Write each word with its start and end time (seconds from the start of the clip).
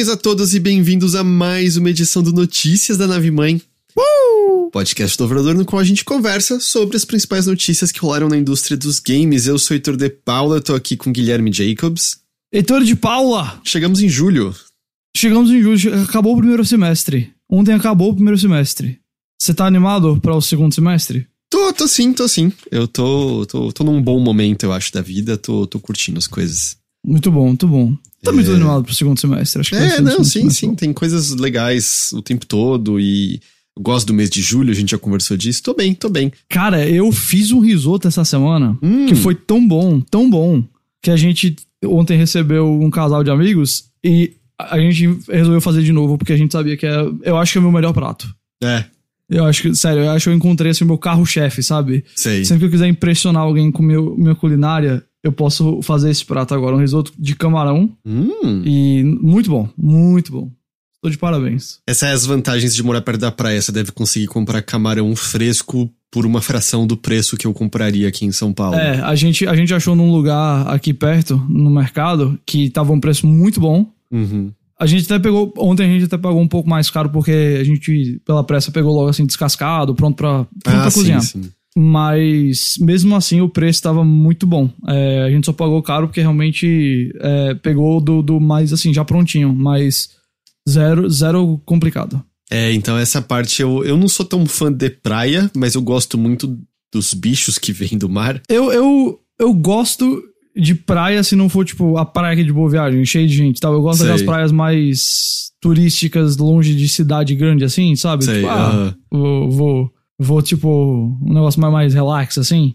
Saudações 0.00 0.08
a 0.08 0.16
todos 0.16 0.54
e 0.54 0.60
bem-vindos 0.60 1.14
a 1.14 1.22
mais 1.22 1.76
uma 1.76 1.90
edição 1.90 2.22
do 2.22 2.32
Notícias 2.32 2.96
da 2.96 3.06
Nave 3.06 3.30
Mãe. 3.30 3.60
Uh! 3.94 4.70
Podcast 4.70 5.18
do 5.18 5.24
Obrador 5.24 5.54
no 5.54 5.64
qual 5.64 5.80
a 5.80 5.84
gente 5.84 6.04
conversa 6.04 6.58
sobre 6.58 6.96
as 6.96 7.04
principais 7.04 7.46
notícias 7.46 7.92
que 7.92 8.00
rolaram 8.00 8.28
na 8.28 8.38
indústria 8.38 8.78
dos 8.78 8.98
games. 8.98 9.46
Eu 9.46 9.58
sou 9.58 9.74
Heitor 9.74 9.96
de 9.96 10.08
Paula, 10.08 10.60
tô 10.60 10.74
aqui 10.74 10.96
com 10.96 11.12
Guilherme 11.12 11.52
Jacobs. 11.52 12.18
Heitor 12.52 12.82
de 12.82 12.96
Paula! 12.96 13.60
Chegamos 13.62 14.00
em 14.00 14.08
julho. 14.08 14.54
Chegamos 15.14 15.50
em 15.50 15.60
julho, 15.60 16.02
acabou 16.02 16.34
o 16.34 16.38
primeiro 16.38 16.64
semestre. 16.64 17.30
Ontem 17.50 17.74
acabou 17.74 18.10
o 18.10 18.14
primeiro 18.14 18.38
semestre. 18.38 18.98
Você 19.38 19.52
tá 19.52 19.66
animado 19.66 20.18
para 20.20 20.34
o 20.34 20.40
segundo 20.40 20.74
semestre? 20.74 21.26
Tô, 21.50 21.72
tô 21.74 21.86
sim, 21.86 22.14
tô 22.14 22.26
sim. 22.26 22.50
Eu 22.70 22.88
tô, 22.88 23.44
tô, 23.44 23.70
tô 23.72 23.84
num 23.84 24.00
bom 24.00 24.18
momento, 24.18 24.62
eu 24.62 24.72
acho, 24.72 24.92
da 24.92 25.02
vida. 25.02 25.36
Tô, 25.36 25.66
tô 25.66 25.78
curtindo 25.78 26.18
as 26.18 26.26
coisas. 26.26 26.79
Muito 27.04 27.30
bom, 27.30 27.46
muito 27.46 27.66
bom. 27.66 27.94
Tô 28.22 28.32
muito 28.32 28.50
é... 28.50 28.54
animado 28.54 28.84
pro 28.84 28.94
segundo 28.94 29.18
semestre, 29.18 29.60
acho 29.60 29.70
que 29.70 29.76
É, 29.76 30.00
não, 30.00 30.22
sim, 30.22 30.50
sim. 30.50 30.74
Tem 30.74 30.92
coisas 30.92 31.30
legais 31.30 32.10
o 32.12 32.20
tempo 32.20 32.44
todo 32.44 33.00
e 33.00 33.40
eu 33.76 33.82
gosto 33.82 34.08
do 34.08 34.14
mês 34.14 34.28
de 34.28 34.42
julho, 34.42 34.70
a 34.70 34.74
gente 34.74 34.90
já 34.90 34.98
conversou 34.98 35.36
disso. 35.36 35.62
Tô 35.62 35.74
bem, 35.74 35.94
tô 35.94 36.08
bem. 36.08 36.32
Cara, 36.48 36.86
eu 36.88 37.10
fiz 37.12 37.50
um 37.50 37.60
risoto 37.60 38.08
essa 38.08 38.24
semana 38.24 38.76
hum. 38.82 39.06
que 39.06 39.14
foi 39.14 39.34
tão 39.34 39.66
bom, 39.66 40.00
tão 40.00 40.28
bom, 40.28 40.62
que 41.02 41.10
a 41.10 41.16
gente 41.16 41.56
ontem 41.84 42.16
recebeu 42.16 42.70
um 42.70 42.90
casal 42.90 43.24
de 43.24 43.30
amigos 43.30 43.84
e 44.04 44.34
a 44.58 44.78
gente 44.78 45.06
resolveu 45.28 45.60
fazer 45.60 45.82
de 45.82 45.92
novo 45.92 46.18
porque 46.18 46.32
a 46.32 46.36
gente 46.36 46.52
sabia 46.52 46.76
que 46.76 46.86
é. 46.86 46.96
Eu 47.22 47.38
acho 47.38 47.52
que 47.52 47.58
é 47.58 47.60
o 47.60 47.62
meu 47.62 47.72
melhor 47.72 47.92
prato. 47.92 48.32
É. 48.62 48.84
Eu 49.28 49.44
acho 49.44 49.62
que, 49.62 49.74
sério, 49.76 50.02
eu 50.02 50.10
acho 50.10 50.24
que 50.24 50.30
eu 50.30 50.34
encontrei 50.34 50.72
assim 50.72 50.82
o 50.82 50.88
meu 50.88 50.98
carro-chefe, 50.98 51.62
sabe? 51.62 52.04
Sei. 52.16 52.44
Sempre 52.44 52.60
que 52.60 52.66
eu 52.66 52.70
quiser 52.70 52.88
impressionar 52.88 53.42
alguém 53.42 53.70
com 53.70 53.80
meu, 53.80 54.16
minha 54.18 54.34
culinária, 54.34 55.04
eu 55.22 55.32
posso 55.32 55.80
fazer 55.82 56.10
esse 56.10 56.24
prato 56.24 56.54
agora, 56.54 56.76
um 56.76 56.80
risoto 56.80 57.12
de 57.18 57.34
camarão. 57.34 57.90
Hum. 58.04 58.62
E 58.64 59.02
muito 59.20 59.50
bom, 59.50 59.68
muito 59.76 60.32
bom. 60.32 60.50
Tô 61.02 61.08
de 61.08 61.16
parabéns. 61.16 61.78
Essas 61.86 62.00
são 62.00 62.10
as 62.10 62.26
vantagens 62.26 62.74
de 62.74 62.82
morar 62.82 63.00
perto 63.00 63.20
da 63.20 63.32
praia. 63.32 63.60
Você 63.60 63.72
deve 63.72 63.90
conseguir 63.90 64.26
comprar 64.26 64.60
camarão 64.60 65.16
fresco 65.16 65.90
por 66.10 66.26
uma 66.26 66.42
fração 66.42 66.86
do 66.86 66.96
preço 66.96 67.36
que 67.36 67.46
eu 67.46 67.54
compraria 67.54 68.06
aqui 68.06 68.26
em 68.26 68.32
São 68.32 68.52
Paulo. 68.52 68.76
É, 68.76 69.00
a 69.00 69.14
gente, 69.14 69.46
a 69.46 69.54
gente 69.54 69.72
achou 69.72 69.96
num 69.96 70.10
lugar 70.10 70.66
aqui 70.68 70.92
perto, 70.92 71.36
no 71.48 71.70
mercado, 71.70 72.38
que 72.44 72.68
tava 72.68 72.92
um 72.92 73.00
preço 73.00 73.26
muito 73.26 73.60
bom. 73.60 73.86
Uhum. 74.10 74.52
A 74.78 74.86
gente 74.86 75.04
até 75.04 75.18
pegou, 75.18 75.52
ontem 75.56 75.84
a 75.84 75.92
gente 75.92 76.04
até 76.04 76.18
pagou 76.18 76.40
um 76.40 76.48
pouco 76.48 76.68
mais 76.68 76.90
caro 76.90 77.10
porque 77.10 77.58
a 77.60 77.64
gente, 77.64 78.20
pela 78.24 78.42
pressa, 78.42 78.72
pegou 78.72 78.94
logo 78.94 79.08
assim 79.08 79.24
descascado, 79.24 79.94
pronto 79.94 80.16
pra, 80.16 80.44
pronto 80.44 80.48
ah, 80.66 80.80
pra 80.80 80.90
sim, 80.90 81.00
cozinhar. 81.00 81.22
Sim. 81.22 81.50
Mas 81.82 82.74
mesmo 82.78 83.16
assim 83.16 83.40
o 83.40 83.48
preço 83.48 83.78
estava 83.78 84.04
muito 84.04 84.46
bom. 84.46 84.68
É, 84.86 85.22
a 85.22 85.30
gente 85.30 85.46
só 85.46 85.52
pagou 85.52 85.82
caro 85.82 86.08
porque 86.08 86.20
realmente 86.20 87.10
é, 87.18 87.54
pegou 87.54 88.02
do, 88.02 88.20
do 88.20 88.38
mais 88.38 88.70
assim, 88.70 88.92
já 88.92 89.02
prontinho, 89.02 89.54
mas 89.54 90.10
zero, 90.68 91.08
zero 91.08 91.58
complicado. 91.64 92.22
É, 92.50 92.70
então 92.72 92.98
essa 92.98 93.22
parte 93.22 93.62
eu, 93.62 93.82
eu 93.82 93.96
não 93.96 94.08
sou 94.08 94.26
tão 94.26 94.44
fã 94.44 94.70
de 94.70 94.90
praia, 94.90 95.50
mas 95.56 95.74
eu 95.74 95.80
gosto 95.80 96.18
muito 96.18 96.58
dos 96.92 97.14
bichos 97.14 97.56
que 97.56 97.72
vêm 97.72 97.96
do 97.96 98.10
mar. 98.10 98.42
Eu, 98.46 98.70
eu, 98.70 99.18
eu 99.38 99.54
gosto 99.54 100.22
de 100.54 100.74
praia 100.74 101.22
se 101.22 101.34
não 101.34 101.48
for 101.48 101.64
tipo 101.64 101.96
a 101.96 102.04
praia 102.04 102.34
aqui 102.34 102.44
de 102.44 102.52
Boa 102.52 102.68
Viagem, 102.68 103.06
cheia 103.06 103.26
de 103.26 103.34
gente 103.34 103.58
tal. 103.58 103.72
Eu 103.72 103.80
gosto 103.80 104.00
Sei. 104.00 104.08
das 104.08 104.20
praias 104.20 104.52
mais 104.52 105.50
turísticas, 105.62 106.36
longe 106.36 106.74
de 106.74 106.88
cidade 106.88 107.34
grande 107.34 107.64
assim, 107.64 107.96
sabe? 107.96 108.24
Sei, 108.24 108.34
tipo, 108.34 108.48
ah, 108.48 108.68
aham. 108.68 108.94
vou, 109.10 109.50
vou 109.50 109.99
vou, 110.20 110.42
tipo, 110.42 111.16
um 111.22 111.32
negócio 111.34 111.60
mais, 111.60 111.72
mais 111.72 111.94
relax, 111.94 112.38
assim. 112.38 112.74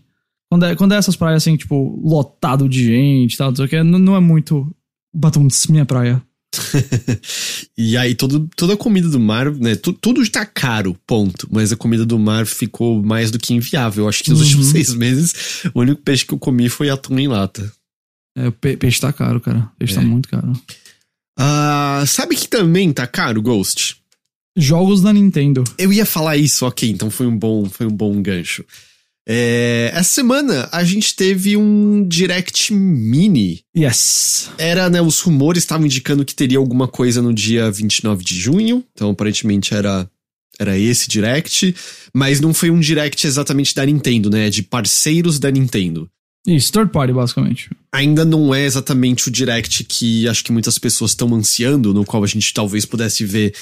Quando 0.50 0.66
é, 0.66 0.76
quando 0.76 0.94
é 0.94 0.98
essas 0.98 1.16
praias, 1.16 1.44
assim, 1.44 1.56
tipo, 1.58 2.00
lotado 2.04 2.68
de 2.70 2.84
gente 2.86 3.34
e 3.34 3.38
tal, 3.38 3.50
não 3.50 3.56
sei 3.56 3.66
o 3.66 3.70
que, 3.70 3.84
não, 3.84 4.16
é 4.16 4.20
muito 4.20 4.70
batom 5.14 5.48
minha 5.70 5.86
praia. 5.86 6.22
e 7.78 7.98
aí, 7.98 8.16
todo, 8.16 8.50
toda 8.56 8.74
a 8.74 8.78
comida 8.78 9.10
do 9.10 9.20
mar, 9.20 9.52
né? 9.52 9.76
Tu, 9.76 9.92
tudo 9.94 10.22
está 10.22 10.46
caro, 10.46 10.96
ponto. 11.06 11.48
Mas 11.52 11.72
a 11.72 11.76
comida 11.76 12.06
do 12.06 12.18
mar 12.18 12.46
ficou 12.46 13.02
mais 13.04 13.32
do 13.32 13.40
que 13.40 13.54
inviável. 13.54 14.08
Acho 14.08 14.24
que 14.24 14.30
nos 14.30 14.40
Uhum. 14.40 14.46
últimos 14.46 14.68
seis 14.72 14.94
meses, 14.94 15.64
o 15.74 15.80
único 15.82 16.02
peixe 16.02 16.26
que 16.26 16.34
eu 16.34 16.40
comi 16.40 16.70
foi 16.70 16.90
atum 16.90 17.18
em 17.20 17.28
lata. 17.28 17.70
É, 18.38 18.48
o 18.48 18.52
pe- 18.52 18.78
peixe 18.78 19.00
tá 19.02 19.12
caro, 19.12 19.40
cara. 19.42 19.70
Peixe 19.78 19.94
É. 19.94 19.98
tá 19.98 20.02
muito 20.04 20.30
caro. 20.30 20.54
Ah, 21.38 22.04
sabe 22.08 22.36
que 22.36 22.48
também 22.48 22.94
tá 22.94 23.06
caro, 23.08 23.42
Ghost? 23.42 23.98
Jogos 24.56 25.02
da 25.02 25.12
Nintendo. 25.12 25.64
Eu 25.78 25.92
ia 25.92 26.06
falar 26.06 26.38
isso, 26.38 26.66
ok, 26.66 26.90
então 26.90 27.10
foi 27.10 27.28
um 27.28 27.38
bom, 27.38 27.66
foi 27.66 27.86
um 27.86 27.92
bom 27.92 28.22
gancho. 28.22 28.64
É, 29.28 29.90
essa 29.94 30.12
semana 30.12 30.70
a 30.72 30.84
gente 30.84 31.16
teve 31.16 31.58
um 31.58 32.08
Direct 32.08 32.72
Mini. 32.72 33.62
Yes. 33.76 34.52
Era, 34.58 34.90
né, 34.90 35.02
os 35.02 35.20
rumores 35.20 35.64
estavam 35.64 35.86
indicando 35.86 36.24
que 36.24 36.36
teria 36.36 36.60
alguma 36.60 36.88
coisa 36.88 37.22
no 37.22 37.34
dia 37.34 37.72
29 37.72 38.24
de 38.24 38.36
junho, 38.40 38.84
então 38.94 39.10
aparentemente 39.10 39.74
era 39.74 40.10
era 40.58 40.78
esse 40.78 41.10
Direct, 41.10 41.76
mas 42.14 42.40
não 42.40 42.54
foi 42.54 42.70
um 42.70 42.80
Direct 42.80 43.28
exatamente 43.28 43.76
da 43.76 43.86
Nintendo, 43.86 44.30
né, 44.30 44.50
de 44.50 44.64
parceiros 44.64 45.38
da 45.38 45.52
Nintendo. 45.52 46.10
Isso, 46.46 46.72
third 46.72 46.92
party, 46.92 47.14
basicamente. 47.14 47.70
Ainda 47.92 48.24
não 48.24 48.54
é 48.54 48.66
exatamente 48.66 49.28
o 49.28 49.32
Direct 49.32 49.84
que 49.86 50.28
acho 50.28 50.44
que 50.44 50.52
muitas 50.52 50.78
pessoas 50.78 51.12
estão 51.12 51.34
ansiando, 51.34 51.94
no 51.94 52.06
qual 52.06 52.24
a 52.24 52.28
gente 52.28 52.54
talvez 52.54 52.86
pudesse 52.86 53.26
ver 53.26 53.54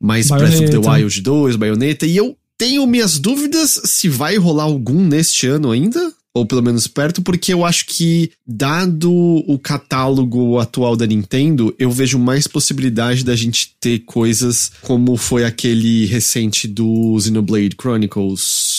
mais 0.00 0.28
Breath 0.28 0.54
of 0.54 0.70
the 0.70 0.78
Bayonetta. 0.78 0.90
Wild 0.90 1.20
2, 1.20 1.56
Bayonetta, 1.56 2.06
e 2.06 2.16
eu 2.16 2.36
tenho 2.56 2.86
minhas 2.86 3.18
dúvidas 3.18 3.80
se 3.84 4.08
vai 4.08 4.36
rolar 4.36 4.64
algum 4.64 5.04
neste 5.06 5.46
ano 5.46 5.70
ainda, 5.70 6.12
ou 6.32 6.46
pelo 6.46 6.62
menos 6.62 6.86
perto, 6.86 7.20
porque 7.22 7.52
eu 7.52 7.64
acho 7.64 7.86
que, 7.86 8.30
dado 8.46 9.12
o 9.12 9.58
catálogo 9.58 10.58
atual 10.58 10.96
da 10.96 11.06
Nintendo, 11.06 11.74
eu 11.78 11.90
vejo 11.90 12.18
mais 12.18 12.46
possibilidade 12.46 13.24
da 13.24 13.34
gente 13.34 13.74
ter 13.80 14.00
coisas 14.00 14.70
como 14.82 15.16
foi 15.16 15.44
aquele 15.44 16.06
recente 16.06 16.68
do 16.68 17.18
Xenoblade 17.18 17.76
Chronicles. 17.80 18.69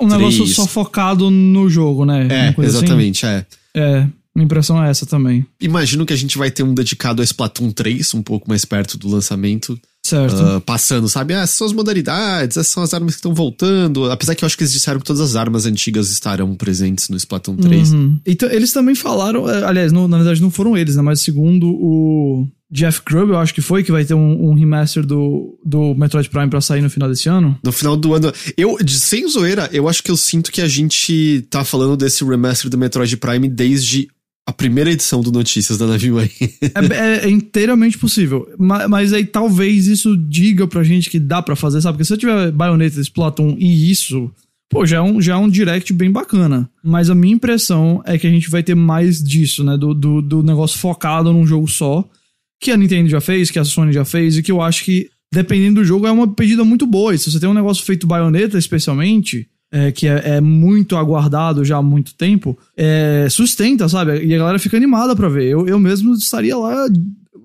Um 0.00 0.08
negócio 0.08 0.40
3. 0.44 0.54
só 0.54 0.66
focado 0.66 1.30
no 1.30 1.68
jogo, 1.70 2.04
né? 2.04 2.26
É, 2.30 2.48
assim. 2.48 2.62
exatamente, 2.62 3.24
é. 3.26 3.46
É, 3.74 4.06
minha 4.34 4.44
impressão 4.44 4.82
é 4.82 4.90
essa 4.90 5.06
também. 5.06 5.46
Imagino 5.60 6.04
que 6.04 6.12
a 6.12 6.16
gente 6.16 6.36
vai 6.36 6.50
ter 6.50 6.62
um 6.62 6.74
dedicado 6.74 7.22
a 7.22 7.24
Splatoon 7.24 7.70
3, 7.70 8.12
um 8.14 8.22
pouco 8.22 8.48
mais 8.48 8.64
perto 8.64 8.98
do 8.98 9.08
lançamento. 9.08 9.78
Certo. 10.04 10.36
ah, 10.40 10.60
passando, 10.60 11.08
sabe? 11.08 11.34
Ah, 11.34 11.40
essas 11.40 11.56
são 11.56 11.66
as 11.66 11.72
modalidades, 11.72 12.56
essas 12.56 12.68
são 12.68 12.80
as 12.82 12.94
armas 12.94 13.14
que 13.14 13.18
estão 13.18 13.34
voltando. 13.34 14.08
Apesar 14.08 14.36
que 14.36 14.44
eu 14.44 14.46
acho 14.46 14.56
que 14.56 14.62
eles 14.62 14.72
disseram 14.72 15.00
que 15.00 15.04
todas 15.06 15.20
as 15.20 15.34
armas 15.34 15.66
antigas 15.66 16.10
estarão 16.12 16.54
presentes 16.54 17.08
no 17.08 17.16
Splatoon 17.16 17.56
3. 17.56 17.92
Uhum. 17.92 18.20
Então, 18.24 18.48
eles 18.50 18.72
também 18.72 18.94
falaram, 18.94 19.50
é, 19.50 19.64
aliás, 19.64 19.90
não- 19.90 20.06
na 20.06 20.18
verdade 20.18 20.40
não 20.40 20.50
foram 20.50 20.76
eles, 20.76 20.94
né? 20.94 21.02
Mas 21.02 21.20
segundo 21.22 21.66
o 21.68 22.46
Jeff 22.70 23.00
Grubb, 23.06 23.30
eu 23.30 23.38
acho 23.38 23.54
que 23.54 23.60
foi, 23.60 23.84
que 23.84 23.92
vai 23.92 24.04
ter 24.04 24.14
um, 24.14 24.50
um 24.50 24.54
remaster 24.54 25.06
do, 25.06 25.56
do 25.64 25.94
Metroid 25.94 26.28
Prime 26.28 26.48
pra 26.50 26.60
sair 26.60 26.82
no 26.82 26.90
final 26.90 27.08
desse 27.08 27.28
ano. 27.28 27.56
No 27.64 27.70
final 27.72 27.96
do 27.96 28.12
ano. 28.14 28.32
Eu, 28.56 28.76
sem 28.88 29.28
zoeira, 29.28 29.68
eu 29.72 29.88
acho 29.88 30.02
que 30.02 30.10
eu 30.10 30.16
sinto 30.16 30.50
que 30.50 30.60
a 30.60 30.66
gente 30.68 31.46
tá 31.48 31.64
falando 31.64 31.96
desse 31.96 32.24
remaster 32.24 32.68
do 32.70 32.76
Metroid 32.76 33.16
Prime 33.16 33.48
desde 33.48 34.08
a 34.48 34.52
primeira 34.52 34.90
edição 34.92 35.20
do 35.20 35.30
Notícias 35.32 35.76
da 35.78 35.86
Nave 35.86 36.10
Mãe. 36.10 36.30
É, 36.62 36.94
é- 36.96 37.24
é 37.26 37.28
inteiramente 37.30 37.98
possível. 37.98 38.48
Ma- 38.58 38.86
Mas, 38.88 39.12
aí 39.12 39.24
talvez 39.24 39.86
isso 39.86 40.16
diga 40.16 40.66
pra 40.66 40.82
gente 40.84 41.08
que 41.10 41.18
dá 41.20 41.40
pra 41.42 41.56
fazer, 41.56 41.80
sabe? 41.80 41.94
Porque 41.98 42.04
se 42.04 42.12
eu 42.14 42.18
tiver 42.18 42.50
Bayonetta, 42.52 43.00
Splatoon 43.00 43.56
e 43.58 43.90
isso, 43.90 44.30
pô, 44.68 44.84
já 44.86 44.98
é, 44.98 45.02
um, 45.02 45.20
já 45.20 45.34
é 45.34 45.36
um 45.36 45.48
direct 45.48 45.92
bem 45.92 46.10
bacana. 46.12 46.68
Mas 46.82 47.10
a 47.10 47.14
minha 47.14 47.34
impressão 47.34 48.02
é 48.04 48.16
que 48.18 48.26
a 48.26 48.30
gente 48.30 48.48
vai 48.50 48.62
ter 48.62 48.74
mais 48.76 49.22
disso, 49.22 49.62
né? 49.64 49.76
Do, 49.76 49.92
do, 49.94 50.20
do 50.22 50.42
negócio 50.42 50.78
focado 50.78 51.32
num 51.32 51.46
jogo 51.46 51.66
só. 51.68 52.04
Que 52.60 52.70
a 52.70 52.76
Nintendo 52.76 53.08
já 53.08 53.20
fez, 53.20 53.50
que 53.50 53.58
a 53.58 53.64
Sony 53.64 53.92
já 53.92 54.04
fez, 54.04 54.36
e 54.36 54.42
que 54.42 54.50
eu 54.50 54.60
acho 54.62 54.84
que, 54.84 55.08
dependendo 55.32 55.80
do 55.80 55.84
jogo, 55.84 56.06
é 56.06 56.10
uma 56.10 56.28
pedida 56.28 56.64
muito 56.64 56.86
boa. 56.86 57.14
E 57.14 57.18
se 57.18 57.30
você 57.30 57.38
tem 57.38 57.48
um 57.48 57.54
negócio 57.54 57.84
feito 57.84 58.06
Bayonetta, 58.06 58.58
especialmente. 58.58 59.48
é, 59.72 59.90
que 59.92 60.06
é, 60.06 60.36
é 60.36 60.40
muito 60.40 60.96
aguardado 60.96 61.64
já 61.64 61.76
há 61.76 61.82
muito 61.82 62.14
tempo, 62.14 62.56
é, 62.76 63.26
sustenta, 63.28 63.88
sabe? 63.88 64.24
E 64.24 64.34
a 64.34 64.38
galera 64.38 64.58
fica 64.58 64.76
animada 64.76 65.14
pra 65.14 65.28
ver. 65.28 65.44
Eu, 65.44 65.66
eu 65.66 65.78
mesmo 65.78 66.14
estaria 66.14 66.56
lá 66.56 66.86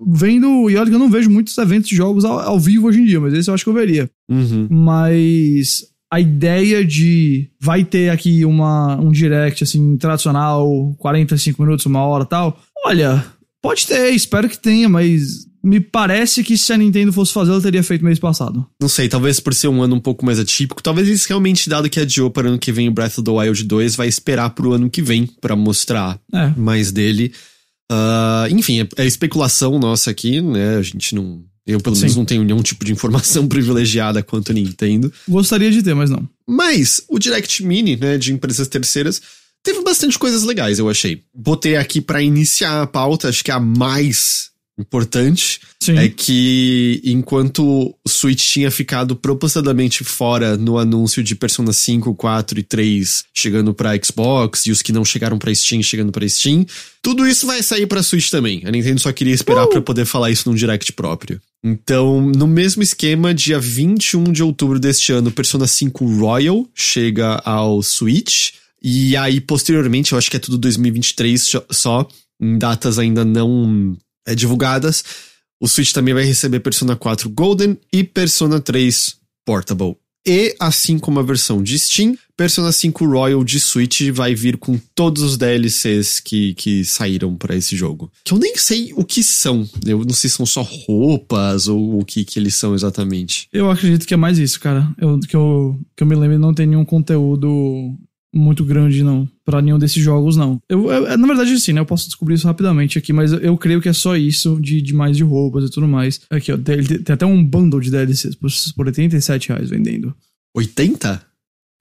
vendo. 0.06 0.70
E 0.70 0.76
olha 0.76 0.88
que 0.88 0.94
eu 0.94 0.98
não 0.98 1.10
vejo 1.10 1.28
muitos 1.30 1.56
eventos 1.58 1.88
de 1.88 1.96
jogos 1.96 2.24
ao, 2.24 2.38
ao 2.38 2.60
vivo 2.60 2.86
hoje 2.86 3.00
em 3.00 3.04
dia, 3.04 3.20
mas 3.20 3.34
esse 3.34 3.50
eu 3.50 3.54
acho 3.54 3.64
que 3.64 3.70
eu 3.70 3.74
veria. 3.74 4.08
Uhum. 4.30 4.68
Mas 4.70 5.84
a 6.10 6.20
ideia 6.20 6.84
de 6.84 7.48
vai 7.60 7.84
ter 7.84 8.10
aqui 8.10 8.44
uma, 8.44 8.96
um 9.00 9.10
direct 9.10 9.64
assim 9.64 9.96
tradicional, 9.96 10.94
45 10.98 11.62
minutos, 11.62 11.86
uma 11.86 12.04
hora 12.04 12.24
tal. 12.24 12.58
Olha, 12.86 13.24
Pode 13.62 13.86
ter, 13.86 14.10
espero 14.10 14.48
que 14.48 14.58
tenha, 14.58 14.88
mas 14.88 15.46
me 15.62 15.78
parece 15.78 16.42
que 16.42 16.58
se 16.58 16.72
a 16.72 16.76
Nintendo 16.76 17.12
fosse 17.12 17.32
fazer, 17.32 17.52
ela 17.52 17.60
teria 17.62 17.82
feito 17.82 18.04
mês 18.04 18.18
passado. 18.18 18.66
Não 18.80 18.88
sei, 18.88 19.08
talvez 19.08 19.38
por 19.38 19.54
ser 19.54 19.68
um 19.68 19.80
ano 19.82 19.94
um 19.94 20.00
pouco 20.00 20.26
mais 20.26 20.38
atípico, 20.40 20.82
talvez 20.82 21.06
eles 21.06 21.24
realmente, 21.24 21.68
dado 21.68 21.88
que 21.88 22.00
adiou 22.00 22.28
para 22.30 22.48
ano 22.48 22.58
que 22.58 22.72
vem 22.72 22.88
o 22.88 22.92
Breath 22.92 23.18
of 23.18 23.22
the 23.22 23.30
Wild 23.30 23.62
2, 23.62 23.94
vai 23.94 24.08
esperar 24.08 24.50
pro 24.50 24.72
ano 24.72 24.90
que 24.90 25.00
vem 25.00 25.26
para 25.40 25.54
mostrar 25.54 26.18
É. 26.34 26.48
mais 26.56 26.90
dele. 26.90 27.32
Ah, 27.90 28.46
enfim, 28.50 28.80
é, 28.80 28.88
é 28.96 29.06
especulação 29.06 29.78
nossa 29.78 30.10
aqui, 30.10 30.40
né? 30.40 30.76
A 30.78 30.82
gente 30.82 31.14
não. 31.14 31.42
Eu, 31.64 31.78
pelo 31.80 31.94
Sim. 31.94 32.02
menos, 32.02 32.16
não 32.16 32.24
tenho 32.24 32.42
nenhum 32.42 32.62
tipo 32.62 32.84
de 32.84 32.90
informação 32.90 33.46
privilegiada 33.48 34.20
quanto 34.22 34.50
a 34.50 34.54
Nintendo. 34.54 35.12
Gostaria 35.28 35.70
de 35.70 35.80
ter, 35.82 35.94
mas 35.94 36.10
não. 36.10 36.28
Mas 36.48 37.02
o 37.08 37.18
Direct 37.20 37.62
Mini, 37.64 37.94
né, 37.96 38.18
de 38.18 38.32
empresas 38.32 38.66
terceiras, 38.66 39.22
teve 39.62 39.82
bastante 39.82 40.18
coisas 40.18 40.42
legais, 40.42 40.78
eu 40.78 40.88
achei. 40.88 41.22
Botei 41.34 41.76
aqui 41.76 42.00
pra 42.00 42.22
iniciar 42.22 42.82
a 42.82 42.86
pauta, 42.86 43.28
acho 43.28 43.44
que 43.44 43.50
a 43.50 43.60
mais 43.60 44.50
importante 44.78 45.60
Sim. 45.82 45.98
é 45.98 46.08
que 46.08 47.00
enquanto 47.04 47.62
o 48.04 48.08
Switch 48.08 48.42
tinha 48.42 48.70
ficado 48.70 49.14
propositadamente 49.14 50.02
fora 50.02 50.56
no 50.56 50.78
anúncio 50.78 51.22
de 51.22 51.34
Persona 51.34 51.72
5, 51.72 52.14
4 52.14 52.58
e 52.58 52.62
3 52.62 53.24
chegando 53.34 53.74
pra 53.74 53.92
Xbox 54.02 54.66
e 54.66 54.70
os 54.70 54.80
que 54.80 54.90
não 54.90 55.04
chegaram 55.04 55.38
pra 55.38 55.54
Steam 55.54 55.82
chegando 55.82 56.10
pra 56.10 56.26
Steam, 56.28 56.64
tudo 57.02 57.26
isso 57.26 57.46
vai 57.46 57.62
sair 57.62 57.86
pra 57.86 58.02
Switch 58.02 58.30
também. 58.30 58.62
A 58.64 58.70
Nintendo 58.70 59.00
só 59.00 59.12
queria 59.12 59.34
esperar 59.34 59.64
Uh! 59.64 59.68
pra 59.68 59.82
poder 59.82 60.06
falar 60.06 60.30
isso 60.30 60.48
num 60.48 60.56
direct 60.56 60.90
próprio. 60.94 61.40
Então, 61.62 62.20
no 62.34 62.46
mesmo 62.46 62.82
esquema, 62.82 63.32
dia 63.32 63.60
21 63.60 64.32
de 64.32 64.42
outubro 64.42 64.80
deste 64.80 65.12
ano, 65.12 65.30
Persona 65.30 65.66
5 65.66 66.04
Royal 66.18 66.66
chega 66.74 67.40
ao 67.44 67.82
Switch. 67.82 68.52
E 68.82 69.16
aí, 69.16 69.40
posteriormente, 69.40 70.12
eu 70.12 70.18
acho 70.18 70.30
que 70.30 70.36
é 70.36 70.40
tudo 70.40 70.58
2023 70.58 71.52
só- 71.70 72.08
em 72.40 72.58
datas 72.58 72.98
ainda 72.98 73.24
não 73.24 73.96
é, 74.26 74.34
divulgadas. 74.34 75.04
O 75.60 75.68
Switch 75.68 75.92
também 75.92 76.12
vai 76.14 76.24
receber 76.24 76.60
Persona 76.60 76.96
4 76.96 77.30
Golden 77.30 77.78
e 77.92 78.02
Persona 78.02 78.60
3 78.60 79.14
Portable. 79.46 79.96
E, 80.26 80.54
assim 80.60 80.98
como 81.00 81.18
a 81.18 81.22
versão 81.22 81.60
de 81.62 81.76
Steam, 81.78 82.16
Persona 82.36 82.70
5 82.70 83.04
Royal 83.04 83.42
de 83.42 83.58
Switch 83.58 84.02
vai 84.12 84.34
vir 84.36 84.56
com 84.56 84.78
todos 84.94 85.20
os 85.22 85.36
DLCs 85.36 86.20
que, 86.20 86.54
que 86.54 86.84
saíram 86.84 87.36
para 87.36 87.56
esse 87.56 87.76
jogo. 87.76 88.10
Que 88.24 88.32
eu 88.32 88.38
nem 88.38 88.56
sei 88.56 88.92
o 88.96 89.04
que 89.04 89.22
são. 89.22 89.68
Eu 89.84 89.98
não 90.04 90.12
sei 90.14 90.30
se 90.30 90.36
são 90.36 90.46
só 90.46 90.62
roupas 90.62 91.66
ou 91.66 91.98
o 92.00 92.04
que, 92.04 92.24
que 92.24 92.38
eles 92.38 92.54
são 92.54 92.72
exatamente. 92.74 93.48
Eu 93.52 93.68
acredito 93.70 94.06
que 94.06 94.14
é 94.14 94.16
mais 94.16 94.38
isso, 94.38 94.60
cara. 94.60 94.92
Eu, 94.96 95.18
que, 95.20 95.34
eu, 95.36 95.76
que 95.96 96.02
eu 96.04 96.06
me 96.06 96.14
lembro, 96.14 96.38
não 96.38 96.54
tem 96.54 96.66
nenhum 96.68 96.84
conteúdo 96.84 97.96
muito 98.34 98.64
grande, 98.64 99.02
não. 99.02 99.28
Pra 99.44 99.60
nenhum 99.60 99.78
desses 99.78 100.02
jogos, 100.02 100.36
não. 100.36 100.60
Eu, 100.68 100.90
eu- 100.90 101.18
na 101.18 101.26
verdade, 101.26 101.58
sim, 101.60 101.72
né? 101.72 101.80
Eu 101.80 101.86
posso 101.86 102.06
descobrir 102.06 102.34
isso 102.34 102.46
rapidamente 102.46 102.96
aqui, 102.98 103.12
mas 103.12 103.32
eu, 103.32 103.38
eu 103.40 103.56
creio 103.58 103.80
que 103.80 103.88
é 103.88 103.92
só 103.92 104.16
isso 104.16 104.58
de, 104.60 104.80
de 104.80 104.94
mais 104.94 105.16
de 105.16 105.22
roupas 105.22 105.64
e 105.64 105.70
tudo 105.70 105.86
mais. 105.88 106.20
Aqui, 106.30 106.52
ó. 106.52 106.56
Tem, 106.58 106.82
tem 106.82 107.14
até 107.14 107.26
um 107.26 107.44
bundle 107.44 107.80
de 107.80 107.90
DLCs 107.90 108.34
por, 108.34 108.50
por 108.76 108.86
87 108.86 109.48
reais 109.50 109.68
vendendo. 109.70 110.14
80? 110.56 111.22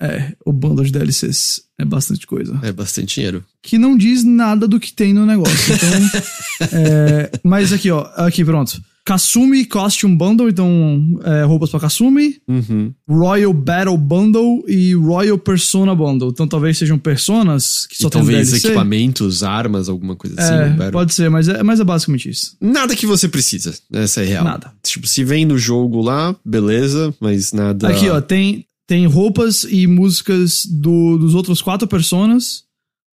É, 0.02 0.34
o 0.44 0.52
bundle 0.52 0.84
de 0.84 0.92
DLCs 0.92 1.62
é 1.80 1.86
bastante 1.86 2.26
coisa. 2.26 2.60
É 2.64 2.72
bastante 2.72 3.16
dinheiro. 3.16 3.46
Que 3.62 3.78
não 3.78 3.96
diz 3.96 4.24
nada 4.24 4.68
do 4.68 4.80
que 4.80 4.92
tem 4.92 5.14
no 5.14 5.26
negócio. 5.28 5.56
Então. 5.76 6.68
é, 6.80 7.32
mas 7.44 7.72
aqui, 7.72 7.92
ó. 7.92 8.02
Aqui, 8.16 8.44
pronto. 8.44 8.82
Kasumi 9.04 9.66
Costume 9.66 10.16
Bundle, 10.16 10.50
então 10.50 11.20
é, 11.24 11.44
roupas 11.44 11.70
pra 11.70 11.80
Kasumi. 11.80 12.38
Uhum. 12.48 12.94
Royal 13.08 13.54
Battle 13.54 13.98
Bundle 13.98 14.64
e 14.68 14.94
Royal 14.94 15.38
Persona 15.38 15.96
Bundle. 15.96 16.30
Então 16.30 16.48
talvez 16.48 16.78
sejam 16.78 16.98
personas 17.00 17.88
que 17.88 17.98
só 17.98 18.08
e 18.08 18.12
talvez 18.12 18.54
equipamentos, 18.54 19.44
armas, 19.44 19.90
alguma 19.90 20.16
coisa 20.16 20.36
assim. 20.40 20.84
É, 20.84 20.92
pode 20.92 21.14
ser, 21.14 21.30
mas 21.30 21.48
é, 21.48 21.64
mas 21.64 21.80
é 21.80 21.84
basicamente 21.84 22.30
isso. 22.30 22.56
Nada 22.62 22.96
que 22.96 23.08
você 23.08 23.28
precisa, 23.28 23.74
essa 23.92 24.22
é 24.22 24.26
real. 24.26 24.44
Nada. 24.44 24.72
Tipo, 24.84 25.08
se 25.08 25.24
vem 25.24 25.46
no 25.46 25.58
jogo 25.58 26.02
lá, 26.02 26.36
beleza, 26.46 27.14
mas 27.20 27.52
nada. 27.52 27.88
Aqui, 27.88 28.08
ó, 28.08 28.22
tem, 28.22 28.66
tem 28.88 29.08
roupas 29.08 29.64
e 29.64 29.88
músicas 29.88 30.66
do, 30.66 31.18
dos 31.18 31.34
outros 31.34 31.62
quatro 31.62 31.88
personas. 31.88 32.64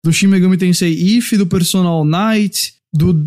Do 0.04 0.12
Shin 0.12 0.28
Megami 0.28 0.56
Tensei 0.56 0.92
If, 0.92 1.32
do 1.32 1.46
Persona 1.46 1.88
All 1.88 2.04
Night, 2.04 2.74
do... 2.92 3.26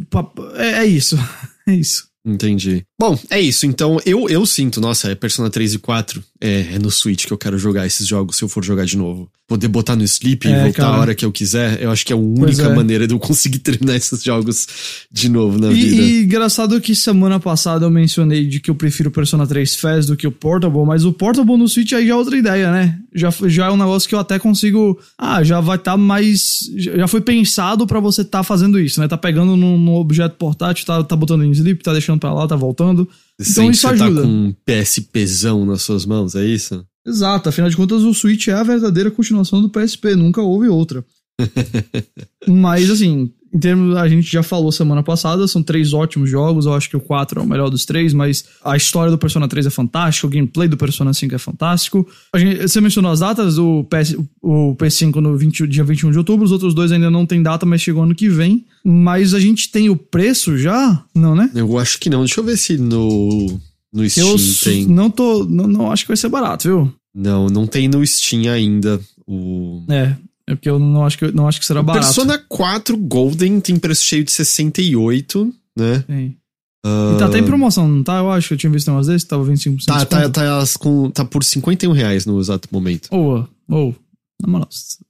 É, 0.56 0.84
é 0.84 0.86
isso. 0.86 1.18
É 1.68 1.76
isso. 1.76 2.11
Entendi. 2.26 2.86
Bom, 3.00 3.18
é 3.30 3.40
isso. 3.40 3.66
Então, 3.66 4.00
eu, 4.06 4.30
eu 4.30 4.46
sinto, 4.46 4.80
nossa, 4.80 5.12
é 5.12 5.16
Persona 5.16 5.50
3 5.50 5.74
e 5.74 5.80
4. 5.80 6.24
É, 6.44 6.74
é 6.74 6.80
no 6.80 6.90
Switch 6.90 7.28
que 7.28 7.32
eu 7.32 7.38
quero 7.38 7.56
jogar 7.56 7.86
esses 7.86 8.08
jogos 8.08 8.36
se 8.36 8.44
eu 8.44 8.50
for 8.50 8.66
jogar 8.66 8.84
de 8.84 8.98
novo. 8.98 9.30
Poder 9.48 9.68
botar 9.68 9.96
no 9.96 10.04
Sleep 10.04 10.48
e 10.48 10.52
É, 10.52 10.64
voltar 10.64 10.84
cara. 10.84 10.96
a 10.96 11.00
hora 11.00 11.16
que 11.16 11.24
eu 11.24 11.32
quiser, 11.32 11.80
eu 11.80 11.92
acho 11.92 12.04
que 12.04 12.12
é 12.12 12.16
a 12.16 12.20
única 12.20 12.64
é. 12.64 12.74
maneira 12.74 13.06
de 13.06 13.14
eu 13.14 13.20
conseguir 13.20 13.60
terminar 13.60 13.96
esses 13.96 14.24
jogos 14.24 14.68
de 15.12 15.30
novo 15.30 15.60
na 15.60 15.70
vida. 15.70 16.02
E, 16.02 16.22
e 16.22 16.24
engraçado 16.24 16.82
que 16.82 16.96
semana 16.96 17.40
passada 17.40 17.86
eu 17.86 17.92
mencionei 17.92 18.48
de 18.48 18.60
que 18.60 18.72
eu 18.72 18.76
prefiro 18.76 19.10
o 19.10 19.12
Persona 19.12 19.46
3 19.46 19.76
Fast 19.76 20.10
do 20.10 20.18
que 20.18 20.26
o 20.26 20.32
Portable, 20.32 20.84
mas 20.86 21.06
o 21.06 21.14
Portable 21.14 21.58
no 21.58 21.68
Switch 21.68 21.92
aí 21.94 22.08
já 22.08 22.14
é 22.14 22.16
outra 22.16 22.36
ideia, 22.36 22.72
né? 22.72 22.98
Já, 23.14 23.30
já 23.46 23.68
é 23.68 23.72
um 23.72 23.78
negócio 23.78 24.10
que 24.10 24.16
eu 24.16 24.20
até 24.20 24.40
consigo. 24.40 24.98
Ah, 25.18 25.44
já 25.44 25.60
vai 25.60 25.76
estar 25.76 25.98
mais. 25.98 26.62
Já 26.76 27.08
foi 27.08 27.22
pensado 27.22 27.86
pra 27.86 28.00
você 28.00 28.22
estar 28.22 28.42
fazendo 28.42 28.80
isso, 28.80 29.00
né? 29.00 29.08
Tá 29.08 29.18
pegando 29.18 29.56
num, 29.56 29.78
num 29.78 29.96
objeto 29.96 30.38
portátil, 30.38 30.86
tá, 30.86 31.04
tá 31.04 31.16
botando 31.16 31.44
em 31.44 31.52
sleep, 31.52 31.84
tá 31.84 31.92
deixando 31.92 32.20
pra 32.20 32.34
lá, 32.34 32.48
tá 32.48 32.56
voltando. 32.56 33.08
Então 33.50 33.72
isso 33.72 33.82
você 33.82 33.88
ajuda. 33.88 34.22
tá 34.22 34.28
com 34.28 34.28
um 34.28 34.56
PSPzão 34.66 35.66
nas 35.66 35.82
suas 35.82 36.06
mãos, 36.06 36.36
é 36.36 36.46
isso? 36.46 36.86
Exato, 37.06 37.50
afinal 37.50 37.70
de 37.70 37.76
contas 37.76 38.04
o 38.04 38.14
Switch 38.14 38.48
é 38.48 38.54
a 38.54 38.64
verdadeira 38.64 39.10
continuação 39.10 39.62
do 39.62 39.70
PSP, 39.70 40.16
nunca 40.16 40.42
houve 40.42 40.68
outra. 40.68 41.04
Mas 42.48 42.90
assim, 42.90 43.32
em 43.54 43.60
termos, 43.60 43.96
a 43.98 44.08
gente 44.08 44.32
já 44.32 44.42
falou 44.42 44.72
semana 44.72 45.04
passada, 45.04 45.48
são 45.48 45.62
três 45.62 45.92
ótimos 45.94 46.30
jogos, 46.30 46.66
eu 46.66 46.74
acho 46.74 46.90
que 46.90 46.96
o 46.98 47.02
4 47.02 47.40
é 47.40 47.44
o 47.44 47.48
melhor 47.48 47.70
dos 47.70 47.86
três, 47.86 48.14
mas 48.14 48.46
a 48.64 48.78
história 48.78 49.12
do 49.12 49.18
Persona 49.18 49.48
3 49.48 49.66
é 49.66 49.70
fantástica, 49.70 50.26
o 50.28 50.30
gameplay 50.30 50.68
do 50.68 50.78
Persona 50.78 51.14
5 51.14 51.36
é 51.36 51.38
fantástico. 51.38 52.08
Gente- 52.36 52.62
você 52.62 52.80
mencionou 52.80 53.12
as 53.12 53.20
datas, 53.20 53.58
o, 53.58 53.84
PS, 53.84 54.16
o 54.42 54.76
PS5 54.76 55.16
no 55.20 55.36
20 55.38 55.68
dia 55.68 55.84
21 55.84 56.12
de 56.12 56.18
outubro, 56.18 56.46
os 56.46 56.52
outros 56.52 56.74
dois 56.74 56.92
ainda 56.92 57.10
não 57.12 57.26
tem 57.26 57.44
data, 57.44 57.66
mas 57.66 57.82
chegou 57.82 58.04
ano 58.04 58.16
que 58.16 58.30
vem. 58.30 58.66
Mas 58.84 59.34
a 59.34 59.40
gente 59.40 59.70
tem 59.72 59.90
o 59.90 59.96
preço 59.96 60.58
já? 60.58 61.04
Não, 61.14 61.36
né? 61.36 61.52
Eu 61.54 61.78
acho 61.78 62.00
que 62.00 62.10
não. 62.10 62.20
Deixa 62.22 62.40
eu 62.40 62.44
ver 62.44 62.58
se 62.58 62.78
no, 62.78 63.60
no 63.94 64.10
Steam 64.10 64.28
Eu 64.28 64.36
tem. 64.64 64.86
não 64.88 65.10
tô. 65.10 65.46
Não, 65.46 65.68
não 65.68 65.92
acho 65.92 66.04
que 66.04 66.08
vai 66.10 66.18
ser 66.18 66.30
barato, 66.30 66.68
viu? 66.68 66.94
Não, 67.14 67.48
não 67.48 67.68
tem 67.68 67.88
no 67.88 68.06
Steam 68.08 68.52
ainda 68.52 69.00
o. 69.28 69.84
É, 69.90 70.16
é 70.52 70.56
porque 70.56 70.70
eu 70.70 70.78
não 70.80 71.06
acho 71.06 71.18
que, 71.18 71.32
não 71.32 71.48
acho 71.48 71.60
que 71.60 71.66
será 71.66 71.82
barato. 71.82 72.06
Persona 72.06 72.38
4 72.50 72.98
Golden 72.98 73.60
tem 73.60 73.78
preço 73.78 74.04
cheio 74.04 74.24
de 74.24 74.32
68, 74.32 75.54
né? 75.78 76.04
Tem. 76.08 76.38
Ah, 76.86 77.14
E 77.16 77.20
tá 77.20 77.28
até 77.28 77.40
em 77.40 77.44
promoção, 77.44 77.88
não 77.88 78.04
tá? 78.04 78.18
Eu 78.18 78.32
acho 78.32 78.50
que 78.50 78.54
eu 78.56 78.58
tinha 78.58 78.72
visto 78.72 78.90
umas 78.90 79.08
vezes, 79.08 79.24
tava 79.24 79.46
25% 79.46 79.78
de 79.78 79.86
Tá, 79.86 80.06
tá, 80.06 80.30
tá, 80.30 80.44
elas 80.44 80.76
com, 80.76 81.10
tá 81.12 81.24
por 81.24 81.44
51 81.44 81.92
reais 81.92 82.26
no 82.26 82.40
exato 82.40 82.68
momento. 82.72 83.08
Ou, 83.12 83.48
ou, 83.70 83.96
na 84.42 84.50
moral, 84.50 84.68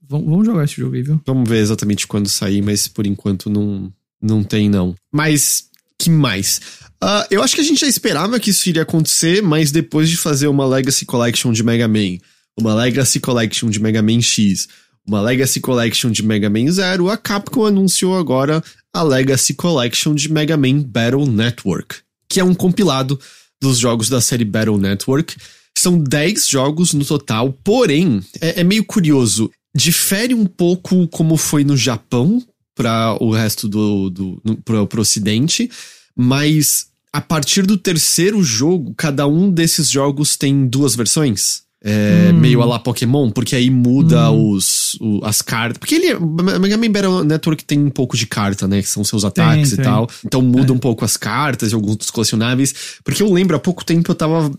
vamos, 0.07 0.45
jogar 0.45 0.65
esse 0.65 0.75
jogo 0.75 0.95
aí, 0.95 1.01
viu? 1.01 1.21
Vamos 1.25 1.49
ver 1.49 1.59
exatamente 1.59 2.05
quando 2.05 2.27
sair, 2.27 2.61
mas 2.61 2.87
por 2.87 3.07
enquanto 3.07 3.49
não, 3.49 3.91
não 4.21 4.43
tem, 4.43 4.69
não. 4.69 4.93
Mas, 5.13 5.65
que 5.97 6.09
mais? 6.09 6.59
Ah, 7.01 7.25
eu 7.31 7.41
acho 7.41 7.55
que 7.55 7.61
a 7.61 7.65
gente 7.65 7.79
já 7.79 7.87
esperava 7.87 8.39
que 8.39 8.49
isso 8.49 8.67
iria 8.67 8.81
acontecer, 8.83 9.41
mas 9.41 9.71
depois 9.71 10.09
de 10.09 10.17
fazer 10.17 10.47
uma 10.47 10.65
Legacy 10.65 11.05
Collection 11.05 11.53
de 11.53 11.63
Mega 11.63 11.87
Man, 11.87 12.17
uma 12.59 12.75
Legacy 12.75 13.19
Collection 13.19 13.69
de 13.69 13.79
Mega 13.79 14.01
Man 14.01 14.21
X, 14.21 14.67
uma 15.11 15.21
Legacy 15.21 15.59
Collection 15.59 16.09
de 16.09 16.23
Mega 16.23 16.49
Man 16.49 16.71
Zero, 16.71 17.09
a 17.09 17.17
Capcom 17.17 17.65
anunciou 17.65 18.17
agora 18.17 18.63
a 18.93 19.03
Legacy 19.03 19.53
Collection 19.53 20.15
de 20.15 20.31
Mega 20.31 20.55
Man 20.55 20.83
Battle 20.83 21.27
Network, 21.27 21.97
que 22.29 22.39
é 22.39 22.43
um 22.45 22.55
compilado 22.55 23.19
dos 23.61 23.77
jogos 23.77 24.07
da 24.07 24.21
série 24.21 24.45
Battle 24.45 24.77
Network. 24.77 25.35
São 25.77 26.01
10 26.01 26.47
jogos 26.47 26.93
no 26.93 27.03
total, 27.03 27.51
porém, 27.61 28.21
é, 28.39 28.61
é 28.61 28.63
meio 28.63 28.85
curioso. 28.85 29.51
Difere 29.75 30.33
um 30.33 30.45
pouco 30.45 31.05
como 31.09 31.35
foi 31.35 31.65
no 31.65 31.75
Japão 31.75 32.41
para 32.73 33.17
o 33.21 33.31
resto 33.31 33.67
do. 33.67 34.09
do 34.09 34.41
no, 34.45 34.55
pro, 34.87 35.01
ocidente, 35.01 35.69
mas 36.15 36.87
a 37.11 37.19
partir 37.19 37.65
do 37.65 37.77
terceiro 37.77 38.41
jogo, 38.41 38.93
cada 38.95 39.27
um 39.27 39.51
desses 39.51 39.89
jogos 39.89 40.37
tem 40.37 40.65
duas 40.65 40.95
versões. 40.95 41.63
É, 41.83 42.29
Hum. 42.31 42.39
Meio 42.39 42.61
a 42.61 42.65
lá 42.65 42.77
Pokémon, 42.79 43.31
porque 43.31 43.55
aí 43.55 43.69
muda 43.71 44.29
Hum. 44.31 44.51
os, 44.51 44.95
o- 45.01 45.19
as 45.23 45.41
cartas. 45.41 45.79
Porque 45.79 45.95
ele. 45.95 46.13
Mega 46.59 46.77
Man 46.77 46.91
Battle 46.91 47.23
Network 47.23 47.65
tem 47.65 47.79
um 47.79 47.89
pouco 47.89 48.15
de 48.15 48.27
carta, 48.27 48.67
né? 48.67 48.81
Que 48.83 48.87
são 48.87 49.03
seus 49.03 49.25
ataques 49.25 49.71
e 49.71 49.75
tem. 49.77 49.85
tal. 49.85 50.07
Então 50.23 50.41
muda 50.43 50.71
É. 50.71 50.75
um 50.75 50.77
pouco 50.77 51.03
as 51.03 51.17
cartas 51.17 51.71
e 51.71 51.75
alguns 51.75 51.95
dos 51.97 52.11
colecionáveis. 52.11 52.73
Porque 53.03 53.23
eu 53.23 53.33
lembro, 53.33 53.55
há 53.55 53.59
pouco 53.59 53.83
tempo 53.83 54.11
eu 54.11 54.15
tava 54.15 54.51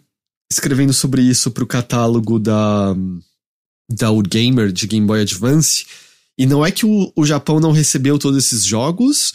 escrevendo 0.51 0.93
sobre 0.93 1.23
isso 1.23 1.51
pro 1.53 1.67
catálogo 1.67 2.39
da. 2.41 2.95
Da 3.91 4.11
Old 4.11 4.29
Gamer 4.29 4.73
de 4.73 4.87
Game 4.87 5.07
Boy 5.07 5.21
Advance. 5.21 5.85
E 6.39 6.47
não 6.47 6.65
é 6.65 6.71
que 6.71 6.87
o, 6.87 7.13
o 7.15 7.27
Japão 7.27 7.61
não 7.61 7.73
recebeu 7.73 8.19
todos 8.19 8.39
esses 8.45 8.65
jogos, 8.65 9.33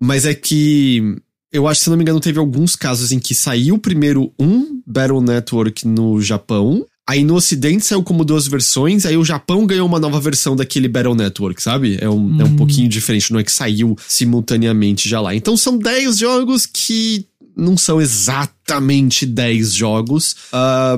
mas 0.00 0.24
é 0.24 0.34
que. 0.34 1.16
Eu 1.52 1.66
acho, 1.68 1.80
se 1.82 1.90
não 1.90 1.96
me 1.96 2.02
engano, 2.02 2.20
teve 2.20 2.38
alguns 2.38 2.74
casos 2.76 3.12
em 3.12 3.18
que 3.18 3.34
saiu 3.34 3.78
primeiro 3.78 4.32
um 4.38 4.80
Battle 4.86 5.20
Network 5.20 5.86
no 5.86 6.20
Japão. 6.20 6.86
Aí 7.08 7.22
no 7.22 7.36
Ocidente 7.36 7.86
saiu 7.86 8.02
como 8.02 8.24
duas 8.24 8.48
versões, 8.48 9.06
aí 9.06 9.16
o 9.16 9.24
Japão 9.24 9.64
ganhou 9.64 9.86
uma 9.86 10.00
nova 10.00 10.18
versão 10.18 10.56
daquele 10.56 10.88
Battle 10.88 11.14
Network, 11.14 11.62
sabe? 11.62 11.98
É 12.00 12.10
um, 12.10 12.40
é 12.40 12.44
um 12.44 12.56
pouquinho 12.56 12.88
diferente, 12.88 13.32
não 13.32 13.38
é 13.38 13.44
que 13.44 13.52
saiu 13.52 13.96
simultaneamente 14.08 15.08
já 15.08 15.20
lá. 15.20 15.32
Então 15.34 15.56
são 15.56 15.78
10 15.78 16.18
jogos 16.18 16.66
que 16.66 17.24
não 17.56 17.76
são 17.76 18.00
exatamente 18.00 19.24
10 19.24 19.72
jogos. 19.72 20.36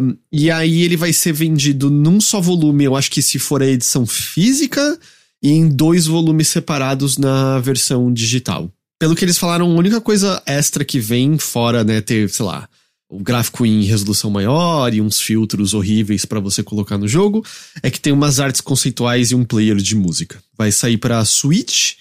Um, 0.00 0.16
e 0.32 0.50
aí 0.50 0.82
ele 0.82 0.96
vai 0.96 1.12
ser 1.12 1.32
vendido 1.32 1.90
num 1.90 2.20
só 2.20 2.40
volume, 2.40 2.84
eu 2.84 2.96
acho 2.96 3.10
que 3.10 3.22
se 3.22 3.38
for 3.38 3.62
a 3.62 3.66
edição 3.66 4.06
física, 4.06 4.98
e 5.42 5.50
em 5.50 5.68
dois 5.68 6.06
volumes 6.06 6.48
separados 6.48 7.16
na 7.16 7.60
versão 7.60 8.12
digital. 8.12 8.70
Pelo 8.98 9.14
que 9.14 9.24
eles 9.24 9.38
falaram, 9.38 9.70
a 9.70 9.74
única 9.74 10.00
coisa 10.00 10.42
extra 10.44 10.84
que 10.84 10.98
vem 10.98 11.38
fora, 11.38 11.84
né, 11.84 12.00
ter, 12.00 12.28
sei 12.28 12.44
lá, 12.44 12.68
o 13.08 13.18
gráfico 13.18 13.64
em 13.64 13.82
resolução 13.84 14.30
maior 14.30 14.92
e 14.92 15.00
uns 15.00 15.20
filtros 15.20 15.72
horríveis 15.72 16.24
para 16.24 16.40
você 16.40 16.62
colocar 16.62 16.98
no 16.98 17.08
jogo, 17.08 17.44
é 17.82 17.90
que 17.90 18.00
tem 18.00 18.12
umas 18.12 18.38
artes 18.38 18.60
conceituais 18.60 19.30
e 19.30 19.34
um 19.34 19.44
player 19.44 19.76
de 19.76 19.96
música. 19.96 20.38
Vai 20.56 20.70
sair 20.70 20.98
para 20.98 21.24
Switch, 21.24 21.94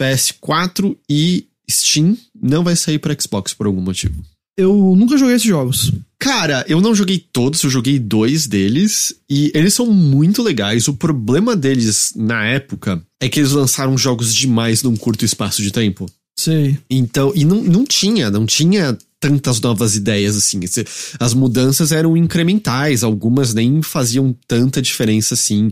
PS4 0.00 0.96
e 1.08 1.46
Steam. 1.70 2.16
Não 2.40 2.64
vai 2.64 2.76
sair 2.76 2.98
para 2.98 3.16
Xbox 3.18 3.52
por 3.52 3.66
algum 3.66 3.80
motivo. 3.80 4.24
Eu 4.56 4.94
nunca 4.96 5.18
joguei 5.18 5.34
esses 5.34 5.48
jogos. 5.48 5.92
Cara, 6.18 6.64
eu 6.68 6.80
não 6.80 6.94
joguei 6.94 7.18
todos, 7.18 7.62
eu 7.62 7.68
joguei 7.68 7.98
dois 7.98 8.46
deles 8.46 9.14
e 9.28 9.50
eles 9.52 9.74
são 9.74 9.86
muito 9.86 10.42
legais. 10.42 10.88
O 10.88 10.94
problema 10.94 11.56
deles 11.56 12.12
na 12.16 12.44
época 12.46 13.02
é 13.20 13.28
que 13.28 13.40
eles 13.40 13.52
lançaram 13.52 13.98
jogos 13.98 14.34
demais 14.34 14.82
num 14.82 14.96
curto 14.96 15.24
espaço 15.24 15.60
de 15.60 15.70
tempo. 15.70 16.06
Sei. 16.38 16.78
Então, 16.88 17.32
e 17.34 17.44
não, 17.44 17.62
não 17.62 17.84
tinha, 17.84 18.30
não 18.30 18.46
tinha 18.46 18.96
tantas 19.24 19.58
novas 19.60 19.96
ideias 19.96 20.36
assim. 20.36 20.60
As 21.18 21.32
mudanças 21.32 21.92
eram 21.92 22.14
incrementais, 22.14 23.02
algumas 23.02 23.54
nem 23.54 23.80
faziam 23.80 24.36
tanta 24.46 24.82
diferença 24.82 25.32
assim. 25.32 25.68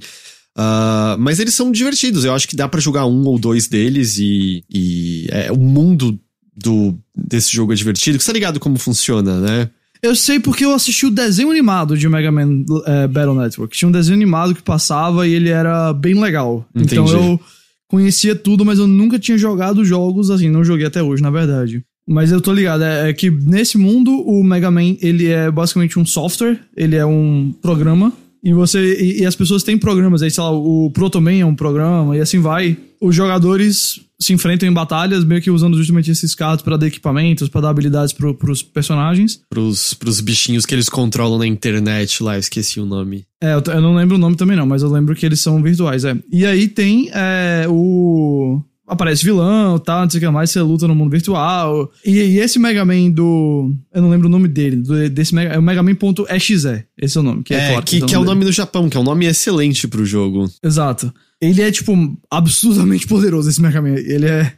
Uh, 0.56 1.16
mas 1.18 1.38
eles 1.38 1.54
são 1.54 1.70
divertidos, 1.70 2.24
eu 2.24 2.34
acho 2.34 2.48
que 2.48 2.56
dá 2.56 2.68
para 2.68 2.80
jogar 2.80 3.06
um 3.06 3.24
ou 3.24 3.38
dois 3.38 3.68
deles 3.68 4.18
e, 4.18 4.64
e 4.72 5.26
é, 5.30 5.52
o 5.52 5.56
mundo 5.56 6.18
do, 6.56 6.98
desse 7.14 7.52
jogo 7.52 7.72
é 7.72 7.76
divertido. 7.76 8.18
Você 8.18 8.26
tá 8.26 8.32
ligado 8.32 8.58
como 8.58 8.78
funciona, 8.78 9.38
né? 9.38 9.70
Eu 10.02 10.16
sei 10.16 10.40
porque 10.40 10.64
eu 10.64 10.74
assisti 10.74 11.06
o 11.06 11.10
desenho 11.10 11.50
animado 11.50 11.96
de 11.96 12.08
Mega 12.08 12.32
Man 12.32 12.64
é, 12.86 13.06
Battle 13.06 13.34
Network. 13.34 13.76
Tinha 13.76 13.88
um 13.88 13.92
desenho 13.92 14.16
animado 14.16 14.54
que 14.54 14.62
passava 14.62 15.28
e 15.28 15.32
ele 15.32 15.50
era 15.50 15.92
bem 15.92 16.18
legal. 16.18 16.66
Entendi. 16.74 16.94
Então 16.94 17.08
eu 17.08 17.40
conhecia 17.86 18.34
tudo, 18.34 18.64
mas 18.64 18.78
eu 18.78 18.86
nunca 18.86 19.18
tinha 19.18 19.38
jogado 19.38 19.84
jogos 19.84 20.30
assim. 20.30 20.50
Não 20.50 20.64
joguei 20.64 20.86
até 20.86 21.02
hoje, 21.02 21.22
na 21.22 21.30
verdade. 21.30 21.84
Mas 22.06 22.32
eu 22.32 22.40
tô 22.40 22.52
ligado, 22.52 22.82
é, 22.82 23.10
é, 23.10 23.12
que 23.12 23.30
nesse 23.30 23.78
mundo 23.78 24.10
o 24.10 24.42
Mega 24.42 24.70
Man, 24.70 24.96
ele 25.00 25.28
é 25.28 25.50
basicamente 25.50 25.98
um 25.98 26.04
software, 26.04 26.58
ele 26.76 26.96
é 26.96 27.06
um 27.06 27.54
programa, 27.62 28.12
e 28.44 28.52
você 28.52 29.00
e, 29.00 29.20
e 29.20 29.26
as 29.26 29.36
pessoas 29.36 29.62
têm 29.62 29.78
programas, 29.78 30.20
aí 30.20 30.30
sei 30.30 30.42
lá, 30.42 30.50
o 30.50 30.90
Proto 30.90 31.20
Man 31.20 31.34
é 31.34 31.44
um 31.44 31.54
programa, 31.54 32.16
e 32.16 32.20
assim 32.20 32.40
vai. 32.40 32.76
Os 33.00 33.14
jogadores 33.14 34.00
se 34.20 34.32
enfrentam 34.32 34.68
em 34.68 34.72
batalhas, 34.72 35.24
meio 35.24 35.42
que 35.42 35.50
usando 35.50 35.76
justamente 35.76 36.10
esses 36.10 36.34
carros 36.34 36.62
para 36.62 36.76
dar 36.76 36.86
equipamentos, 36.86 37.48
para 37.48 37.62
dar 37.62 37.70
habilidades 37.70 38.12
pro, 38.12 38.34
pros 38.34 38.62
personagens. 38.62 39.40
Pros, 39.48 39.94
pros 39.94 40.20
bichinhos 40.20 40.64
que 40.64 40.74
eles 40.74 40.88
controlam 40.88 41.38
na 41.38 41.46
internet 41.46 42.22
lá, 42.22 42.38
esqueci 42.38 42.80
o 42.80 42.86
nome. 42.86 43.24
É, 43.40 43.54
eu, 43.54 43.62
eu 43.66 43.80
não 43.80 43.94
lembro 43.94 44.16
o 44.16 44.18
nome 44.18 44.36
também 44.36 44.56
não, 44.56 44.66
mas 44.66 44.82
eu 44.82 44.90
lembro 44.90 45.14
que 45.14 45.26
eles 45.26 45.40
são 45.40 45.62
virtuais, 45.62 46.04
é. 46.04 46.16
E 46.30 46.46
aí 46.46 46.68
tem 46.68 47.10
é, 47.12 47.66
o 47.68 48.60
aparece 48.86 49.24
vilão 49.24 49.78
tal, 49.78 50.02
não 50.02 50.10
sei 50.10 50.18
o 50.18 50.20
que 50.20 50.30
mais, 50.30 50.50
você 50.50 50.60
luta 50.60 50.86
no 50.88 50.94
mundo 50.94 51.10
virtual. 51.10 51.90
E, 52.04 52.18
e, 52.18 52.38
esse 52.38 52.58
Mega 52.58 52.84
Man 52.84 53.10
do. 53.10 53.74
Eu 53.92 54.02
não 54.02 54.10
lembro 54.10 54.28
o 54.28 54.30
nome 54.30 54.48
dele, 54.48 54.76
do, 54.76 55.08
desse 55.08 55.34
Mega, 55.34 55.54
é 55.54 55.58
o 55.58 55.62
Mega 55.62 55.82
Man.exe, 55.82 56.84
esse 56.98 57.16
é 57.16 57.20
o 57.20 57.22
nome. 57.22 57.42
Que 57.42 57.54
é, 57.54 57.58
é 57.58 57.74
forte, 57.74 58.00
que, 58.00 58.06
que 58.06 58.14
é 58.14 58.18
o 58.18 58.24
nome 58.24 58.44
do 58.44 58.52
Japão, 58.52 58.88
que 58.88 58.96
é 58.96 59.00
um 59.00 59.04
nome 59.04 59.26
excelente 59.26 59.86
pro 59.88 60.04
jogo. 60.04 60.50
Exato. 60.62 61.12
Ele 61.40 61.60
é, 61.60 61.72
tipo, 61.72 61.92
absurdamente 62.30 63.06
poderoso, 63.06 63.48
esse 63.48 63.60
Mega 63.60 63.82
Man. 63.82 63.94
Ele 63.94 64.26
é. 64.26 64.52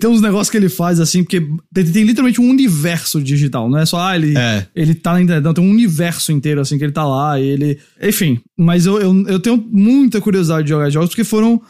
Tem 0.00 0.08
uns 0.08 0.20
negócios 0.20 0.50
que 0.50 0.56
ele 0.56 0.68
faz 0.68 0.98
assim, 0.98 1.22
porque 1.22 1.46
tem, 1.72 1.84
tem, 1.84 2.04
literalmente 2.04 2.40
um 2.40 2.48
universo 2.48 3.22
digital, 3.22 3.68
não 3.68 3.78
é 3.78 3.84
só, 3.84 4.00
ah, 4.00 4.16
ele, 4.16 4.36
é. 4.36 4.66
ele 4.74 4.94
tá 4.94 5.12
na 5.12 5.20
internet, 5.20 5.44
não, 5.44 5.52
tem 5.52 5.62
um 5.62 5.70
universo 5.70 6.32
inteiro, 6.32 6.60
assim, 6.60 6.78
que 6.78 6.84
ele 6.84 6.92
tá 6.92 7.06
lá, 7.06 7.38
ele. 7.38 7.78
Enfim, 8.02 8.40
mas 8.56 8.86
eu, 8.86 8.98
eu, 8.98 9.28
eu 9.28 9.38
tenho 9.38 9.62
muita 9.70 10.20
curiosidade 10.22 10.64
de 10.64 10.70
jogar 10.70 10.88
jogos, 10.88 11.10
porque 11.10 11.22
foram 11.22 11.60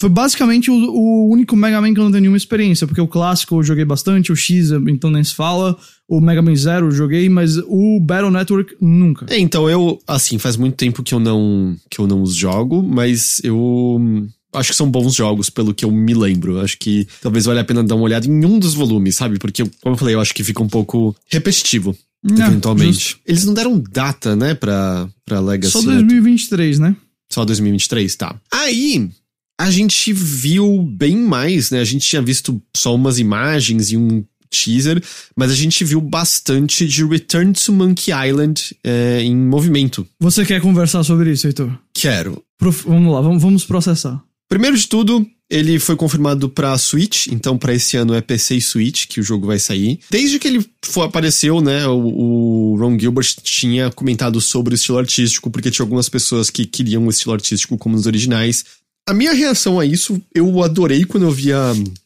foi 0.00 0.08
basicamente 0.08 0.70
o, 0.70 0.74
o, 0.74 1.30
único 1.30 1.54
Mega 1.54 1.78
Man 1.78 1.92
que 1.92 2.00
eu 2.00 2.04
não 2.04 2.10
tenho 2.10 2.22
nenhuma 2.22 2.38
experiência, 2.38 2.86
porque 2.86 3.02
o 3.02 3.06
clássico 3.06 3.56
eu 3.56 3.62
joguei 3.62 3.84
bastante, 3.84 4.32
o 4.32 4.36
X 4.36 4.70
então 4.88 5.10
nem 5.10 5.22
se 5.22 5.34
fala, 5.34 5.76
o 6.08 6.22
Mega 6.22 6.40
Man 6.40 6.56
Zero 6.56 6.86
eu 6.86 6.90
joguei, 6.90 7.28
mas 7.28 7.58
o 7.58 8.00
Battle 8.00 8.30
Network 8.30 8.74
nunca. 8.80 9.26
É, 9.28 9.38
então 9.38 9.68
eu, 9.68 10.00
assim, 10.06 10.38
faz 10.38 10.56
muito 10.56 10.74
tempo 10.74 11.02
que 11.02 11.14
eu 11.14 11.20
não 11.20 11.76
que 11.90 12.00
eu 12.00 12.06
não 12.06 12.22
os 12.22 12.34
jogo, 12.34 12.82
mas 12.82 13.42
eu 13.44 14.00
acho 14.54 14.70
que 14.70 14.76
são 14.76 14.90
bons 14.90 15.14
jogos 15.14 15.50
pelo 15.50 15.74
que 15.74 15.84
eu 15.84 15.90
me 15.90 16.14
lembro. 16.14 16.60
Acho 16.60 16.78
que 16.78 17.06
talvez 17.20 17.44
valha 17.44 17.60
a 17.60 17.64
pena 17.64 17.84
dar 17.84 17.94
uma 17.94 18.04
olhada 18.04 18.26
em 18.26 18.44
um 18.44 18.58
dos 18.58 18.72
volumes, 18.72 19.16
sabe? 19.16 19.38
Porque, 19.38 19.64
como 19.82 19.94
eu 19.94 19.98
falei, 19.98 20.14
eu 20.14 20.20
acho 20.20 20.34
que 20.34 20.42
fica 20.42 20.62
um 20.62 20.68
pouco 20.68 21.14
repetitivo. 21.28 21.94
É, 22.24 22.46
eventualmente. 22.46 22.92
Justo. 22.92 23.20
Eles 23.26 23.44
não 23.44 23.52
deram 23.54 23.78
data, 23.78 24.34
né, 24.34 24.54
pra, 24.54 25.08
pra 25.26 25.40
Legacy. 25.40 25.72
Só 25.72 25.82
2023, 25.82 26.78
né? 26.78 26.96
Só 27.30 27.44
2023, 27.44 28.16
tá. 28.16 28.34
Aí, 28.50 29.08
a 29.60 29.70
gente 29.70 30.10
viu 30.10 30.82
bem 30.82 31.14
mais, 31.14 31.70
né? 31.70 31.80
A 31.80 31.84
gente 31.84 32.08
tinha 32.08 32.22
visto 32.22 32.62
só 32.74 32.94
umas 32.94 33.18
imagens 33.18 33.92
e 33.92 33.96
um 33.96 34.24
teaser, 34.48 35.02
mas 35.36 35.50
a 35.50 35.54
gente 35.54 35.84
viu 35.84 36.00
bastante 36.00 36.88
de 36.88 37.04
Return 37.04 37.52
to 37.52 37.70
Monkey 37.70 38.10
Island 38.10 38.74
é, 38.82 39.20
em 39.22 39.36
movimento. 39.36 40.06
Você 40.18 40.46
quer 40.46 40.62
conversar 40.62 41.04
sobre 41.04 41.30
isso, 41.30 41.46
Heitor? 41.46 41.70
Quero. 41.92 42.42
Prof 42.58 42.84
vamos 42.86 43.12
lá, 43.12 43.20
vamos, 43.20 43.42
vamos 43.42 43.64
processar. 43.64 44.24
Primeiro 44.48 44.78
de 44.78 44.88
tudo, 44.88 45.26
ele 45.50 45.78
foi 45.78 45.94
confirmado 45.94 46.48
para 46.48 46.76
Switch, 46.78 47.26
então 47.26 47.58
para 47.58 47.74
esse 47.74 47.98
ano 47.98 48.14
é 48.14 48.22
PC 48.22 48.56
e 48.56 48.62
Switch 48.62 49.06
que 49.08 49.20
o 49.20 49.22
jogo 49.22 49.46
vai 49.46 49.58
sair. 49.58 50.00
Desde 50.10 50.38
que 50.38 50.48
ele 50.48 50.64
foi, 50.82 51.04
apareceu, 51.04 51.60
né, 51.60 51.86
o, 51.86 52.72
o, 52.72 52.76
Ron 52.76 52.98
Gilbert 52.98 53.28
tinha 53.42 53.90
comentado 53.90 54.40
sobre 54.40 54.72
o 54.72 54.76
estilo 54.76 54.98
artístico, 54.98 55.50
porque 55.50 55.70
tinha 55.70 55.84
algumas 55.84 56.08
pessoas 56.08 56.48
que 56.48 56.64
queriam 56.64 57.06
o 57.06 57.10
estilo 57.10 57.34
artístico 57.34 57.76
como 57.76 57.94
nos 57.94 58.06
originais. 58.06 58.64
A 59.08 59.14
minha 59.14 59.32
reação 59.32 59.80
a 59.80 59.84
isso, 59.84 60.20
eu 60.34 60.62
adorei 60.62 61.04
quando 61.04 61.24
eu 61.24 61.30
via 61.30 61.58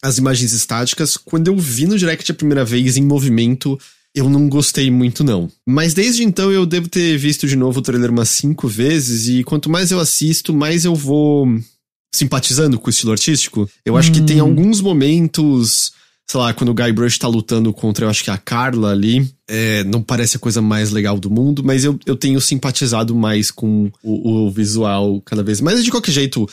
as 0.02 0.18
imagens 0.18 0.52
estáticas. 0.52 1.16
Quando 1.16 1.48
eu 1.48 1.56
vi 1.56 1.86
no 1.86 1.98
Direct 1.98 2.30
a 2.30 2.34
primeira 2.34 2.64
vez 2.64 2.96
em 2.96 3.02
movimento, 3.02 3.78
eu 4.14 4.30
não 4.30 4.48
gostei 4.48 4.90
muito, 4.90 5.24
não. 5.24 5.50
Mas 5.66 5.92
desde 5.92 6.22
então 6.22 6.50
eu 6.52 6.64
devo 6.64 6.88
ter 6.88 7.18
visto 7.18 7.48
de 7.48 7.56
novo 7.56 7.80
o 7.80 7.82
trailer 7.82 8.10
umas 8.10 8.28
cinco 8.28 8.68
vezes, 8.68 9.28
e 9.28 9.42
quanto 9.42 9.68
mais 9.68 9.90
eu 9.90 9.98
assisto, 9.98 10.54
mais 10.54 10.84
eu 10.84 10.94
vou 10.94 11.46
simpatizando 12.14 12.78
com 12.78 12.86
o 12.86 12.90
estilo 12.90 13.12
artístico. 13.12 13.68
Eu 13.84 13.96
acho 13.96 14.10
hum. 14.10 14.12
que 14.12 14.22
tem 14.22 14.40
hum. 14.40 14.46
alguns 14.46 14.80
momentos. 14.80 15.92
Sei 16.26 16.40
lá, 16.40 16.54
quando 16.54 16.70
o 16.70 16.74
Guybrush 16.74 17.18
tá 17.18 17.28
lutando 17.28 17.70
contra, 17.70 18.06
eu 18.06 18.08
acho 18.08 18.24
que 18.24 18.30
a 18.30 18.38
Carla 18.38 18.92
ali, 18.92 19.30
é, 19.46 19.84
não 19.84 20.00
parece 20.00 20.38
a 20.38 20.40
coisa 20.40 20.62
mais 20.62 20.90
legal 20.90 21.18
do 21.18 21.28
mundo, 21.28 21.62
mas 21.62 21.84
eu, 21.84 21.98
eu 22.06 22.16
tenho 22.16 22.40
simpatizado 22.40 23.14
mais 23.14 23.50
com 23.50 23.92
o, 24.02 24.46
o 24.46 24.50
visual 24.50 25.20
cada 25.20 25.42
vez 25.42 25.60
mais. 25.60 25.84
De 25.84 25.90
qualquer 25.90 26.12
jeito, 26.12 26.48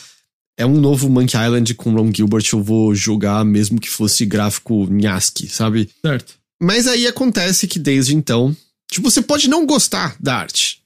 é 0.56 0.66
um 0.66 0.80
novo 0.80 1.08
Monkey 1.08 1.36
Island 1.36 1.74
com 1.74 1.94
Ron 1.94 2.12
Gilbert, 2.14 2.44
eu 2.52 2.62
vou 2.62 2.94
jogar 2.94 3.44
mesmo 3.44 3.80
que 3.80 3.88
fosse 3.88 4.26
gráfico 4.26 4.88
ASCII, 5.08 5.48
sabe? 5.48 5.88
Certo. 6.04 6.34
Mas 6.60 6.86
aí 6.86 7.06
acontece 7.06 7.66
que 7.66 7.78
desde 7.78 8.14
então, 8.14 8.56
tipo, 8.90 9.10
você 9.10 9.20
pode 9.20 9.48
não 9.48 9.66
gostar 9.66 10.16
da 10.20 10.36
arte. 10.36 10.80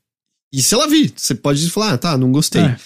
E 0.53 0.63
se 0.63 0.75
ela 0.75 0.89
vir, 0.89 1.13
você 1.15 1.35
pode 1.35 1.69
falar, 1.69 1.93
ah, 1.93 1.99
tá, 1.99 2.17
não 2.17 2.33
gostei. 2.33 2.63
É. 2.63 2.79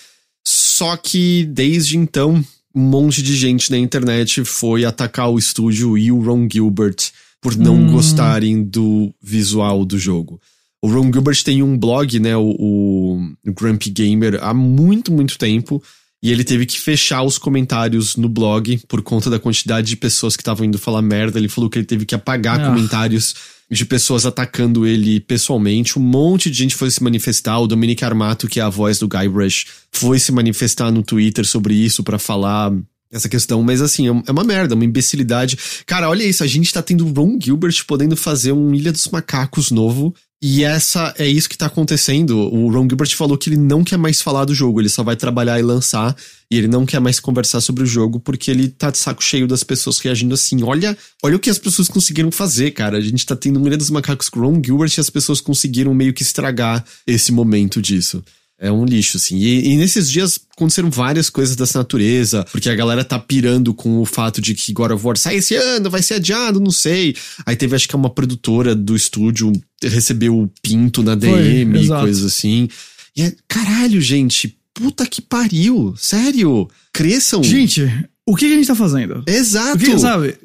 Só 0.45 0.97
que 0.97 1.45
desde 1.45 1.97
então, 1.97 2.45
um 2.75 2.81
monte 2.81 3.23
de 3.23 3.37
gente 3.37 3.71
na 3.71 3.79
internet 3.79 4.45
foi 4.45 4.85
atacar 4.85 5.31
o 5.31 5.39
estúdio 5.39 5.97
e 5.97 6.11
o 6.11 6.21
Ron 6.21 6.49
Gilbert 6.51 6.97
por 7.41 7.57
não 7.57 7.77
hum. 7.77 7.93
gostarem 7.93 8.63
do 8.63 9.15
visual 9.23 9.85
do 9.85 9.99
jogo. 9.99 10.41
O 10.83 10.89
Ron 10.89 11.13
Gilbert 11.13 11.43
tem 11.45 11.63
um 11.63 11.77
blog, 11.77 12.19
né, 12.19 12.37
o, 12.37 12.57
o 12.59 13.53
Grumpy 13.53 13.91
Gamer, 13.91 14.43
há 14.43 14.55
muito, 14.55 15.13
muito 15.13 15.39
tempo 15.39 15.83
e 16.23 16.31
ele 16.31 16.45
teve 16.45 16.67
que 16.67 16.79
fechar 16.79 17.23
os 17.23 17.39
comentários 17.39 18.17
no 18.17 18.29
blog 18.29 18.79
por 18.87 19.03
conta 19.03 19.31
da 19.31 19.39
quantidade 19.39 19.89
de 19.89 19.97
pessoas 19.97 20.37
que 20.37 20.43
estavam 20.43 20.67
indo 20.67 20.79
falar 20.79 21.01
merda. 21.01 21.39
Ele 21.39 21.49
falou 21.49 21.71
que 21.71 21.79
ele 21.79 21.87
teve 21.87 22.05
que 22.05 22.15
apagar 22.15 22.61
ah. 22.61 22.67
comentários 22.67 23.35
de 23.71 23.85
pessoas 23.87 24.27
atacando 24.27 24.87
ele 24.87 25.21
pessoalmente. 25.21 25.99
Um 25.99 26.03
monte 26.03 26.51
de 26.51 26.59
gente 26.59 26.75
foi 26.75 26.91
se 26.91 27.03
manifestar. 27.03 27.59
O 27.59 27.67
Dominic 27.67 28.05
Armato, 28.05 28.49
que 28.49 28.61
é 28.61 28.63
a 28.63 28.69
voz 28.69 28.99
do 28.99 29.09
Guybrush, 29.09 29.67
foi 29.93 30.19
se 30.19 30.31
manifestar 30.31 30.91
no 30.91 31.03
Twitter 31.03 31.47
sobre 31.47 31.75
isso 31.75 32.03
para 32.03 32.19
falar 32.19 32.71
essa 33.13 33.29
questão, 33.29 33.61
mas 33.63 33.83
assim, 33.83 34.07
é, 34.09 34.23
é 34.29 34.31
uma 34.31 34.45
merda, 34.45 34.75
uma 34.75 34.85
imbecilidade. 34.85 35.59
Cara, 35.85 36.09
olha 36.09 36.23
isso, 36.23 36.45
a 36.45 36.47
gente 36.47 36.73
tá 36.73 36.81
tendo 36.81 37.05
o 37.05 37.13
Ron 37.13 37.39
Gilbert 37.43 37.85
podendo 37.87 38.17
fazer 38.17 38.53
um 38.53 38.73
Ilha 38.73 38.93
dos 38.93 39.09
Macacos 39.09 39.71
novo 39.71 40.15
E 40.43 40.65
essa 40.65 41.15
é 41.19 41.29
isso 41.29 41.51
que 41.51 41.59
tá 41.59 41.67
acontecendo. 41.67 42.39
O 42.39 42.73
Ron 42.73 42.89
Gilbert 42.89 43.15
falou 43.15 43.37
que 43.37 43.51
ele 43.51 43.59
não 43.59 43.85
quer 43.85 43.99
mais 43.99 44.23
falar 44.23 44.47
do 44.47 44.55
jogo, 44.55 44.81
ele 44.81 44.89
só 44.89 45.03
vai 45.03 45.15
trabalhar 45.15 45.61
e 45.61 45.63
lançar, 45.63 46.17
e 46.51 46.57
ele 46.57 46.67
não 46.67 46.87
quer 46.87 46.99
mais 46.99 47.21
conversar 47.21 47.61
sobre 47.61 47.83
o 47.83 47.87
jogo 47.87 48.19
porque 48.19 48.51
ele 48.51 48.69
tá 48.69 48.91
de 48.91 48.97
saco 48.97 49.23
cheio 49.23 49.47
das 49.47 49.63
pessoas 49.63 49.99
reagindo 49.99 50.35
assim. 50.35 50.63
Olha, 50.63 50.97
olha 51.23 51.37
o 51.37 51.39
que 51.39 51.51
as 51.51 51.59
pessoas 51.59 51.89
conseguiram 51.89 52.33
fazer, 52.33 52.71
cara. 52.71 52.97
A 52.97 53.03
gente 53.03 53.27
tá 53.27 53.37
tendo 53.37 53.61
um 53.61 53.67
Ilha 53.67 53.77
dos 53.77 53.91
Macacos 53.91 54.31
com 54.31 54.41
o 54.41 54.43
Ron 54.45 54.63
Gilbert 54.65 54.91
e 54.97 55.01
as 55.01 55.11
pessoas 55.11 55.43
conseguiram 55.43 55.93
meio 55.93 56.15
que 56.15 56.23
estragar 56.23 56.83
esse 57.07 57.31
momento 57.31 57.83
disso. 57.83 58.25
É 58.61 58.71
um 58.71 58.85
lixo, 58.85 59.17
assim. 59.17 59.39
E, 59.39 59.73
e, 59.73 59.77
nesses 59.79 60.11
dias 60.11 60.39
aconteceram 60.55 60.91
várias 60.91 61.31
coisas 61.31 61.57
dessa 61.57 61.79
natureza, 61.79 62.45
porque 62.53 62.69
a 62.69 62.75
galera 62.75 63.03
tá 63.03 63.19
pirando 63.19 63.73
com 63.73 63.99
o 63.99 64.05
fato 64.05 64.39
de 64.39 64.55
que 64.55 64.71
God 64.71 64.91
of 64.91 65.07
War 65.07 65.17
sai 65.17 65.37
esse 65.37 65.55
ano, 65.55 65.89
vai 65.89 66.03
ser 66.03 66.15
adiado, 66.15 66.61
não 66.61 66.71
sei. 66.71 67.17
Aí 67.47 67.57
teve, 67.57 67.75
acho 67.75 67.89
que 67.89 67.97
uma 67.97 68.11
produtora 68.11 68.75
do 68.75 68.95
estúdio 68.95 69.51
recebeu 69.83 70.39
o 70.39 70.51
pinto 70.63 71.03
na 71.03 71.15
DM, 71.15 71.87
Foi, 71.87 72.01
coisas 72.01 72.23
assim. 72.23 72.69
E 73.17 73.23
é, 73.23 73.33
caralho, 73.49 73.99
gente, 73.99 74.55
puta 74.75 75.07
que 75.07 75.23
pariu, 75.23 75.95
sério, 75.97 76.69
cresçam. 76.93 77.43
Gente, 77.43 77.91
o 78.29 78.37
que 78.37 78.45
a 78.45 78.49
gente 78.49 78.67
tá 78.67 78.75
fazendo? 78.75 79.25
Exato. 79.27 79.77
O 79.77 79.79
que, 79.79 79.99
sabe, 79.99 80.39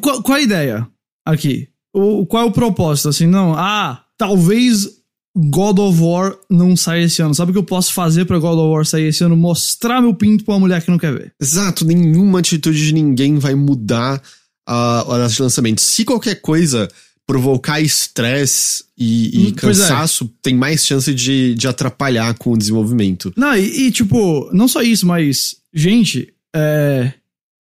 qual, 0.00 0.22
qual 0.22 0.38
a 0.38 0.40
ideia 0.40 0.86
aqui? 1.26 1.68
O, 1.92 2.24
qual 2.26 2.44
é 2.44 2.46
o 2.46 2.52
propósito, 2.52 3.08
assim, 3.08 3.26
não, 3.26 3.54
ah, 3.54 4.04
talvez 4.16 4.99
God 5.36 5.78
of 5.78 6.00
War 6.00 6.36
não 6.48 6.76
sai 6.76 7.04
esse 7.04 7.22
ano. 7.22 7.34
Sabe 7.34 7.50
o 7.50 7.54
que 7.54 7.58
eu 7.58 7.64
posso 7.64 7.92
fazer 7.92 8.24
para 8.24 8.38
God 8.38 8.58
of 8.58 8.68
War 8.68 8.84
sair 8.84 9.08
esse 9.08 9.22
ano? 9.22 9.36
Mostrar 9.36 10.00
meu 10.00 10.14
pinto 10.14 10.44
pra 10.44 10.54
uma 10.54 10.60
mulher 10.60 10.82
que 10.82 10.90
não 10.90 10.98
quer 10.98 11.12
ver. 11.12 11.32
Exato, 11.40 11.84
nenhuma 11.84 12.40
atitude 12.40 12.84
de 12.84 12.92
ninguém 12.92 13.38
vai 13.38 13.54
mudar 13.54 14.20
a 14.66 15.04
hora 15.06 15.28
de 15.28 15.40
lançamento. 15.40 15.80
Se 15.80 16.04
qualquer 16.04 16.36
coisa 16.36 16.88
provocar 17.26 17.80
estresse 17.80 18.82
e, 18.98 19.44
e 19.44 19.46
hum, 19.46 19.52
é. 19.56 19.60
cansaço, 19.60 20.24
é. 20.24 20.28
tem 20.42 20.54
mais 20.54 20.84
chance 20.84 21.14
de, 21.14 21.54
de 21.54 21.68
atrapalhar 21.68 22.34
com 22.34 22.52
o 22.52 22.58
desenvolvimento. 22.58 23.32
Não, 23.36 23.56
e, 23.56 23.86
e 23.86 23.92
tipo, 23.92 24.50
não 24.52 24.66
só 24.66 24.82
isso, 24.82 25.06
mas, 25.06 25.56
gente, 25.72 26.32
é. 26.54 27.12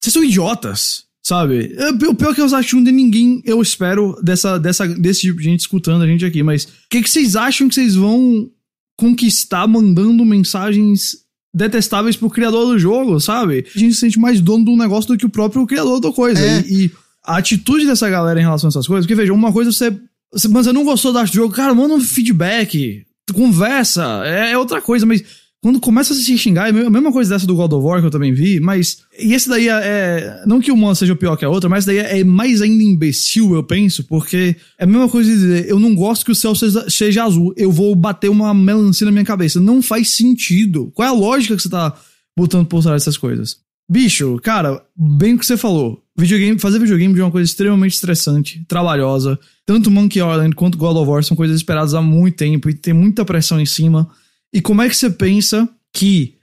Vocês 0.02 0.14
são 0.14 0.24
idiotas. 0.24 1.07
Sabe? 1.28 1.76
É, 1.78 1.90
o 1.90 2.16
pior 2.16 2.32
é 2.32 2.34
que 2.34 2.40
eu 2.40 2.56
acho 2.56 2.82
de 2.82 2.90
ninguém, 2.90 3.42
eu 3.44 3.62
espero, 3.62 4.18
dessa, 4.24 4.58
dessa, 4.58 4.88
desse 4.88 5.20
tipo 5.20 5.40
de 5.40 5.44
gente 5.44 5.60
escutando 5.60 6.02
a 6.02 6.08
gente 6.08 6.24
aqui, 6.24 6.42
mas 6.42 6.64
o 6.64 6.70
que, 6.90 7.02
que 7.02 7.10
vocês 7.10 7.36
acham 7.36 7.68
que 7.68 7.76
vocês 7.76 7.96
vão 7.96 8.50
conquistar 8.98 9.68
mandando 9.68 10.24
mensagens 10.24 11.18
detestáveis 11.54 12.16
pro 12.16 12.30
criador 12.30 12.68
do 12.68 12.80
jogo, 12.80 13.20
sabe? 13.20 13.66
A 13.76 13.78
gente 13.78 13.94
se 13.96 14.00
sente 14.00 14.18
mais 14.18 14.40
dono 14.40 14.64
do 14.64 14.78
negócio 14.78 15.10
do 15.10 15.18
que 15.18 15.26
o 15.26 15.30
próprio 15.30 15.68
criador 15.68 16.00
da 16.00 16.14
coisa. 16.14 16.40
É. 16.40 16.62
E, 16.62 16.86
e, 16.86 16.92
a 17.26 17.40
atitude 17.40 17.86
dessa 17.86 18.10
galera 18.10 18.40
em 18.40 18.44
relação 18.44 18.70
a 18.70 18.72
essas 18.72 18.88
coisas, 18.88 19.06
porque 19.06 19.20
veja, 19.20 19.34
uma 19.34 19.52
coisa 19.52 19.70
você. 19.70 19.92
você 20.32 20.48
mas 20.48 20.66
você 20.66 20.72
não 20.72 20.86
gostou 20.86 21.12
do 21.12 21.26
jogo, 21.26 21.54
cara, 21.54 21.76
manda 21.76 21.94
um 21.94 22.00
feedback, 22.00 23.06
conversa, 23.34 24.22
é, 24.24 24.52
é 24.54 24.58
outra 24.58 24.82
coisa, 24.82 25.06
mas 25.06 25.26
quando 25.62 25.80
começa 25.80 26.14
a 26.14 26.16
se 26.16 26.38
xingar, 26.38 26.68
é 26.68 26.70
a 26.70 26.90
mesma 26.90 27.12
coisa 27.12 27.34
dessa 27.34 27.48
do 27.48 27.56
God 27.56 27.74
of 27.74 27.86
War 27.86 28.00
que 28.00 28.06
eu 28.06 28.12
também 28.12 28.32
vi, 28.32 28.60
mas. 28.60 29.00
E 29.20 29.34
esse 29.34 29.50
daí 29.50 29.68
é. 29.68 29.72
é 29.72 30.44
não 30.46 30.62
que 30.62 30.72
uma 30.72 30.94
seja 30.94 31.16
pior 31.16 31.36
que 31.36 31.44
a 31.44 31.50
outra, 31.50 31.68
mas 31.68 31.84
daí 31.84 31.98
é, 31.98 32.20
é, 32.20 32.24
mais 32.24 32.62
ainda 32.62 32.84
imbecil, 32.84 33.56
eu 33.56 33.64
penso, 33.64 34.04
porque 34.04 34.56
é 34.78 34.84
a 34.84 34.88
mesma 34.88 35.10
coisa 35.10 35.30
de 35.30 35.36
dizer, 35.36 35.70
eu 35.70 35.80
não 35.80 35.96
gosto 35.96 36.26
que 36.26 36.32
o 36.32 36.36
céu 36.36 36.54
seja, 36.54 36.88
seja 36.90 37.24
azul, 37.24 37.54
eu 37.58 37.72
vou 37.72 37.96
bater 37.96 38.30
uma 38.30 38.54
melancia 38.54 39.06
na 39.06 39.12
minha 39.12 39.26
cabeça. 39.26 39.60
Não 39.60 39.82
faz 39.82 40.12
sentido. 40.12 40.92
Qual 40.94 41.08
é 41.08 41.10
a 41.10 41.14
lógica 41.14 41.56
que 41.56 41.62
você 41.62 41.70
tá 41.70 41.98
botando 42.38 42.68
por 42.68 42.84
trás 42.84 43.02
dessas 43.02 43.18
coisas? 43.18 43.58
Bicho, 43.90 44.38
cara, 44.44 44.84
bem 44.96 45.34
o 45.34 45.40
que 45.40 45.46
você 45.46 45.58
falou. 45.58 46.04
Videogame, 46.16 46.60
fazer 46.60 46.78
videogame 46.78 47.18
é 47.20 47.24
uma 47.24 47.32
coisa 47.32 47.50
extremamente 47.50 47.94
estressante, 47.94 48.64
trabalhosa. 48.68 49.40
Tanto 49.66 49.90
Monkey 49.90 50.20
Island 50.20 50.56
quanto 50.56 50.78
God 50.78 50.98
of 50.98 51.10
War 51.10 51.24
são 51.24 51.38
coisas 51.38 51.56
esperadas 51.58 51.94
há 51.94 52.02
muito 52.02 52.38
tempo 52.38 52.70
e 52.70 52.74
tem 52.74 52.94
muita 52.94 53.24
pressão 53.24 53.60
em 53.60 53.66
cima. 53.66 54.10
E 54.54 54.62
como 54.62 54.82
é 54.82 54.90
que 54.90 54.96
você 54.96 55.10
pensa 55.10 55.68
que 55.94 56.36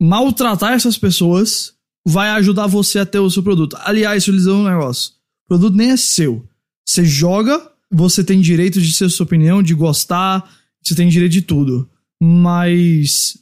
maltratar 0.00 0.72
essas 0.72 0.96
pessoas 0.96 1.74
vai 2.06 2.30
ajudar 2.30 2.66
você 2.66 2.98
a 2.98 3.06
ter 3.06 3.18
o 3.18 3.30
seu 3.30 3.42
produto? 3.42 3.76
Aliás, 3.80 4.26
lhes 4.26 4.46
um 4.46 4.64
negócio. 4.64 5.12
O 5.44 5.48
produto 5.48 5.76
nem 5.76 5.90
é 5.90 5.96
seu. 5.96 6.46
Você 6.86 7.04
joga, 7.04 7.70
você 7.90 8.22
tem 8.24 8.40
direito 8.40 8.80
de 8.80 8.92
ser 8.92 9.08
sua 9.08 9.24
opinião, 9.24 9.62
de 9.62 9.74
gostar, 9.74 10.48
você 10.82 10.94
tem 10.94 11.08
direito 11.08 11.32
de 11.32 11.42
tudo. 11.42 11.88
Mas. 12.22 13.38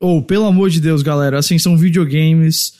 Ou, 0.00 0.18
oh, 0.18 0.22
pelo 0.22 0.44
amor 0.44 0.68
de 0.68 0.80
Deus, 0.80 1.02
galera, 1.02 1.38
assim, 1.38 1.58
são 1.58 1.76
videogames, 1.76 2.74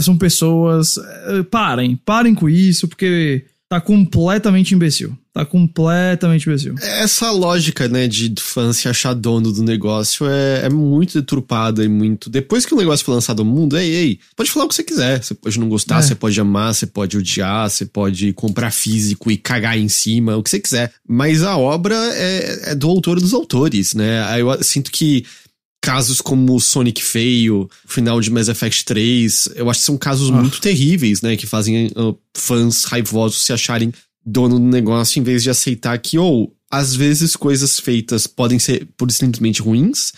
são 0.00 0.16
pessoas. 0.16 0.96
Eh, 0.96 1.42
parem, 1.42 1.96
parem 1.96 2.34
com 2.34 2.48
isso, 2.48 2.88
porque 2.88 3.44
tá 3.70 3.80
completamente 3.80 4.74
imbecil. 4.74 5.16
Tá 5.32 5.44
completamente 5.44 6.48
imbecil. 6.48 6.74
Essa 6.80 7.30
lógica, 7.30 7.86
né, 7.86 8.08
de 8.08 8.34
fã 8.40 8.72
se 8.72 8.88
achar 8.88 9.14
dono 9.14 9.52
do 9.52 9.62
negócio 9.62 10.26
é, 10.26 10.62
é 10.64 10.68
muito 10.68 11.20
deturpada 11.20 11.84
e 11.84 11.88
muito. 11.88 12.28
Depois 12.28 12.66
que 12.66 12.74
o 12.74 12.76
negócio 12.76 13.06
foi 13.06 13.14
lançado 13.14 13.42
ao 13.42 13.46
mundo, 13.46 13.78
ei, 13.78 13.94
ei, 13.94 14.18
pode 14.34 14.50
falar 14.50 14.66
o 14.66 14.68
que 14.68 14.74
você 14.74 14.82
quiser. 14.82 15.22
Você 15.22 15.34
pode 15.34 15.60
não 15.60 15.68
gostar, 15.68 16.00
é. 16.00 16.02
você 16.02 16.16
pode 16.16 16.40
amar, 16.40 16.74
você 16.74 16.84
pode 16.84 17.16
odiar, 17.16 17.70
você 17.70 17.86
pode 17.86 18.32
comprar 18.32 18.72
físico 18.72 19.30
e 19.30 19.36
cagar 19.36 19.78
em 19.78 19.88
cima, 19.88 20.36
o 20.36 20.42
que 20.42 20.50
você 20.50 20.58
quiser. 20.58 20.92
Mas 21.06 21.44
a 21.44 21.56
obra 21.56 21.94
é, 21.94 22.72
é 22.72 22.74
do 22.74 22.88
autor 22.88 23.20
dos 23.20 23.32
autores, 23.32 23.94
né? 23.94 24.40
Eu 24.40 24.64
sinto 24.64 24.90
que 24.90 25.24
casos 25.80 26.20
como 26.20 26.54
o 26.54 26.60
Sonic 26.60 27.02
Feio, 27.02 27.68
o 27.84 27.88
final 27.88 28.20
de 28.20 28.30
Mass 28.30 28.48
Effect 28.48 28.84
3, 28.84 29.48
eu 29.56 29.70
acho 29.70 29.80
que 29.80 29.86
são 29.86 29.96
casos 29.96 30.30
ah. 30.30 30.32
muito 30.32 30.60
terríveis, 30.60 31.22
né? 31.22 31.36
Que 31.36 31.46
fazem 31.46 31.86
uh, 31.96 32.16
fãs 32.36 32.84
raivosos 32.84 33.44
se 33.44 33.52
acharem 33.52 33.92
dono 34.24 34.58
do 34.58 34.66
negócio 34.66 35.18
em 35.18 35.22
vez 35.22 35.42
de 35.42 35.50
aceitar 35.50 35.98
que, 35.98 36.18
ou, 36.18 36.54
às 36.70 36.94
vezes 36.94 37.34
coisas 37.34 37.80
feitas 37.80 38.26
podem 38.26 38.58
ser 38.58 38.86
por 38.96 39.10
simplesmente 39.10 39.62
ruins. 39.62 40.12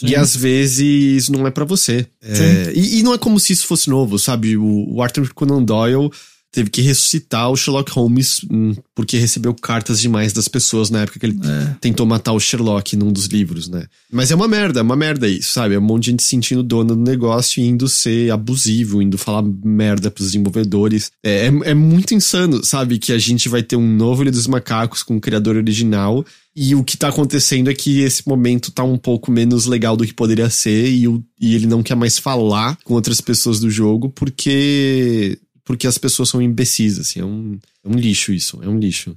Sim. 0.00 0.06
E 0.08 0.16
às 0.16 0.34
vezes 0.34 1.28
não 1.28 1.46
é 1.46 1.50
para 1.50 1.64
você. 1.64 2.06
É, 2.22 2.72
e, 2.74 2.98
e, 2.98 3.02
não 3.02 3.12
é 3.12 3.18
como 3.18 3.38
se 3.38 3.52
isso 3.52 3.66
fosse 3.66 3.90
novo, 3.90 4.18
sabe? 4.18 4.56
O, 4.56 4.94
o 4.94 5.02
Arthur 5.02 5.32
Conan 5.34 5.62
Doyle 5.62 6.10
teve 6.52 6.68
que 6.68 6.82
ressuscitar 6.82 7.50
o 7.50 7.56
Sherlock 7.56 7.90
Holmes 7.92 8.44
hum, 8.50 8.74
porque 8.94 9.16
recebeu 9.16 9.54
cartas 9.54 9.98
demais 10.00 10.32
das 10.34 10.46
pessoas 10.46 10.90
na 10.90 11.00
época 11.00 11.18
que 11.18 11.26
ele 11.26 11.38
é. 11.42 11.76
tentou 11.80 12.04
matar 12.04 12.32
o 12.32 12.38
Sherlock 12.40 12.94
num 12.94 13.10
dos 13.10 13.24
livros, 13.24 13.68
né? 13.68 13.86
Mas 14.12 14.30
é 14.30 14.34
uma 14.34 14.46
merda, 14.46 14.80
é 14.80 14.82
uma 14.82 14.94
merda 14.94 15.26
isso, 15.26 15.54
sabe? 15.54 15.74
É 15.74 15.78
um 15.78 15.82
monte 15.82 16.04
de 16.04 16.10
gente 16.10 16.22
se 16.22 16.28
sentindo 16.28 16.62
dona 16.62 16.94
do 16.94 17.02
negócio 17.02 17.60
e 17.60 17.66
indo 17.66 17.88
ser 17.88 18.30
abusivo, 18.30 19.00
indo 19.00 19.16
falar 19.16 19.42
merda 19.42 20.10
pros 20.10 20.28
desenvolvedores. 20.28 21.10
É, 21.24 21.46
é, 21.46 21.70
é 21.70 21.74
muito 21.74 22.14
insano, 22.14 22.64
sabe? 22.64 22.98
Que 22.98 23.12
a 23.12 23.18
gente 23.18 23.48
vai 23.48 23.62
ter 23.62 23.76
um 23.76 23.96
novo 23.96 24.22
Ilha 24.22 24.30
dos 24.30 24.46
Macacos 24.46 25.02
com 25.02 25.16
o 25.16 25.20
criador 25.20 25.56
original 25.56 26.24
e 26.54 26.74
o 26.74 26.84
que 26.84 26.98
tá 26.98 27.08
acontecendo 27.08 27.70
é 27.70 27.74
que 27.74 28.00
esse 28.00 28.28
momento 28.28 28.70
tá 28.70 28.84
um 28.84 28.98
pouco 28.98 29.32
menos 29.32 29.64
legal 29.64 29.96
do 29.96 30.04
que 30.04 30.12
poderia 30.12 30.50
ser 30.50 30.90
e, 30.90 31.08
o, 31.08 31.24
e 31.40 31.54
ele 31.54 31.66
não 31.66 31.82
quer 31.82 31.94
mais 31.94 32.18
falar 32.18 32.76
com 32.84 32.92
outras 32.92 33.22
pessoas 33.22 33.58
do 33.58 33.70
jogo 33.70 34.10
porque 34.10 35.38
porque 35.64 35.86
as 35.86 35.98
pessoas 35.98 36.28
são 36.28 36.42
imbecis, 36.42 36.98
assim. 36.98 37.20
É 37.20 37.24
um, 37.24 37.58
é 37.84 37.88
um 37.88 37.94
lixo 37.94 38.32
isso, 38.32 38.60
é 38.62 38.68
um 38.68 38.78
lixo. 38.78 39.16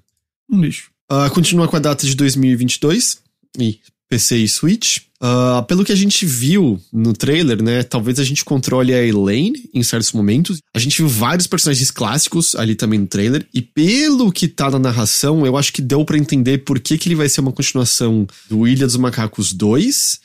Um 0.50 0.62
lixo. 0.62 0.92
Uh, 1.12 1.30
continua 1.32 1.68
com 1.68 1.76
a 1.76 1.80
data 1.80 2.06
de 2.06 2.16
2022 2.16 3.20
e 3.60 3.80
PC 4.10 4.38
e 4.38 4.48
Switch. 4.48 4.98
Uh, 5.22 5.64
pelo 5.66 5.84
que 5.84 5.92
a 5.92 5.96
gente 5.96 6.26
viu 6.26 6.80
no 6.92 7.14
trailer, 7.14 7.64
né? 7.64 7.82
Talvez 7.84 8.20
a 8.20 8.24
gente 8.24 8.46
controle 8.46 8.94
a 8.94 9.04
Elaine 9.04 9.70
em 9.74 9.82
certos 9.82 10.12
momentos. 10.12 10.60
A 10.76 10.80
gente 10.80 10.98
viu 10.98 11.08
vários 11.08 11.48
personagens 11.48 11.90
clássicos 11.90 12.54
ali 12.56 12.76
também 12.76 13.00
no 13.00 13.08
trailer. 13.08 13.48
E 13.54 13.62
pelo 13.62 14.32
que 14.32 14.48
tá 14.48 14.70
na 14.70 14.78
narração, 14.78 15.46
eu 15.46 15.58
acho 15.58 15.74
que 15.74 15.82
deu 15.82 16.04
para 16.06 16.18
entender 16.18 16.60
por 16.60 16.80
que, 16.80 16.98
que 16.98 17.08
ele 17.08 17.16
vai 17.16 17.30
ser 17.30 17.42
uma 17.42 17.52
continuação 17.52 18.28
do 18.50 18.68
Ilha 18.68 18.86
dos 18.86 18.98
Macacos 18.98 19.54
2 19.54 20.20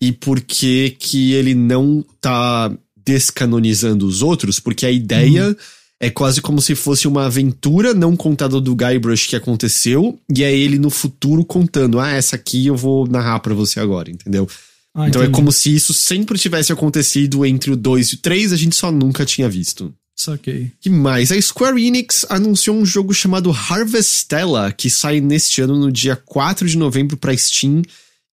e 0.00 0.12
por 0.12 0.40
que, 0.40 0.90
que 0.98 1.32
ele 1.32 1.54
não 1.54 2.04
tá 2.20 2.70
descanonizando 3.06 4.04
os 4.06 4.20
outros, 4.20 4.58
porque 4.58 4.84
a 4.84 4.90
ideia 4.90 5.48
uhum. 5.48 5.56
é 6.00 6.10
quase 6.10 6.42
como 6.42 6.60
se 6.60 6.74
fosse 6.74 7.06
uma 7.06 7.26
aventura 7.26 7.94
não 7.94 8.16
contada 8.16 8.60
do 8.60 8.74
Guybrush 8.74 9.28
que 9.28 9.36
aconteceu, 9.36 10.18
e 10.34 10.42
é 10.42 10.52
ele 10.52 10.78
no 10.78 10.90
futuro 10.90 11.44
contando: 11.44 12.00
ah, 12.00 12.10
essa 12.10 12.34
aqui 12.34 12.66
eu 12.66 12.76
vou 12.76 13.06
narrar 13.06 13.38
para 13.38 13.54
você 13.54 13.78
agora, 13.78 14.10
entendeu? 14.10 14.48
Ah, 14.92 15.08
então 15.08 15.22
é 15.22 15.24
entendi. 15.24 15.32
é 15.32 15.38
como 15.38 15.52
se 15.52 15.74
isso 15.74 15.94
sempre 15.94 16.36
tivesse 16.38 16.72
acontecido 16.72 17.46
entre 17.46 17.70
o 17.70 17.76
2 17.76 18.08
e 18.08 18.14
o 18.14 18.18
3, 18.18 18.52
a 18.52 18.56
gente 18.56 18.74
só 18.74 18.90
nunca 18.90 19.24
tinha 19.24 19.48
visto. 19.48 19.94
Saquei. 20.16 20.72
Que 20.80 20.88
mais? 20.88 21.30
A 21.30 21.40
Square 21.40 21.78
Enix 21.86 22.24
anunciou 22.30 22.74
um 22.74 22.86
jogo 22.86 23.12
chamado 23.12 23.50
Harvestella, 23.50 24.72
que 24.72 24.88
sai 24.88 25.20
neste 25.20 25.60
ano 25.60 25.76
no 25.76 25.92
dia 25.92 26.16
4 26.16 26.66
de 26.66 26.78
novembro 26.78 27.18
para 27.18 27.36
Steam 27.36 27.82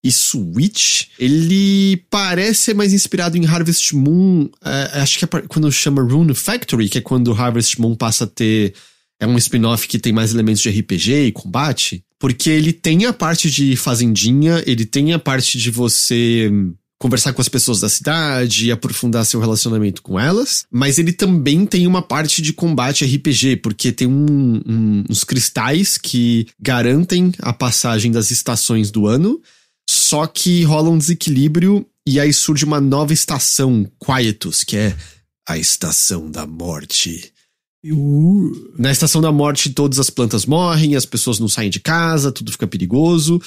e 0.03 0.11
Switch, 0.11 1.05
ele 1.17 2.03
parece 2.09 2.59
ser 2.59 2.73
mais 2.73 2.91
inspirado 2.91 3.37
em 3.37 3.45
Harvest 3.45 3.95
Moon. 3.95 4.49
É, 4.63 4.99
acho 4.99 5.17
que 5.17 5.25
é 5.25 5.27
quando 5.47 5.71
chama 5.71 6.01
Rune 6.01 6.35
Factory, 6.35 6.89
que 6.89 6.97
é 6.97 7.01
quando 7.01 7.31
Harvest 7.31 7.79
Moon 7.79 7.95
passa 7.95 8.25
a 8.25 8.27
ter. 8.27 8.73
É 9.19 9.25
um 9.25 9.37
spin-off 9.37 9.87
que 9.87 9.97
tem 9.97 10.11
mais 10.11 10.33
elementos 10.33 10.61
de 10.61 10.69
RPG 10.69 11.27
e 11.27 11.31
combate. 11.31 12.03
Porque 12.19 12.49
ele 12.49 12.73
tem 12.73 13.05
a 13.05 13.13
parte 13.13 13.49
de 13.49 13.77
fazendinha, 13.77 14.61
ele 14.65 14.85
tem 14.85 15.13
a 15.13 15.19
parte 15.19 15.57
de 15.57 15.71
você 15.71 16.51
conversar 17.03 17.33
com 17.33 17.41
as 17.41 17.49
pessoas 17.49 17.81
da 17.81 17.89
cidade 17.89 18.67
e 18.67 18.71
aprofundar 18.71 19.25
seu 19.25 19.39
relacionamento 19.39 20.01
com 20.01 20.19
elas. 20.19 20.65
Mas 20.71 20.97
ele 20.97 21.11
também 21.11 21.65
tem 21.65 21.85
uma 21.85 22.01
parte 22.01 22.41
de 22.41 22.53
combate 22.53 23.05
RPG, 23.05 23.57
porque 23.57 23.91
tem 23.91 24.07
um, 24.07 24.61
um, 24.65 25.03
uns 25.09 25.23
cristais 25.23 25.97
que 25.97 26.47
garantem 26.59 27.31
a 27.39 27.51
passagem 27.51 28.11
das 28.11 28.31
estações 28.31 28.89
do 28.89 29.05
ano. 29.05 29.41
Só 29.89 30.27
que 30.27 30.63
rola 30.63 30.89
um 30.89 30.97
desequilíbrio 30.97 31.85
e 32.05 32.19
aí 32.19 32.33
surge 32.33 32.65
uma 32.65 32.81
nova 32.81 33.13
estação, 33.13 33.89
Quietus, 34.03 34.63
que 34.63 34.77
é 34.77 34.95
a 35.47 35.57
estação 35.57 36.29
da 36.29 36.45
morte. 36.45 37.31
Uh, 37.85 38.73
Na 38.77 38.91
estação 38.91 39.21
da 39.21 39.31
morte, 39.31 39.71
todas 39.71 39.99
as 39.99 40.09
plantas 40.09 40.45
morrem, 40.45 40.95
as 40.95 41.05
pessoas 41.05 41.39
não 41.39 41.49
saem 41.49 41.69
de 41.69 41.79
casa, 41.79 42.31
tudo 42.31 42.51
fica 42.51 42.67
perigoso. 42.67 43.41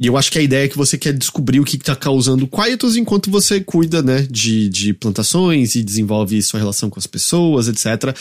E 0.00 0.06
eu 0.06 0.16
acho 0.16 0.30
que 0.30 0.38
a 0.38 0.42
ideia 0.42 0.64
é 0.64 0.68
que 0.68 0.76
você 0.76 0.96
quer 0.96 1.12
descobrir 1.12 1.58
o 1.58 1.64
que 1.64 1.76
está 1.76 1.94
causando 1.94 2.46
quietus 2.46 2.96
enquanto 2.96 3.30
você 3.30 3.60
cuida, 3.60 4.00
né, 4.00 4.26
de, 4.30 4.68
de 4.68 4.94
plantações 4.94 5.74
e 5.74 5.82
desenvolve 5.82 6.40
sua 6.40 6.60
relação 6.60 6.88
com 6.88 7.00
as 7.00 7.06
pessoas, 7.06 7.66
etc. 7.66 8.16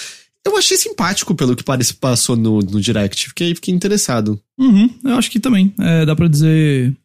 Eu 0.46 0.58
achei 0.58 0.78
simpático 0.78 1.36
pelo 1.36 1.56
que 1.56 1.64
parece 1.64 1.94
passou 1.94 2.36
no, 2.36 2.60
no 2.60 2.82
direct. 2.82 3.28
Fiquei, 3.30 3.54
fiquei 3.54 3.74
interessado. 3.74 4.42
uhum, 4.58 4.90
eu 5.04 5.16
acho 5.16 5.30
que 5.30 5.40
também. 5.40 5.74
É, 5.80 6.06
dá 6.06 6.16
pra 6.16 6.28
dizer. 6.28 6.96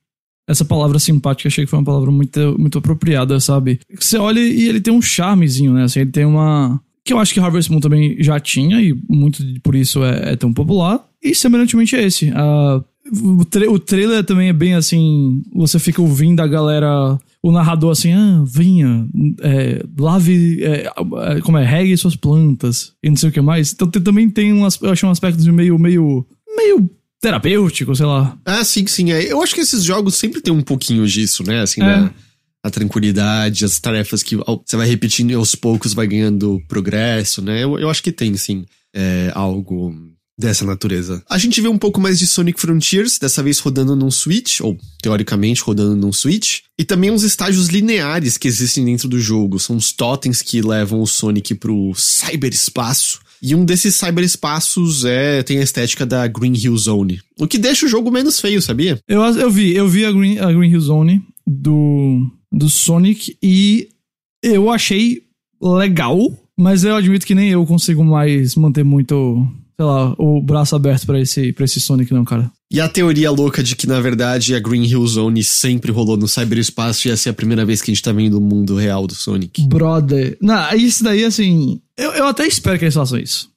Essa 0.48 0.64
palavra 0.64 0.98
simpática, 0.98 1.48
achei 1.48 1.64
que 1.64 1.70
foi 1.70 1.78
uma 1.78 1.84
palavra 1.84 2.10
muito, 2.10 2.56
muito 2.58 2.78
apropriada, 2.78 3.38
sabe? 3.38 3.80
Você 3.94 4.18
olha 4.18 4.40
e 4.40 4.68
ele 4.68 4.80
tem 4.80 4.92
um 4.92 5.02
charmezinho, 5.02 5.72
né? 5.72 5.84
Assim, 5.84 6.00
ele 6.00 6.10
tem 6.10 6.24
uma. 6.24 6.80
Que 7.04 7.12
eu 7.12 7.18
acho 7.18 7.32
que 7.32 7.40
Harvest 7.40 7.70
Moon 7.70 7.80
também 7.80 8.16
já 8.20 8.38
tinha, 8.38 8.80
e 8.80 8.96
muito 9.08 9.42
por 9.62 9.74
isso 9.74 10.04
é, 10.04 10.32
é 10.32 10.36
tão 10.36 10.52
popular. 10.52 11.04
E 11.22 11.34
semelhantemente 11.34 11.94
a 11.94 12.02
esse. 12.02 12.32
Ah, 12.34 12.82
o, 13.10 13.44
tra 13.44 13.70
o 13.70 13.78
trailer 13.78 14.24
também 14.24 14.48
é 14.48 14.52
bem 14.52 14.74
assim. 14.74 15.42
Você 15.54 15.78
fica 15.78 16.02
ouvindo 16.02 16.40
a 16.40 16.46
galera. 16.46 17.18
O 17.42 17.50
narrador 17.50 17.90
assim, 17.90 18.12
ah, 18.12 18.44
vinha, 18.46 19.06
é, 19.40 19.84
lave. 19.98 20.62
é, 20.62 20.86
é, 20.86 21.40
como 21.40 21.58
é? 21.58 21.64
Regue 21.64 21.96
suas 21.96 22.14
plantas 22.14 22.92
e 23.02 23.08
não 23.08 23.16
sei 23.16 23.30
o 23.30 23.32
que 23.32 23.40
mais. 23.40 23.72
Então 23.72 23.88
também 23.88 24.30
tem 24.30 24.52
um, 24.52 24.66
eu 24.82 24.90
acho 24.90 25.06
um 25.06 25.10
aspecto 25.10 25.40
meio. 25.52 25.78
meio. 25.78 26.26
meio 26.56 26.90
terapêutico, 27.22 27.94
sei 27.96 28.04
lá. 28.04 28.36
Ah, 28.44 28.64
sim, 28.64 28.86
sim. 28.86 29.12
é. 29.12 29.32
Eu 29.32 29.42
acho 29.42 29.54
que 29.54 29.60
esses 29.62 29.82
jogos 29.84 30.16
sempre 30.16 30.42
tem 30.42 30.52
um 30.52 30.60
pouquinho 30.60 31.06
disso, 31.06 31.42
né? 31.44 31.62
Assim, 31.62 31.80
É. 31.80 31.84
né? 32.02 32.10
a 32.64 32.70
tranquilidade, 32.70 33.64
as 33.64 33.80
tarefas 33.80 34.22
que 34.22 34.36
você 34.36 34.76
vai 34.76 34.86
repetindo 34.86 35.32
e 35.32 35.34
aos 35.34 35.52
poucos 35.52 35.94
vai 35.94 36.06
ganhando 36.06 36.62
progresso, 36.68 37.42
né? 37.42 37.64
Eu, 37.64 37.76
eu 37.76 37.90
acho 37.90 38.00
que 38.00 38.12
tem, 38.12 38.36
sim, 38.36 38.64
é, 38.94 39.32
algo 39.34 39.92
dessa 40.38 40.64
natureza. 40.64 41.20
A 41.28 41.38
gente 41.38 41.60
vê 41.60 41.66
um 41.66 41.76
pouco 41.76 42.00
mais 42.00 42.20
de 42.20 42.26
Sonic 42.26 42.60
Frontiers, 42.60 43.18
dessa 43.18 43.42
vez 43.42 43.58
rodando 43.58 43.96
num 43.96 44.12
Switch, 44.12 44.60
ou 44.60 44.78
teoricamente 45.02 45.60
rodando 45.60 45.96
num 45.96 46.12
Switch, 46.12 46.60
e 46.78 46.84
também 46.84 47.10
uns 47.10 47.24
estágios 47.24 47.66
lineares 47.66 48.38
que 48.38 48.46
existem 48.46 48.84
dentro 48.84 49.08
do 49.08 49.18
jogo. 49.18 49.58
São 49.58 49.74
os 49.74 49.92
totens 49.92 50.40
que 50.40 50.62
levam 50.62 51.00
o 51.02 51.06
Sonic 51.06 51.56
pro 51.56 51.92
cyberespaço. 51.96 53.18
E 53.42 53.56
um 53.56 53.64
desses 53.64 53.96
cyberespaços 53.96 55.04
é, 55.04 55.42
tem 55.42 55.58
a 55.58 55.62
estética 55.62 56.06
da 56.06 56.28
Green 56.28 56.54
Hill 56.54 56.76
Zone. 56.76 57.20
O 57.40 57.48
que 57.48 57.58
deixa 57.58 57.86
o 57.86 57.88
jogo 57.88 58.10
menos 58.10 58.40
feio, 58.40 58.62
sabia? 58.62 59.00
Eu, 59.08 59.20
eu 59.20 59.50
vi, 59.50 59.74
eu 59.74 59.88
vi 59.88 60.04
a 60.04 60.12
Green, 60.12 60.38
a 60.38 60.52
Green 60.52 60.70
Hill 60.70 60.80
Zone 60.80 61.22
do, 61.44 62.24
do 62.52 62.70
Sonic 62.70 63.36
e 63.42 63.88
eu 64.44 64.70
achei 64.70 65.22
legal, 65.60 66.18
mas 66.56 66.84
eu 66.84 66.94
admito 66.94 67.26
que 67.26 67.34
nem 67.34 67.50
eu 67.50 67.66
consigo 67.66 68.04
mais 68.04 68.54
manter 68.54 68.84
muito, 68.84 69.44
sei 69.76 69.84
lá, 69.84 70.14
o 70.18 70.40
braço 70.40 70.76
aberto 70.76 71.04
pra 71.04 71.20
esse, 71.20 71.52
pra 71.52 71.64
esse 71.64 71.80
Sonic, 71.80 72.14
não, 72.14 72.24
cara. 72.24 72.48
E 72.72 72.80
a 72.80 72.88
teoria 72.88 73.30
louca 73.30 73.62
de 73.62 73.76
que, 73.76 73.86
na 73.86 74.00
verdade, 74.00 74.54
a 74.54 74.60
Green 74.60 74.84
Hill 74.84 75.06
Zone 75.06 75.44
sempre 75.44 75.92
rolou 75.92 76.16
no 76.16 76.26
cyberespaço 76.26 77.06
e 77.06 77.10
essa 77.10 77.28
é 77.28 77.30
a 77.30 77.34
primeira 77.34 77.66
vez 77.66 77.82
que 77.82 77.90
a 77.90 77.94
gente 77.94 78.02
tá 78.02 78.12
vendo 78.12 78.38
o 78.38 78.40
mundo 78.40 78.76
real 78.76 79.06
do 79.06 79.14
Sonic. 79.14 79.66
Brother. 79.66 80.38
Não, 80.40 80.72
isso 80.74 81.04
daí, 81.04 81.22
assim. 81.22 81.81
Eu, 82.02 82.12
eu 82.12 82.26
até 82.26 82.46
espero 82.46 82.78
que 82.78 82.84
eles 82.84 82.94
façam 82.94 83.18
isso. 83.18 83.50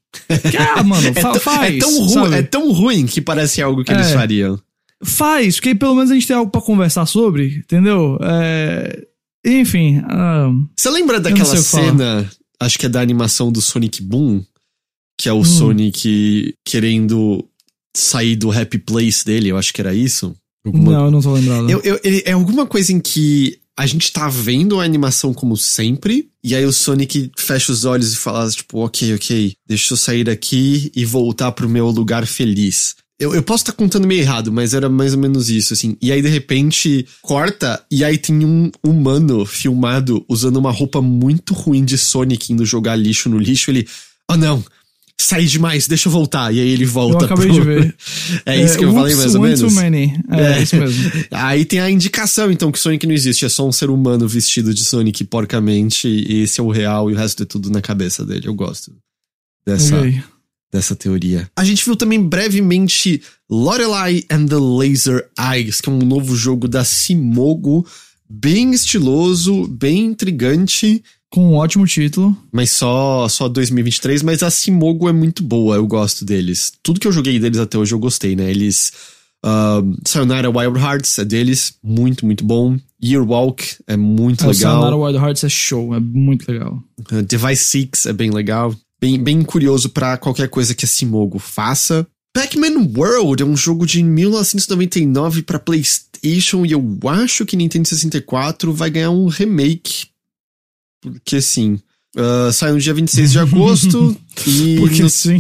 Que, 0.50 0.58
ah, 0.58 0.84
mano, 0.84 1.14
fa- 1.16 1.32
tão- 1.32 1.40
faz. 1.40 1.76
é, 1.76 1.80
tão 1.80 2.00
ru- 2.04 2.10
sabe? 2.10 2.36
é 2.36 2.42
tão 2.44 2.72
ruim 2.72 3.06
que 3.06 3.20
parece 3.22 3.62
algo 3.62 3.84
que 3.84 3.92
É. 3.92 3.96
eles 3.96 4.12
fariam. 4.12 4.60
Faz, 5.04 5.56
porque 5.56 5.76
pelo 5.76 5.94
menos 5.96 6.10
a 6.10 6.14
gente 6.14 6.26
tem 6.28 6.36
algo 6.36 6.50
pra 6.52 6.62
conversar 6.62 7.06
sobre, 7.06 7.58
entendeu? 7.58 8.18
É, 8.22 9.06
Enfim. 9.46 10.02
ah, 10.10 10.50
Você 10.76 10.90
lembra 10.90 11.20
daquela 11.20 11.56
cena, 11.58 12.30
acho 12.60 12.80
que 12.80 12.86
é 12.86 12.90
da 12.90 13.02
animação 13.02 13.52
do 13.52 13.62
Sonic 13.62 14.02
Boom? 14.02 14.44
Que 15.20 15.30
é 15.30 15.34
Hum. 15.34 15.40
o 15.40 15.46
Sonic 15.46 16.54
querendo 16.66 17.46
sair 17.96 18.36
do 18.36 18.52
happy 18.52 18.78
place 18.80 19.24
dele, 19.24 19.50
eu 19.50 19.58
acho 19.58 19.74
que 19.74 19.80
era 19.82 19.94
isso. 19.94 20.36
Alguma 20.66 20.92
Não, 20.94 21.06
eu 21.06 21.12
não 21.12 21.22
tô 21.22 21.34
lembrado. 21.34 21.70
Eu, 21.70 21.80
eu- 21.82 22.00
ele- 22.04 22.24
é 22.26 22.32
alguma 22.32 22.66
coisa 22.66 22.92
em 22.92 23.00
que 23.00 23.60
a 23.78 23.86
gente 23.86 24.12
tá 24.12 24.28
vendo 24.30 24.80
a 24.80 24.84
animação 24.84 25.34
como 25.34 25.56
sempre, 25.56 26.30
e 26.46 26.54
aí 26.54 26.64
o 26.64 26.72
Sonic 26.72 27.32
fecha 27.36 27.72
os 27.72 27.86
olhos 27.86 28.14
e 28.14 28.18
fala, 28.18 28.48
tipo, 28.52 28.86
ok, 28.86 29.16
ok, 29.16 29.56
deixa 29.68 29.92
eu 29.92 29.98
sair 29.98 30.24
daqui 30.24 30.92
e 30.96 31.04
voltar 31.04 31.52
pro 31.54 31.68
meu 31.68 31.90
lugar 31.90 32.28
feliz. 32.28 32.96
Eu, 33.20 33.34
eu 33.34 33.42
posso 33.42 33.64
estar 33.64 33.74
contando 33.74 34.08
meio 34.08 34.22
errado, 34.22 34.52
mas 34.52 34.76
era 34.76 34.88
mais 34.88 35.14
ou 35.14 35.20
menos 35.20 35.50
isso, 35.50 35.74
assim. 35.74 35.98
E 36.00 36.12
aí, 36.12 36.22
de 36.22 36.30
repente, 36.30 37.08
corta, 37.24 37.84
e 37.90 38.04
aí 38.04 38.16
tem 38.20 38.46
um 38.46 38.70
humano 38.86 39.44
filmado 39.44 40.24
usando 40.30 40.58
uma 40.58 40.70
roupa 40.70 41.02
muito 41.02 41.52
ruim 41.56 41.84
de 41.84 41.98
Sonic 41.98 42.54
indo 42.54 42.64
jogar 42.64 42.96
lixo 42.96 43.28
no 43.28 43.40
lixo. 43.40 43.72
Ele, 43.72 43.88
oh 44.30 44.38
não, 44.38 44.64
saí 45.20 45.46
demais, 45.48 45.88
deixa 45.88 46.08
eu 46.08 46.12
voltar. 46.12 46.54
E 46.54 46.60
aí 46.60 46.68
ele 46.70 46.84
Eu 46.84 46.90
volta 46.90 47.26
acabei 47.26 47.48
pro- 47.48 47.56
de 47.56 47.62
ver. 47.62 47.96
É 48.46 48.62
isso 48.62 48.78
que 48.78 48.86
eu 48.86 48.94
falei 48.94 49.16
mais 49.16 49.34
ou 49.36 49.42
menos. 49.42 49.60
Too 49.62 49.72
many. 49.72 50.14
É, 50.30 50.42
É. 50.60 50.62
isso 50.62 50.76
mesmo. 50.76 51.12
Aí 51.32 51.64
tem 51.66 51.80
a 51.80 51.90
indicação, 51.90 52.52
então, 52.52 52.72
que 52.72 52.80
Sonic 52.80 53.06
não 53.08 53.14
existe, 53.14 53.46
é 53.46 53.50
só 53.50 53.68
um 53.68 53.72
ser 53.72 53.90
humano 53.90 54.28
vestido 54.28 54.74
de 54.74 54.84
Sonic 54.84 55.24
porcamente, 55.26 56.08
e 56.08 56.42
esse 56.42 56.60
é 56.60 56.64
o 56.64 56.70
real 56.72 57.10
e 57.10 57.14
o 57.14 57.18
resto 57.18 57.44
é 57.44 57.46
tudo 57.46 57.70
na 57.70 57.82
cabeça 57.82 58.26
dele. 58.26 58.48
Eu 58.48 58.54
gosto 58.54 58.92
dessa, 59.66 59.98
Ok. 59.98 60.22
dessa 60.72 60.96
teoria. 60.96 61.50
A 61.56 61.64
gente 61.64 61.84
viu 61.86 61.96
também 61.96 62.22
brevemente 62.22 63.22
Lorelai 63.50 64.24
and 64.30 64.48
the 64.48 64.58
Laser 64.58 65.28
Eyes, 65.40 65.80
que 65.82 65.90
é 65.90 65.92
um 65.92 66.00
novo 66.00 66.36
jogo 66.36 66.68
da 66.68 66.84
Simogo, 66.84 67.86
bem 68.30 68.74
estiloso, 68.74 69.68
bem 69.68 70.06
intrigante, 70.06 71.04
Com 71.32 71.52
um 71.52 71.56
ótimo 71.56 71.86
título. 71.86 72.36
mas 72.52 72.72
só 72.72 73.28
só 73.28 73.50
2023, 73.50 74.24
mas 74.24 74.42
a 74.42 74.50
Simogo 74.50 75.10
é 75.10 75.12
muito 75.12 75.44
boa, 75.44 75.76
eu 75.76 75.86
gosto 75.86 76.24
deles. 76.24 76.72
Tudo 76.82 77.00
que 77.00 77.08
eu 77.08 77.12
joguei 77.12 77.40
deles 77.40 77.60
até 77.60 77.78
hoje 77.78 77.94
eu 77.94 78.00
gostei, 78.00 78.36
né? 78.36 78.50
Eles 78.50 78.94
um, 79.46 79.96
Sayonara 80.04 80.50
Wild 80.50 80.80
Hearts 80.80 81.20
é 81.20 81.24
deles, 81.24 81.76
muito, 81.84 82.26
muito 82.26 82.44
bom. 82.44 82.78
Yearwalk 83.04 83.64
é 83.86 83.96
muito 83.96 84.42
Sayonara 84.42 84.96
legal. 84.96 85.02
Wild 85.02 85.20
Hearts 85.20 85.44
é 85.44 85.50
show, 85.50 85.94
é 85.94 86.00
muito 86.00 86.52
legal. 86.52 86.82
Uh, 87.12 87.22
Device 87.22 87.64
6 87.64 88.08
é 88.08 88.14
bem 88.14 88.32
legal. 88.32 88.74
Bem, 89.00 89.22
bem 89.22 89.44
curioso 89.44 89.90
pra 89.90 90.18
qualquer 90.18 90.50
coisa 90.50 90.74
que 90.74 90.86
a 90.86 90.88
Simogo 90.88 91.38
faça. 91.38 92.08
Pac-Man 92.34 92.90
World 92.98 93.44
é 93.44 93.46
um 93.46 93.56
jogo 93.56 93.86
de 93.86 94.02
1999 94.02 95.44
pra 95.44 95.60
PlayStation 95.60 96.66
e 96.66 96.72
eu 96.72 96.84
acho 97.08 97.46
que 97.46 97.56
Nintendo 97.56 97.88
64 97.88 98.74
vai 98.74 98.90
ganhar 98.90 99.12
um 99.12 99.28
remake. 99.28 100.08
Porque 101.12 101.42
sim. 101.42 101.80
Uh, 102.16 102.52
sai 102.54 102.72
no 102.72 102.80
dia 102.80 102.94
26 102.94 103.32
de 103.32 103.40
agosto 103.40 104.18
e 104.48 104.78
Porque 104.80 105.02
no, 105.02 105.10
sim. 105.10 105.40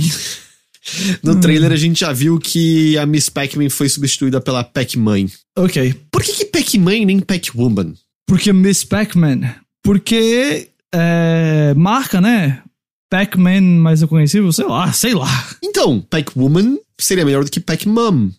no 1.24 1.40
trailer 1.40 1.72
a 1.72 1.78
gente 1.78 2.02
já 2.02 2.12
viu 2.12 2.38
que 2.38 2.98
a 2.98 3.06
Miss 3.06 3.30
Pac-Man 3.30 3.70
foi 3.70 3.88
substituída 3.88 4.42
pela 4.42 4.64
Pac-Man. 4.64 5.28
Ok. 5.58 5.94
Por 6.12 6.22
que, 6.22 6.34
que 6.34 6.46
Pac-Man 6.46 7.06
nem 7.06 7.20
Pac-Woman? 7.20 7.94
Porque 8.28 8.52
Miss 8.52 8.84
Pac-Man. 8.84 9.56
Porque 9.84 10.70
é, 10.94 11.74
marca, 11.76 12.20
né? 12.20 12.62
Pac-Man 13.10 13.62
mais 13.62 14.02
reconhecível, 14.02 14.52
sei 14.52 14.66
lá, 14.66 14.92
sei 14.92 15.14
lá. 15.14 15.48
Então, 15.64 16.02
Pac-Woman 16.02 16.78
seria 17.00 17.24
melhor 17.26 17.44
do 17.44 17.52
que 17.52 17.60
Pac-Mum. 17.60 18.32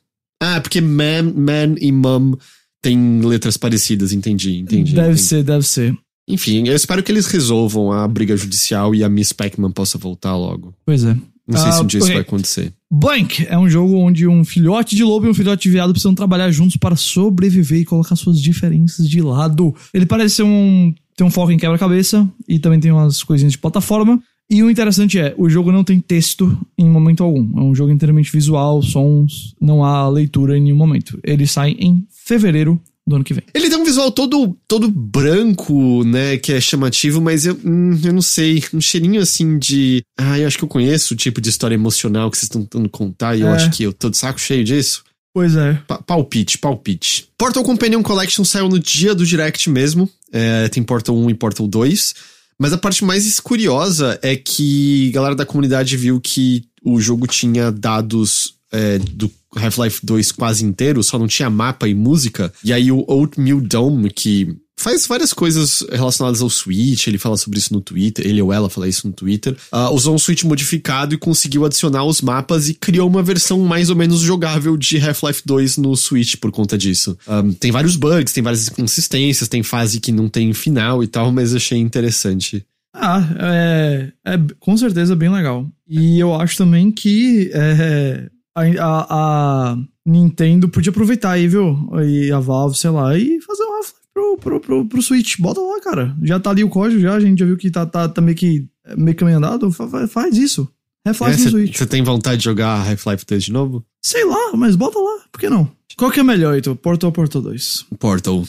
Ah, 0.42 0.60
porque 0.60 0.80
man, 0.80 1.32
man 1.34 1.76
e 1.80 1.90
mum 1.90 2.34
têm 2.82 3.20
letras 3.20 3.56
parecidas, 3.56 4.12
entendi, 4.12 4.58
entendi. 4.58 4.94
deve 4.94 5.08
entendi. 5.08 5.22
ser, 5.22 5.42
deve 5.42 5.66
ser. 5.66 5.96
Enfim, 6.28 6.66
eu 6.66 6.74
espero 6.74 7.02
que 7.02 7.12
eles 7.12 7.26
resolvam 7.26 7.92
a 7.92 8.06
briga 8.08 8.36
judicial 8.36 8.94
e 8.94 9.04
a 9.04 9.08
Miss 9.08 9.32
Pac-Man 9.32 9.70
possa 9.70 9.96
voltar 9.98 10.36
logo. 10.36 10.74
Pois 10.84 11.04
é. 11.04 11.16
Não 11.48 11.56
sei 11.60 11.68
Ah, 11.68 11.72
se 11.72 11.82
um 11.82 11.86
dia 11.86 11.98
isso 11.98 12.06
ok. 12.06 12.14
vai 12.16 12.22
acontecer. 12.22 12.72
Blank 12.90 13.46
é 13.48 13.56
um 13.56 13.68
jogo 13.68 13.96
onde 13.98 14.26
um 14.26 14.44
filhote 14.44 14.96
de 14.96 15.04
lobo 15.04 15.26
e 15.26 15.30
um 15.30 15.34
filhote 15.34 15.62
de 15.62 15.70
viado 15.70 15.90
precisam 15.92 16.14
trabalhar 16.14 16.50
juntos 16.50 16.76
para 16.76 16.96
sobreviver 16.96 17.80
e 17.80 17.84
colocar 17.84 18.16
suas 18.16 18.40
diferenças 18.40 19.08
de 19.08 19.20
lado. 19.22 19.72
Ele 19.94 20.06
parece 20.06 20.36
ser 20.36 20.42
um. 20.42 20.92
tem 21.16 21.24
um 21.24 21.30
foco 21.30 21.52
em 21.52 21.56
quebra-cabeça 21.56 22.28
e 22.48 22.58
também 22.58 22.80
tem 22.80 22.90
umas 22.90 23.22
coisinhas 23.22 23.52
de 23.52 23.58
plataforma. 23.58 24.20
E 24.50 24.62
o 24.62 24.70
interessante 24.70 25.18
é, 25.18 25.34
o 25.38 25.48
jogo 25.48 25.70
não 25.72 25.82
tem 25.84 26.00
texto 26.00 26.56
em 26.78 26.88
momento 26.88 27.22
algum. 27.22 27.58
É 27.60 27.62
um 27.62 27.74
jogo 27.74 27.90
inteiramente 27.92 28.30
visual, 28.32 28.82
sons, 28.82 29.54
não 29.60 29.84
há 29.84 30.08
leitura 30.08 30.56
em 30.58 30.62
nenhum 30.62 30.76
momento. 30.76 31.18
Ele 31.22 31.46
sai 31.46 31.76
em 31.78 32.04
fevereiro 32.10 32.80
do 33.06 33.14
ano 33.16 33.24
que 33.24 33.32
vem. 33.34 33.44
Ele 33.54 33.68
tem 33.68 33.78
um 33.78 33.84
visual 33.84 34.10
todo, 34.10 34.56
todo 34.66 34.88
branco, 34.90 36.02
né, 36.04 36.36
que 36.36 36.52
é 36.52 36.60
chamativo, 36.60 37.20
mas 37.20 37.46
eu, 37.46 37.58
hum, 37.64 37.98
eu 38.04 38.12
não 38.12 38.22
sei, 38.22 38.62
um 38.72 38.80
cheirinho 38.80 39.20
assim 39.20 39.58
de... 39.58 40.02
Ah, 40.18 40.38
eu 40.38 40.46
acho 40.46 40.58
que 40.58 40.64
eu 40.64 40.68
conheço 40.68 41.14
o 41.14 41.16
tipo 41.16 41.40
de 41.40 41.48
história 41.48 41.74
emocional 41.74 42.30
que 42.30 42.36
vocês 42.36 42.44
estão 42.48 42.62
tentando 42.62 42.88
contar 42.88 43.36
e 43.36 43.42
eu 43.42 43.48
É. 43.48 43.52
acho 43.54 43.70
que 43.70 43.82
eu 43.82 43.92
tô 43.92 44.10
de 44.10 44.16
saco 44.16 44.40
cheio 44.40 44.64
disso. 44.64 45.04
Pois 45.34 45.54
é. 45.54 45.74
Pa- 45.86 46.02
palpite, 46.02 46.56
palpite. 46.58 47.28
Portal 47.36 47.62
Companion 47.62 48.02
Collection 48.02 48.42
saiu 48.44 48.68
no 48.68 48.78
dia 48.78 49.14
do 49.14 49.26
Direct 49.26 49.68
mesmo. 49.68 50.08
É, 50.32 50.68
tem 50.68 50.82
Portal 50.82 51.16
1 51.16 51.30
e 51.30 51.34
Portal 51.34 51.66
2. 51.68 52.14
Mas 52.58 52.72
a 52.72 52.78
parte 52.78 53.04
mais 53.04 53.38
curiosa 53.38 54.18
é 54.22 54.34
que 54.34 55.10
a 55.10 55.12
galera 55.12 55.34
da 55.34 55.44
comunidade 55.44 55.94
viu 55.96 56.18
que 56.18 56.64
o 56.82 56.98
jogo 56.98 57.26
tinha 57.26 57.70
dados 57.70 58.54
é, 58.72 58.98
do 58.98 59.30
Half-Life 59.54 60.04
2 60.04 60.32
quase 60.32 60.64
inteiro, 60.64 61.02
só 61.02 61.18
não 61.18 61.26
tinha 61.26 61.48
mapa 61.50 61.88
e 61.88 61.94
música. 61.94 62.52
E 62.62 62.72
aí 62.72 62.92
o 62.92 63.04
Oatmeal 63.08 63.60
Dome, 63.60 64.10
que 64.10 64.56
faz 64.78 65.06
várias 65.06 65.32
coisas 65.32 65.82
relacionadas 65.90 66.42
ao 66.42 66.50
Switch, 66.50 67.06
ele 67.06 67.18
fala 67.18 67.36
sobre 67.36 67.58
isso 67.58 67.72
no 67.72 67.80
Twitter, 67.80 68.26
ele 68.26 68.42
ou 68.42 68.52
ela 68.52 68.68
fala 68.68 68.86
isso 68.86 69.06
no 69.06 69.12
Twitter, 69.12 69.56
ah, 69.72 69.90
usou 69.90 70.14
um 70.14 70.18
Switch 70.18 70.44
modificado 70.44 71.14
e 71.14 71.18
conseguiu 71.18 71.64
adicionar 71.64 72.04
os 72.04 72.20
mapas 72.20 72.68
e 72.68 72.74
criou 72.74 73.08
uma 73.08 73.22
versão 73.22 73.58
mais 73.60 73.88
ou 73.88 73.96
menos 73.96 74.20
jogável 74.20 74.76
de 74.76 74.98
Half-Life 74.98 75.42
2 75.46 75.78
no 75.78 75.96
Switch 75.96 76.36
por 76.36 76.52
conta 76.52 76.76
disso. 76.76 77.16
Ahn, 77.26 77.52
tem 77.52 77.72
vários 77.72 77.96
bugs, 77.96 78.32
tem 78.32 78.42
várias 78.42 78.68
inconsistências, 78.68 79.48
tem 79.48 79.62
fase 79.62 79.98
que 79.98 80.12
não 80.12 80.28
tem 80.28 80.52
final 80.52 81.02
e 81.02 81.06
tal, 81.06 81.32
mas 81.32 81.54
achei 81.54 81.78
interessante. 81.78 82.64
Ah, 82.94 83.22
é, 83.38 84.12
é 84.24 84.38
com 84.58 84.76
certeza 84.76 85.14
bem 85.14 85.30
legal. 85.30 85.66
E 85.88 86.18
eu 86.18 86.34
acho 86.34 86.56
também 86.56 86.90
que 86.90 87.50
é, 87.52 88.28
a, 88.56 88.62
a- 88.80 89.72
a 89.72 89.76
Nintendo 90.04 90.68
podia 90.68 90.90
aproveitar 90.90 91.32
aí, 91.32 91.46
viu? 91.48 91.76
E 92.04 92.30
a 92.32 92.40
Valve, 92.40 92.76
sei 92.76 92.90
lá, 92.90 93.16
e 93.16 93.40
fazer 93.42 93.62
um 93.64 93.74
Half-Life 93.76 93.94
pro, 94.14 94.36
pro, 94.38 94.60
pro, 94.60 94.88
pro 94.88 95.02
Switch. 95.02 95.36
Bota 95.38 95.60
lá, 95.60 95.80
cara. 95.80 96.16
Já 96.22 96.40
tá 96.40 96.50
ali 96.50 96.64
o 96.64 96.68
código, 96.68 97.00
já. 97.00 97.14
A 97.14 97.20
gente 97.20 97.38
já 97.38 97.44
viu 97.46 97.56
que 97.56 97.70
tá, 97.70 97.84
tá, 97.84 98.08
tá 98.08 98.20
meio 98.20 98.36
que 98.36 98.66
meio 98.96 99.16
caminho 99.16 99.38
andado. 99.38 99.70
Fa- 99.70 99.88
fa- 99.88 100.08
Faz 100.08 100.36
isso. 100.36 100.68
Half-Life 101.04 101.44
no 101.44 101.50
Switch. 101.50 101.76
Você 101.76 101.86
tem 101.86 102.02
vontade 102.02 102.38
de 102.38 102.44
jogar 102.44 102.80
Half-Life 102.88 103.24
2 103.26 103.44
de 103.44 103.52
novo? 103.52 103.84
Sei 104.02 104.24
lá, 104.24 104.52
mas 104.56 104.74
bota 104.74 104.98
lá. 104.98 105.20
Por 105.30 105.38
que 105.40 105.48
não? 105.50 105.70
Qual 105.96 106.10
que 106.10 106.20
é 106.20 106.22
melhor, 106.22 106.54
Heitor? 106.54 106.74
Portal 106.76 107.08
ou 107.08 107.12
Portal 107.12 107.42
2? 107.42 107.86
Portal. 107.98 108.44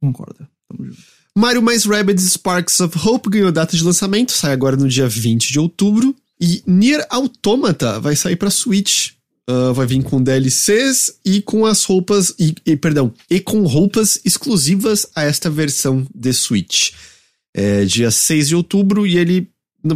Concorda. 0.00 0.48
Tamo 0.68 0.86
junto. 0.86 1.02
Mario 1.36 1.62
mais 1.62 1.84
Rabbids 1.84 2.24
Sparks 2.32 2.78
of 2.80 2.96
Hope 3.08 3.28
ganhou 3.28 3.50
data 3.50 3.76
de 3.76 3.82
lançamento, 3.82 4.30
sai 4.30 4.52
agora 4.52 4.76
no 4.76 4.88
dia 4.88 5.08
20 5.08 5.50
de 5.50 5.58
outubro. 5.58 6.14
E 6.40 6.62
Nier 6.66 7.06
Automata 7.10 7.98
vai 8.00 8.16
sair 8.16 8.36
pra 8.36 8.50
Switch. 8.50 9.12
Ah, 9.48 9.72
vai 9.72 9.86
vir 9.86 10.02
com 10.02 10.22
DLCs 10.22 11.18
e 11.24 11.42
com 11.42 11.66
as 11.66 11.84
roupas. 11.84 12.34
E, 12.38 12.54
e, 12.66 12.76
perdão, 12.76 13.12
e 13.30 13.40
com 13.40 13.62
roupas 13.66 14.18
exclusivas 14.24 15.06
a 15.14 15.22
esta 15.22 15.50
versão 15.50 16.06
de 16.14 16.32
Switch. 16.32 16.92
É 17.54 17.84
dia 17.84 18.10
6 18.10 18.48
de 18.48 18.56
outubro 18.56 19.06
e 19.06 19.16
ele, 19.16 19.48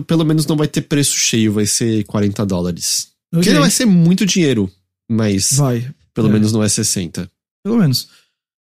pelo 0.06 0.24
menos, 0.24 0.46
não 0.46 0.56
vai 0.56 0.68
ter 0.68 0.82
preço 0.82 1.16
cheio, 1.16 1.52
vai 1.52 1.66
ser 1.66 2.04
40 2.04 2.44
dólares. 2.46 3.08
Que 3.32 3.38
Ok. 3.38 3.52
não 3.54 3.60
vai 3.62 3.70
ser 3.70 3.84
muito 3.84 4.24
dinheiro, 4.24 4.70
mas 5.10 5.52
Vai, 5.54 5.90
pelo 6.14 6.28
É. 6.28 6.32
menos 6.32 6.52
não 6.52 6.62
é 6.62 6.68
60. 6.68 7.30
pelo 7.64 7.78
menos. 7.78 8.08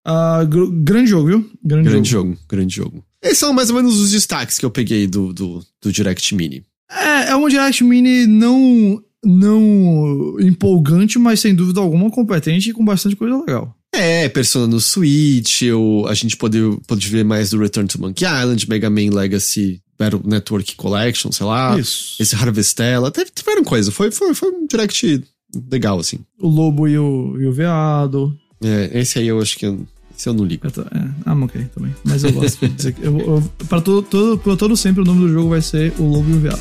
Ah, 0.05 0.43
gr- 0.43 0.69
grande 0.83 1.09
jogo, 1.09 1.27
viu? 1.27 1.51
Grande, 1.63 1.89
Grande 1.89 2.09
jogo. 2.09 2.29
jogo, 2.31 2.41
grande 2.47 2.75
jogo. 2.75 3.05
Esses 3.21 3.37
são 3.39 3.53
mais 3.53 3.69
ou 3.69 3.75
menos 3.77 3.97
os 3.99 4.11
destaques 4.11 4.57
que 4.59 4.65
eu 4.65 4.69
peguei 4.71 5.07
do, 5.07 5.33
do, 5.33 5.65
do 5.81 5.91
Direct 5.91 6.35
Mini. 6.35 6.63
É, 6.95 7.29
é 7.31 7.35
um 7.35 7.47
Direct 7.47 7.83
Mini 7.83 8.25
não, 8.27 9.01
não 9.23 10.35
empolgante, 10.39 11.17
mas 11.19 11.39
sem 11.39 11.53
dúvida 11.55 11.79
alguma 11.79 12.09
competente 12.09 12.69
e 12.69 12.73
com 12.73 12.83
bastante 12.85 13.15
coisa 13.15 13.37
legal. 13.37 13.75
É, 13.95 14.27
Persona 14.27 14.65
no 14.65 14.79
Switch, 14.79 15.61
eu, 15.61 16.05
a 16.07 16.13
gente 16.15 16.35
pode, 16.35 16.57
pode 16.87 17.07
ver 17.09 17.23
mais 17.23 17.51
do 17.51 17.59
Return 17.59 17.87
to 17.87 18.01
Monkey 18.01 18.25
Island, 18.25 18.67
Mega 18.67 18.89
Man 18.89 19.11
Legacy 19.13 19.81
Battle 19.99 20.21
Network 20.25 20.75
Collection, 20.75 21.31
sei 21.31 21.45
lá. 21.45 21.77
Isso. 21.79 22.15
Esse 22.19 22.35
Harvestella, 22.35 23.11
teve, 23.11 23.29
tiveram 23.33 23.63
coisa. 23.63 23.91
Foi, 23.91 24.09
foi, 24.11 24.33
foi 24.33 24.49
um 24.49 24.65
Direct 24.65 25.23
legal, 25.71 25.99
assim. 25.99 26.17
O 26.41 26.47
lobo 26.47 26.87
e 26.87 26.97
o, 26.97 27.39
e 27.39 27.45
o 27.45 27.51
veado. 27.53 28.35
É, 28.63 28.99
esse 28.99 29.19
aí 29.19 29.27
eu 29.27 29.39
acho 29.39 29.57
que 29.59 29.67
eu, 29.67 29.85
esse 30.17 30.27
eu 30.27 30.33
não 30.33 30.43
ligo. 30.43 30.65
Eu 30.65 30.71
tô- 30.71 30.81
é, 30.81 31.09
ah, 31.25 31.35
ok, 31.35 31.63
também. 31.75 31.93
Mas 32.03 32.23
eu 32.23 32.31
gosto. 32.33 32.57
Eu, 33.01 33.19
eu, 33.19 33.43
pra, 33.69 33.79
todo, 33.79 34.01
todo, 34.01 34.37
pra 34.39 34.55
todo 34.55 34.75
sempre 34.75 35.03
o 35.03 35.05
nome 35.05 35.19
do 35.21 35.29
jogo 35.31 35.49
vai 35.49 35.61
ser 35.61 35.93
O 35.99 36.03
Lobo 36.03 36.29
e 36.31 36.33
o 36.33 36.39
Veado. 36.39 36.59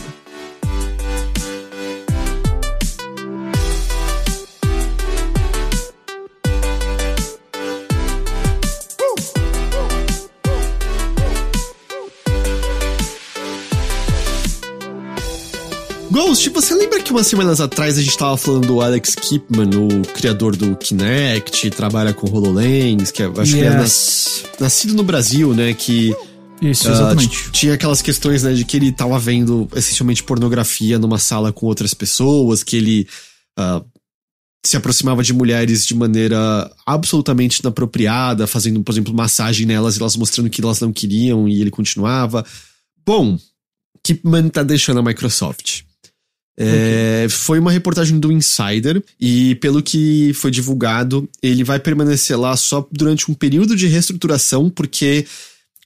Ghost, 16.43 16.51
você 16.51 16.75
lembra 16.75 17.01
que 17.03 17.11
umas 17.13 17.27
semanas 17.27 17.61
atrás 17.61 17.97
a 17.99 18.03
gente 18.03 18.17
tava 18.19 18.37
falando 18.37 18.67
do 18.67 18.81
Alex 18.81 19.15
Kipman, 19.15 19.71
o 19.77 20.03
criador 20.15 20.57
do 20.57 20.75
Kinect, 20.77 21.71
trabalha 21.71 22.13
com 22.13 22.29
HoloLens, 22.29 23.11
que 23.11 23.23
é- 23.23 23.27
acho 23.37 23.55
que 23.55 23.61
é 23.61 23.71
nas- 23.71 24.45
nascido 24.59 24.95
no 24.95 25.05
Brasil, 25.05 25.55
né? 25.55 25.73
Que 25.75 26.15
Isso, 26.61 26.89
Ah, 26.89 26.93
exatamente. 26.93 27.45
t- 27.47 27.51
tinha 27.51 27.75
aquelas 27.75 28.01
questões, 28.01 28.45
né, 28.45 28.55
de 28.55 28.65
que 28.65 28.77
ele 28.77 28.93
tava 28.93 29.19
vendo 29.19 29.69
essencialmente 29.75 30.23
pornografia 30.23 30.97
numa 30.97 31.19
sala 31.19 31.53
com 31.53 31.67
outras 31.67 31.93
pessoas, 31.93 32.63
que 32.63 32.77
ele 32.77 33.09
ah, 33.57 33.83
se 34.65 34.77
aproximava 34.77 35.23
de 35.25 35.33
mulheres 35.33 35.85
de 35.85 35.93
maneira 35.95 36.71
absolutamente 36.87 37.59
inapropriada, 37.61 38.47
fazendo, 38.47 38.81
por 38.83 38.93
exemplo, 38.93 39.13
massagem 39.13 39.67
nelas 39.67 39.97
e 39.97 40.01
elas 40.01 40.17
mostrando 40.17 40.49
que 40.49 40.63
elas 40.63 40.79
não 40.81 40.93
queriam 40.93 41.49
e 41.49 41.61
ele 41.61 41.71
continuava. 41.71 42.47
Bom, 43.05 43.37
Kipman 44.05 44.49
tá 44.49 44.63
deixando 44.63 45.01
a 45.01 45.03
Microsoft. 45.03 45.83
É, 46.59 47.27
Foi 47.31 47.59
uma 47.59 47.71
reportagem 47.71 48.19
do 48.19 48.31
Insider 48.31 49.03
e, 49.21 49.55
pelo 49.57 49.83
que 49.83 50.33
foi 50.35 50.51
divulgado, 50.51 51.29
ele 51.43 51.65
vai 51.65 51.79
permanecer 51.79 52.38
lá 52.38 52.57
só 52.57 52.87
durante 52.91 53.31
um 53.31 53.35
período 53.35 53.75
de 53.75 53.87
reestruturação, 53.87 54.69
porque 54.69 55.27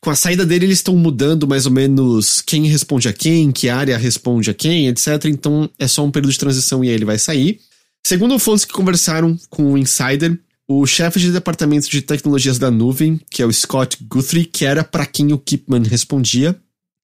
com 0.00 0.10
a 0.10 0.14
saída 0.14 0.44
dele 0.44 0.66
eles 0.66 0.78
estão 0.78 0.96
mudando 0.96 1.46
mais 1.46 1.66
ou 1.66 1.72
menos 1.72 2.40
quem 2.40 2.66
responde 2.66 3.08
a 3.08 3.12
quem, 3.12 3.50
que 3.50 3.68
área 3.68 3.96
responde 3.96 4.50
a 4.50 4.54
quem, 4.54 4.88
etc. 4.88 5.24
Então 5.26 5.70
é 5.78 5.88
só 5.88 6.04
um 6.04 6.10
período 6.10 6.32
de 6.32 6.38
transição 6.38 6.84
e 6.84 6.88
aí 6.88 6.94
ele 6.94 7.04
vai 7.04 7.18
sair. 7.18 7.60
Segundo 8.06 8.38
fontes 8.38 8.64
que 8.64 8.72
conversaram 8.72 9.36
com 9.50 9.72
o 9.72 9.78
Insider, 9.78 10.38
o 10.68 10.86
chefe 10.86 11.18
de 11.18 11.32
departamento 11.32 11.88
de 11.88 12.02
tecnologias 12.02 12.58
da 12.58 12.70
nuvem, 12.70 13.20
que 13.30 13.42
é 13.42 13.46
o 13.46 13.52
Scott 13.52 13.98
Guthrie, 14.02 14.44
que 14.44 14.64
era 14.64 14.84
para 14.84 15.06
quem 15.06 15.32
o 15.32 15.38
Kipman 15.38 15.82
respondia, 15.82 16.56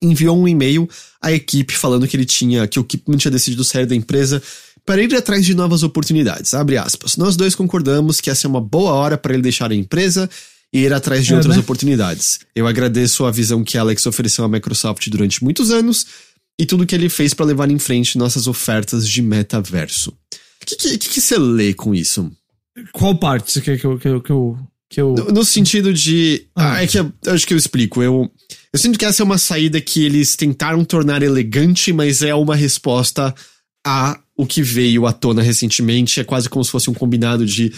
enviou 0.03 0.37
um 0.39 0.49
e-mail 0.49 0.89
à 1.21 1.33
equipe 1.33 1.73
falando 1.75 2.07
que 2.09 2.17
ele 2.17 2.25
tinha, 2.27 2.67
que 2.67 2.79
o 2.81 2.85
Kipman 2.85 3.17
tinha 3.17 3.31
decidido 3.31 3.63
sair 3.65 3.87
da 3.87 3.95
empresa 3.95 4.43
para 4.85 5.01
ir 5.01 5.15
atrás 5.15 5.47
de 5.47 5.55
novas 5.55 5.83
oportunidades. 5.83 6.53
Abre 6.55 6.77
aspas. 6.77 7.17
Nós 7.17 7.37
dois 7.37 7.55
concordamos 7.55 8.21
que 8.21 8.29
essa 8.29 8.47
é 8.47 8.49
uma 8.49 8.61
boa 8.61 8.93
hora 8.93 9.17
para 9.17 9.33
ele 9.33 9.43
deixar 9.43 9.71
a 9.71 9.75
empresa 9.75 10.29
e 10.73 10.81
ir 10.81 10.93
atrás 10.93 11.25
de 11.25 11.33
É, 11.33 11.37
outras 11.37 11.55
né? 11.57 11.61
oportunidades. 11.63 12.41
Eu 12.55 12.67
agradeço 12.67 13.25
a 13.25 13.31
visão 13.31 13.63
que 13.63 13.79
Alex 13.79 14.05
ofereceu 14.07 14.45
à 14.45 14.49
Microsoft 14.49 15.09
durante 15.09 15.45
muitos 15.45 15.71
anos 15.71 16.07
e 16.59 16.67
tudo 16.67 16.87
que 16.87 16.95
ele 16.95 17.09
fez 17.09 17.33
para 17.33 17.47
levar 17.47 17.71
em 17.71 17.79
frente 17.79 18.19
nossas 18.19 18.47
ofertas 18.47 19.09
de 19.09 19.23
metaverso. 19.23 20.11
O 20.11 20.67
que, 20.67 20.77
que, 20.77 20.99
que 20.99 21.21
você 21.21 21.39
lê 21.39 21.75
com 21.75 21.95
isso? 21.95 22.31
Qual 22.93 23.15
parte 23.17 23.53
você 23.53 23.61
quer 23.61 23.79
que 23.79 23.85
eu. 23.85 23.99
Que 23.99 24.09
eu, 24.09 24.21
que 24.21 24.31
eu, 24.31 24.59
que 24.93 25.01
eu... 25.01 25.15
No, 25.15 25.25
no 25.33 25.45
sentido 25.45 25.93
de. 25.93 26.47
Ah. 26.55 26.75
Ah, 26.75 26.83
é 26.83 26.87
que 26.87 26.99
eu, 26.99 27.11
acho 27.27 27.47
que 27.47 27.55
eu 27.55 27.59
explico. 27.59 28.03
Eu, 28.03 28.31
eu 28.71 28.79
sinto 28.79 28.99
que 28.99 29.07
essa 29.07 29.23
é 29.23 29.25
uma 29.25 29.39
saída 29.39 29.81
que 29.81 30.05
eles 30.05 30.37
tentaram 30.37 30.85
tornar 30.85 31.23
elegante, 31.23 31.95
mas 31.95 32.21
é 32.21 32.35
uma 32.35 32.55
resposta 32.55 33.35
a 33.87 34.21
o 34.37 34.47
que 34.47 34.63
veio 34.63 35.07
à 35.07 35.13
tona 35.13 35.41
recentemente. 35.41 36.21
É 36.21 36.25
quase 36.25 36.49
como 36.49 36.63
se 36.63 36.71
fosse 36.71 36.91
um 36.91 36.95
combinado 36.95 37.47
de. 37.47 37.73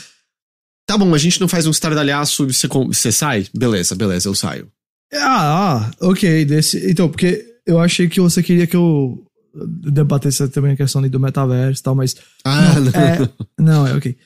Tá 0.86 0.98
bom, 0.98 1.14
a 1.14 1.18
gente 1.18 1.40
não 1.40 1.46
faz 1.46 1.66
um 1.66 1.70
estardalhaço 1.70 2.44
e 2.44 2.52
você, 2.52 2.66
você 2.66 3.12
sai? 3.12 3.46
Beleza, 3.56 3.94
beleza, 3.94 4.28
eu 4.28 4.34
saio. 4.34 4.68
Ah, 5.14 5.86
ah, 5.86 5.90
ok. 6.00 6.44
Desse, 6.44 6.90
então, 6.90 7.08
porque 7.08 7.46
eu 7.64 7.78
achei 7.78 8.08
que 8.08 8.20
você 8.20 8.42
queria 8.42 8.66
que 8.66 8.76
eu 8.76 9.24
debatesse 9.54 10.48
também 10.48 10.72
a 10.72 10.76
questão 10.76 11.00
do 11.08 11.20
metaverso 11.20 11.80
e 11.80 11.82
tal, 11.84 11.94
mas. 11.94 12.16
Ah, 12.44 12.74
não. 12.80 12.90
É, 13.00 13.28
não, 13.56 13.86
é 13.86 13.94
ok. 13.94 14.16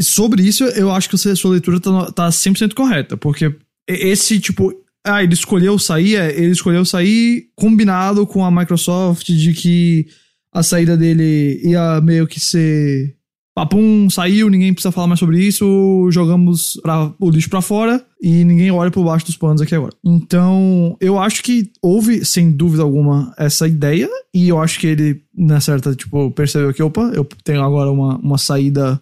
Sobre 0.00 0.42
isso, 0.42 0.64
eu 0.64 0.90
acho 0.90 1.08
que 1.08 1.16
você- 1.16 1.34
sua 1.34 1.52
leitura 1.52 1.80
tá, 1.80 2.12
tá 2.12 2.30
100% 2.30 2.74
correta, 2.74 3.16
porque 3.16 3.54
esse, 3.88 4.38
tipo, 4.38 4.72
ah, 5.04 5.22
ele 5.22 5.32
escolheu 5.34 5.78
sair, 5.78 6.16
é, 6.16 6.38
ele 6.38 6.50
escolheu 6.52 6.84
sair 6.84 7.46
combinado 7.54 8.26
com 8.26 8.44
a 8.44 8.50
Microsoft 8.50 9.26
de 9.26 9.54
que 9.54 10.06
a 10.52 10.62
saída 10.62 10.96
dele 10.96 11.60
ia 11.64 12.00
meio 12.00 12.26
que 12.26 12.38
ser. 12.40 13.14
Papum, 13.54 14.10
saiu, 14.10 14.50
ninguém 14.50 14.74
precisa 14.74 14.92
falar 14.92 15.06
mais 15.06 15.18
sobre 15.18 15.42
isso, 15.42 15.64
jogamos 16.10 16.78
pra- 16.82 17.10
o 17.18 17.30
lixo 17.30 17.48
pra 17.48 17.62
fora 17.62 18.04
e 18.22 18.44
ninguém 18.44 18.70
olha 18.70 18.90
por 18.90 19.02
baixo 19.02 19.24
dos 19.24 19.36
panos 19.38 19.62
aqui 19.62 19.74
agora. 19.74 19.94
Então, 20.04 20.94
eu 21.00 21.18
acho 21.18 21.42
que 21.42 21.70
houve, 21.80 22.22
sem 22.22 22.50
dúvida 22.50 22.82
alguma, 22.82 23.32
essa 23.38 23.66
ideia, 23.66 24.10
e 24.34 24.46
eu 24.50 24.60
acho 24.60 24.78
que 24.78 24.86
ele, 24.86 25.22
na 25.34 25.58
certa, 25.58 25.94
tipo, 25.94 26.30
percebeu 26.32 26.74
que, 26.74 26.82
opa, 26.82 27.10
eu 27.14 27.26
tenho 27.44 27.62
agora 27.62 27.90
uma, 27.90 28.18
uma 28.18 28.36
saída 28.36 29.00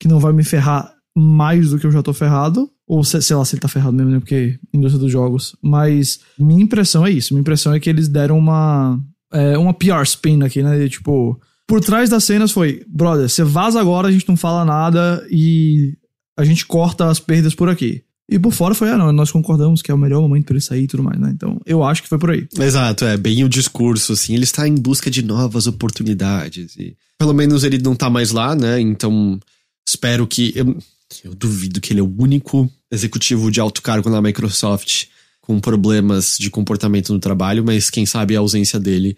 que 0.00 0.08
não 0.08 0.18
vai 0.20 0.32
me 0.32 0.44
ferrar 0.44 0.92
mais 1.16 1.70
do 1.70 1.78
que 1.78 1.86
eu 1.86 1.92
já 1.92 2.02
tô 2.02 2.12
ferrado. 2.12 2.68
Ou 2.86 3.02
se- 3.02 3.20
sei 3.22 3.34
lá 3.34 3.44
se 3.44 3.54
ele 3.54 3.60
tá 3.62 3.68
ferrado 3.68 3.96
mesmo, 3.96 4.10
né? 4.12 4.18
Porque 4.20 4.58
indústria 4.72 5.00
dos 5.00 5.10
jogos. 5.10 5.56
Mas 5.62 6.20
minha 6.38 6.62
impressão 6.62 7.04
é 7.06 7.10
isso. 7.10 7.34
Minha 7.34 7.40
impressão 7.40 7.72
é 7.74 7.80
que 7.80 7.90
eles 7.90 8.06
deram 8.08 8.38
uma. 8.38 9.00
é, 9.32 9.58
uma 9.58 9.74
PR 9.74 10.02
spin 10.04 10.42
aqui, 10.42 10.62
né? 10.62 10.88
Tipo. 10.88 11.40
Por 11.68 11.80
trás 11.80 12.08
das 12.08 12.22
cenas 12.22 12.52
foi, 12.52 12.84
brother, 12.86 13.28
você 13.28 13.42
vaza 13.42 13.80
agora, 13.80 14.06
a 14.06 14.12
gente 14.12 14.28
não 14.28 14.36
fala 14.36 14.64
nada 14.64 15.26
e 15.28 15.94
a 16.38 16.44
gente 16.44 16.64
corta 16.64 17.10
as 17.10 17.18
perdas 17.18 17.56
por 17.56 17.68
aqui. 17.68 18.02
E 18.30 18.38
por 18.38 18.52
fora 18.52 18.72
foi, 18.72 18.88
ah, 18.90 18.96
não, 18.96 19.12
nós 19.12 19.32
concordamos 19.32 19.82
que 19.82 19.90
é 19.90 19.94
o 19.94 19.98
melhor 19.98 20.20
momento 20.20 20.44
para 20.46 20.54
ele 20.54 20.60
sair 20.60 20.84
e 20.84 20.86
tudo 20.86 21.02
mais, 21.02 21.18
né? 21.18 21.32
Então, 21.34 21.60
eu 21.66 21.82
acho 21.82 22.04
que 22.04 22.08
foi 22.08 22.18
por 22.18 22.30
aí. 22.30 22.46
Exato, 22.56 23.04
é 23.04 23.16
bem 23.16 23.42
o 23.42 23.48
discurso, 23.48 24.12
assim. 24.12 24.34
Ele 24.34 24.44
está 24.44 24.68
em 24.68 24.76
busca 24.76 25.10
de 25.10 25.22
novas 25.24 25.66
oportunidades. 25.66 26.76
E 26.76 26.96
pelo 27.18 27.32
menos 27.32 27.64
ele 27.64 27.78
não 27.78 27.94
tá 27.96 28.08
mais 28.08 28.30
lá, 28.30 28.54
né? 28.54 28.80
Então, 28.80 29.38
espero 29.86 30.26
que. 30.26 30.52
Eu, 30.54 30.76
eu 31.24 31.34
duvido 31.34 31.80
que 31.80 31.92
ele 31.92 32.00
é 32.00 32.02
o 32.02 32.14
único 32.18 32.70
executivo 32.90 33.50
de 33.50 33.60
alto 33.60 33.80
cargo 33.80 34.10
na 34.10 34.20
Microsoft 34.20 35.06
com 35.40 35.60
problemas 35.60 36.36
de 36.38 36.50
comportamento 36.50 37.12
no 37.12 37.20
trabalho, 37.20 37.64
mas 37.64 37.88
quem 37.88 38.04
sabe 38.04 38.34
a 38.34 38.40
ausência 38.40 38.80
dele 38.80 39.16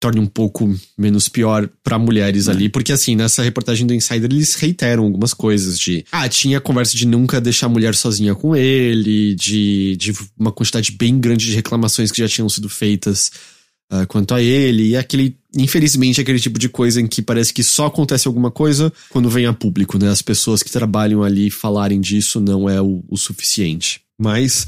torne 0.00 0.20
um 0.20 0.26
pouco 0.26 0.72
menos 0.96 1.28
pior 1.28 1.68
para 1.82 1.98
mulheres 1.98 2.46
é. 2.46 2.52
ali, 2.52 2.68
porque 2.68 2.92
assim, 2.92 3.16
nessa 3.16 3.42
reportagem 3.42 3.86
do 3.86 3.92
Insider 3.92 4.30
eles 4.30 4.54
reiteram 4.54 5.04
algumas 5.04 5.34
coisas 5.34 5.78
de, 5.78 6.04
ah, 6.12 6.28
tinha 6.28 6.60
conversa 6.60 6.96
de 6.96 7.06
nunca 7.06 7.40
deixar 7.40 7.66
a 7.66 7.70
mulher 7.70 7.94
sozinha 7.94 8.34
com 8.34 8.54
ele, 8.54 9.34
de, 9.34 9.96
de 9.96 10.12
uma 10.38 10.52
quantidade 10.52 10.92
bem 10.92 11.18
grande 11.18 11.46
de 11.46 11.54
reclamações 11.54 12.12
que 12.12 12.18
já 12.18 12.28
tinham 12.28 12.48
sido 12.48 12.68
feitas 12.68 13.32
uh, 13.92 14.06
quanto 14.06 14.34
a 14.34 14.40
ele, 14.40 14.90
e 14.90 14.96
aquele, 14.96 15.36
infelizmente, 15.54 16.20
aquele 16.20 16.38
tipo 16.38 16.58
de 16.58 16.68
coisa 16.68 17.00
em 17.00 17.06
que 17.06 17.22
parece 17.22 17.52
que 17.52 17.62
só 17.62 17.86
acontece 17.86 18.26
alguma 18.28 18.50
coisa 18.50 18.92
quando 19.10 19.30
vem 19.30 19.46
a 19.46 19.52
público, 19.52 19.98
né? 19.98 20.08
As 20.08 20.22
pessoas 20.22 20.62
que 20.62 20.70
trabalham 20.70 21.22
ali 21.22 21.50
falarem 21.50 22.00
disso 22.00 22.40
não 22.40 22.68
é 22.68 22.80
o, 22.80 23.04
o 23.08 23.16
suficiente. 23.16 24.00
Mas 24.18 24.66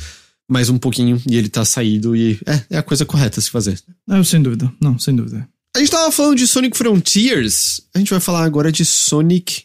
mais 0.49 0.69
um 0.69 0.79
pouquinho 0.79 1.23
e 1.29 1.37
ele 1.37 1.49
tá 1.49 1.65
saído 1.65 2.17
e 2.17 2.41
é, 2.45 2.65
é 2.71 2.79
a 2.79 2.83
coisa 2.83 3.05
correta 3.05 3.39
a 3.39 3.43
se 3.43 3.51
fazer. 3.51 3.81
É, 4.09 4.23
sem 4.25 4.43
dúvida. 4.43 4.73
Não, 4.81 4.99
sem 4.99 5.15
dúvida. 5.15 5.49
A 5.75 5.79
gente 5.79 5.91
tava 5.91 6.11
falando 6.11 6.37
de 6.37 6.49
Sonic 6.49 6.77
Frontiers, 6.77 7.81
a 7.95 7.99
gente 7.99 8.11
vai 8.11 8.19
falar 8.19 8.43
agora 8.45 8.73
de 8.73 8.85
Sonic 8.85 9.65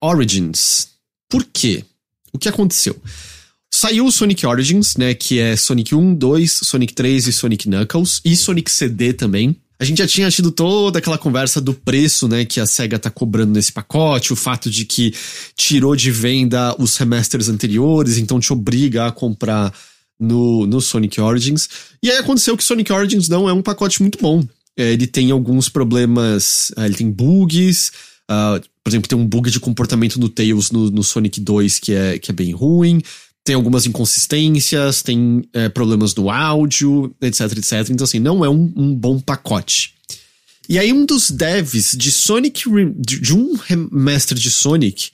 Origins. 0.00 0.90
Por 1.28 1.44
quê? 1.44 1.84
O 2.32 2.38
que 2.38 2.48
aconteceu? 2.48 2.96
Saiu 3.68 4.06
o 4.06 4.12
Sonic 4.12 4.46
Origins, 4.46 4.96
né, 4.96 5.14
que 5.14 5.40
é 5.40 5.56
Sonic 5.56 5.94
1, 5.94 6.14
2, 6.14 6.60
Sonic 6.62 6.94
3 6.94 7.26
e 7.26 7.32
Sonic 7.32 7.68
Knuckles, 7.68 8.20
e 8.24 8.36
Sonic 8.36 8.70
CD 8.70 9.12
também. 9.12 9.60
A 9.80 9.84
gente 9.84 9.98
já 9.98 10.06
tinha 10.08 10.30
tido 10.30 10.50
toda 10.50 10.98
aquela 10.98 11.16
conversa 11.16 11.60
do 11.60 11.72
preço, 11.72 12.26
né, 12.26 12.44
que 12.44 12.58
a 12.58 12.66
SEGA 12.66 12.98
tá 12.98 13.10
cobrando 13.10 13.52
nesse 13.52 13.72
pacote, 13.72 14.32
o 14.32 14.36
fato 14.36 14.68
de 14.68 14.84
que 14.84 15.14
tirou 15.56 15.94
de 15.94 16.10
venda 16.10 16.74
os 16.78 16.96
remasters 16.96 17.48
anteriores, 17.48 18.18
então 18.18 18.40
te 18.40 18.52
obriga 18.52 19.06
a 19.06 19.12
comprar 19.12 19.72
no, 20.18 20.66
no 20.66 20.80
Sonic 20.80 21.20
Origins. 21.20 21.68
E 22.02 22.10
aí 22.10 22.18
aconteceu 22.18 22.56
que 22.56 22.64
Sonic 22.64 22.92
Origins 22.92 23.28
não 23.28 23.48
é 23.48 23.52
um 23.52 23.62
pacote 23.62 24.02
muito 24.02 24.18
bom. 24.20 24.44
É, 24.76 24.92
ele 24.92 25.06
tem 25.06 25.30
alguns 25.30 25.68
problemas, 25.68 26.72
uh, 26.76 26.82
ele 26.82 26.94
tem 26.94 27.10
bugs, 27.10 27.92
uh, 28.28 28.60
por 28.82 28.90
exemplo, 28.90 29.08
tem 29.08 29.18
um 29.18 29.26
bug 29.26 29.48
de 29.50 29.60
comportamento 29.60 30.18
no 30.18 30.28
Tails 30.28 30.72
no, 30.72 30.90
no 30.90 31.04
Sonic 31.04 31.40
2 31.40 31.78
que 31.78 31.92
é, 31.92 32.18
que 32.18 32.30
é 32.30 32.34
bem 32.34 32.52
ruim 32.52 33.00
tem 33.48 33.54
algumas 33.54 33.86
inconsistências, 33.86 35.00
tem 35.00 35.42
é, 35.54 35.70
problemas 35.70 36.14
no 36.14 36.28
áudio, 36.28 37.16
etc, 37.18 37.50
etc. 37.56 37.88
Então, 37.88 38.04
assim, 38.04 38.18
não 38.18 38.44
é 38.44 38.50
um, 38.50 38.70
um, 38.76 38.94
bom 38.94 39.18
pacote. 39.18 39.94
E 40.68 40.78
aí, 40.78 40.92
um 40.92 41.06
dos 41.06 41.30
devs 41.30 41.96
de 41.96 42.12
Sonic, 42.12 42.64
de 42.98 43.34
um 43.34 43.54
remaster 43.54 44.36
de 44.36 44.50
Sonic, 44.50 45.12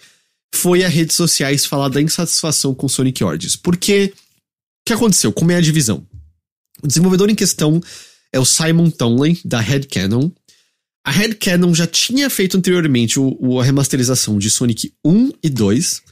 foi 0.53 0.83
a 0.83 0.89
redes 0.89 1.15
sociais 1.15 1.65
falar 1.65 1.89
da 1.91 2.03
insatisfação 2.03 2.75
com 2.75 2.89
Sonic 2.89 3.23
Origins. 3.23 3.55
Porque, 3.55 4.13
o 4.13 4.85
que 4.85 4.93
aconteceu? 4.93 5.33
Como 5.33 5.53
é 5.53 5.55
a 5.55 5.61
divisão? 5.61 6.05
O 6.83 6.89
desenvolvedor 6.89 7.31
em 7.31 7.37
questão 7.37 7.81
é 8.33 8.41
o 8.41 8.45
Simon 8.45 8.91
Tonley, 8.91 9.41
da 9.45 9.61
Headcanon. 9.61 10.29
A 11.07 11.13
Headcanon 11.13 11.73
já 11.73 11.87
tinha 11.87 12.29
feito 12.29 12.57
anteriormente 12.57 13.21
o, 13.21 13.37
o, 13.39 13.61
a 13.61 13.65
remasterização 13.65 14.41
de 14.41 14.51
Sonic 14.51 14.93
1 15.05 15.31
e 15.41 15.49
2, 15.49 16.03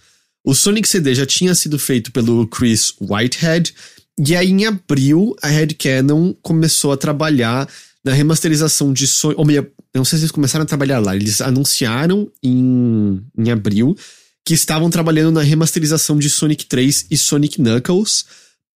o 0.44 0.54
Sonic 0.54 0.88
CD 0.88 1.14
já 1.14 1.26
tinha 1.26 1.54
sido 1.54 1.78
feito 1.78 2.10
pelo 2.10 2.46
Chris 2.46 2.94
Whitehead, 3.00 3.74
e 4.18 4.36
aí 4.36 4.50
em 4.50 4.66
abril 4.66 5.34
a 5.42 5.48
Headcanon 5.48 6.34
começou 6.42 6.92
a 6.92 6.96
trabalhar 6.96 7.68
na 8.04 8.12
remasterização 8.12 8.92
de 8.92 9.06
Sonic. 9.06 9.38
Ou 9.38 9.46
meio, 9.46 9.70
não 9.94 10.04
sei 10.04 10.18
se 10.18 10.24
eles 10.24 10.32
começaram 10.32 10.64
a 10.64 10.66
trabalhar 10.66 10.98
lá, 10.98 11.14
eles 11.14 11.40
anunciaram 11.40 12.30
em, 12.42 13.22
em 13.38 13.50
abril 13.50 13.96
que 14.44 14.54
estavam 14.54 14.90
trabalhando 14.90 15.34
na 15.34 15.42
remasterização 15.42 16.18
de 16.18 16.28
Sonic 16.28 16.66
3 16.66 17.06
e 17.10 17.16
Sonic 17.16 17.60
Knuckles 17.60 18.24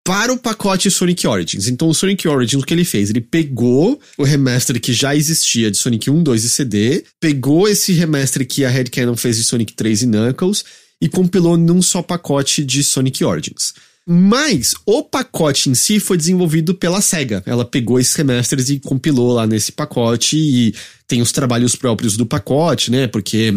para 0.05 0.31
o 0.31 0.37
pacote 0.37 0.91
Sonic 0.91 1.25
Origins. 1.25 1.67
Então, 1.67 1.89
o 1.89 1.93
Sonic 1.93 2.27
Origins, 2.27 2.61
o 2.61 2.65
que 2.65 2.75
ele 2.75 2.85
fez? 2.85 3.09
Ele 3.09 3.21
pegou 3.21 3.99
o 4.19 4.23
remaster 4.23 4.79
que 4.79 4.93
já 4.93 5.15
existia 5.15 5.71
de 5.71 5.77
Sonic 5.77 6.11
1, 6.11 6.21
2 6.21 6.43
e 6.43 6.49
CD, 6.49 7.03
pegou 7.19 7.67
esse 7.67 7.91
remaster 7.91 8.47
que 8.47 8.63
a 8.63 8.69
Headcanon 8.69 9.17
fez 9.17 9.37
de 9.37 9.43
Sonic 9.43 9.73
3 9.73 10.03
e 10.03 10.05
Knuckles 10.05 10.63
e 11.01 11.09
compilou 11.09 11.57
num 11.57 11.81
só 11.81 12.01
pacote 12.01 12.63
de 12.63 12.83
Sonic 12.83 13.23
Origins. 13.23 13.73
Mas 14.07 14.73
o 14.85 15.03
pacote 15.03 15.69
em 15.69 15.73
si 15.73 15.99
foi 15.99 16.15
desenvolvido 16.15 16.75
pela 16.75 17.01
SEGA. 17.01 17.41
Ela 17.45 17.65
pegou 17.65 17.99
esses 17.99 18.13
remasters 18.13 18.69
e 18.69 18.79
compilou 18.79 19.33
lá 19.33 19.47
nesse 19.47 19.71
pacote 19.71 20.37
e 20.37 20.75
tem 21.07 21.21
os 21.21 21.31
trabalhos 21.31 21.75
próprios 21.75 22.15
do 22.15 22.25
pacote, 22.25 22.91
né? 22.91 23.07
Porque 23.07 23.51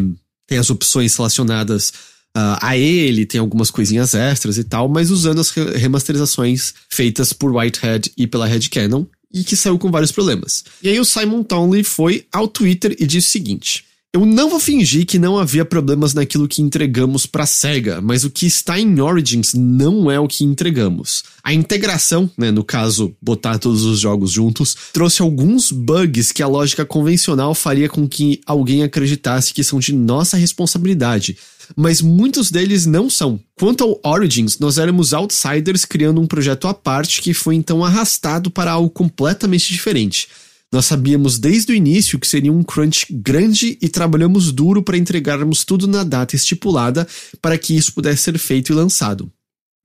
tem 0.46 0.56
as 0.56 0.70
opções 0.70 1.14
relacionadas 1.14 1.90
uh, 2.36 2.56
a 2.62 2.78
ele, 2.78 3.26
tem 3.26 3.38
algumas 3.38 3.70
coisinhas 3.70 4.14
extras 4.14 4.56
e 4.56 4.64
tal, 4.64 4.88
mas 4.88 5.10
usando 5.10 5.38
as 5.38 5.50
remasterizações 5.50 6.72
feitas 6.88 7.34
por 7.34 7.54
Whitehead 7.54 8.10
e 8.16 8.26
pela 8.26 8.46
Red 8.46 8.68
Canon 8.70 9.04
e 9.32 9.44
que 9.44 9.54
saiu 9.54 9.78
com 9.78 9.90
vários 9.90 10.12
problemas. 10.12 10.64
E 10.82 10.88
aí 10.88 10.98
o 10.98 11.04
Simon 11.04 11.42
Townley 11.42 11.84
foi 11.84 12.26
ao 12.32 12.48
Twitter 12.48 12.96
e 12.98 13.06
disse 13.06 13.28
o 13.28 13.32
seguinte: 13.32 13.84
eu 14.10 14.24
não 14.24 14.48
vou 14.48 14.58
fingir 14.58 15.04
que 15.04 15.18
não 15.18 15.36
havia 15.36 15.66
problemas 15.66 16.14
naquilo 16.14 16.48
que 16.48 16.62
entregamos 16.62 17.26
para 17.26 17.44
Sega, 17.44 18.00
mas 18.00 18.24
o 18.24 18.30
que 18.30 18.46
está 18.46 18.80
em 18.80 19.00
Origins 19.00 19.52
não 19.52 20.10
é 20.10 20.18
o 20.18 20.26
que 20.26 20.44
entregamos. 20.44 21.24
A 21.44 21.52
integração, 21.52 22.30
né, 22.36 22.50
no 22.50 22.64
caso, 22.64 23.14
botar 23.20 23.58
todos 23.58 23.84
os 23.84 24.00
jogos 24.00 24.30
juntos, 24.30 24.74
trouxe 24.94 25.20
alguns 25.20 25.70
bugs 25.70 26.32
que 26.32 26.42
a 26.42 26.46
lógica 26.46 26.86
convencional 26.86 27.54
faria 27.54 27.86
com 27.86 28.08
que 28.08 28.40
alguém 28.46 28.82
acreditasse 28.82 29.52
que 29.52 29.62
são 29.62 29.78
de 29.78 29.92
nossa 29.92 30.38
responsabilidade, 30.38 31.36
mas 31.76 32.00
muitos 32.00 32.50
deles 32.50 32.86
não 32.86 33.10
são. 33.10 33.38
Quanto 33.58 33.84
ao 33.84 34.00
Origins, 34.10 34.58
nós 34.58 34.78
éramos 34.78 35.12
outsiders 35.12 35.84
criando 35.84 36.18
um 36.18 36.26
projeto 36.26 36.66
à 36.66 36.72
parte 36.72 37.20
que 37.20 37.34
foi 37.34 37.56
então 37.56 37.84
arrastado 37.84 38.50
para 38.50 38.72
algo 38.72 38.88
completamente 38.88 39.70
diferente. 39.70 40.28
Nós 40.72 40.84
sabíamos 40.84 41.38
desde 41.38 41.72
o 41.72 41.74
início 41.74 42.18
que 42.18 42.28
seria 42.28 42.52
um 42.52 42.62
crunch 42.62 43.06
grande 43.10 43.78
e 43.80 43.88
trabalhamos 43.88 44.52
duro 44.52 44.82
para 44.82 44.98
entregarmos 44.98 45.64
tudo 45.64 45.86
na 45.86 46.04
data 46.04 46.36
estipulada 46.36 47.08
para 47.40 47.56
que 47.56 47.74
isso 47.74 47.94
pudesse 47.94 48.24
ser 48.24 48.38
feito 48.38 48.72
e 48.72 48.74
lançado. 48.74 49.32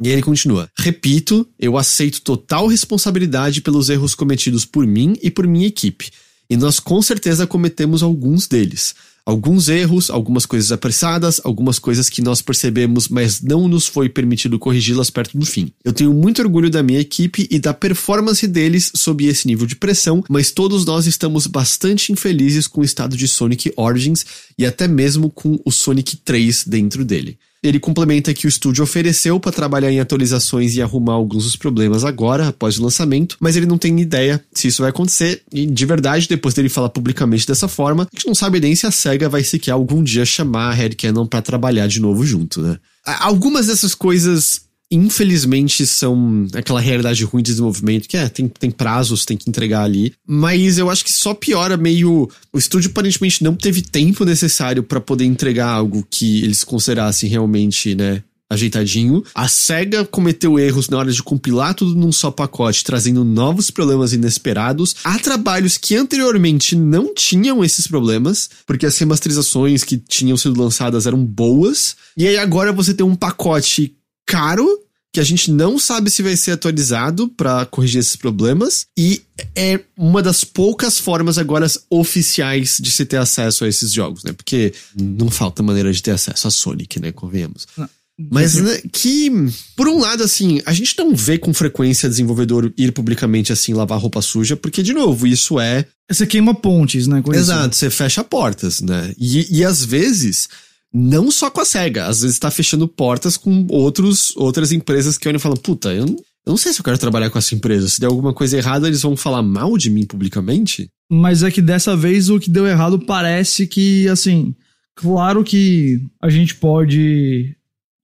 E 0.03 0.09
ele 0.09 0.21
continua: 0.21 0.69
Repito, 0.77 1.47
eu 1.57 1.77
aceito 1.77 2.21
total 2.21 2.67
responsabilidade 2.67 3.61
pelos 3.61 3.89
erros 3.89 4.13
cometidos 4.13 4.65
por 4.65 4.85
mim 4.85 5.15
e 5.21 5.31
por 5.31 5.47
minha 5.47 5.67
equipe, 5.67 6.11
e 6.49 6.57
nós 6.57 6.79
com 6.79 7.01
certeza 7.01 7.47
cometemos 7.47 8.03
alguns 8.03 8.47
deles 8.47 8.93
alguns 9.25 9.69
erros, 9.69 10.09
algumas 10.09 10.45
coisas 10.45 10.71
apressadas, 10.71 11.39
algumas 11.43 11.79
coisas 11.79 12.09
que 12.09 12.21
nós 12.21 12.41
percebemos, 12.41 13.07
mas 13.07 13.41
não 13.41 13.67
nos 13.67 13.87
foi 13.87 14.09
permitido 14.09 14.59
corrigi-las 14.59 15.09
perto 15.09 15.37
do 15.37 15.45
fim. 15.45 15.71
Eu 15.83 15.93
tenho 15.93 16.13
muito 16.13 16.41
orgulho 16.41 16.69
da 16.69 16.83
minha 16.83 16.99
equipe 16.99 17.47
e 17.49 17.59
da 17.59 17.73
performance 17.73 18.45
deles 18.47 18.91
sob 18.95 19.25
esse 19.25 19.47
nível 19.47 19.65
de 19.65 19.75
pressão, 19.75 20.23
mas 20.29 20.51
todos 20.51 20.85
nós 20.85 21.07
estamos 21.07 21.47
bastante 21.47 22.11
infelizes 22.11 22.67
com 22.67 22.81
o 22.81 22.85
estado 22.85 23.15
de 23.15 23.27
Sonic 23.27 23.71
Origins 23.77 24.25
e 24.57 24.65
até 24.65 24.87
mesmo 24.87 25.29
com 25.29 25.59
o 25.63 25.71
Sonic 25.71 26.17
3 26.17 26.65
dentro 26.67 27.05
dele. 27.05 27.37
Ele 27.63 27.79
complementa 27.79 28.33
que 28.33 28.45
o 28.45 28.49
estúdio 28.49 28.83
ofereceu 28.83 29.39
para 29.39 29.51
trabalhar 29.51 29.91
em 29.91 29.99
atualizações 29.99 30.75
e 30.75 30.81
arrumar 30.81 31.13
alguns 31.13 31.45
dos 31.45 31.55
problemas 31.55 32.03
agora, 32.03 32.49
após 32.49 32.77
o 32.77 32.83
lançamento, 32.83 33.37
mas 33.39 33.55
ele 33.55 33.65
não 33.65 33.77
tem 33.77 33.99
ideia 33.99 34.43
se 34.53 34.67
isso 34.67 34.81
vai 34.81 34.89
acontecer. 34.89 35.41
E 35.51 35.65
de 35.65 35.85
verdade, 35.85 36.27
depois 36.27 36.53
dele 36.53 36.69
falar 36.69 36.89
publicamente 36.89 37.47
dessa 37.47 37.67
forma, 37.67 38.03
a 38.03 38.15
gente 38.15 38.27
não 38.27 38.35
sabe 38.35 38.59
nem 38.59 38.75
se 38.75 38.85
a 38.85 38.91
SEGA 38.91 39.29
vai 39.29 39.43
sequer 39.43 39.71
algum 39.71 40.03
dia 40.03 40.25
chamar 40.25 40.69
a 40.69 40.73
Headcanon 40.73 41.25
para 41.25 41.41
trabalhar 41.41 41.87
de 41.87 42.01
novo 42.01 42.25
junto, 42.25 42.61
né? 42.61 42.77
Algumas 43.05 43.67
dessas 43.67 43.95
coisas 43.95 44.61
infelizmente 44.93 45.85
são 45.87 46.47
aquela 46.53 46.79
realidade 46.79 47.23
ruim 47.23 47.41
de 47.41 47.51
desenvolvimento, 47.51 48.07
que 48.07 48.17
é, 48.17 48.29
tem, 48.29 48.47
tem 48.47 48.71
prazos, 48.71 49.25
tem 49.25 49.35
que 49.35 49.49
entregar 49.49 49.83
ali. 49.83 50.13
Mas 50.27 50.77
eu 50.77 50.89
acho 50.89 51.03
que 51.03 51.11
só 51.11 51.33
piora 51.33 51.75
meio. 51.77 52.29
O 52.51 52.57
estúdio 52.57 52.91
aparentemente 52.91 53.43
não 53.43 53.55
teve 53.55 53.81
tempo 53.81 54.23
necessário 54.23 54.83
para 54.83 55.01
poder 55.01 55.25
entregar 55.25 55.69
algo 55.69 56.05
que 56.09 56.43
eles 56.43 56.63
considerassem 56.63 57.29
realmente, 57.29 57.95
né? 57.95 58.23
Ajeitadinho. 58.49 59.23
A 59.33 59.47
SEGA 59.47 60.05
cometeu 60.05 60.59
erros 60.59 60.87
na 60.87 60.97
hora 60.97 61.11
de 61.11 61.23
compilar 61.23 61.73
tudo 61.73 61.95
num 61.95 62.11
só 62.11 62.29
pacote, 62.29 62.83
trazendo 62.83 63.23
novos 63.23 63.71
problemas 63.71 64.13
inesperados. 64.13 64.95
Há 65.03 65.17
trabalhos 65.17 65.75
que 65.75 65.95
anteriormente 65.95 66.75
não 66.75 67.15
tinham 67.15 67.63
esses 67.63 67.87
problemas, 67.87 68.49
porque 68.67 68.85
as 68.85 68.97
remasterizações 68.97 69.83
que 69.83 69.97
tinham 69.97 70.37
sido 70.37 70.61
lançadas 70.61 71.07
eram 71.07 71.25
boas. 71.25 71.95
E 72.15 72.27
aí 72.27 72.37
agora 72.37 72.71
você 72.71 72.93
tem 72.93 73.05
um 73.05 73.15
pacote 73.15 73.95
caro 74.25 74.82
que 75.13 75.19
a 75.19 75.23
gente 75.23 75.51
não 75.51 75.77
sabe 75.77 76.09
se 76.09 76.23
vai 76.23 76.35
ser 76.35 76.51
atualizado 76.51 77.29
para 77.29 77.67
corrigir 77.67 77.99
esses 77.99 78.15
problemas 78.15 78.87
e 78.97 79.21
é 79.55 79.79
uma 79.95 80.23
das 80.23 80.43
poucas 80.43 80.97
formas 80.97 81.37
agora 81.37 81.67
oficiais 81.87 82.79
de 82.81 82.89
se 82.89 83.05
ter 83.05 83.17
acesso 83.17 83.63
a 83.63 83.67
esses 83.67 83.91
jogos, 83.91 84.23
né? 84.23 84.33
Porque 84.33 84.73
não 84.99 85.29
falta 85.29 85.61
maneira 85.61 85.93
de 85.93 86.01
ter 86.01 86.11
acesso 86.11 86.47
a 86.47 86.51
Sonic, 86.51 86.99
né? 86.99 87.11
Convenhamos. 87.11 87.67
Não. 87.77 87.87
Mas 88.31 88.55
né, 88.55 88.81
que, 88.91 89.31
por 89.75 89.87
um 89.87 89.99
lado, 89.99 90.23
assim, 90.23 90.61
a 90.65 90.73
gente 90.73 90.97
não 90.97 91.15
vê 91.15 91.37
com 91.37 91.53
frequência 91.53 92.07
desenvolvedor 92.07 92.71
ir 92.77 92.91
publicamente 92.91 93.51
assim 93.51 93.73
lavar 93.73 93.99
roupa 93.99 94.21
suja, 94.21 94.55
porque, 94.55 94.83
de 94.83 94.93
novo, 94.93 95.25
isso 95.25 95.59
é. 95.59 95.85
Você 96.09 96.27
queima 96.27 96.53
pontes, 96.53 97.07
né? 97.07 97.23
Exato, 97.33 97.71
isso. 97.71 97.79
você 97.79 97.89
fecha 97.89 98.23
portas, 98.23 98.81
né? 98.81 99.13
E, 99.17 99.57
e 99.57 99.65
às 99.65 99.83
vezes, 99.83 100.47
não 100.93 101.31
só 101.31 101.49
com 101.49 101.61
a 101.61 101.65
SEGA, 101.65 102.05
às 102.05 102.21
vezes 102.21 102.37
tá 102.37 102.51
fechando 102.51 102.87
portas 102.87 103.35
com 103.37 103.65
outros, 103.69 104.35
outras 104.35 104.71
empresas 104.71 105.17
que 105.17 105.27
olham 105.27 105.37
e 105.37 105.41
falam: 105.41 105.57
puta, 105.57 105.93
eu 105.93 106.05
não, 106.05 106.15
eu 106.15 106.49
não 106.51 106.57
sei 106.57 106.71
se 106.71 106.79
eu 106.79 106.83
quero 106.83 106.97
trabalhar 106.97 107.29
com 107.29 107.39
essa 107.39 107.55
empresa. 107.55 107.89
Se 107.89 107.99
der 107.99 108.07
alguma 108.07 108.33
coisa 108.33 108.57
errada, 108.57 108.87
eles 108.87 109.01
vão 109.01 109.17
falar 109.17 109.41
mal 109.41 109.77
de 109.77 109.89
mim 109.89 110.05
publicamente? 110.05 110.89
Mas 111.11 111.43
é 111.43 111.51
que 111.51 111.61
dessa 111.61 111.95
vez 111.95 112.29
o 112.29 112.39
que 112.39 112.49
deu 112.49 112.67
errado 112.67 112.99
parece 112.99 113.67
que, 113.67 114.07
assim. 114.07 114.53
Claro 114.95 115.43
que 115.43 115.99
a 116.21 116.29
gente 116.29 116.53
pode 116.53 117.55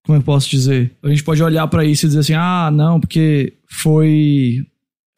como 0.09 0.17
eu 0.17 0.23
posso 0.23 0.49
dizer? 0.49 0.91
A 1.03 1.09
gente 1.09 1.23
pode 1.23 1.43
olhar 1.43 1.67
para 1.67 1.85
isso 1.85 2.03
e 2.03 2.09
dizer 2.09 2.21
assim, 2.21 2.33
ah, 2.33 2.71
não, 2.73 2.99
porque 2.99 3.53
foi 3.69 4.65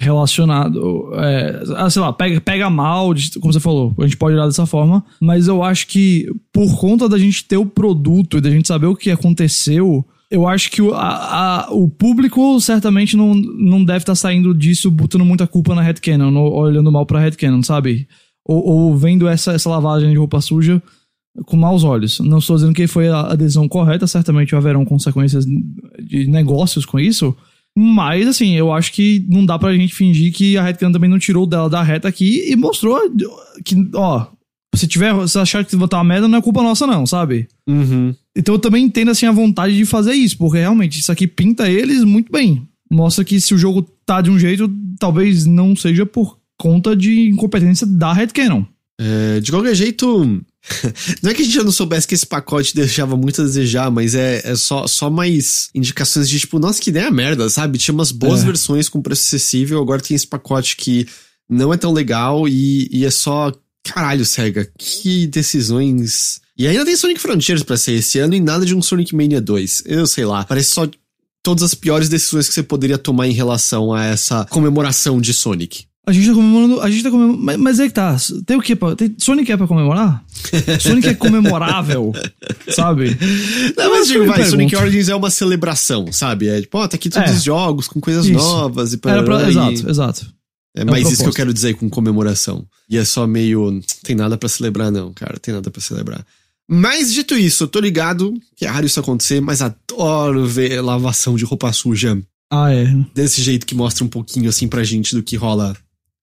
relacionado, 0.02 1.12
é, 1.14 1.64
ah, 1.78 1.90
sei 1.90 2.02
lá, 2.02 2.12
pega, 2.12 2.42
pega 2.42 2.70
mal, 2.72 3.14
como 3.40 3.54
você 3.54 3.60
falou, 3.60 3.94
a 4.00 4.04
gente 4.04 4.18
pode 4.18 4.36
olhar 4.36 4.48
dessa 4.48 4.66
forma, 4.66 5.06
mas 5.22 5.48
eu 5.48 5.62
acho 5.62 5.86
que 5.86 6.26
por 6.52 6.76
conta 6.80 7.08
da 7.08 7.20
gente 7.20 7.46
ter 7.46 7.58
o 7.58 7.68
produto 7.68 8.38
e 8.38 8.42
da 8.42 8.50
gente 8.50 8.68
saber 8.68 8.88
o 8.88 8.96
que 8.96 9.12
aconteceu, 9.12 10.04
eu 10.32 10.48
acho 10.48 10.72
que 10.72 10.82
o, 10.82 10.92
a, 10.96 11.68
a, 11.68 11.72
o 11.72 11.88
público 11.88 12.60
certamente 12.60 13.16
não, 13.16 13.36
não 13.36 13.86
deve 13.86 14.00
estar 14.00 14.14
tá 14.14 14.16
saindo 14.16 14.56
disso 14.56 14.90
botando 14.90 15.24
muita 15.24 15.46
culpa 15.46 15.76
na 15.76 15.84
headcanon, 15.84 16.36
olhando 16.36 16.92
mal 16.92 17.06
pra 17.06 17.20
headcanon, 17.20 17.62
sabe? 17.62 18.08
Ou, 18.44 18.66
ou 18.66 18.98
vendo 18.98 19.28
essa, 19.28 19.52
essa 19.52 19.70
lavagem 19.70 20.10
de 20.10 20.18
roupa 20.18 20.42
suja 20.42 20.82
com 21.46 21.56
maus 21.56 21.84
olhos. 21.84 22.20
Não 22.20 22.40
estou 22.40 22.56
dizendo 22.56 22.74
que 22.74 22.88
foi 22.88 23.08
a 23.08 23.36
decisão 23.36 23.68
correta, 23.68 24.08
certamente 24.08 24.56
haverão 24.56 24.84
consequências 24.84 25.46
de 25.46 26.28
negócios 26.28 26.86
com 26.86 27.00
isso. 27.00 27.36
Mas, 27.78 28.28
assim, 28.28 28.54
eu 28.56 28.72
acho 28.72 28.92
que 28.92 29.26
não 29.30 29.46
dá 29.46 29.58
pra 29.58 29.76
gente 29.76 29.94
fingir 29.94 30.34
que 30.34 30.58
a 30.58 30.64
Redcan 30.64 30.92
também 30.92 31.10
não 31.10 31.20
tirou 31.20 31.46
dela 31.48 31.70
da 31.70 31.82
reta 31.82 32.08
aqui 32.08 32.52
e 32.52 32.56
mostrou 32.56 33.00
que, 33.64 33.76
ó, 33.96 34.28
se 34.76 34.88
tiver, 34.88 35.28
se 35.28 35.40
achar 35.40 35.64
que 35.64 35.76
botar 35.76 35.98
uma 35.98 36.04
merda, 36.04 36.28
não 36.28 36.38
é 36.38 36.42
culpa 36.42 36.62
nossa, 36.62 36.86
não, 36.86 37.06
sabe? 37.06 37.48
Uhum. 37.68 38.14
Então 38.36 38.56
eu 38.56 38.60
também 38.60 38.86
entendo, 38.86 39.12
assim, 39.12 39.26
a 39.26 39.32
vontade 39.32 39.76
de 39.76 39.86
fazer 39.86 40.14
isso, 40.14 40.38
porque 40.38 40.60
realmente 40.60 41.00
isso 41.00 41.12
aqui 41.12 41.28
pinta 41.28 41.70
eles 41.70 42.04
muito 42.04 42.32
bem. 42.32 42.68
Mostra 42.92 43.24
que 43.24 43.40
se 43.40 43.54
o 43.54 43.58
jogo 43.58 43.84
tá 44.06 44.22
de 44.22 44.30
um 44.30 44.38
jeito, 44.38 44.70
talvez 45.00 45.46
não 45.46 45.76
seja 45.76 46.06
por 46.06 46.38
conta 46.58 46.96
de 46.96 47.30
incompetência 47.30 47.88
da 47.88 48.12
Red 48.14 48.28
Cannon. 48.28 48.66
É, 49.00 49.40
de 49.40 49.50
qualquer 49.50 49.74
jeito, 49.74 50.42
não 51.22 51.32
é 51.32 51.34
que 51.34 51.42
a 51.42 51.46
gente 51.46 51.56
já 51.56 51.64
não 51.64 51.72
soubesse 51.72 52.08
que 52.08 52.14
esse 52.14 52.26
pacote 52.26 52.76
deixava 52.76 53.18
muito 53.18 53.42
a 53.42 53.46
desejar, 53.46 53.90
mas 53.90 54.14
é, 54.14 54.42
é 54.44 54.56
só, 54.56 54.86
só 54.88 55.10
mais 55.10 55.70
indicações 55.74 56.30
de 56.30 56.40
tipo, 56.40 56.60
nossa, 56.60 56.80
que 56.80 56.90
ideia 56.90 57.10
merda, 57.10 57.50
sabe? 57.50 57.78
Tinha 57.78 57.94
umas 57.94 58.12
boas 58.12 58.42
é. 58.42 58.46
versões 58.46 58.88
com 58.88 59.02
preço 59.02 59.24
acessível, 59.24 59.82
agora 59.82 60.02
tem 60.02 60.16
esse 60.16 60.28
pacote 60.28 60.78
que 60.78 61.08
não 61.50 61.74
é 61.74 61.78
tão 61.78 61.92
legal 61.92 62.48
e, 62.48 62.88
e 62.92 63.06
é 63.06 63.12
só. 63.12 63.52
Caralho, 63.84 64.24
SEGA, 64.24 64.72
que 64.78 65.26
decisões. 65.26 66.40
E 66.56 66.68
ainda 66.68 66.86
tem 66.86 66.96
Sonic 66.96 67.20
Frontiers 67.20 67.64
pra 67.64 67.76
ser 67.76 67.94
esse 67.94 68.20
ano 68.20 68.36
e 68.36 68.40
nada 68.40 68.64
de 68.64 68.76
um 68.76 68.82
Sonic 68.82 69.16
Mania 69.16 69.42
2. 69.42 69.84
Eu 69.88 70.06
sei 70.06 70.24
lá, 70.24 70.46
parece 70.46 70.70
só 70.70 70.88
todas 71.42 71.64
as 71.64 71.74
piores 71.74 72.08
decisões 72.08 72.48
que 72.48 72.54
você 72.54 72.62
poderia 72.62 73.00
tomar 73.00 73.28
em 73.28 73.34
relação 73.34 73.92
a 73.92 74.06
essa 74.06 74.46
comemoração 74.46 75.20
de 75.20 75.34
Sonic. 75.34 75.86
A 76.06 76.12
gente 76.12 76.28
tá 76.28 76.34
comemorando. 76.34 76.82
A 76.82 76.90
gente 76.90 77.04
tá 77.04 77.12
comemorando. 77.12 77.44
Mas, 77.44 77.58
mas 77.58 77.80
é 77.80 77.88
que 77.88 77.94
tá. 77.94 78.18
Tem 78.46 78.58
o 78.58 78.62
que 78.62 78.76
pra. 78.76 78.96
Tem, 78.96 79.14
Sonic 79.18 79.52
é 79.52 79.58
pra 79.58 79.68
comemorar? 79.68 80.24
Sonic 80.80 81.10
é 81.10 81.14
comemorável, 81.14 82.12
sabe? 82.70 83.16
Não, 83.78 83.92
mas 83.92 84.08
digo, 84.08 84.26
vai, 84.26 84.44
Sonic 84.44 84.76
Origins 84.76 85.10
é 85.10 85.16
uma 85.16 85.30
celebração, 85.30 86.12
sabe? 86.12 86.48
É 86.48 86.62
tipo, 86.62 86.78
ó, 86.78 86.88
tá 86.88 86.96
aqui 86.96 87.10
todos 87.10 87.30
é, 87.30 87.34
os 87.34 87.44
jogos 87.44 87.88
com 87.88 88.02
coisas 88.02 88.26
isso. 88.26 88.34
novas 88.34 88.94
e 88.94 88.98
para. 88.98 89.22
Pra, 89.22 89.48
exato, 89.48 89.90
exato. 89.90 90.34
É, 90.76 90.82
é 90.82 90.86
mais 90.86 91.10
isso 91.10 91.22
que 91.22 91.30
eu 91.30 91.34
quero 91.34 91.54
dizer 91.54 91.76
com 91.76 91.88
comemoração. 91.88 92.66
E 92.90 92.98
é 92.98 93.06
só 93.06 93.28
meio. 93.28 93.80
Tem 94.04 94.16
nada 94.16 94.38
para 94.38 94.50
celebrar, 94.50 94.92
não, 94.92 95.14
cara. 95.14 95.38
Tem 95.40 95.54
nada 95.54 95.70
para 95.70 95.82
celebrar. 95.82 96.26
Mas 96.68 97.14
dito 97.14 97.36
isso, 97.36 97.66
eu 97.66 97.68
tô 97.68 97.80
ligado 97.80 98.34
que 98.56 98.66
é 98.66 98.70
raro 98.70 98.86
isso 98.86 99.00
acontecer, 99.00 99.42
mas 99.42 99.62
adoro 99.62 100.48
ver 100.48 100.82
lavação 100.82 101.36
de 101.36 101.44
roupa 101.44 101.72
suja. 101.74 102.20
Ah, 102.50 102.74
é. 102.74 102.88
Desse 103.14 103.42
jeito 103.42 103.66
que 103.66 103.76
mostra 103.76 104.04
um 104.04 104.08
pouquinho 104.08 104.50
assim 104.50 104.68
pra 104.68 104.84
gente 104.84 105.14
do 105.14 105.22
que 105.22 105.36
rola 105.36 105.76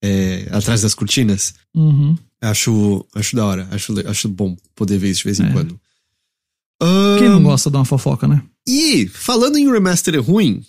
é, 0.02 0.48
atrás 0.50 0.82
das 0.82 0.94
cortinas. 0.94 1.54
Uhum. 1.74 2.16
Acho, 2.40 3.04
acho 3.14 3.36
da 3.36 3.44
hora. 3.44 3.68
Acho, 3.70 3.94
acho 4.08 4.28
bom 4.28 4.56
poder 4.74 4.98
ver 4.98 5.10
isso 5.10 5.20
de 5.20 5.24
vez 5.24 5.40
em 5.40 5.46
é. 5.46 5.52
quando. 5.52 5.80
Um, 6.80 7.18
Quem 7.18 7.28
não 7.28 7.42
gosta 7.42 7.70
de 7.70 7.76
uma 7.76 7.84
fofoca, 7.84 8.28
né? 8.28 8.42
E, 8.66 9.08
falando 9.08 9.56
em 9.56 9.70
remaster 9.70 10.20
ruim. 10.22 10.62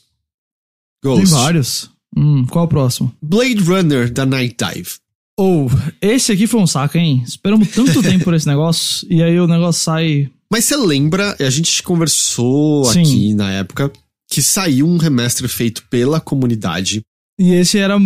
Ghost. 1.03 1.23
Tem 1.23 1.33
vários. 1.33 1.89
Hum, 2.15 2.45
qual 2.45 2.63
é 2.63 2.65
o 2.65 2.69
próximo? 2.69 3.15
Blade 3.21 3.61
Runner 3.61 4.11
da 4.11 4.25
Night 4.25 4.55
Dive. 4.57 4.89
Ou, 5.37 5.67
oh, 5.67 5.91
esse 6.01 6.31
aqui 6.31 6.47
foi 6.47 6.59
um 6.59 6.67
saco, 6.67 6.97
hein? 6.97 7.23
Esperamos 7.25 7.69
tanto 7.69 8.01
tempo 8.01 8.25
por 8.25 8.33
esse 8.33 8.45
negócio, 8.49 9.07
e 9.09 9.23
aí 9.23 9.39
o 9.39 9.47
negócio 9.47 9.81
sai. 9.81 10.29
Mas 10.51 10.65
você 10.65 10.75
lembra, 10.75 11.35
a 11.39 11.49
gente 11.49 11.81
conversou 11.83 12.83
Sim. 12.85 13.01
aqui 13.01 13.33
na 13.35 13.51
época, 13.51 13.91
que 14.29 14.41
saiu 14.41 14.87
um 14.87 14.97
remaster 14.97 15.47
feito 15.47 15.83
pela 15.89 16.19
comunidade. 16.19 17.01
E 17.39 17.53
esse 17.53 17.77
era 17.77 17.97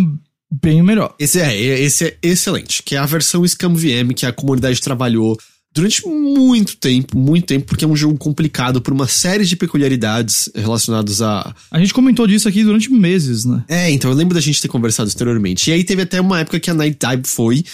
bem 0.62 0.82
melhor. 0.82 1.14
Esse 1.18 1.40
é, 1.40 1.56
esse 1.56 2.04
é 2.04 2.16
excelente, 2.22 2.82
que 2.82 2.94
é 2.94 2.98
a 2.98 3.06
versão 3.06 3.46
Scam 3.46 3.74
VM 3.74 4.12
que 4.14 4.26
a 4.26 4.32
comunidade 4.32 4.80
trabalhou 4.80 5.36
durante 5.74 6.06
muito 6.06 6.76
tempo, 6.76 7.18
muito 7.18 7.46
tempo, 7.46 7.66
porque 7.66 7.84
é 7.84 7.88
um 7.88 7.96
jogo 7.96 8.16
complicado 8.16 8.80
por 8.80 8.94
uma 8.94 9.08
série 9.08 9.44
de 9.44 9.56
peculiaridades 9.56 10.48
relacionadas 10.54 11.20
a. 11.20 11.52
A 11.70 11.78
gente 11.80 11.92
comentou 11.92 12.26
disso 12.26 12.48
aqui 12.48 12.62
durante 12.62 12.90
meses, 12.92 13.44
né? 13.44 13.64
É, 13.68 13.90
então 13.90 14.10
eu 14.10 14.16
lembro 14.16 14.34
da 14.34 14.40
gente 14.40 14.62
ter 14.62 14.68
conversado 14.68 15.10
anteriormente. 15.10 15.70
E 15.70 15.72
aí 15.72 15.82
teve 15.82 16.02
até 16.02 16.20
uma 16.20 16.40
época 16.40 16.60
que 16.60 16.70
a 16.70 16.74
Night 16.74 16.96
Dive 17.00 17.26
foi 17.26 17.64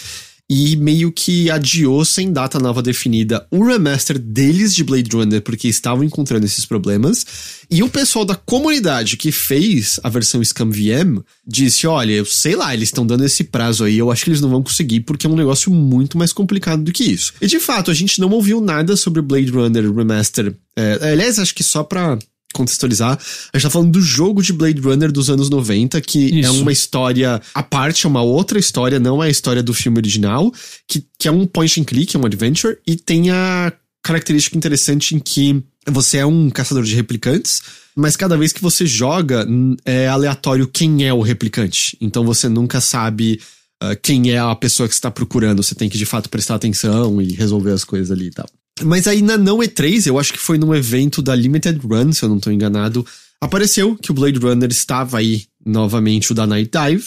e 0.53 0.75
meio 0.75 1.13
que 1.13 1.49
adiou 1.49 2.03
sem 2.03 2.33
data 2.33 2.59
nova 2.59 2.81
definida 2.81 3.47
o 3.49 3.63
remaster 3.63 4.19
deles 4.19 4.75
de 4.75 4.83
Blade 4.83 5.09
Runner 5.15 5.41
porque 5.41 5.69
estavam 5.69 6.03
encontrando 6.03 6.45
esses 6.45 6.65
problemas. 6.65 7.25
E 7.71 7.81
o 7.81 7.87
pessoal 7.87 8.25
da 8.25 8.35
comunidade 8.35 9.15
que 9.15 9.31
fez 9.31 9.97
a 10.03 10.09
versão 10.09 10.43
Scam 10.43 10.69
VM 10.69 11.23
disse: 11.47 11.87
Olha, 11.87 12.11
eu 12.11 12.25
sei 12.25 12.57
lá, 12.57 12.73
eles 12.73 12.89
estão 12.89 13.07
dando 13.07 13.23
esse 13.23 13.45
prazo 13.45 13.85
aí, 13.85 13.97
eu 13.97 14.11
acho 14.11 14.25
que 14.25 14.29
eles 14.29 14.41
não 14.41 14.49
vão 14.49 14.61
conseguir 14.61 14.99
porque 14.99 15.25
é 15.25 15.29
um 15.29 15.37
negócio 15.37 15.71
muito 15.71 16.17
mais 16.17 16.33
complicado 16.33 16.83
do 16.83 16.91
que 16.91 17.05
isso. 17.05 17.31
E 17.41 17.47
de 17.47 17.61
fato, 17.61 17.89
a 17.89 17.93
gente 17.93 18.19
não 18.19 18.29
ouviu 18.29 18.59
nada 18.59 18.97
sobre 18.97 19.21
Blade 19.21 19.51
Runner 19.51 19.89
Remaster. 19.89 20.53
É, 20.75 21.11
aliás, 21.13 21.39
acho 21.39 21.55
que 21.55 21.63
só 21.63 21.81
pra 21.81 22.19
contextualizar, 22.51 23.17
a 23.53 23.57
gente 23.57 23.63
tá 23.63 23.69
falando 23.69 23.91
do 23.91 24.01
jogo 24.01 24.41
de 24.41 24.53
Blade 24.53 24.81
Runner 24.81 25.11
dos 25.11 25.29
anos 25.29 25.49
90, 25.49 25.99
que 26.01 26.25
é 26.25 26.39
Isso. 26.39 26.49
é 26.49 26.51
uma 26.51 26.71
história 26.71 27.41
à 27.53 27.63
parte, 27.63 28.05
é 28.05 28.09
uma 28.09 28.21
outra 28.21 28.59
história, 28.59 28.99
não 28.99 29.23
é 29.23 29.27
a 29.27 29.29
história 29.29 29.63
do 29.63 29.73
filme 29.73 29.97
original, 29.97 30.51
que, 30.87 31.05
que 31.17 31.27
é 31.27 31.31
um 31.31 31.45
point 31.45 31.79
and 31.79 31.85
click, 31.85 32.15
é 32.15 32.19
um 32.19 32.25
adventure, 32.25 32.77
e 32.85 32.95
tem 32.95 33.29
a 33.31 33.73
característica 34.03 34.57
interessante 34.57 35.15
em 35.15 35.19
que 35.19 35.63
você 35.87 36.17
é 36.17 36.25
um 36.25 36.49
caçador 36.49 36.83
de 36.83 36.95
replicantes, 36.95 37.61
mas 37.95 38.15
cada 38.15 38.37
vez 38.37 38.53
que 38.53 38.61
você 38.61 38.85
joga, 38.85 39.45
é 39.85 40.07
aleatório 40.07 40.67
quem 40.67 41.07
é 41.07 41.13
o 41.13 41.21
replicante. 41.21 41.97
Então 41.99 42.23
você 42.23 42.47
nunca 42.47 42.79
sabe 42.79 43.39
uh, 43.83 43.95
quem 44.01 44.31
é 44.31 44.39
a 44.39 44.55
pessoa 44.55 44.87
que 44.87 44.93
está 44.93 45.09
procurando. 45.09 45.63
Você 45.63 45.75
tem 45.75 45.89
que 45.89 45.97
de 45.97 46.05
fato 46.05 46.29
prestar 46.29 46.55
atenção 46.55 47.21
e 47.21 47.33
resolver 47.33 47.71
as 47.71 47.83
coisas 47.83 48.11
ali 48.11 48.27
e 48.27 48.31
tal. 48.31 48.47
Mas 48.83 49.07
aí 49.07 49.21
na 49.21 49.37
não 49.37 49.59
E3, 49.59 50.07
eu 50.07 50.17
acho 50.17 50.33
que 50.33 50.39
foi 50.39 50.57
num 50.57 50.73
evento 50.73 51.21
da 51.21 51.35
Limited 51.35 51.79
Run, 51.85 52.13
se 52.13 52.23
eu 52.23 52.29
não 52.29 52.37
estou 52.37 52.51
enganado, 52.51 53.05
apareceu 53.39 53.95
que 53.95 54.11
o 54.11 54.13
Blade 54.13 54.39
Runner 54.39 54.69
estava 54.69 55.17
aí 55.17 55.45
novamente, 55.65 56.31
o 56.31 56.35
da 56.35 56.47
Night 56.47 56.71
Dive. 56.71 57.05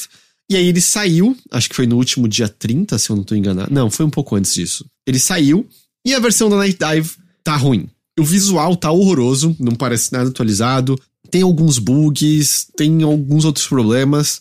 E 0.51 0.57
aí 0.57 0.67
ele 0.67 0.81
saiu, 0.81 1.37
acho 1.51 1.69
que 1.71 1.75
foi 1.75 1.87
no 1.87 1.97
último 1.97 2.29
dia 2.29 2.49
30, 2.49 2.99
se 2.99 3.11
eu 3.11 3.17
não 3.17 3.23
estou 3.23 3.37
enganado. 3.37 3.73
Não, 3.73 3.91
foi 3.91 4.05
um 4.05 4.11
pouco 4.11 4.37
antes 4.37 4.53
disso. 4.55 4.85
Ele 5.07 5.19
saiu 5.19 5.67
e 6.07 6.13
a 6.13 6.21
versão 6.21 6.51
da 6.51 6.57
Night 6.57 6.79
Dive 6.79 7.11
tá 7.43 7.57
ruim. 7.57 7.89
O 8.19 8.25
visual 8.25 8.77
tá 8.77 8.91
horroroso, 8.93 9.57
não 9.59 9.75
parece 9.75 10.13
nada 10.13 10.29
atualizado. 10.29 11.01
Tem 11.31 11.43
alguns 11.43 11.79
bugs, 11.79 12.69
tem 12.77 13.03
alguns 13.03 13.45
outros 13.45 13.67
problemas. 13.67 14.41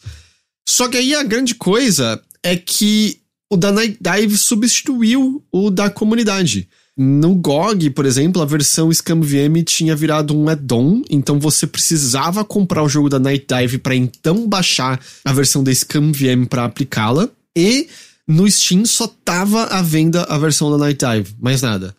Só 0.68 0.88
que 0.88 0.98
aí 0.98 1.16
a 1.16 1.24
grande 1.24 1.56
coisa 1.56 2.22
é 2.44 2.56
que 2.56 3.20
o 3.52 3.58
da 3.58 3.72
Night 3.72 3.98
Dive 4.02 4.38
substituiu 4.38 5.44
o 5.52 5.70
da 5.72 5.90
comunidade. 5.90 6.68
No 6.96 7.34
GOG, 7.34 7.90
por 7.90 8.06
exemplo, 8.06 8.42
a 8.42 8.46
versão 8.46 8.92
ScamVM 8.92 9.64
tinha 9.66 9.96
virado 9.96 10.38
um 10.38 10.48
add-on, 10.48 11.02
então 11.10 11.40
você 11.40 11.66
precisava 11.66 12.46
comprar 12.46 12.84
o 12.84 12.90
jogo 12.90 13.10
da 13.10 13.18
Night 13.18 13.48
Dive 13.48 13.80
para 13.80 13.96
então 13.96 14.48
baixar 14.48 15.00
a 15.26 15.34
versão 15.34 15.64
da 15.64 15.72
ScamVM 15.72 16.46
para 16.48 16.66
aplicá-la. 16.66 17.28
E 17.56 17.88
no 18.28 18.50
Steam 18.50 18.86
só 18.86 19.08
tava 19.08 19.64
à 19.66 19.82
venda 19.82 20.24
a 20.24 20.38
versão 20.38 20.70
da 20.70 20.78
Night 20.78 21.04
Dive, 21.04 21.36
mais 21.42 21.64
nada. 21.64 21.96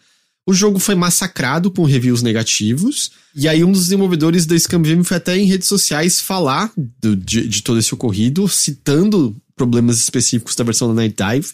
O 0.46 0.52
jogo 0.52 0.78
foi 0.78 0.94
massacrado 0.94 1.70
com 1.70 1.84
reviews 1.84 2.22
negativos. 2.22 3.10
E 3.34 3.48
aí, 3.48 3.64
um 3.64 3.72
dos 3.72 3.84
desenvolvedores 3.84 4.46
da 4.46 4.54
ScamVM 4.54 5.02
foi 5.02 5.16
até 5.16 5.36
em 5.36 5.46
redes 5.46 5.66
sociais 5.66 6.20
falar 6.20 6.70
do, 6.76 7.16
de, 7.16 7.48
de 7.48 7.62
todo 7.62 7.78
esse 7.78 7.94
ocorrido, 7.94 8.46
citando 8.46 9.34
problemas 9.56 9.98
específicos 9.98 10.54
da 10.54 10.62
versão 10.62 10.88
da 10.88 10.94
Night 10.94 11.16
Dive, 11.16 11.48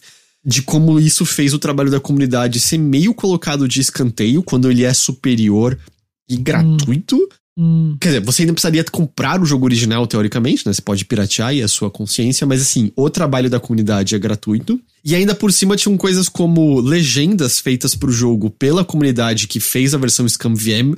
de 0.44 0.62
como 0.62 0.98
isso 0.98 1.24
fez 1.24 1.52
o 1.52 1.58
trabalho 1.58 1.90
da 1.90 2.00
comunidade 2.00 2.60
ser 2.60 2.78
meio 2.78 3.12
colocado 3.12 3.68
de 3.68 3.80
escanteio 3.80 4.42
quando 4.42 4.70
ele 4.70 4.84
é 4.84 4.94
superior 4.94 5.78
e 6.28 6.36
gratuito. 6.36 7.16
Hum. 7.58 7.96
Quer 8.00 8.08
dizer, 8.08 8.20
você 8.20 8.42
ainda 8.42 8.54
precisaria 8.54 8.84
comprar 8.84 9.40
o 9.42 9.44
jogo 9.44 9.66
original, 9.66 10.06
teoricamente, 10.06 10.66
né? 10.66 10.72
Você 10.72 10.80
pode 10.80 11.04
piratear 11.04 11.54
e 11.54 11.60
é 11.60 11.64
a 11.64 11.68
sua 11.68 11.90
consciência, 11.90 12.46
mas 12.46 12.62
assim, 12.62 12.90
o 12.96 13.10
trabalho 13.10 13.50
da 13.50 13.60
comunidade 13.60 14.14
é 14.14 14.18
gratuito. 14.18 14.80
E 15.04 15.14
ainda 15.14 15.34
por 15.34 15.52
cima 15.52 15.76
tinham 15.76 15.96
coisas 15.96 16.28
como 16.28 16.80
legendas 16.80 17.58
feitas 17.58 17.94
pro 17.94 18.10
jogo 18.10 18.48
pela 18.50 18.84
comunidade 18.84 19.46
que 19.46 19.60
fez 19.60 19.94
a 19.94 19.98
versão 19.98 20.24
ScamVM 20.26 20.94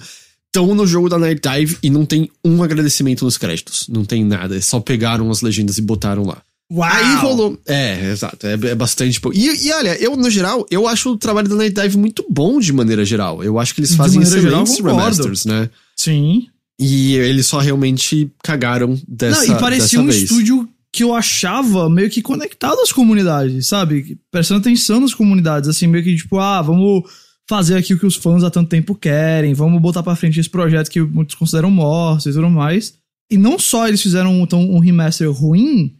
estão 0.54 0.74
no 0.74 0.86
jogo 0.86 1.08
da 1.08 1.18
Night 1.18 1.40
Dive 1.40 1.78
e 1.82 1.88
não 1.88 2.04
tem 2.04 2.30
um 2.44 2.62
agradecimento 2.62 3.24
nos 3.24 3.38
créditos. 3.38 3.88
Não 3.88 4.04
tem 4.04 4.22
nada. 4.22 4.60
Só 4.60 4.78
pegaram 4.78 5.30
as 5.30 5.40
legendas 5.40 5.78
e 5.78 5.82
botaram 5.82 6.24
lá. 6.24 6.42
Uau! 6.72 6.90
Aí 6.90 7.16
rolou. 7.16 7.58
É, 7.66 8.10
exato. 8.10 8.46
É, 8.46 8.52
é 8.52 8.74
bastante. 8.74 9.20
pouco. 9.20 9.36
E, 9.36 9.66
e 9.66 9.72
olha, 9.72 9.94
eu, 10.02 10.16
no 10.16 10.30
geral, 10.30 10.66
eu 10.70 10.88
acho 10.88 11.10
o 11.10 11.18
trabalho 11.18 11.48
da 11.48 11.54
Night 11.54 11.74
Dive 11.74 11.98
muito 11.98 12.24
bom 12.30 12.58
de 12.58 12.72
maneira 12.72 13.04
geral. 13.04 13.44
Eu 13.44 13.58
acho 13.58 13.74
que 13.74 13.80
eles 13.80 13.94
fazem 13.94 14.24
geral, 14.24 14.38
excelentes 14.38 14.76
concordo. 14.76 14.98
remasters, 14.98 15.44
né? 15.44 15.68
Sim. 15.94 16.46
E 16.80 17.14
eles 17.16 17.46
só 17.46 17.58
realmente 17.58 18.32
cagaram 18.42 18.98
dessa, 19.06 19.46
Não, 19.46 19.56
e 19.56 19.60
parecia 19.60 20.00
um 20.00 20.06
vez. 20.06 20.22
estúdio 20.22 20.68
que 20.92 21.04
eu 21.04 21.14
achava 21.14 21.88
meio 21.88 22.10
que 22.10 22.20
conectado 22.20 22.80
às 22.80 22.92
comunidades, 22.92 23.66
sabe? 23.66 24.18
Prestando 24.30 24.60
atenção 24.60 25.00
nas 25.00 25.14
comunidades, 25.14 25.68
assim, 25.68 25.86
meio 25.86 26.02
que 26.04 26.16
tipo, 26.16 26.38
ah, 26.38 26.60
vamos 26.60 27.04
fazer 27.48 27.76
aqui 27.76 27.94
o 27.94 27.98
que 27.98 28.06
os 28.06 28.16
fãs 28.16 28.42
há 28.44 28.50
tanto 28.50 28.68
tempo 28.68 28.94
querem, 28.94 29.54
vamos 29.54 29.80
botar 29.80 30.02
pra 30.02 30.16
frente 30.16 30.40
esse 30.40 30.50
projeto 30.50 30.90
que 30.90 31.00
muitos 31.00 31.34
consideram 31.34 31.70
morto 31.70 32.28
e 32.28 32.32
tudo 32.32 32.50
mais. 32.50 32.94
E 33.30 33.38
não 33.38 33.58
só 33.58 33.88
eles 33.88 34.02
fizeram 34.02 34.40
então, 34.40 34.60
um 34.60 34.78
remaster 34.78 35.30
ruim, 35.30 35.94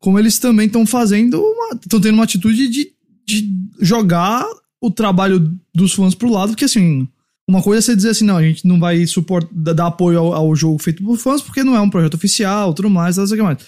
como 0.00 0.18
eles 0.18 0.38
também 0.38 0.66
estão 0.66 0.86
fazendo 0.86 1.42
estão 1.74 2.00
tendo 2.00 2.14
uma 2.14 2.24
atitude 2.24 2.68
de, 2.68 2.92
de 3.26 3.50
jogar 3.80 4.44
o 4.80 4.90
trabalho 4.90 5.58
dos 5.74 5.92
fãs 5.92 6.14
pro 6.14 6.30
lado, 6.30 6.50
porque 6.50 6.64
assim. 6.64 7.08
Uma 7.48 7.62
coisa 7.62 7.78
é 7.78 7.80
você 7.80 7.94
dizer 7.94 8.08
assim, 8.10 8.24
não, 8.24 8.38
a 8.38 8.42
gente 8.42 8.66
não 8.66 8.80
vai 8.80 9.06
suportar, 9.06 9.48
dar 9.54 9.86
apoio 9.86 10.18
ao, 10.18 10.32
ao 10.32 10.56
jogo 10.56 10.82
feito 10.82 11.00
por 11.04 11.16
fãs, 11.16 11.40
porque 11.40 11.62
não 11.62 11.76
é 11.76 11.80
um 11.80 11.88
projeto 11.88 12.14
oficial, 12.14 12.74
tudo 12.74 12.90
mais, 12.90 13.16
não 13.16 13.24
sei 13.24 13.36
o 13.36 13.38
que 13.38 13.44
mais. 13.44 13.58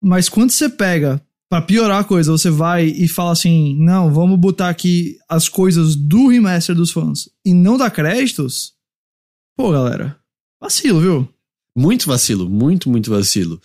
Mas 0.00 0.28
quando 0.28 0.52
você 0.52 0.68
pega, 0.68 1.20
pra 1.48 1.62
piorar 1.62 2.00
a 2.00 2.04
coisa, 2.04 2.32
você 2.32 2.50
vai 2.50 2.86
e 2.86 3.06
fala 3.06 3.32
assim, 3.32 3.76
não, 3.78 4.12
vamos 4.12 4.38
botar 4.38 4.68
aqui 4.68 5.16
as 5.28 5.48
coisas 5.48 5.94
do 5.96 6.28
remaster 6.28 6.74
dos 6.74 6.90
fãs 6.90 7.28
e 7.44 7.52
não 7.54 7.76
dar 7.76 7.90
créditos, 7.90 8.72
pô, 9.56 9.70
galera, 9.70 10.18
vacilo, 10.60 11.00
viu? 11.00 11.28
Muito 11.76 12.06
vacilo, 12.06 12.48
muito, 12.48 12.88
muito 12.88 13.10
vacilo. 13.10 13.60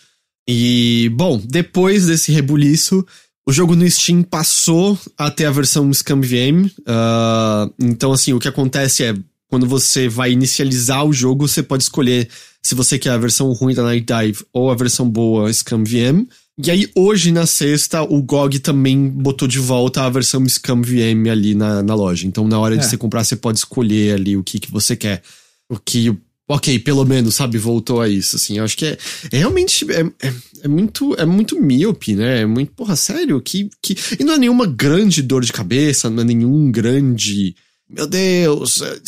E, 0.51 1.09
bom, 1.13 1.39
depois 1.45 2.07
desse 2.07 2.31
rebuliço, 2.31 3.05
o 3.47 3.53
jogo 3.53 3.75
no 3.75 3.87
Steam 3.87 4.23
passou 4.23 4.97
a 5.15 5.29
ter 5.29 5.45
a 5.45 5.51
versão 5.51 5.87
ScamVM. 5.91 6.71
ah, 6.87 7.69
então, 7.79 8.11
assim, 8.11 8.33
o 8.33 8.39
que 8.39 8.47
acontece 8.47 9.03
é, 9.03 9.15
quando 9.47 9.67
você 9.67 10.09
vai 10.09 10.31
inicializar 10.31 11.05
o 11.05 11.13
jogo, 11.13 11.47
você 11.47 11.61
pode 11.61 11.83
escolher 11.83 12.27
se 12.63 12.73
você 12.73 12.97
quer 12.97 13.11
a 13.11 13.17
versão 13.17 13.51
ruim 13.53 13.75
da 13.75 13.83
Night 13.83 14.05
Dive 14.05 14.43
ou 14.51 14.71
a 14.71 14.75
versão 14.75 15.07
boa 15.07 15.51
ScamVM. 15.51 16.27
E 16.65 16.71
aí, 16.71 16.89
hoje, 16.95 17.31
na 17.31 17.45
sexta, 17.45 18.01
o 18.01 18.19
GOG 18.21 18.57
também 18.59 19.07
botou 19.07 19.47
de 19.47 19.59
volta 19.59 20.01
a 20.03 20.09
versão 20.09 20.43
ScamVM 20.45 21.29
ali 21.31 21.53
na, 21.53 21.83
na 21.83 21.93
loja. 21.93 22.25
Então, 22.25 22.47
na 22.47 22.57
hora 22.59 22.75
de 22.75 22.83
É. 22.83 22.87
você 22.89 22.97
comprar, 22.97 23.23
você 23.23 23.35
pode 23.35 23.59
escolher 23.59 24.15
ali 24.15 24.35
o 24.35 24.43
que, 24.43 24.59
que 24.59 24.71
você 24.71 24.95
quer. 24.95 25.21
O 25.69 25.77
que 25.77 26.17
ok, 26.51 26.79
pelo 26.79 27.05
menos, 27.05 27.35
sabe, 27.35 27.59
voltou 27.59 28.01
a 28.01 28.09
isso, 28.09 28.35
assim, 28.35 28.57
eu 28.57 28.63
acho 28.63 28.75
que 28.75 28.85
é, 28.87 28.97
é 29.31 29.37
realmente, 29.37 29.85
é, 29.91 30.01
é, 30.27 30.33
é 30.63 30.67
muito, 30.67 31.13
é 31.15 31.23
muito 31.25 31.61
míope, 31.61 32.15
né, 32.15 32.41
é 32.41 32.45
muito, 32.47 32.71
porra, 32.73 32.95
sério, 32.95 33.39
que, 33.39 33.69
que, 33.81 33.95
e 34.19 34.23
não 34.23 34.33
é 34.33 34.37
nenhuma 34.39 34.65
grande 34.65 35.21
dor 35.21 35.43
de 35.45 35.53
cabeça, 35.53 36.09
não 36.09 36.23
é 36.23 36.25
nenhum 36.25 36.71
grande, 36.71 37.55
meu 37.87 38.07
Deus, 38.07 38.81
é, 38.81 38.99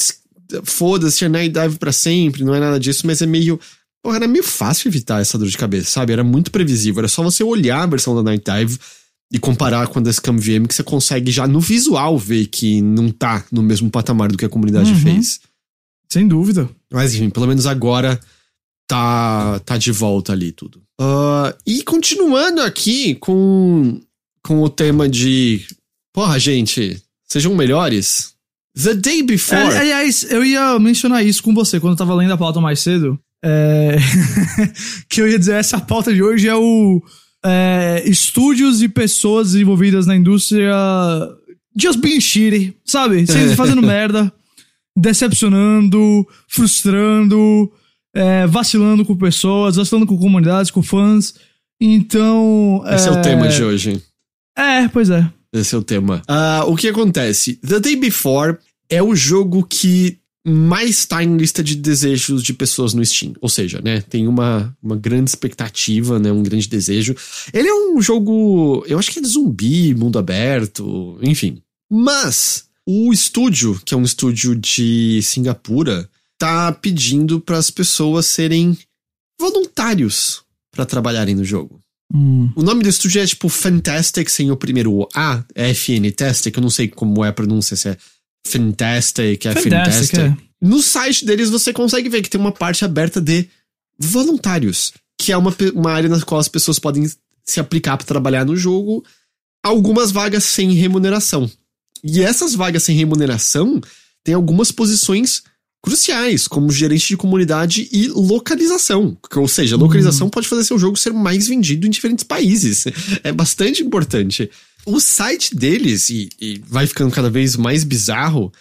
foda-se, 0.64 1.26
a 1.26 1.30
Night 1.30 1.52
Dive 1.54 1.78
pra 1.80 1.92
sempre, 1.92 2.44
não 2.44 2.54
é 2.54 2.60
nada 2.60 2.80
disso, 2.80 3.08
mas 3.08 3.22
é 3.22 3.26
meio, 3.26 3.60
porra, 4.04 4.18
era 4.18 4.28
meio 4.28 4.44
fácil 4.44 4.88
evitar 4.90 5.20
essa 5.22 5.38
dor 5.38 5.48
de 5.48 5.58
cabeça, 5.58 5.90
sabe, 5.90 6.14
era 6.14 6.24
muito 6.24 6.52
previsível, 6.52 7.00
era 7.00 7.08
só 7.08 7.24
você 7.24 7.44
olhar 7.44 7.82
a 7.82 7.88
versão 7.88 8.16
da 8.16 8.22
Night 8.22 8.44
Dive 8.46 8.78
e 9.34 9.40
comparar 9.40 9.88
com 9.88 9.98
a 9.98 10.02
da 10.02 10.12
Scam 10.12 10.38
VM, 10.38 10.68
que 10.68 10.76
você 10.76 10.84
consegue 10.84 11.32
já 11.32 11.48
no 11.48 11.60
visual 11.62 12.18
ver 12.20 12.48
que 12.48 12.82
não 12.82 13.10
tá 13.10 13.44
no 13.52 13.64
mesmo 13.64 13.90
patamar 13.90 14.30
do 14.30 14.38
que 14.38 14.44
a 14.46 14.50
comunidade 14.50 14.92
Uhum. 14.92 15.00
fez. 15.00 15.40
Sem 16.12 16.28
dúvida. 16.28 16.70
Mas 16.92 17.16
enfim, 17.16 17.30
pelo 17.30 17.48
menos 17.48 17.66
agora 17.66 18.20
tá, 18.86 19.60
tá 19.60 19.78
de 19.78 19.94
volta 19.94 20.34
ali 20.34 20.52
tudo. 20.52 20.82
Ah, 21.00 21.56
e 21.66 21.82
continuando 21.84 22.62
aqui 22.62 23.16
com, 23.16 24.02
com 24.44 24.62
o 24.62 24.70
tema 24.70 25.08
de. 25.08 25.66
Porra, 26.14 26.38
gente, 26.38 27.02
sejam 27.26 27.56
melhores. 27.56 28.34
The 28.76 28.94
Day 28.94 29.24
Before. 29.24 29.74
É, 29.74 29.78
aliás, 29.80 30.30
eu 30.30 30.44
ia 30.44 30.78
mencionar 30.80 31.26
isso 31.26 31.42
com 31.42 31.54
você 31.54 31.80
quando 31.80 31.94
eu 31.94 31.98
tava 31.98 32.14
lendo 32.14 32.34
a 32.34 32.38
pauta 32.38 32.60
mais 32.60 32.82
cedo. 32.82 33.18
É, 33.44 33.96
que 35.08 35.22
eu 35.22 35.30
ia 35.30 35.40
dizer, 35.40 35.56
essa 35.56 35.80
pauta 35.80 36.14
de 36.14 36.22
hoje 36.22 36.50
é 36.50 36.56
o 36.56 37.02
é, 37.44 38.04
estúdios 38.06 38.82
e 38.82 38.90
pessoas 38.90 39.56
envolvidas 39.56 40.06
na 40.06 40.16
indústria 40.16 40.76
just 41.76 42.00
being 42.00 42.20
shitty, 42.20 42.76
sabe? 42.84 43.26
Sempre 43.26 43.56
fazendo 43.58 43.82
merda, 43.82 44.32
decepcionando, 44.98 46.28
frustrando, 46.48 47.72
é, 48.14 48.46
vacilando 48.48 49.06
com 49.06 49.16
pessoas, 49.16 49.76
vacilando 49.76 50.06
com 50.06 50.18
comunidades, 50.18 50.72
com 50.72 50.84
fãs. 50.84 51.34
Então. 51.80 52.84
Esse 52.88 53.08
é 53.08 53.12
o 53.12 53.22
tema 53.22 53.48
de 53.48 53.64
hoje. 53.64 54.04
É, 54.58 54.88
pois 54.88 55.10
é. 55.10 55.28
Esse 55.54 55.76
é 55.76 55.78
o 55.78 55.84
tema. 55.84 56.22
Ah, 56.28 56.64
o 56.68 56.76
que 56.76 56.88
acontece? 56.88 57.56
The 57.56 57.80
Day 57.80 57.96
Before 57.96 58.58
é 58.90 59.02
o 59.02 59.16
jogo 59.16 59.66
que 59.66 60.20
mais 60.46 61.06
tá 61.06 61.24
em 61.24 61.38
lista 61.38 61.64
de 61.64 61.76
desejos 61.76 62.42
de 62.42 62.54
pessoas 62.54 62.94
no 62.94 63.06
Steam. 63.06 63.34
Ou 63.42 63.50
seja, 63.50 63.80
né, 63.84 64.02
tem 64.02 64.28
uma, 64.28 64.76
uma 64.82 64.96
grande 64.96 65.30
expectativa, 65.30 66.20
né, 66.20 66.32
um 66.32 66.42
grande 66.42 66.68
desejo. 66.68 67.16
Ele 67.54 67.68
é 67.68 67.74
um 67.74 68.02
jogo, 68.02 68.84
eu 68.88 68.98
acho 68.98 69.12
que 69.12 69.20
é 69.20 69.22
de 69.22 69.28
zumbi, 69.28 69.94
mundo 69.94 70.18
aberto, 70.18 71.20
enfim. 71.22 71.62
Mas 71.90 72.66
o 72.88 73.14
estúdio, 73.14 73.80
que 73.86 73.94
é 73.94 73.98
um 73.98 74.04
estúdio 74.04 74.56
de 74.56 75.22
Singapura, 75.22 76.10
tá 76.38 76.72
pedindo 76.72 77.40
para 77.40 77.58
as 77.58 77.70
pessoas 77.70 78.26
serem 78.26 78.78
voluntários 79.40 80.44
para 80.72 80.86
trabalharem 80.86 81.36
no 81.36 81.44
jogo. 81.44 81.80
Hum. 82.14 82.52
O 82.56 82.64
nome 82.64 82.84
do 82.84 82.90
estúdio 82.90 83.22
é 83.22 83.26
tipo 83.26 83.48
Fantastic 83.48 84.30
sem 84.30 84.52
o 84.52 84.58
primeiro 84.58 85.08
A, 85.16 85.44
é 85.56 85.74
FN 85.74 86.12
Tastic, 86.16 86.56
eu 86.56 86.62
não 86.62 86.70
sei 86.70 86.88
como 86.88 87.24
é 87.24 87.30
a 87.30 87.34
pronúncia, 87.34 87.76
se 87.76 87.90
é 87.90 87.98
Fantastic, 88.46 89.46
é 89.46 89.54
Fantastic, 89.54 90.20
é. 90.20 90.36
No 90.62 90.82
site 90.82 91.26
deles 91.26 91.50
você 91.50 91.72
consegue 91.72 92.10
ver 92.10 92.22
que 92.22 92.30
tem 92.30 92.40
uma 92.40 92.52
parte 92.52 92.84
aberta 92.84 93.22
de 93.22 93.48
voluntários, 93.98 94.94
que 95.18 95.32
é 95.32 95.38
uma, 95.38 95.56
uma 95.74 95.92
área 95.92 96.10
na 96.10 96.22
qual 96.22 96.40
as 96.40 96.48
pessoas 96.48 96.80
podem 96.80 97.10
se 97.44 97.60
aplicar 97.60 97.98
para 97.98 98.06
trabalhar 98.06 98.46
no 98.46 98.56
jogo, 98.56 99.04
algumas 99.64 100.12
vagas 100.12 100.44
sem 100.44 100.72
remuneração. 100.74 101.50
E 102.04 102.22
essas 102.22 102.54
vagas 102.54 102.84
sem 102.84 102.96
remuneração 102.96 103.82
tem 104.24 104.34
algumas 104.34 104.72
posições 104.72 105.44
cruciais, 105.82 106.48
como 106.48 106.72
gerente 106.72 107.08
de 107.08 107.18
comunidade 107.18 107.90
e 107.92 108.08
localização. 108.08 109.18
Ou 109.36 109.48
seja, 109.48 109.76
localização 109.76 110.30
pode 110.30 110.48
fazer 110.48 110.64
seu 110.64 110.78
jogo 110.78 110.98
ser 110.98 111.12
mais 111.12 111.48
vendido 111.48 111.88
em 111.88 111.90
diferentes 111.90 112.24
países. 112.24 112.86
É 113.24 113.32
bastante 113.32 113.84
importante. 113.84 114.50
O 114.86 115.00
site 115.00 115.56
deles, 115.56 116.10
e, 116.10 116.30
e 116.40 116.62
vai 116.68 116.88
ficando 116.88 117.12
cada 117.12 117.30
vez 117.30 117.56
mais 117.56 117.84
bizarro, 117.84 118.52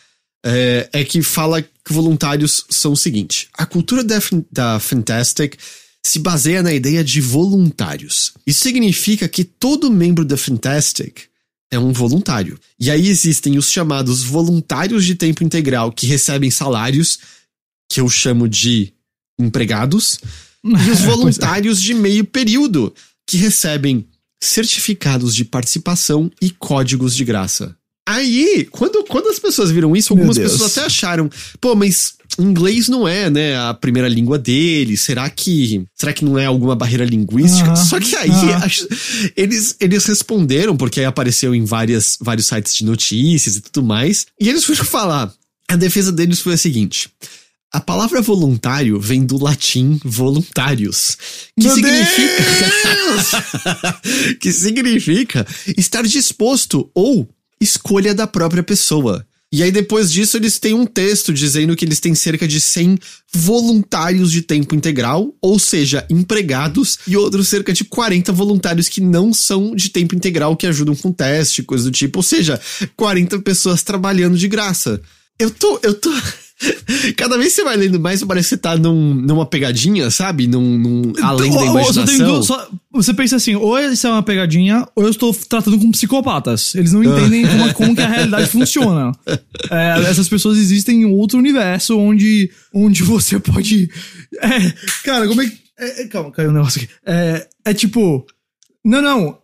é, 0.45 0.89
é 0.93 1.05
que 1.05 1.23
fala 1.23 1.63
que 1.63 1.93
voluntários 1.93 2.65
são 2.69 2.93
o 2.93 2.97
seguinte: 2.97 3.49
a 3.55 3.67
cultura 3.67 4.03
da, 4.03 4.19
da 4.51 4.81
Fantastic 4.81 5.57
se 6.03 6.19
baseia 6.19 6.63
na 6.63 6.73
ideia 6.73 7.05
de 7.05 7.21
voluntários. 7.21 8.33
Isso 8.47 8.63
significa 8.63 9.29
que 9.29 9.45
todo 9.45 9.91
membro 9.91 10.25
da 10.25 10.37
Fantastic 10.37 11.30
é 11.71 11.79
um 11.79 11.93
voluntário. 11.93 12.59
E 12.79 12.91
aí 12.91 13.09
existem 13.09 13.57
os 13.57 13.71
chamados 13.71 14.23
voluntários 14.23 15.05
de 15.05 15.15
tempo 15.15 15.45
integral 15.45 15.93
que 15.93 16.07
recebem 16.07 16.51
salários, 16.51 17.19
que 17.91 18.01
eu 18.01 18.09
chamo 18.09 18.49
de 18.49 18.93
empregados, 19.39 20.21
e 20.65 20.91
os 20.91 21.01
é. 21.03 21.07
voluntários 21.07 21.81
de 21.81 21.95
meio 21.95 22.25
período, 22.25 22.93
que 23.27 23.37
recebem 23.37 24.07
certificados 24.43 25.35
de 25.35 25.45
participação 25.45 26.31
e 26.41 26.51
códigos 26.51 27.15
de 27.15 27.25
graça. 27.25 27.77
Aí, 28.09 28.67
quando, 28.71 29.05
quando 29.05 29.29
as 29.29 29.39
pessoas 29.39 29.71
viram 29.71 29.95
isso, 29.95 30.13
algumas 30.13 30.37
pessoas 30.37 30.77
até 30.77 30.87
acharam, 30.87 31.31
pô, 31.61 31.77
mas 31.77 32.15
inglês 32.43 32.89
não 32.89 33.07
é, 33.07 33.29
né, 33.31 33.57
a 33.57 33.75
primeira 33.75 34.09
língua 34.09 34.39
deles. 34.39 35.01
Será 35.01 35.29
que 35.31 35.85
será 35.95 36.13
que 36.13 36.25
não 36.25 36.39
é 36.39 36.47
alguma 36.47 36.75
barreira 36.77 37.05
linguística? 37.05 37.69
Aham, 37.71 37.77
Só 37.77 37.99
que 38.01 38.15
aí 38.17 38.31
acho- 38.63 38.87
eles, 39.37 39.77
eles 39.81 40.05
responderam 40.07 40.77
porque 40.77 41.01
aí 41.01 41.07
apareceu 41.07 41.55
em 41.55 41.65
várias 41.65 42.17
vários 42.21 42.47
sites 42.47 42.75
de 42.75 42.85
notícias 42.85 43.57
e 43.57 43.61
tudo 43.61 43.87
mais. 43.87 44.27
E 44.41 44.49
eles 44.49 44.65
foram 44.65 44.85
falar: 44.87 45.33
A 45.69 45.77
defesa 45.77 46.11
deles 46.13 46.41
foi 46.41 46.55
a 46.55 46.59
seguinte. 46.59 47.09
A 47.73 47.81
palavra 47.81 48.21
voluntário 48.21 48.99
vem 48.99 49.25
do 49.25 49.39
latim 49.41 50.01
voluntários, 50.05 51.17
que 51.57 51.65
Meu 51.69 51.75
significa 51.77 52.43
que 54.41 54.53
significa 54.53 55.47
estar 55.77 56.03
disposto 56.03 56.91
ou 56.95 57.29
escolha 57.61 58.15
da 58.15 58.27
própria 58.27 58.63
pessoa. 58.63 59.25
E 59.53 59.65
aí 59.65 59.73
depois 59.73 60.13
disso 60.13 60.37
eles 60.37 60.61
têm 60.61 60.75
um 60.75 60.87
texto 60.87 61.33
dizendo 61.33 61.75
que 61.75 61.85
eles 61.85 61.99
têm 61.99 62.15
cerca 62.15 62.47
de 62.47 62.61
100 62.61 62.99
voluntários 63.35 64.31
de 64.31 64.43
tempo 64.43 64.77
integral, 64.77 65.35
ou 65.41 65.59
seja, 65.59 66.07
empregados, 66.09 67.01
e 67.05 67.17
outros 67.17 67.49
cerca 67.49 67.73
de 67.73 67.83
40 67.83 68.33
voluntários 68.33 68.89
que 68.89 69.01
não 69.01 69.33
são 69.33 69.75
de 69.75 69.89
tempo 69.89 70.15
integral 70.15 70.57
que 70.57 70.69
ajudam 70.69 70.95
com 70.95 71.11
teste, 71.11 71.65
coisa 71.65 71.85
do 71.85 71.91
tipo, 71.91 72.21
ou 72.21 72.23
seja, 72.23 72.61
40 72.97 73.41
pessoas 73.41 73.83
trabalhando 73.83 74.39
de 74.39 74.47
graça. 74.47 75.01
Eu 75.37 75.51
tô, 75.51 75.81
eu 75.83 75.95
tô 75.95 76.11
Cada 77.17 77.39
vez 77.39 77.51
que 77.51 77.57
você 77.57 77.65
vai 77.65 77.77
lendo 77.77 77.99
mais, 77.99 78.23
parece 78.25 78.49
que 78.51 78.55
você 78.55 78.61
tá 78.61 78.77
num, 78.77 79.15
numa 79.15 79.47
pegadinha, 79.47 80.11
sabe? 80.11 80.47
Num, 80.47 80.79
num 80.79 81.13
além 81.23 81.51
da 81.51 81.59
Ou- 81.61 81.67
imaginação. 81.67 82.43
Só- 82.43 82.69
você 82.93 83.15
pensa 83.15 83.37
assim, 83.37 83.55
ou 83.55 83.79
isso 83.79 84.07
é 84.07 84.11
uma 84.11 84.23
pegadinha, 84.23 84.87
ou 84.95 85.05
eu 85.05 85.11
estou 85.11 85.33
tratando 85.49 85.79
com 85.79 85.91
psicopatas. 85.91 86.75
Eles 86.75 86.93
não 86.93 87.03
entendem 87.03 87.47
como, 87.47 87.73
como 87.75 87.95
que 87.97 88.03
a 88.03 88.09
realidade 88.09 88.49
funciona. 88.49 89.13
É, 89.71 90.03
essas 90.09 90.29
pessoas 90.29 90.59
existem 90.59 91.03
em 91.03 91.05
outro 91.05 91.39
universo 91.39 91.99
onde, 91.99 92.51
onde 92.75 93.03
você 93.03 93.39
pode. 93.39 93.89
É, 94.43 94.73
cara, 95.05 95.27
como 95.29 95.41
é 95.43 95.49
que. 95.49 95.59
é, 95.79 96.03
é, 96.03 96.07
calma, 96.09 96.31
caiu 96.31 96.51
um 96.51 96.55
negócio 96.55 96.83
aqui. 96.83 96.93
É, 97.07 97.47
é 97.65 97.75
tipo. 97.75 98.27
Não, 98.85 99.01
não. 99.01 99.39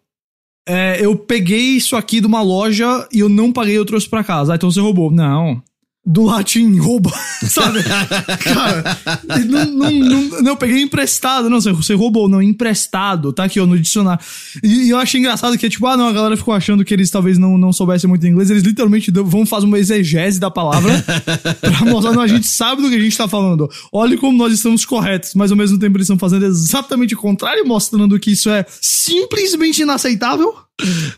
É, 0.68 0.98
eu 1.04 1.14
peguei 1.16 1.76
isso 1.76 1.94
aqui 1.94 2.20
de 2.20 2.26
uma 2.26 2.42
loja 2.42 3.06
e 3.12 3.20
eu 3.20 3.28
não 3.28 3.52
paguei, 3.52 3.78
eu 3.78 3.84
trouxe 3.84 4.08
pra 4.08 4.24
casa. 4.24 4.52
Ah, 4.52 4.56
então 4.56 4.70
você 4.70 4.80
roubou. 4.80 5.12
Não. 5.12 5.62
Do 6.08 6.22
latim 6.22 6.78
rouba, 6.78 7.12
sabe? 7.48 7.82
Cara, 7.82 8.96
não, 9.44 9.64
não, 9.64 9.90
não, 9.90 10.22
não, 10.42 10.52
eu 10.52 10.56
peguei 10.56 10.80
emprestado. 10.80 11.50
Não, 11.50 11.60
você, 11.60 11.72
você 11.72 11.94
roubou, 11.94 12.28
não, 12.28 12.40
emprestado. 12.40 13.32
Tá 13.32 13.44
aqui, 13.44 13.58
ó, 13.58 13.66
no 13.66 13.76
dicionário. 13.76 14.24
E, 14.62 14.84
e 14.84 14.90
eu 14.90 14.98
achei 14.98 15.18
engraçado 15.18 15.58
que 15.58 15.66
é 15.66 15.68
tipo, 15.68 15.84
ah, 15.86 15.96
não, 15.96 16.06
a 16.06 16.12
galera 16.12 16.36
ficou 16.36 16.54
achando 16.54 16.84
que 16.84 16.94
eles 16.94 17.10
talvez 17.10 17.38
não, 17.38 17.58
não 17.58 17.72
soubessem 17.72 18.08
muito 18.08 18.24
inglês. 18.24 18.50
Eles 18.50 18.62
literalmente 18.62 19.10
vão 19.10 19.44
fazer 19.44 19.66
uma 19.66 19.80
exegese 19.80 20.38
da 20.38 20.50
palavra 20.50 20.92
pra 21.60 21.84
mostrar, 21.90 22.12
não, 22.12 22.22
a 22.22 22.28
gente 22.28 22.46
sabe 22.46 22.82
do 22.82 22.88
que 22.88 22.94
a 22.94 23.00
gente 23.00 23.18
tá 23.18 23.26
falando. 23.26 23.68
Olha 23.92 24.16
como 24.16 24.38
nós 24.38 24.52
estamos 24.52 24.84
corretos, 24.84 25.34
mas 25.34 25.50
ao 25.50 25.56
mesmo 25.56 25.76
tempo 25.76 25.96
eles 25.96 26.04
estão 26.04 26.18
fazendo 26.18 26.46
exatamente 26.46 27.14
o 27.14 27.18
contrário, 27.18 27.66
mostrando 27.66 28.16
que 28.20 28.30
isso 28.30 28.48
é 28.48 28.64
simplesmente 28.80 29.82
inaceitável, 29.82 30.54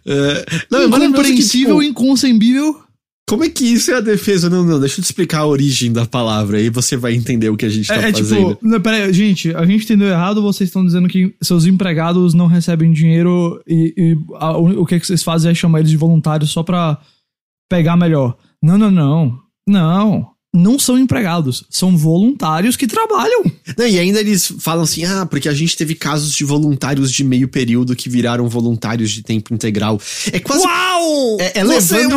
É, 0.07 0.65
não, 0.71 0.83
é 0.83 0.85
incompreensível, 0.87 1.79
tipo, 1.79 1.83
inconcebível. 1.83 2.88
Como 3.29 3.45
é 3.45 3.49
que 3.49 3.65
isso 3.65 3.91
é 3.91 3.95
a 3.95 4.01
defesa? 4.01 4.49
Não, 4.51 4.65
não, 4.65 4.81
deixa 4.81 4.99
eu 4.99 5.03
te 5.03 5.07
explicar 5.07 5.41
a 5.41 5.47
origem 5.47 5.93
da 5.93 6.07
palavra, 6.07 6.59
aí 6.59 6.71
você 6.71 6.97
vai 6.97 7.15
entender 7.15 7.49
o 7.51 7.57
que 7.57 7.67
a 7.67 7.69
gente 7.69 7.87
tá 7.87 7.95
É, 7.97 8.09
é 8.09 8.13
fazendo. 8.13 8.55
tipo, 8.55 8.59
não, 8.67 8.81
pera 8.81 9.05
aí, 9.05 9.13
gente, 9.13 9.55
a 9.55 9.65
gente 9.67 9.85
entendeu 9.85 10.09
errado, 10.09 10.43
vocês 10.43 10.69
estão 10.69 10.85
dizendo 10.85 11.09
que 11.09 11.35
seus 11.43 11.67
empregados 11.67 12.35
não 12.35 12.47
recebem 12.47 12.93
dinheiro 12.93 13.61
e, 13.67 13.95
e 13.97 14.17
a- 14.37 14.57
o, 14.57 14.85
que, 14.87 14.99
que 14.99 15.07
vocês 15.07 15.23
fazem 15.23 15.51
é 15.51 15.55
chamar 15.55 15.81
eles 15.81 15.91
de 15.91 15.97
voluntários 15.97 16.51
só 16.51 16.63
pra 16.63 16.99
pegar 17.71 17.97
melhor. 17.97 18.37
Não, 18.63 18.77
não, 18.79 18.91
não. 18.91 19.39
Não. 19.69 20.31
Não 20.55 20.79
são 20.79 20.99
empregados, 20.99 21.63
são 21.69 21.95
voluntários 21.97 22.75
que 22.75 22.87
trabalham. 22.87 23.45
Não, 23.77 23.87
e 23.87 23.99
ainda 23.99 24.19
eles 24.19 24.51
falam 24.61 24.85
assim: 24.85 25.05
ah, 25.05 25.27
porque 25.27 25.47
a 25.49 25.53
gente 25.53 25.77
teve 25.77 25.95
casos 25.95 26.35
de 26.35 26.43
voluntários 26.43 27.13
de 27.13 27.23
meio 27.23 27.49
período 27.49 27.95
que 27.95 28.09
viraram 28.09 28.49
voluntários 28.49 29.11
de 29.11 29.23
tempo 29.23 29.53
integral. 29.53 30.01
É 30.33 30.41
quase. 30.41 30.65
Uau! 30.65 31.37
É, 31.39 31.59
é 31.61 31.65
levando, 31.65 32.17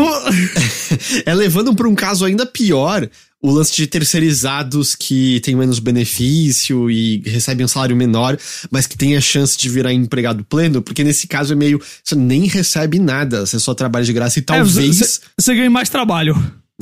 é 1.25 1.33
levando 1.33 1.75
pra 1.75 1.87
um 1.89 1.93
caso 1.95 2.23
ainda 2.23 2.45
pior 2.45 3.07
o 3.43 3.51
lance 3.51 3.75
de 3.75 3.85
terceirizados 3.87 4.95
que 4.95 5.39
têm 5.41 5.55
menos 5.55 5.79
benefício 5.79 6.89
e 6.91 7.21
recebem 7.25 7.65
um 7.65 7.67
salário 7.67 7.95
menor, 7.97 8.37
mas 8.69 8.85
que 8.87 8.95
têm 8.97 9.17
a 9.17 9.21
chance 9.21 9.57
de 9.57 9.67
virar 9.67 9.91
empregado 9.91 10.43
pleno, 10.45 10.81
porque 10.81 11.03
nesse 11.03 11.27
caso 11.27 11.51
é 11.53 11.55
meio. 11.55 11.81
Você 12.03 12.15
nem 12.15 12.45
recebe 12.45 12.97
nada, 12.99 13.45
você 13.45 13.59
só 13.59 13.73
trabalha 13.73 14.05
de 14.05 14.13
graça 14.13 14.39
e 14.39 14.41
É, 14.41 14.45
talvez. 14.45 14.97
você- 14.97 15.19
Você 15.37 15.55
ganha 15.55 15.69
mais 15.69 15.89
trabalho. 15.89 16.35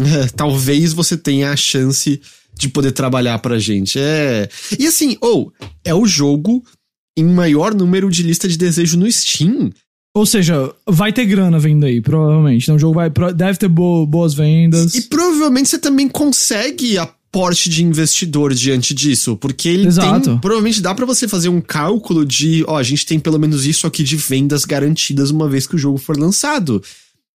Talvez 0.35 0.93
você 0.93 1.17
tenha 1.17 1.51
a 1.51 1.55
chance 1.55 2.21
de 2.57 2.69
poder 2.69 2.91
trabalhar 2.91 3.39
pra 3.39 3.59
gente. 3.59 3.97
É. 3.99 4.49
E 4.77 4.85
assim, 4.87 5.17
ou, 5.21 5.51
é 5.83 5.93
o 5.93 6.05
jogo 6.05 6.63
em 7.17 7.23
maior 7.25 7.73
número 7.73 8.09
de 8.09 8.23
lista 8.23 8.47
de 8.47 8.57
desejo 8.57 8.97
no 8.97 9.11
Steam. 9.11 9.71
Ou 10.15 10.25
seja, 10.25 10.73
vai 10.87 11.13
ter 11.13 11.25
grana 11.25 11.59
vindo 11.59 11.85
aí, 11.85 12.01
provavelmente. 12.01 12.63
Então 12.63 12.75
o 12.75 12.79
jogo 12.79 12.95
vai, 12.95 13.09
deve 13.33 13.57
ter 13.59 13.67
bo- 13.67 14.05
boas 14.07 14.33
vendas. 14.33 14.95
E 14.95 15.03
provavelmente 15.03 15.69
você 15.69 15.77
também 15.77 16.07
consegue 16.09 16.97
aporte 16.97 17.69
de 17.69 17.83
investidor 17.83 18.53
diante 18.53 18.93
disso, 18.93 19.37
porque 19.37 19.69
ele 19.69 19.87
Exato. 19.87 20.29
tem. 20.31 20.37
Provavelmente 20.39 20.81
dá 20.81 20.95
pra 20.95 21.05
você 21.05 21.27
fazer 21.27 21.47
um 21.49 21.61
cálculo 21.61 22.25
de, 22.25 22.65
ó, 22.67 22.77
a 22.77 22.83
gente 22.83 23.05
tem 23.05 23.19
pelo 23.19 23.37
menos 23.39 23.65
isso 23.67 23.85
aqui 23.85 24.03
de 24.03 24.15
vendas 24.17 24.65
garantidas 24.65 25.29
uma 25.29 25.47
vez 25.47 25.67
que 25.67 25.75
o 25.75 25.79
jogo 25.79 25.97
for 25.99 26.17
lançado. 26.17 26.81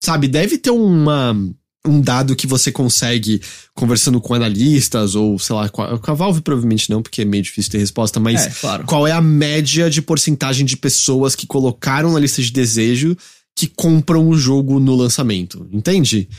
Sabe, 0.04 0.28
deve 0.28 0.58
ter 0.58 0.72
uma. 0.72 1.38
Um 1.86 2.00
dado 2.00 2.36
que 2.36 2.48
você 2.48 2.72
consegue 2.72 3.42
conversando 3.74 4.22
com 4.22 4.34
analistas, 4.34 5.16
ou 5.16 5.38
sei 5.38 5.54
lá, 5.56 5.68
com 5.68 5.82
a, 5.82 6.00
com 6.00 6.12
a 6.12 6.14
Valve 6.14 6.40
provavelmente 6.42 6.90
não, 6.90 7.02
porque 7.02 7.24
é 7.24 7.26
meio 7.26 7.44
difícil 7.44 7.72
ter 7.72 7.78
resposta, 7.80 8.20
mas 8.22 8.46
É, 8.46 8.50
claro. 8.62 8.86
qual 8.86 9.06
é 9.06 9.12
a 9.12 9.20
média 9.22 9.90
de 9.90 10.02
porcentagem 10.02 10.66
de 10.66 10.78
pessoas 10.78 11.36
que 11.36 11.46
colocaram 11.46 12.14
na 12.14 12.20
lista 12.20 12.42
de 12.42 12.52
desejo 12.52 13.18
que 13.56 13.68
compram 13.68 14.28
o 14.30 14.38
jogo 14.38 14.80
no 14.80 14.96
lançamento, 14.96 15.68
entende? 15.74 16.30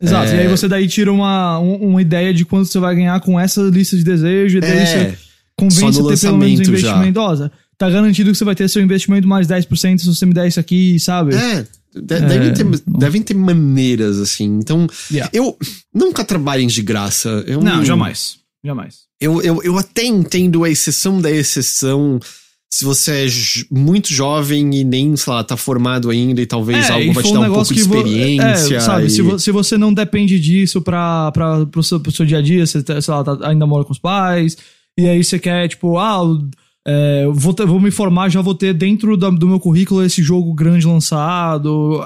Exato. 0.00 0.30
É. 0.30 0.36
E 0.36 0.40
aí 0.40 0.48
você 0.48 0.68
daí 0.68 0.86
tira 0.88 1.12
uma, 1.12 1.58
um- 1.58 1.88
uma 1.90 2.00
ideia 2.00 2.32
de 2.32 2.44
quanto 2.44 2.66
você 2.68 2.78
vai 2.78 2.94
ganhar 2.94 3.20
com 3.20 3.38
essa 3.38 3.60
lista 3.62 3.96
de 3.96 4.04
desejo, 4.04 4.58
e 4.58 4.60
daí 4.60 4.70
É, 4.70 4.86
você 4.86 5.18
convence 5.56 6.00
a 6.00 6.04
ter 6.04 6.20
pelo 6.20 6.38
menos 6.38 6.60
um 6.60 6.64
já. 6.64 6.70
investimento. 6.70 7.20
Ó, 7.20 7.34
Zé, 7.36 7.50
tá 7.76 7.90
garantido 7.90 8.30
que 8.30 8.38
você 8.38 8.44
vai 8.44 8.54
ter 8.54 8.68
seu 8.68 8.80
investimento 8.82 9.26
mais 9.28 9.46
10% 9.48 9.98
se 10.00 10.06
você 10.06 10.24
me 10.26 10.32
der 10.32 10.46
isso 10.48 10.60
aqui, 10.60 10.98
sabe? 11.00 11.34
É, 11.34 11.66
de- 11.94 12.00
devem, 12.20 12.52
ter, 12.54 12.64
não. 12.64 12.98
devem 12.98 13.22
ter 13.22 13.34
maneiras, 13.34 14.18
assim. 14.18 14.44
Então, 14.44 14.86
Yeah. 15.10 15.30
eu 15.32 15.56
nunca 15.94 16.24
trabalhem 16.24 16.66
de 16.66 16.82
graça. 16.82 17.44
Eu, 17.46 17.60
Não, 17.62 17.84
jamais. 17.84 18.36
Jamais. 18.64 19.00
Eu, 19.20 19.40
eu, 19.42 19.60
eu 19.62 19.76
até 19.78 20.04
entendo 20.04 20.64
a 20.64 20.70
exceção 20.70 21.20
da 21.20 21.30
exceção. 21.30 22.18
Se 22.74 22.84
você 22.86 23.26
é 23.26 23.26
muito 23.70 24.10
jovem 24.12 24.74
e 24.74 24.82
nem, 24.82 25.14
sei 25.14 25.30
lá, 25.32 25.44
tá 25.44 25.56
formado 25.58 26.08
ainda 26.08 26.40
e 26.40 26.46
talvez 26.46 26.88
É, 26.88 26.92
algo 26.92 27.04
e 27.04 27.12
vai 27.12 27.22
te 27.22 27.32
dar 27.32 27.40
um 27.40 27.50
um 27.50 27.54
pouco 27.54 27.74
de 27.74 27.82
vo- 27.82 27.96
experiência. 27.96 28.76
É, 28.76 28.80
sabe, 28.80 29.06
e- 29.06 29.10
se, 29.10 29.20
vo- 29.20 29.38
se 29.38 29.50
você 29.52 29.76
não 29.76 29.92
depende 29.92 30.40
disso 30.40 30.80
pra, 30.80 31.30
pra, 31.32 31.66
pro, 31.66 31.82
seu, 31.82 32.00
pro 32.00 32.10
seu 32.10 32.24
dia 32.24 32.38
a 32.38 32.42
dia, 32.42 32.64
você 32.66 32.82
tá- 32.82 32.98
sei 33.00 33.12
lá, 33.12 33.22
tá- 33.22 33.38
ainda 33.46 33.66
mora 33.66 33.84
com 33.84 33.92
os 33.92 33.98
pais, 33.98 34.56
e 34.98 35.06
aí 35.06 35.22
você 35.22 35.38
quer, 35.38 35.68
tipo, 35.68 35.98
ah, 35.98 36.22
é, 36.86 37.26
vou, 37.32 37.52
ter- 37.54 37.66
vou 37.66 37.80
me 37.80 37.90
formar, 37.90 38.28
já 38.28 38.40
vou 38.40 38.54
ter 38.54 38.72
dentro 38.74 39.16
da- 39.16 39.30
do 39.30 39.46
meu 39.48 39.60
currículo 39.60 40.04
esse 40.04 40.22
jogo 40.22 40.52
grande 40.54 40.86
lançado. 40.86 42.02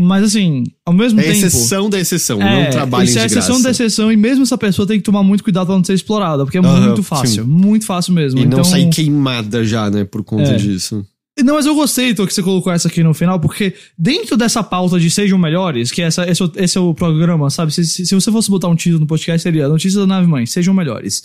Mas 0.00 0.24
assim, 0.24 0.64
ao 0.84 0.92
mesmo 0.92 1.20
É 1.20 1.22
tempo. 1.22 1.36
exceção 1.36 1.88
da 1.88 2.00
exceção, 2.00 2.42
É, 2.42 2.64
não 2.64 2.70
trabalhem 2.70 3.08
isso 3.08 3.16
é 3.18 3.26
exceção 3.26 3.62
da 3.62 3.70
exceção, 3.70 4.10
e 4.10 4.16
mesmo 4.16 4.42
essa 4.42 4.58
pessoa 4.58 4.88
tem 4.88 4.98
que 4.98 5.04
tomar 5.04 5.22
muito 5.22 5.44
cuidado 5.44 5.66
pra 5.66 5.76
não 5.76 5.84
ser 5.84 5.94
explorada, 5.94 6.44
porque 6.44 6.58
é 6.58 6.60
Aham, 6.60 6.86
muito 6.86 7.02
fácil, 7.04 7.44
sim. 7.44 7.48
muito 7.48 7.86
fácil 7.86 8.12
mesmo. 8.12 8.40
E 8.40 8.42
não 8.44 8.48
então, 8.58 8.64
sair 8.64 8.90
queimada 8.90 9.64
já, 9.64 9.88
né, 9.88 10.02
por 10.04 10.24
conta 10.24 10.50
É. 10.50 10.56
disso. 10.56 11.06
Não, 11.44 11.54
mas 11.54 11.66
eu 11.66 11.74
gostei, 11.76 12.12
Tô, 12.12 12.26
que 12.26 12.34
você 12.34 12.42
colocou 12.42 12.72
essa 12.72 12.88
aqui 12.88 13.04
no 13.04 13.14
final, 13.14 13.38
porque 13.38 13.72
dentro 13.96 14.36
dessa 14.36 14.64
pauta 14.64 14.98
de 14.98 15.08
sejam 15.10 15.38
melhores, 15.38 15.92
que 15.92 16.02
essa, 16.02 16.28
esse, 16.28 16.42
é 16.42 16.44
o- 16.44 16.52
esse 16.56 16.78
é 16.78 16.80
o 16.80 16.92
programa, 16.92 17.48
sabe? 17.50 17.72
Se, 17.72 17.84
se, 17.84 18.04
se 18.06 18.14
você 18.16 18.32
fosse 18.32 18.50
botar 18.50 18.66
um 18.68 18.74
título 18.76 19.00
no 19.00 19.06
podcast, 19.06 19.42
seria 19.42 19.68
Notícias 19.68 20.00
da 20.00 20.06
Nave 20.08 20.26
Mãe, 20.26 20.44
sejam 20.44 20.74
melhores. 20.74 21.22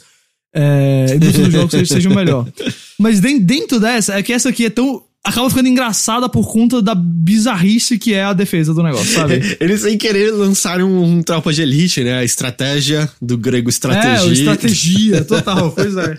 É, 0.53 1.13
indústria 1.15 1.45
do 1.45 1.51
jogo, 1.51 1.71
sejam, 1.71 1.85
sejam 1.85 2.13
melhor. 2.15 2.47
Mas 2.97 3.19
den- 3.19 3.39
dentro 3.39 3.79
dessa, 3.79 4.15
é 4.15 4.23
que 4.23 4.33
essa 4.33 4.49
aqui 4.49 4.65
é 4.65 4.69
tão. 4.69 5.03
Acaba 5.23 5.49
ficando 5.49 5.67
engraçada 5.67 6.29
por 6.29 6.49
conta 6.51 6.81
da 6.81 6.95
bizarrice 6.95 7.99
que 7.99 8.13
é 8.13 8.23
a 8.23 8.31
defesa 8.33 8.73
do 8.73 8.81
negócio, 8.81 9.13
sabe? 9.13 9.41
Eles 9.59 9.81
sem 9.81 9.97
querer 9.97 10.31
lançaram 10.31 10.89
um 11.03 11.21
tropa 11.21 11.51
de 11.51 11.61
elite, 11.61 12.03
né? 12.03 12.17
A 12.19 12.23
estratégia 12.23 13.07
do 13.21 13.37
grego 13.37 13.69
estratégia. 13.69 14.25
É, 14.25 14.29
o 14.29 14.31
estratégia, 14.31 15.23
total, 15.25 15.71
pois 15.71 15.95
é. 15.97 16.17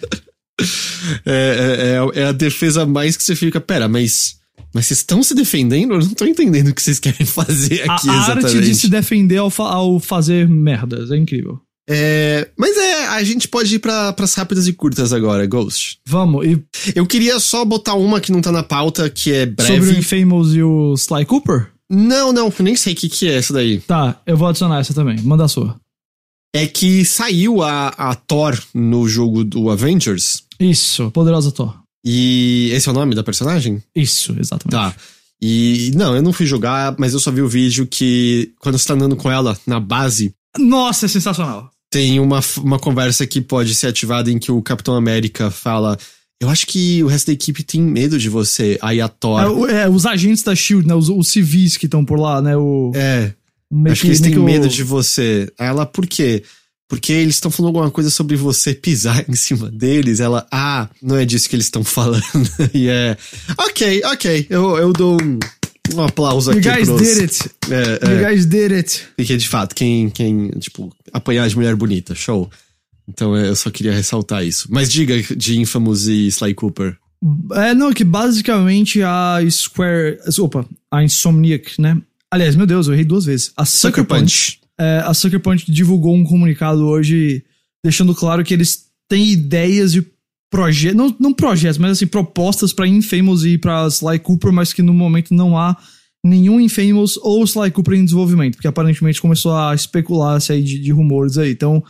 É, 1.26 1.96
é, 2.14 2.20
é 2.20 2.24
a 2.26 2.32
defesa 2.32 2.84
mais 2.86 3.16
que 3.16 3.22
você 3.22 3.34
fica, 3.34 3.60
pera, 3.60 3.88
mas. 3.88 4.38
Mas 4.72 4.86
vocês 4.86 5.00
estão 5.00 5.20
se 5.22 5.34
defendendo? 5.34 5.94
Eu 5.94 6.00
não 6.00 6.10
tô 6.14 6.24
entendendo 6.24 6.68
o 6.68 6.74
que 6.74 6.80
vocês 6.82 7.00
querem 7.00 7.26
fazer 7.26 7.82
A, 7.90 7.94
aqui 7.94 8.08
a 8.08 8.14
exatamente. 8.18 8.46
arte 8.56 8.60
de 8.60 8.74
se 8.76 8.88
defender 8.88 9.38
ao, 9.38 9.50
fa- 9.50 9.64
ao 9.72 9.98
fazer 9.98 10.48
merdas, 10.48 11.10
é 11.10 11.16
incrível. 11.16 11.58
É, 11.92 12.48
mas 12.56 12.76
é, 12.76 13.06
a 13.08 13.24
gente 13.24 13.48
pode 13.48 13.74
ir 13.74 13.80
pra, 13.80 14.12
pras 14.12 14.32
rápidas 14.34 14.68
e 14.68 14.72
curtas 14.72 15.12
agora, 15.12 15.44
Ghost. 15.44 15.98
Vamos, 16.06 16.46
e 16.46 16.62
Eu 16.94 17.04
queria 17.04 17.40
só 17.40 17.64
botar 17.64 17.94
uma 17.94 18.20
que 18.20 18.30
não 18.30 18.40
tá 18.40 18.52
na 18.52 18.62
pauta, 18.62 19.10
que 19.10 19.32
é 19.32 19.40
sobre 19.40 19.52
o 19.52 19.54
breve. 19.56 19.98
Infamous 19.98 20.54
e 20.54 20.62
o 20.62 20.94
Sly 20.94 21.24
Cooper? 21.24 21.72
Não, 21.90 22.32
não, 22.32 22.52
nem 22.60 22.76
sei 22.76 22.92
o 22.92 22.96
que, 22.96 23.08
que 23.08 23.28
é 23.28 23.34
essa 23.34 23.52
daí. 23.52 23.80
Tá, 23.80 24.20
eu 24.24 24.36
vou 24.36 24.46
adicionar 24.46 24.78
essa 24.78 24.94
também. 24.94 25.20
Manda 25.22 25.44
a 25.44 25.48
sua. 25.48 25.74
É 26.54 26.64
que 26.64 27.04
saiu 27.04 27.60
a, 27.60 27.88
a 27.88 28.14
Thor 28.14 28.56
no 28.72 29.08
jogo 29.08 29.42
do 29.42 29.68
Avengers. 29.68 30.44
Isso, 30.60 31.10
poderosa 31.10 31.50
Thor. 31.50 31.74
E 32.04 32.70
esse 32.72 32.88
é 32.88 32.92
o 32.92 32.94
nome 32.94 33.16
da 33.16 33.24
personagem? 33.24 33.82
Isso, 33.94 34.36
exatamente. 34.38 34.70
Tá. 34.70 34.94
E 35.42 35.90
não, 35.96 36.14
eu 36.14 36.22
não 36.22 36.32
fui 36.32 36.46
jogar, 36.46 36.94
mas 36.98 37.14
eu 37.14 37.18
só 37.18 37.32
vi 37.32 37.42
o 37.42 37.48
vídeo 37.48 37.84
que 37.84 38.52
quando 38.60 38.78
você 38.78 38.86
tá 38.86 38.94
andando 38.94 39.16
com 39.16 39.28
ela 39.30 39.58
na 39.66 39.80
base, 39.80 40.32
Nossa, 40.56 41.06
é 41.06 41.08
sensacional. 41.08 41.70
Tem 41.90 42.20
uma, 42.20 42.40
uma 42.58 42.78
conversa 42.78 43.26
que 43.26 43.40
pode 43.40 43.74
ser 43.74 43.88
ativada 43.88 44.30
em 44.30 44.38
que 44.38 44.52
o 44.52 44.62
Capitão 44.62 44.94
América 44.94 45.50
fala. 45.50 45.98
Eu 46.40 46.48
acho 46.48 46.66
que 46.66 47.02
o 47.02 47.06
resto 47.08 47.26
da 47.26 47.32
equipe 47.32 47.62
tem 47.64 47.82
medo 47.82 48.18
de 48.18 48.28
você. 48.28 48.78
Aí 48.80 49.00
a 49.00 49.08
Thor. 49.08 49.42
É, 49.42 49.48
o- 49.48 49.66
é, 49.66 49.88
os 49.90 50.06
agentes 50.06 50.42
da 50.42 50.54
Shield, 50.54 50.86
né? 50.86 50.94
Os, 50.94 51.08
os 51.08 51.28
civis 51.28 51.76
que 51.76 51.86
estão 51.86 52.04
por 52.04 52.18
lá, 52.18 52.40
né? 52.40 52.56
O, 52.56 52.92
É, 52.94 53.32
meio 53.70 53.92
acho 53.92 54.02
que 54.02 54.06
eles 54.08 54.20
têm 54.20 54.38
o- 54.38 54.44
medo 54.44 54.68
de 54.68 54.82
você. 54.84 55.52
Aí 55.58 55.66
Ela, 55.66 55.84
por 55.84 56.06
quê? 56.06 56.42
Porque 56.88 57.12
eles 57.12 57.34
estão 57.36 57.50
falando 57.50 57.68
alguma 57.76 57.90
coisa 57.90 58.08
sobre 58.10 58.36
você 58.36 58.72
pisar 58.74 59.24
em 59.28 59.34
cima 59.36 59.70
deles. 59.70 60.18
Ela, 60.20 60.46
ah, 60.50 60.88
não 61.02 61.16
é 61.16 61.24
disso 61.24 61.48
que 61.48 61.54
eles 61.56 61.66
estão 61.66 61.84
falando. 61.84 62.22
e 62.72 62.88
é. 62.88 63.16
Ok, 63.58 64.02
ok. 64.06 64.46
Eu, 64.48 64.76
eu 64.78 64.92
dou 64.92 65.16
um, 65.20 65.38
um 65.94 66.02
aplauso 66.02 66.52
You 66.52 66.58
aqui 66.58 66.68
guys 66.68 66.88
pros. 66.88 67.00
did 67.02 67.18
it. 67.20 67.50
É, 67.70 68.08
é. 68.08 68.14
You 68.14 68.26
guys 68.28 68.46
did 68.46 68.72
it. 68.72 69.02
Porque, 69.16 69.36
de 69.36 69.48
fato, 69.48 69.74
quem, 69.74 70.08
quem, 70.10 70.48
tipo, 70.58 70.94
apanhar 71.12 71.48
de 71.48 71.56
mulher 71.56 71.74
bonita, 71.76 72.14
show. 72.14 72.50
Então 73.08 73.36
é, 73.36 73.48
eu 73.48 73.56
só 73.56 73.70
queria 73.70 73.92
ressaltar 73.92 74.44
isso. 74.44 74.68
Mas 74.70 74.90
diga 74.90 75.20
de 75.36 75.58
Infamous 75.58 76.06
e 76.06 76.26
Sly 76.28 76.54
Cooper. 76.54 76.96
É, 77.52 77.74
não, 77.74 77.92
que 77.92 78.04
basicamente 78.04 79.02
a 79.02 79.38
Square. 79.50 80.18
Opa, 80.38 80.64
a 80.90 81.02
Insomniac, 81.04 81.80
né? 81.80 82.00
Aliás, 82.30 82.54
meu 82.54 82.66
Deus, 82.66 82.86
eu 82.86 82.92
errei 82.94 83.04
duas 83.04 83.24
vezes. 83.24 83.52
A 83.56 83.64
Sucker, 83.64 84.04
Punch. 84.04 84.60
é, 84.78 85.02
a 85.04 85.12
Sucker 85.12 85.40
Punch 85.40 85.70
divulgou 85.70 86.14
um 86.14 86.22
comunicado 86.24 86.86
hoje 86.86 87.44
deixando 87.84 88.14
claro 88.14 88.44
que 88.44 88.54
eles 88.54 88.84
têm 89.08 89.32
ideias 89.32 89.92
de 89.92 90.06
projetos. 90.50 90.96
Não, 90.96 91.16
não 91.18 91.32
projetos, 91.32 91.78
mas 91.78 91.92
assim, 91.92 92.06
propostas 92.06 92.72
pra 92.72 92.86
Infamous 92.86 93.44
e 93.44 93.56
pra 93.56 93.86
Sly 93.86 94.18
Cooper, 94.18 94.52
mas 94.52 94.72
que 94.72 94.82
no 94.82 94.92
momento 94.92 95.32
não 95.32 95.56
há 95.56 95.76
nenhum 96.24 96.60
Infamous 96.60 97.16
ou 97.22 97.44
Sly 97.44 97.70
Cooper 97.70 97.94
em 97.94 98.04
desenvolvimento, 98.04 98.56
porque 98.56 98.68
aparentemente 98.68 99.20
começou 99.20 99.56
a 99.56 99.74
especular-se 99.74 100.52
aí 100.52 100.62
de, 100.62 100.78
de 100.78 100.92
rumores 100.92 101.38
aí. 101.38 101.52
Então. 101.52 101.82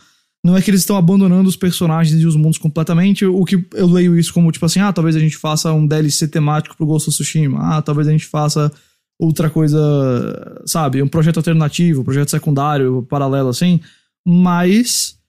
Não 0.43 0.57
é 0.57 0.61
que 0.63 0.71
eles 0.71 0.81
estão 0.81 0.97
abandonando 0.97 1.47
os 1.47 1.55
personagens 1.55 2.19
e 2.19 2.25
os 2.25 2.35
mundos 2.35 2.57
completamente. 2.57 3.23
O 3.23 3.45
que 3.45 3.63
eu 3.75 3.85
leio 3.85 4.17
isso 4.17 4.33
como 4.33 4.51
tipo 4.51 4.65
assim: 4.65 4.79
ah, 4.79 4.91
talvez 4.91 5.15
a 5.15 5.19
gente 5.19 5.37
faça 5.37 5.71
um 5.71 5.85
DLC 5.85 6.27
temático 6.27 6.75
pro 6.75 6.87
Ghost 6.87 7.09
of 7.09 7.15
Tsushima. 7.15 7.59
Ah, 7.61 7.79
talvez 7.79 8.07
a 8.07 8.11
gente 8.11 8.25
faça 8.25 8.71
outra 9.19 9.51
coisa, 9.51 10.63
sabe? 10.65 11.03
Um 11.03 11.07
projeto 11.07 11.37
alternativo, 11.37 12.03
projeto 12.03 12.31
secundário, 12.31 13.05
paralelo 13.07 13.49
assim. 13.49 13.79
Mas 14.25 15.20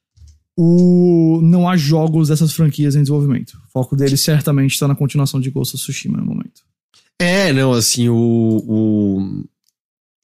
o 0.57 1.41
não 1.43 1.69
há 1.69 1.77
jogos 1.77 2.29
dessas 2.29 2.53
franquias 2.53 2.95
em 2.95 3.01
desenvolvimento. 3.01 3.53
O 3.67 3.71
foco 3.73 3.97
deles 3.97 4.21
certamente 4.21 4.73
está 4.73 4.87
na 4.87 4.95
continuação 4.95 5.41
de 5.41 5.51
Ghost 5.51 5.75
of 5.77 5.83
Tsushima 5.83 6.19
no 6.19 6.27
momento. 6.27 6.63
É, 7.21 7.53
não, 7.53 7.73
assim, 7.73 8.09
o. 8.09 8.15
O, 8.67 9.45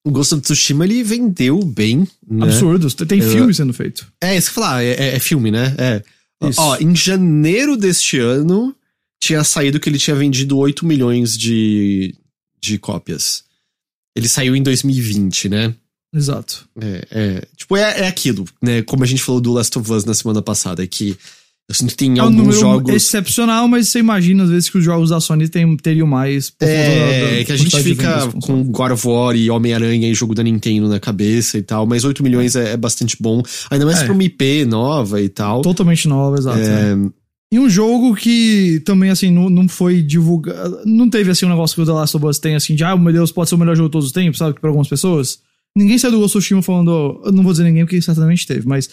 o 0.07 0.11
Ghost 0.11 0.35
of 0.35 0.43
Tsushima 0.43 0.85
ele 0.85 1.03
vendeu 1.03 1.59
bem, 1.65 2.07
né? 2.29 2.45
Absurdos. 2.45 2.95
Tem 2.95 3.21
Eu- 3.21 3.31
filme 3.31 3.55
sendo 3.55 3.73
feito. 3.73 4.11
É, 4.21 4.37
isso 4.37 4.49
que 4.49 4.55
falar, 4.55 4.83
é, 4.83 4.93
é- 4.93 5.17
é 5.17 5.19
filme, 5.19 5.51
né? 5.51 5.75
É. 5.79 6.03
Isso. 6.49 6.61
Ó, 6.61 6.77
em 6.77 6.95
janeiro 6.95 7.77
deste 7.77 8.19
ano, 8.19 8.75
tinha 9.21 9.43
saído 9.43 9.81
que 9.81 9.89
ele 9.89 9.99
tinha 9.99 10.15
vendido 10.15 10.57
8 10.57 10.87
milhões 10.87 11.37
de, 11.37 12.15
de 12.61 12.79
cópias. 12.79 13.45
Ele 14.17 14.29
saiu 14.29 14.55
em 14.55 14.63
2020, 14.63 15.49
né? 15.49 15.75
Exato. 16.15 16.67
É, 16.81 17.07
é, 17.11 17.43
tipo, 17.57 17.77
é, 17.77 18.01
é 18.03 18.09
aquilo, 18.09 18.45
né? 18.63 18.83
Como 18.83 19.05
a 19.05 19.07
gente 19.07 19.23
falou 19.23 19.41
do 19.41 19.53
Last 19.53 19.79
of 19.79 19.93
Us 19.93 20.05
na 20.05 20.15
semana 20.15 20.41
passada, 20.41 20.83
é 20.83 20.87
que 20.87 21.17
eu 21.69 21.75
sinto 21.75 21.91
que 21.91 21.97
tem 21.97 22.19
É 22.19 22.23
um 22.23 22.27
alguns 22.27 22.39
número 22.39 22.59
jogos. 22.61 22.95
excepcional, 22.95 23.69
mas 23.69 23.91
você 23.91 23.99
imagina 23.99 24.45
às 24.45 24.49
vezes 24.49 24.71
que 24.71 24.79
os 24.79 24.85
jogos 24.85 25.11
da 25.11 25.21
Sony 25.21 25.49
tem, 25.51 25.77
teriam 25.77 26.07
mais. 26.07 26.49
por 26.49 26.61
conta 26.61 26.73
da- 26.73 26.79
É, 26.81 27.39
da 27.41 27.45
que 27.45 27.53
a 27.53 27.57
gente 27.57 27.83
fica 27.83 28.27
com 28.43 28.65
God 28.65 28.93
of 28.93 29.07
War 29.07 29.37
e 29.37 29.51
Homem-Aranha 29.51 30.09
e 30.09 30.15
jogo 30.15 30.35
da 30.35 30.43
Nintendo 30.43 30.89
na 30.89 30.99
cabeça 30.99 31.59
e 31.59 31.63
tal, 31.63 31.87
mas 31.87 32.05
8 32.05 32.23
milhões 32.23 32.57
é, 32.57 32.73
é 32.73 32.77
bastante 32.79 33.17
bom. 33.21 33.43
Ainda 33.71 33.85
mais 33.85 33.99
É. 34.01 34.05
pra 34.07 34.15
uma 34.15 34.25
IP 34.25 34.65
nova 34.65 35.21
e 35.21 35.29
tal. 35.29 35.61
Totalmente 35.61 36.09
nova, 36.09 36.39
exato. 36.39 36.59
É, 36.59 36.97
né? 36.97 37.11
E 37.53 37.59
um 37.59 37.69
jogo 37.69 38.15
que 38.15 38.81
também, 38.87 39.11
assim, 39.11 39.31
não, 39.31 39.49
não 39.51 39.69
foi 39.69 40.01
divulgado. 40.03 40.81
Não 40.87 41.09
teve, 41.11 41.31
assim, 41.31 41.45
um 41.45 41.51
negócio 41.51 41.75
que 41.75 41.83
o 41.83 41.87
The 41.87 41.93
Last 41.93 42.17
of 42.17 42.25
Us 42.27 42.39
tem, 42.39 42.55
assim, 42.55 42.75
de, 42.75 42.83
ah, 42.85 42.97
meu 42.97 43.13
Deus, 43.13 43.31
pode 43.31 43.49
ser 43.51 43.55
o 43.55 43.59
melhor 43.59 43.77
jogo 43.77 43.89
de 43.89 43.93
todos 43.93 44.07
os 44.07 44.13
tempos, 44.13 44.39
sabe? 44.39 44.55
Que 44.55 44.61
pra 44.61 44.69
algumas 44.71 44.89
pessoas. 44.89 45.39
Ninguém 45.79 45.97
saiu 45.97 46.13
do 46.13 46.19
Ghost 46.19 46.37
of 46.37 46.43
Tsushima 46.43 46.63
falando. 46.63 47.23
Eu 47.25 47.31
não 47.31 47.43
vou 47.43 47.53
dizer 47.53 47.65
ninguém, 47.65 47.85
porque 47.85 48.03
certamente 48.03 48.47
teve, 48.47 48.67
mas. 48.67 48.91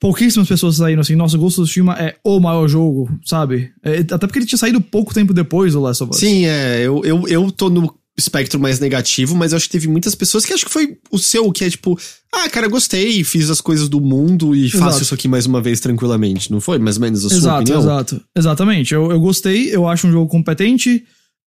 Pouquíssimas 0.00 0.46
pessoas 0.46 0.76
saíram 0.76 1.00
assim, 1.00 1.16
nossa, 1.16 1.36
Ghost 1.36 1.60
of 1.60 1.66
Tsushima 1.66 1.94
é 1.94 2.14
o 2.22 2.38
maior 2.38 2.68
jogo, 2.68 3.10
sabe? 3.24 3.72
É, 3.82 3.98
até 3.98 4.18
porque 4.18 4.38
ele 4.38 4.46
tinha 4.46 4.58
saído 4.58 4.80
pouco 4.80 5.12
tempo 5.12 5.34
depois 5.34 5.72
do 5.72 5.80
Last 5.80 6.04
of 6.04 6.12
Us. 6.12 6.20
Sim, 6.20 6.44
é, 6.44 6.82
eu, 6.82 7.04
eu, 7.04 7.26
eu 7.26 7.50
tô 7.50 7.68
no 7.68 7.92
espectro 8.16 8.60
mais 8.60 8.78
negativo, 8.78 9.34
mas 9.34 9.50
eu 9.52 9.56
acho 9.56 9.66
que 9.66 9.72
teve 9.72 9.88
muitas 9.88 10.14
pessoas 10.14 10.44
que 10.44 10.52
acho 10.52 10.66
que 10.66 10.70
foi 10.70 10.98
o 11.10 11.18
seu, 11.18 11.50
que 11.50 11.64
é 11.64 11.70
tipo, 11.70 11.98
ah, 12.32 12.48
cara, 12.48 12.68
gostei, 12.68 13.24
fiz 13.24 13.50
as 13.50 13.60
coisas 13.60 13.88
do 13.88 14.00
mundo 14.00 14.54
e 14.54 14.66
Exato. 14.66 14.84
faço 14.84 15.02
isso 15.02 15.14
aqui 15.14 15.26
mais 15.26 15.46
uma 15.46 15.60
vez 15.60 15.80
tranquilamente, 15.80 16.50
não 16.50 16.60
foi? 16.60 16.78
Mais 16.78 16.96
ou 16.96 17.02
menos 17.02 17.24
a 17.24 17.28
sua 17.28 17.38
Exato, 17.38 17.60
opinião? 17.62 17.80
exato. 17.80 18.22
Exatamente. 18.36 18.94
Eu, 18.94 19.10
eu 19.10 19.20
gostei, 19.20 19.74
eu 19.74 19.88
acho 19.88 20.06
um 20.06 20.12
jogo 20.12 20.30
competente, 20.30 21.04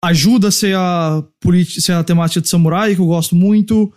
ajuda 0.03 0.49
a 0.49 0.51
ser 0.51 0.76
a, 0.76 1.24
ser 1.80 1.93
a 1.93 2.03
temática 2.03 2.41
de 2.41 2.49
samurai, 2.49 2.95
que 2.95 3.01
eu 3.01 3.05
gosto 3.05 3.36
muito, 3.36 3.89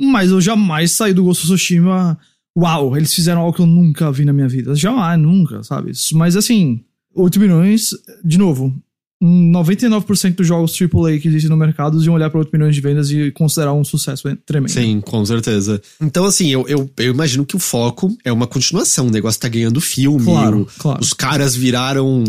mas 0.00 0.30
eu 0.30 0.40
jamais 0.40 0.92
saí 0.92 1.12
do 1.14 1.24
Ghost 1.24 1.44
of 1.44 1.54
Tsushima. 1.54 2.18
Uau, 2.58 2.96
eles 2.96 3.12
fizeram 3.14 3.42
algo 3.42 3.52
que 3.54 3.60
eu 3.60 3.66
nunca 3.66 4.10
vi 4.10 4.24
na 4.24 4.32
minha 4.32 4.48
vida. 4.48 4.74
Jamais, 4.74 5.20
nunca, 5.20 5.62
sabe? 5.62 5.92
Mas 6.14 6.36
assim, 6.36 6.80
8 7.14 7.38
milhões, 7.38 7.90
de 8.24 8.38
novo, 8.38 8.74
99% 9.22 10.34
dos 10.36 10.46
jogos 10.46 10.72
AAA 10.80 11.18
que 11.18 11.28
existem 11.28 11.48
no 11.50 11.56
mercado 11.56 12.02
iam 12.02 12.14
olhar 12.14 12.28
para 12.30 12.38
8 12.40 12.50
milhões 12.52 12.74
de 12.74 12.80
vendas 12.80 13.10
e 13.10 13.30
considerar 13.30 13.72
um 13.72 13.84
sucesso 13.84 14.24
tremendo. 14.44 14.70
Sim, 14.70 15.00
com 15.00 15.24
certeza. 15.24 15.80
Então, 16.00 16.24
assim, 16.24 16.48
eu, 16.50 16.66
eu, 16.68 16.90
eu 16.98 17.12
imagino 17.12 17.44
que 17.44 17.56
o 17.56 17.58
foco 17.58 18.14
é 18.24 18.32
uma 18.32 18.46
continuação. 18.46 19.06
O 19.06 19.10
negócio 19.10 19.40
tá 19.40 19.48
ganhando 19.48 19.80
filme. 19.80 20.24
Claro, 20.24 20.62
o- 20.62 20.66
claro. 20.78 21.00
Os 21.00 21.12
caras 21.12 21.54
viraram 21.56 22.24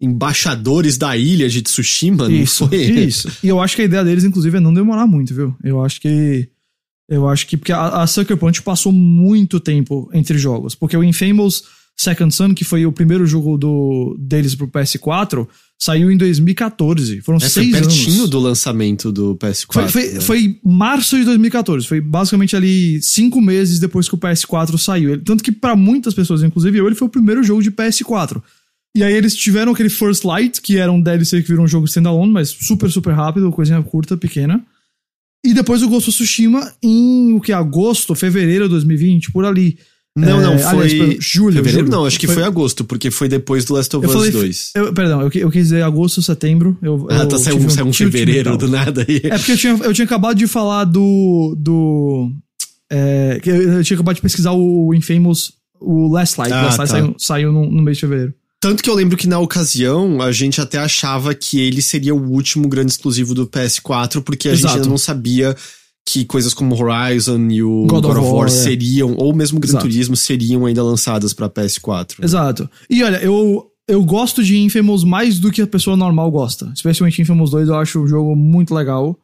embaixadores 0.00 0.96
da 0.98 1.16
ilha 1.16 1.48
de 1.48 1.62
Tsushima, 1.62 2.28
não 2.28 2.34
Isso, 2.34 2.66
foi? 2.68 2.76
isso. 2.80 3.30
E 3.42 3.48
eu 3.48 3.60
acho 3.60 3.76
que 3.76 3.82
a 3.82 3.84
ideia 3.84 4.04
deles, 4.04 4.24
inclusive, 4.24 4.56
é 4.56 4.60
não 4.60 4.74
demorar 4.74 5.06
muito, 5.06 5.34
viu? 5.34 5.54
Eu 5.62 5.84
acho 5.84 6.00
que. 6.00 6.48
Eu 7.08 7.28
acho 7.28 7.46
que. 7.46 7.56
Porque 7.56 7.72
a, 7.72 8.02
a 8.02 8.06
Sucker 8.06 8.36
Punch 8.36 8.62
passou 8.62 8.92
muito 8.92 9.58
tempo 9.60 10.08
entre 10.12 10.38
jogos. 10.38 10.74
Porque 10.74 10.96
o 10.96 11.04
Infamous 11.04 11.64
Second 11.96 12.34
Son, 12.34 12.54
que 12.54 12.64
foi 12.64 12.86
o 12.86 12.92
primeiro 12.92 13.26
jogo 13.26 13.58
do, 13.58 14.16
deles 14.18 14.54
pro 14.54 14.66
PS4, 14.68 15.46
saiu 15.78 16.10
em 16.10 16.16
2014. 16.16 17.20
Foram 17.20 17.36
É, 17.36 17.40
foi 17.40 17.48
seis 17.50 17.70
pertinho 17.72 18.16
anos. 18.18 18.30
do 18.30 18.38
lançamento 18.38 19.12
do 19.12 19.36
PS4. 19.36 19.72
Foi, 19.72 19.88
foi, 19.88 20.12
né? 20.12 20.20
foi 20.20 20.60
março 20.64 21.18
de 21.18 21.24
2014. 21.24 21.86
Foi 21.86 22.00
basicamente 22.00 22.56
ali 22.56 23.00
cinco 23.02 23.40
meses 23.42 23.78
depois 23.78 24.08
que 24.08 24.14
o 24.14 24.18
PS4 24.18 24.78
saiu. 24.78 25.12
Ele- 25.12 25.22
Tanto 25.22 25.42
que 25.44 25.52
pra 25.52 25.76
muitas 25.76 26.14
pessoas, 26.14 26.42
inclusive 26.42 26.78
eu, 26.78 26.86
ele 26.86 26.94
foi 26.96 27.08
o 27.08 27.10
primeiro 27.10 27.42
jogo 27.42 27.62
de 27.62 27.70
PS4. 27.70 28.42
E 28.96 29.02
aí 29.02 29.12
eles 29.14 29.34
tiveram 29.34 29.72
aquele 29.72 29.88
First 29.88 30.24
Light, 30.24 30.60
que 30.60 30.76
era 30.78 30.92
um 30.92 31.00
DLC 31.00 31.42
que 31.42 31.48
virou 31.48 31.64
um 31.64 31.68
jogo 31.68 31.86
standalone, 31.86 32.30
mas 32.32 32.50
super, 32.50 32.90
super 32.90 33.12
rápido, 33.14 33.50
coisinha 33.50 33.82
curta, 33.82 34.16
pequena. 34.16 34.62
E 35.44 35.52
depois 35.52 35.82
o 35.82 35.88
Ghost 35.88 36.08
of 36.08 36.16
Tsushima 36.16 36.72
em 36.82 37.32
o 37.34 37.40
que? 37.40 37.52
Agosto, 37.52 38.14
fevereiro 38.14 38.64
de 38.64 38.70
2020, 38.70 39.32
por 39.32 39.44
ali. 39.44 39.76
Não, 40.14 40.40
É, 40.40 40.42
não, 40.42 40.52
aliás, 40.52 40.70
foi. 40.70 40.88
pera- 40.90 41.16
julho, 41.20 41.54
Fevereiro? 41.56 41.86
julho. 41.86 41.90
Não, 41.90 42.04
acho 42.04 42.20
que 42.20 42.26
Foi- 42.26 42.34
foi, 42.36 42.44
agosto, 42.44 42.84
porque 42.84 43.10
foi 43.10 43.28
depois 43.28 43.64
do 43.64 43.72
Last 43.74 43.96
of 43.96 44.06
Us 44.06 44.12
falei, 44.12 44.30
2. 44.30 44.70
eu, 44.76 44.92
perdão, 44.92 45.22
eu, 45.22 45.30
eu 45.34 45.50
quis 45.50 45.64
dizer 45.64 45.82
agosto, 45.82 46.20
setembro. 46.20 46.76
Eu, 46.82 47.06
Ah, 47.10 47.16
eu 47.22 47.28
tá, 47.28 47.38
saiu, 47.38 47.56
um 47.56 47.66
tilt 47.66 47.94
fevereiro 47.94 48.56
do 48.58 48.68
nada 48.68 49.06
aí. 49.08 49.20
É 49.24 49.38
porque 49.38 49.52
eu 49.52 49.56
tinha, 49.56 49.72
eu 49.72 49.92
tinha 49.94 50.04
acabado 50.04 50.36
de 50.36 50.46
falar 50.46 50.84
do. 50.84 51.56
do 51.58 52.30
é, 52.90 53.40
eu 53.44 53.82
tinha 53.82 53.96
acabado 53.96 54.16
de 54.16 54.22
pesquisar 54.22 54.52
o 54.52 54.92
Infamous, 54.94 55.54
o 55.80 56.08
Last 56.12 56.38
Light. 56.38 56.52
Ah, 56.52 56.64
Last 56.66 56.78
Light 56.78 56.90
tá. 56.90 56.96
saiu, 56.98 57.14
saiu 57.18 57.52
no, 57.52 57.70
no 57.70 57.82
mês 57.82 57.96
de 57.96 58.02
fevereiro. 58.02 58.34
Tanto 58.62 58.80
que 58.80 58.88
eu 58.88 58.94
lembro 58.94 59.16
que 59.16 59.26
na 59.26 59.40
ocasião 59.40 60.22
a 60.22 60.30
gente 60.30 60.60
até 60.60 60.78
achava 60.78 61.34
que 61.34 61.58
ele 61.58 61.82
seria 61.82 62.14
o 62.14 62.30
último 62.30 62.68
grande 62.68 62.92
exclusivo 62.92 63.34
do 63.34 63.44
PS4, 63.44 64.22
porque 64.22 64.48
a 64.48 64.54
gente 64.54 64.60
Exato. 64.60 64.76
ainda 64.76 64.88
não 64.88 64.96
sabia 64.96 65.56
que 66.06 66.24
coisas 66.24 66.54
como 66.54 66.80
Horizon 66.80 67.48
e 67.50 67.60
o 67.60 67.86
God 67.88 68.04
God, 68.04 68.18
of 68.18 68.20
War, 68.20 68.34
War, 68.34 68.46
é. 68.46 68.50
seriam, 68.50 69.16
ou 69.16 69.34
mesmo 69.34 69.58
Gran 69.58 69.70
Exato. 69.70 69.84
Turismo, 69.84 70.14
seriam 70.14 70.64
ainda 70.64 70.80
lançadas 70.80 71.32
pra 71.32 71.50
PS4. 71.50 72.22
Exato. 72.22 72.70
E 72.88 73.02
olha, 73.02 73.16
eu, 73.16 73.66
eu 73.88 74.04
gosto 74.04 74.44
de 74.44 74.56
Infamous 74.56 75.02
mais 75.02 75.40
do 75.40 75.50
que 75.50 75.60
a 75.60 75.66
pessoa 75.66 75.96
normal 75.96 76.30
gosta. 76.30 76.70
Especialmente 76.72 77.20
Infamous 77.20 77.50
2, 77.50 77.68
eu 77.68 77.74
acho 77.74 78.00
o 78.00 78.06
jogo 78.06 78.36
muito 78.36 78.72
legal. 78.72 79.18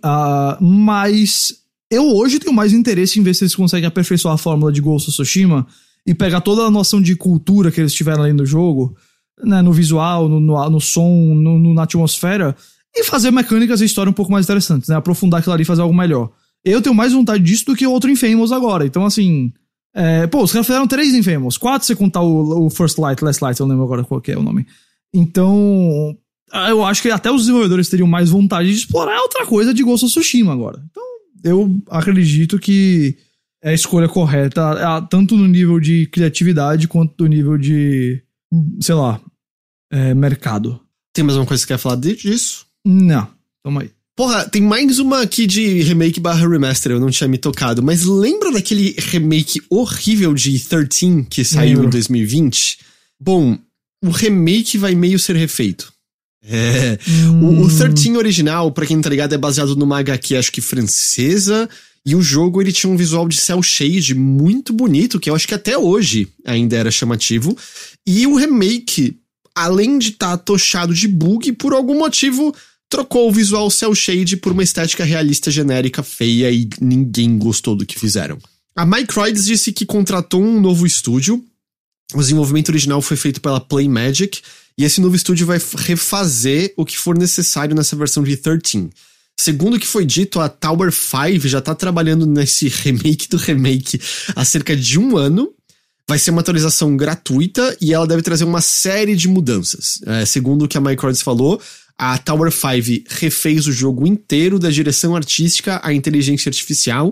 Ah, 0.00 0.56
mas 0.60 1.54
eu 1.90 2.04
hoje 2.04 2.38
tenho 2.38 2.54
mais 2.54 2.72
interesse 2.72 3.18
em 3.18 3.24
ver 3.24 3.34
se 3.34 3.42
eles 3.42 3.56
conseguem 3.56 3.88
aperfeiçoar 3.88 4.34
a 4.34 4.38
fórmula 4.38 4.70
de 4.70 4.80
Ghost 4.80 5.08
of 5.08 5.16
Tsushima 5.16 5.66
e 6.10 6.14
pegar 6.14 6.40
toda 6.40 6.62
a 6.62 6.70
noção 6.70 7.00
de 7.00 7.14
cultura 7.14 7.70
que 7.70 7.80
eles 7.80 7.94
tiveram 7.94 8.24
ali 8.24 8.32
no 8.32 8.44
jogo, 8.44 8.96
né, 9.44 9.62
no 9.62 9.72
visual, 9.72 10.28
no, 10.28 10.40
no, 10.40 10.68
no 10.70 10.80
som, 10.80 11.08
no, 11.34 11.58
no- 11.58 11.72
na 11.74 11.84
atmosfera, 11.84 12.54
e 12.96 13.04
fazer 13.04 13.30
mecânicas 13.30 13.80
e 13.80 13.84
história 13.84 14.10
um 14.10 14.12
pouco 14.12 14.32
mais 14.32 14.44
interessantes, 14.46 14.88
né? 14.88 14.96
Aprofundar 14.96 15.38
aquilo 15.40 15.54
ali 15.54 15.62
e 15.62 15.66
fazer 15.66 15.82
algo 15.82 15.94
melhor. 15.94 16.30
Eu 16.64 16.82
tenho 16.82 16.94
mais 16.94 17.12
vontade 17.12 17.42
disso 17.44 17.64
do 17.66 17.76
que 17.76 17.86
outro 17.86 18.10
Infamous 18.10 18.50
agora. 18.52 18.84
Então, 18.84 19.06
assim. 19.06 19.52
é, 19.94 20.26
pô, 20.26 20.42
os 20.42 20.50
caras 20.52 20.66
fizeram 20.66 20.86
três 20.88 21.14
Infamous. 21.14 21.56
Quatro 21.56 21.86
se 21.86 21.94
contar 21.94 22.20
o, 22.22 22.66
o 22.66 22.70
First 22.70 22.98
Light, 22.98 23.22
Last 23.22 23.42
Light, 23.42 23.58
eu 23.60 23.66
não 23.66 23.70
lembro 23.74 23.84
agora 23.84 24.02
qual 24.04 24.20
que 24.20 24.32
é 24.32 24.36
o 24.36 24.42
nome. 24.42 24.66
Então. 25.14 26.16
ah, 26.52 26.68
Eu 26.70 26.84
acho 26.84 27.00
que 27.02 27.10
até 27.10 27.30
os 27.30 27.42
desenvolvedores 27.42 27.88
teriam 27.88 28.08
mais 28.08 28.28
vontade 28.30 28.68
de 28.70 28.76
explorar 28.76 29.18
outra 29.20 29.46
coisa 29.46 29.72
de 29.72 29.82
Ghost 29.82 30.04
of 30.06 30.12
Tsushima 30.12 30.52
agora. 30.52 30.82
Então, 30.90 31.02
eu 31.44 31.78
acredito 31.88 32.58
que 32.58 33.16
é 33.62 33.70
a 33.70 33.74
escolha 33.74 34.08
correta, 34.08 35.02
tanto 35.10 35.36
no 35.36 35.46
nível 35.46 35.78
de 35.78 36.06
criatividade 36.06 36.88
quanto 36.88 37.24
no 37.24 37.28
nível 37.28 37.58
de, 37.58 38.22
sei 38.80 38.94
lá, 38.94 39.20
é, 39.92 40.14
mercado. 40.14 40.80
Tem 41.12 41.24
mais 41.24 41.36
uma 41.36 41.46
coisa 41.46 41.62
que 41.62 41.68
você 41.68 41.74
quer 41.74 41.78
falar 41.78 41.96
disso? 41.96 42.66
Não, 42.84 43.28
toma 43.62 43.82
aí. 43.82 43.90
Porra, 44.16 44.46
tem 44.48 44.60
mais 44.60 44.98
uma 44.98 45.22
aqui 45.22 45.46
de 45.46 45.80
remake 45.82 46.20
barra 46.20 46.46
remaster, 46.46 46.92
eu 46.92 47.00
não 47.00 47.10
tinha 47.10 47.26
me 47.28 47.38
tocado. 47.38 47.82
Mas 47.82 48.04
lembra 48.04 48.52
daquele 48.52 48.94
remake 48.98 49.62
horrível 49.70 50.34
de 50.34 50.58
13 50.58 51.26
que 51.28 51.42
saiu 51.42 51.76
Lembro. 51.76 51.86
em 51.86 51.90
2020? 51.90 52.78
Bom, 53.18 53.58
o 54.04 54.10
remake 54.10 54.76
vai 54.76 54.94
meio 54.94 55.18
ser 55.18 55.36
refeito. 55.36 55.92
É. 56.42 56.98
O, 57.42 57.62
o 57.62 57.68
13 57.68 58.16
original, 58.16 58.70
pra 58.72 58.86
quem 58.86 58.96
não 58.96 59.02
tá 59.02 59.10
ligado, 59.10 59.34
é 59.34 59.38
baseado 59.38 59.76
numa 59.76 59.98
HQ, 59.98 60.36
acho 60.36 60.52
que 60.52 60.60
francesa. 60.60 61.68
E 62.04 62.14
o 62.14 62.22
jogo 62.22 62.60
ele 62.60 62.72
tinha 62.72 62.90
um 62.90 62.96
visual 62.96 63.28
de 63.28 63.40
cel 63.40 63.62
shade 63.62 64.14
muito 64.14 64.72
bonito, 64.72 65.20
que 65.20 65.28
eu 65.28 65.34
acho 65.34 65.46
que 65.46 65.54
até 65.54 65.76
hoje 65.76 66.28
ainda 66.44 66.76
era 66.76 66.90
chamativo. 66.90 67.56
E 68.06 68.26
o 68.26 68.36
remake, 68.36 69.18
além 69.54 69.98
de 69.98 70.10
estar 70.10 70.36
tochado 70.38 70.94
de 70.94 71.06
bug, 71.06 71.52
por 71.52 71.72
algum 71.72 71.98
motivo 71.98 72.54
trocou 72.88 73.28
o 73.28 73.32
visual 73.32 73.70
cel 73.70 73.94
shade 73.94 74.36
por 74.36 74.52
uma 74.52 74.64
estética 74.64 75.04
realista 75.04 75.50
genérica 75.50 76.02
feia 76.02 76.50
e 76.50 76.68
ninguém 76.80 77.38
gostou 77.38 77.76
do 77.76 77.86
que 77.86 77.98
fizeram. 77.98 78.36
A 78.74 78.84
Microids 78.84 79.44
disse 79.44 79.72
que 79.72 79.86
contratou 79.86 80.42
um 80.42 80.60
novo 80.60 80.86
estúdio. 80.86 81.44
O 82.14 82.18
desenvolvimento 82.18 82.70
original 82.70 83.00
foi 83.00 83.16
feito 83.16 83.40
pela 83.40 83.60
Playmagic 83.60 84.40
e 84.76 84.84
esse 84.84 85.00
novo 85.00 85.14
estúdio 85.14 85.46
vai 85.46 85.60
refazer 85.76 86.72
o 86.76 86.84
que 86.84 86.98
for 86.98 87.16
necessário 87.16 87.76
nessa 87.76 87.94
versão 87.94 88.22
de 88.22 88.36
13. 88.36 88.90
Segundo 89.40 89.76
o 89.76 89.80
que 89.80 89.86
foi 89.86 90.04
dito, 90.04 90.38
a 90.38 90.50
Tower 90.50 90.92
5 90.92 91.48
já 91.48 91.62
tá 91.62 91.74
trabalhando 91.74 92.26
nesse 92.26 92.68
remake 92.68 93.26
do 93.26 93.38
remake 93.38 93.98
há 94.36 94.44
cerca 94.44 94.76
de 94.76 94.98
um 94.98 95.16
ano. 95.16 95.50
Vai 96.06 96.18
ser 96.18 96.30
uma 96.30 96.42
atualização 96.42 96.94
gratuita 96.94 97.74
e 97.80 97.94
ela 97.94 98.06
deve 98.06 98.20
trazer 98.20 98.44
uma 98.44 98.60
série 98.60 99.16
de 99.16 99.28
mudanças. 99.28 99.98
É, 100.04 100.26
segundo 100.26 100.66
o 100.66 100.68
que 100.68 100.76
a 100.76 100.80
Microids 100.80 101.22
falou, 101.22 101.58
a 101.96 102.18
Tower 102.18 102.52
5 102.52 103.08
refez 103.08 103.66
o 103.66 103.72
jogo 103.72 104.06
inteiro, 104.06 104.58
da 104.58 104.68
direção 104.68 105.16
artística 105.16 105.80
à 105.82 105.90
inteligência 105.94 106.50
artificial, 106.50 107.10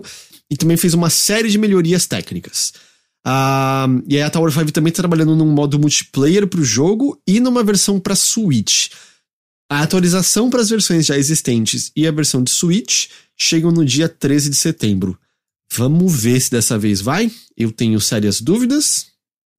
e 0.51 0.55
também 0.55 0.77
fez 0.77 0.93
uma 0.93 1.09
série 1.09 1.49
de 1.49 1.57
melhorias 1.57 2.05
técnicas. 2.05 2.73
Ah, 3.25 3.87
e 4.07 4.17
aí 4.17 4.21
a 4.21 4.29
Tower 4.29 4.51
5 4.51 4.71
também 4.71 4.93
tá 4.93 4.97
trabalhando 4.97 5.35
num 5.35 5.51
modo 5.51 5.79
multiplayer 5.79 6.45
pro 6.45 6.63
jogo 6.63 7.19
e 7.25 7.39
numa 7.39 7.63
versão 7.63 7.99
para 7.99 8.15
Switch. 8.15 8.89
A 9.69 9.83
atualização 9.83 10.49
para 10.49 10.61
as 10.61 10.69
versões 10.69 11.05
já 11.05 11.15
existentes 11.15 11.91
e 11.95 12.07
a 12.07 12.11
versão 12.11 12.43
de 12.43 12.49
Switch 12.49 13.07
chegam 13.37 13.71
no 13.71 13.85
dia 13.85 14.09
13 14.09 14.49
de 14.49 14.55
setembro. 14.55 15.17
Vamos 15.71 16.23
ver 16.23 16.39
se 16.39 16.49
dessa 16.49 16.77
vez 16.77 17.01
vai. 17.01 17.31
Eu 17.55 17.71
tenho 17.71 18.01
sérias 18.01 18.41
dúvidas. 18.41 19.07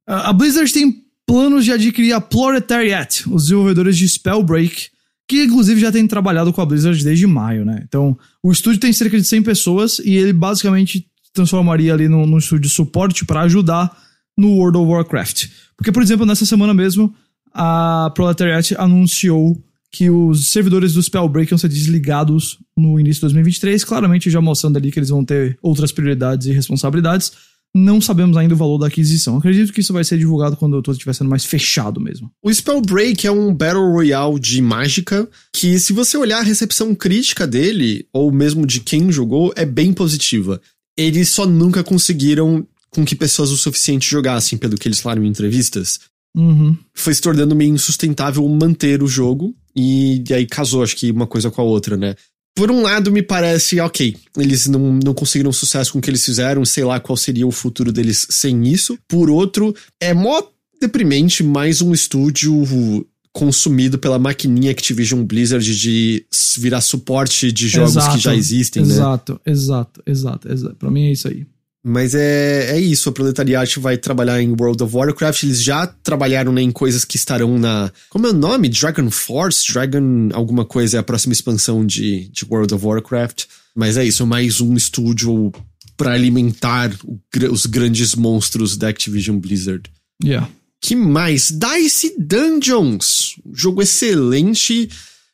A 0.07 0.33
Blizzard 0.33 0.73
tem 0.73 1.05
planos 1.25 1.65
de 1.65 1.71
adquirir 1.71 2.13
a 2.13 2.21
Proletariat, 2.21 3.23
os 3.31 3.45
desenvolvedores 3.45 3.97
de 3.97 4.09
Spellbreak, 4.09 4.89
que 5.29 5.45
inclusive 5.45 5.81
já 5.81 5.93
tem 5.93 6.05
trabalhado 6.09 6.53
com 6.53 6.61
a 6.61 6.67
Blizzard 6.67 7.05
desde 7.05 7.25
maio, 7.29 7.65
né? 7.65 7.81
Então, 7.87 8.19
o 8.43 8.51
estúdio 8.51 8.81
tem 8.81 8.93
cerca 8.93 9.17
de 9.17 9.25
100 9.25 9.45
pessoas 9.45 10.01
e 10.01 10.17
ele 10.17 10.33
basicamente 10.33 11.07
transformaria 11.33 11.95
ali 11.95 12.09
num, 12.09 12.27
num 12.27 12.39
estúdio 12.39 12.63
de 12.63 12.69
suporte 12.69 13.25
para 13.25 13.43
ajudar 13.43 13.97
no 14.37 14.57
World 14.57 14.79
of 14.79 14.91
Warcraft. 14.91 15.47
Porque, 15.77 15.93
por 15.93 16.03
exemplo, 16.03 16.27
nessa 16.27 16.45
semana 16.45 16.75
mesmo, 16.75 17.15
a 17.55 18.11
Proletariat 18.13 18.75
anunciou 18.77 19.63
que 19.93 20.09
os 20.09 20.51
servidores 20.51 20.93
do 20.93 21.03
Spellbreak 21.03 21.53
iam 21.53 21.59
ser 21.59 21.69
desligados 21.69 22.59
no 22.77 22.99
início 22.99 23.21
de 23.21 23.23
2023, 23.23 23.85
claramente 23.85 24.31
já 24.31 24.41
mostrando 24.41 24.77
ali 24.77 24.91
que 24.93 24.99
eles 24.99 25.09
vão 25.09 25.25
ter 25.25 25.59
outras 25.61 25.91
prioridades 25.91 26.47
e 26.47 26.53
responsabilidades. 26.53 27.33
Não 27.75 28.01
sabemos 28.01 28.37
ainda 28.37 28.55
o 28.55 28.57
valor 28.57 28.79
da 28.79 28.89
aquisição. 28.89 29.37
Acredito 29.37 29.73
que 29.73 29.81
isso 29.81 29.93
vai 29.93 30.03
ser 30.03 30.19
divulgado 30.19 30.57
quando 30.57 30.83
tudo 30.83 30.95
estiver 30.95 31.13
sendo 31.13 31.31
mais 31.31 31.45
fechado 31.45 32.01
mesmo. 32.01 32.31
O 32.43 32.53
Spellbreak 32.53 33.27
é 33.27 33.31
um 33.31 33.55
Battle 33.55 33.93
Royale 33.93 34.41
de 34.41 34.61
mágica 34.61 35.29
que, 35.53 35.79
se 35.79 35.93
você 35.93 36.17
olhar 36.17 36.39
a 36.39 36.45
recepção 36.45 36.95
crítica 36.95 37.47
dele, 37.47 38.07
ou 38.13 38.33
mesmo 38.33 38.67
de 38.67 38.81
quem 38.81 39.13
jogou, 39.13 39.53
é 39.57 39.65
bem 39.65 39.93
positiva. 39.93 40.61
Eles 40.97 41.29
só 41.29 41.47
nunca 41.47 41.85
conseguiram 41.85 42.67
com 42.91 43.05
que 43.05 43.15
pessoas 43.15 43.51
o 43.51 43.57
suficiente 43.57 44.11
jogassem, 44.11 44.59
pelo 44.59 44.77
que 44.77 44.89
eles 44.89 45.01
falaram 45.01 45.25
em 45.25 45.29
entrevistas. 45.29 46.01
Uhum. 46.37 46.77
Foi 46.95 47.13
se 47.13 47.21
tornando 47.21 47.57
meio 47.57 47.75
insustentável 47.75 48.47
manter 48.49 49.03
o 49.03 49.07
jogo, 49.07 49.55
e, 49.75 50.23
e 50.29 50.35
aí 50.35 50.47
casou, 50.47 50.83
acho 50.83 50.97
que 50.97 51.11
uma 51.11 51.27
coisa 51.27 51.51
com 51.51 51.61
a 51.61 51.65
outra, 51.65 51.97
né? 51.97 52.15
Por 52.55 52.71
um 52.71 52.83
lado, 52.83 53.13
me 53.13 53.23
parece, 53.23 53.81
ok, 53.81 54.17
eles 54.37 54.67
não, 54.67 54.99
não 55.03 55.15
conseguiram 55.15 55.53
sucesso 55.53 55.93
com 55.93 55.99
o 55.99 56.03
que 56.03 56.11
eles 56.11 56.25
fizeram, 56.25 56.65
sei 56.65 56.85
lá 56.85 56.99
qual 56.99 57.17
seria 57.17 57.47
o 57.47 57.53
futuro 57.53 57.93
deles 57.93 58.27
sem 58.29 58.67
isso. 58.67 58.99
Por 59.09 59.31
outro, 59.31 59.75
é 60.01 60.13
mó 60.13 60.43
deprimente 60.81 61.43
mais 61.43 61.81
um 61.81 61.93
estúdio 61.93 63.07
consumido 63.33 63.99
pela 63.99 64.19
maquininha 64.19 64.73
Activision 64.73 65.23
Blizzard 65.25 65.79
de 65.79 66.27
virar 66.59 66.81
suporte 66.81 67.53
de 67.53 67.69
jogos 67.69 67.97
Exato, 67.97 68.17
que 68.17 68.23
já 68.23 68.35
existem, 68.35 68.83
né? 68.85 68.95
Exato, 68.95 69.41
exato, 69.47 70.03
exato, 70.05 70.53
exato. 70.53 70.77
Pra 70.77 70.91
mim 70.91 71.07
é 71.07 71.13
isso 71.13 71.29
aí. 71.29 71.47
Mas 71.83 72.15
é, 72.15 72.77
é 72.77 72.81
isso, 72.81 73.09
a 73.09 73.13
Proletariat 73.13 73.81
vai 73.81 73.97
trabalhar 73.97 74.41
em 74.43 74.51
World 74.51 74.83
of 74.83 74.95
Warcraft, 74.95 75.45
eles 75.45 75.63
já 75.63 75.87
trabalharam 75.87 76.53
né, 76.53 76.61
em 76.61 76.71
coisas 76.71 77.07
que 77.07 77.17
estarão 77.17 77.59
na... 77.59 77.91
Como 78.11 78.27
é 78.27 78.31
o 78.31 78.35
nome? 78.35 78.69
Dragon 78.69 79.11
Force? 79.11 79.73
Dragon 79.73 80.29
alguma 80.35 80.65
coisa 80.67 80.99
é 80.99 81.01
a 81.01 81.03
próxima 81.03 81.33
expansão 81.33 81.85
de, 81.85 82.29
de 82.29 82.45
World 82.45 82.75
of 82.75 82.85
Warcraft. 82.85 83.45
Mas 83.75 83.97
é 83.97 84.05
isso, 84.05 84.27
mais 84.27 84.61
um 84.61 84.75
estúdio 84.75 85.53
para 85.97 86.13
alimentar 86.13 86.93
o 87.05 87.19
os 87.51 87.67
grandes 87.67 88.15
monstros 88.15 88.77
da 88.77 88.89
Activision 88.89 89.39
Blizzard. 89.39 89.91
Yeah. 90.23 90.51
Que 90.81 90.97
mais? 90.97 91.51
Dice 91.51 92.15
Dungeons! 92.19 93.37
Jogo 93.53 93.83
excelente, 93.83 94.89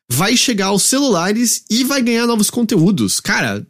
vai 0.08 0.36
chegar 0.36 0.66
aos 0.66 0.82
celulares 0.82 1.64
e 1.70 1.84
vai 1.84 2.02
ganhar 2.02 2.26
novos 2.26 2.50
conteúdos. 2.50 3.20
Cara, 3.20 3.66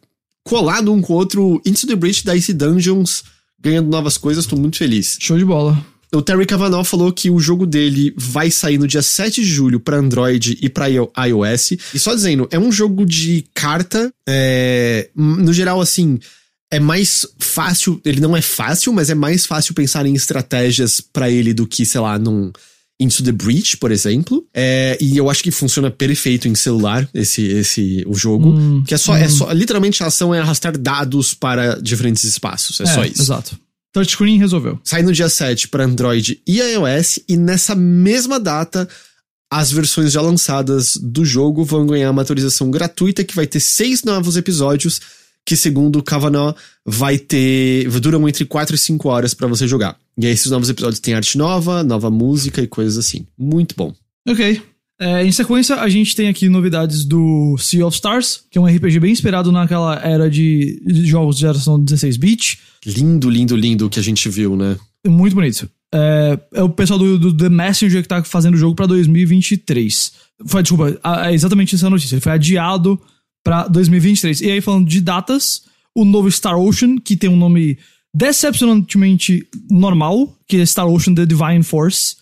colado 0.47 0.93
um 0.93 1.01
com 1.01 1.13
o 1.13 1.15
outro, 1.17 1.61
Into 1.65 1.85
the 1.85 1.95
Breach, 1.95 2.23
Dice 2.25 2.53
Dungeons, 2.53 3.23
ganhando 3.59 3.89
novas 3.89 4.17
coisas, 4.17 4.45
tô 4.45 4.55
muito 4.55 4.77
feliz. 4.77 5.17
Show 5.19 5.37
de 5.37 5.45
bola. 5.45 5.77
O 6.13 6.21
Terry 6.21 6.45
Cavanaugh 6.45 6.85
falou 6.85 7.11
que 7.11 7.29
o 7.29 7.37
jogo 7.37 7.67
dele 7.67 8.13
vai 8.15 8.49
sair 8.49 8.77
no 8.77 8.87
dia 8.87 9.01
7 9.01 9.41
de 9.41 9.47
julho 9.47 9.77
para 9.77 9.97
Android 9.97 10.57
e 10.61 10.69
para 10.69 10.87
iOS. 10.87 11.71
E 11.93 11.99
só 11.99 12.15
dizendo, 12.15 12.47
é 12.49 12.57
um 12.57 12.71
jogo 12.71 13.05
de 13.05 13.45
carta, 13.53 14.11
é, 14.27 15.09
no 15.13 15.51
geral, 15.51 15.81
assim, 15.81 16.17
é 16.71 16.79
mais 16.79 17.25
fácil. 17.37 17.99
Ele 18.05 18.21
não 18.21 18.37
é 18.37 18.41
fácil, 18.41 18.93
mas 18.93 19.09
é 19.09 19.15
mais 19.15 19.45
fácil 19.45 19.73
pensar 19.73 20.05
em 20.05 20.15
estratégias 20.15 21.01
para 21.01 21.29
ele 21.29 21.53
do 21.53 21.67
que, 21.67 21.85
sei 21.85 21.99
lá, 21.99 22.17
num 22.17 22.53
Into 22.99 23.23
the 23.23 23.31
Breach, 23.31 23.77
por 23.77 23.91
exemplo. 23.91 24.45
É, 24.53 24.97
e 24.99 25.17
eu 25.17 25.29
acho 25.29 25.43
que 25.43 25.51
funciona 25.51 25.91
perfeito 25.91 26.47
em 26.47 26.55
celular, 26.55 27.07
esse, 27.13 27.43
esse 27.43 28.03
o 28.07 28.15
jogo. 28.15 28.49
Hum, 28.49 28.83
que 28.85 28.93
é 28.93 28.97
só, 28.97 29.15
é 29.15 29.27
só. 29.27 29.51
Literalmente 29.51 30.03
a 30.03 30.07
ação 30.07 30.33
é 30.33 30.39
arrastar 30.39 30.77
dados 30.77 31.33
para 31.33 31.75
diferentes 31.75 32.23
espaços. 32.23 32.79
É, 32.81 32.85
só 32.85 33.03
isso. 33.03 33.21
Exato. 33.21 33.57
Touchscreen 33.93 34.37
resolveu. 34.37 34.79
Sai 34.83 35.01
no 35.01 35.13
dia 35.13 35.29
7 35.29 35.67
para 35.69 35.85
Android 35.85 36.41
e 36.47 36.59
iOS, 36.59 37.19
e 37.27 37.37
nessa 37.37 37.73
mesma 37.73 38.39
data, 38.39 38.87
as 39.49 39.71
versões 39.71 40.11
já 40.11 40.21
lançadas 40.21 40.97
do 40.97 41.23
jogo 41.23 41.63
vão 41.63 41.87
ganhar 41.87 42.11
uma 42.11 42.21
atualização 42.21 42.69
gratuita 42.69 43.23
que 43.23 43.35
vai 43.35 43.47
ter 43.47 43.59
seis 43.59 44.03
novos 44.03 44.37
episódios, 44.37 44.99
que 45.45 45.55
segundo 45.55 45.99
o 45.99 46.03
Kavanaugh 46.03 46.55
vai 46.85 47.17
ter. 47.17 47.89
duram 47.99 48.27
entre 48.27 48.45
4 48.45 48.75
e 48.75 48.77
5 48.77 49.07
horas 49.07 49.33
para 49.33 49.47
você 49.47 49.67
jogar. 49.67 49.97
E 50.19 50.25
aí 50.25 50.31
esses 50.31 50.49
novos 50.51 50.69
episódios 50.69 50.99
têm 50.99 51.13
arte 51.13 51.37
nova, 51.37 51.83
nova 51.83 52.09
música 52.09 52.61
e 52.61 52.67
coisas 52.67 52.97
assim. 52.97 53.27
Muito 53.37 53.75
bom. 53.75 53.93
Ok. 54.27 54.61
É, 54.99 55.23
em 55.23 55.31
sequência, 55.31 55.75
a 55.75 55.87
gente 55.87 56.15
tem 56.15 56.27
aqui 56.27 56.49
novidades 56.49 57.05
do 57.05 57.55
Sea 57.59 57.85
of 57.85 57.95
Stars, 57.95 58.43
que 58.49 58.57
é 58.57 58.61
um 58.61 58.65
RPG 58.65 58.99
bem 58.99 59.13
esperado 59.13 59.51
naquela 59.51 59.95
era 59.97 60.27
de 60.27 60.81
jogos 61.05 61.35
de 61.35 61.41
geração 61.41 61.79
16-bit. 61.79 62.59
Lindo, 62.83 63.29
lindo, 63.29 63.55
lindo 63.55 63.85
o 63.85 63.89
que 63.89 63.99
a 63.99 64.03
gente 64.03 64.27
viu, 64.27 64.55
né? 64.55 64.75
Muito 65.05 65.35
bonito. 65.35 65.69
É, 65.93 66.39
é 66.55 66.63
o 66.63 66.69
pessoal 66.69 66.97
do, 66.97 67.19
do 67.19 67.37
The 67.37 67.47
Messenger 67.47 68.01
que 68.01 68.07
tá 68.07 68.23
fazendo 68.23 68.55
o 68.55 68.57
jogo 68.57 68.75
pra 68.75 68.87
2023. 68.87 70.13
Foi, 70.47 70.63
desculpa, 70.63 70.99
é 71.25 71.33
exatamente 71.33 71.75
essa 71.75 71.89
notícia. 71.89 72.15
Ele 72.15 72.21
foi 72.21 72.31
adiado 72.31 72.99
pra 73.43 73.67
2023. 73.67 74.41
E 74.41 74.51
aí, 74.51 74.61
falando 74.61 74.87
de 74.87 74.99
datas, 74.99 75.61
o 75.95 76.03
novo 76.03 76.29
Star 76.31 76.59
Ocean, 76.59 76.97
que 76.97 77.15
tem 77.15 77.29
um 77.29 77.37
nome 77.37 77.77
decepcionantemente 78.13 79.47
normal, 79.69 80.35
que 80.47 80.57
é 80.57 80.65
Star 80.65 80.87
Ocean 80.87 81.13
The 81.13 81.25
Divine 81.25 81.63
Force, 81.63 82.15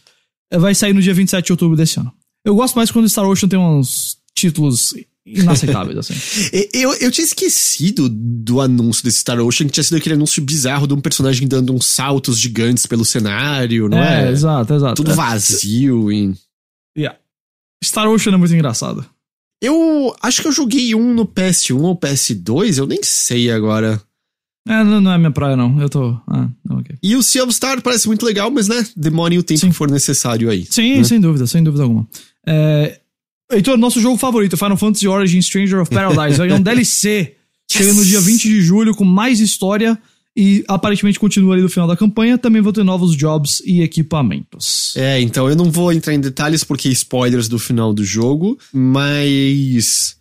é, 0.52 0.58
vai 0.58 0.76
sair 0.76 0.94
no 0.94 1.02
dia 1.02 1.14
27 1.14 1.46
de 1.46 1.52
outubro 1.54 1.78
desse 1.78 2.00
ano. 2.00 2.12
Eu 2.46 2.56
gosto 2.56 2.76
mais 2.76 2.92
quando 2.92 3.10
Star 3.10 3.26
Ocean 3.26 3.50
tem 3.50 3.58
uns 3.58 4.18
títulos 4.36 4.94
inaceitáveis, 5.26 5.98
assim. 5.98 6.14
Eu, 6.72 6.94
eu 6.96 7.10
tinha 7.10 7.26
esquecido 7.26 8.08
do 8.08 8.62
anúncio 8.62 9.04
desse 9.04 9.20
Star 9.20 9.40
Ocean, 9.40 9.66
que 9.66 9.74
tinha 9.74 9.84
sido 9.84 9.98
aquele 9.98 10.14
anúncio 10.14 10.44
bizarro 10.44 10.86
de 10.86 10.94
um 10.94 11.02
personagem 11.02 11.48
dando 11.48 11.74
uns 11.74 11.88
saltos 11.88 12.38
gigantes 12.38 12.86
pelo 12.86 13.04
cenário, 13.04 13.90
não 13.90 13.98
é? 13.98 14.30
exato, 14.30 14.74
exato. 14.76 14.96
Tudo 14.96 15.12
É, 15.12 15.16
vazio 15.16 16.12
e. 16.12 16.36
yeah. 16.96 17.18
Star 17.84 18.08
Ocean 18.08 18.34
é 18.34 18.38
muito 18.38 18.54
engraçado. 18.54 19.04
Eu 19.62 20.16
acho 20.22 20.42
que 20.42 20.48
eu 20.48 20.52
joguei 20.52 20.94
um 20.94 21.14
no 21.14 21.26
PS1 21.26 21.82
ou 21.82 22.00
PS2, 22.00 22.78
eu 22.78 22.86
nem 22.86 23.02
sei 23.02 23.50
agora. 23.50 24.00
É, 24.68 24.84
não, 24.84 25.00
não 25.00 25.12
é 25.12 25.18
minha 25.18 25.32
praia, 25.32 25.56
não. 25.56 25.80
Eu 25.80 25.90
tô. 25.90 26.18
Ah, 26.28 26.50
ok. 26.70 26.96
E 27.02 27.16
o 27.16 27.22
Sea 27.22 27.44
of 27.44 27.54
Star 27.54 27.82
parece 27.82 28.08
muito 28.08 28.26
legal, 28.26 28.50
mas 28.50 28.68
né, 28.68 28.86
demore 28.96 29.38
o 29.38 29.44
tempo 29.44 29.60
Sim. 29.60 29.70
que 29.70 29.76
for 29.76 29.90
necessário 29.90 30.50
aí. 30.50 30.66
Sim, 30.70 30.98
né? 30.98 31.04
sem 31.04 31.20
dúvida, 31.20 31.46
sem 31.46 31.64
dúvida 31.64 31.84
alguma. 31.84 32.08
É, 32.48 33.00
Heitor, 33.52 33.78
nosso 33.78 34.02
jogo 34.02 34.18
favorito, 34.18 34.58
Final 34.58 34.78
Fantasy 34.78 35.08
Origin 35.08 35.42
Stranger 35.42 35.82
of 35.82 35.94
Paradise. 35.94 36.38
Ganhar 36.38 36.56
um 36.56 36.62
DLC. 36.64 37.36
Chega 37.70 37.94
no 37.94 38.06
dia 38.06 38.20
20 38.22 38.44
de 38.44 38.62
julho 38.62 38.96
com 38.96 39.04
mais 39.04 39.40
história 39.40 39.98
e 40.38 40.64
aparentemente 40.68 41.20
continua 41.20 41.54
ali 41.54 41.64
no 41.64 41.70
final 41.70 41.88
da 41.88 41.96
campanha. 41.96 42.38
Também 42.38 42.62
vão 42.62 42.74
ter 42.74 42.84
novos 42.84 43.16
jobs 43.16 43.62
e 43.66 43.82
equipamentos. 43.82 44.94
É, 44.96 45.20
então 45.22 45.50
eu 45.50 45.56
não 45.56 45.72
vou 45.72 45.92
entrar 45.94 46.14
em 46.14 46.20
detalhes 46.20 46.64
porque 46.64 46.90
spoilers 46.90 47.48
do 47.48 47.60
final 47.60 47.94
do 47.94 48.04
jogo, 48.04 48.58
mas. 48.74 50.15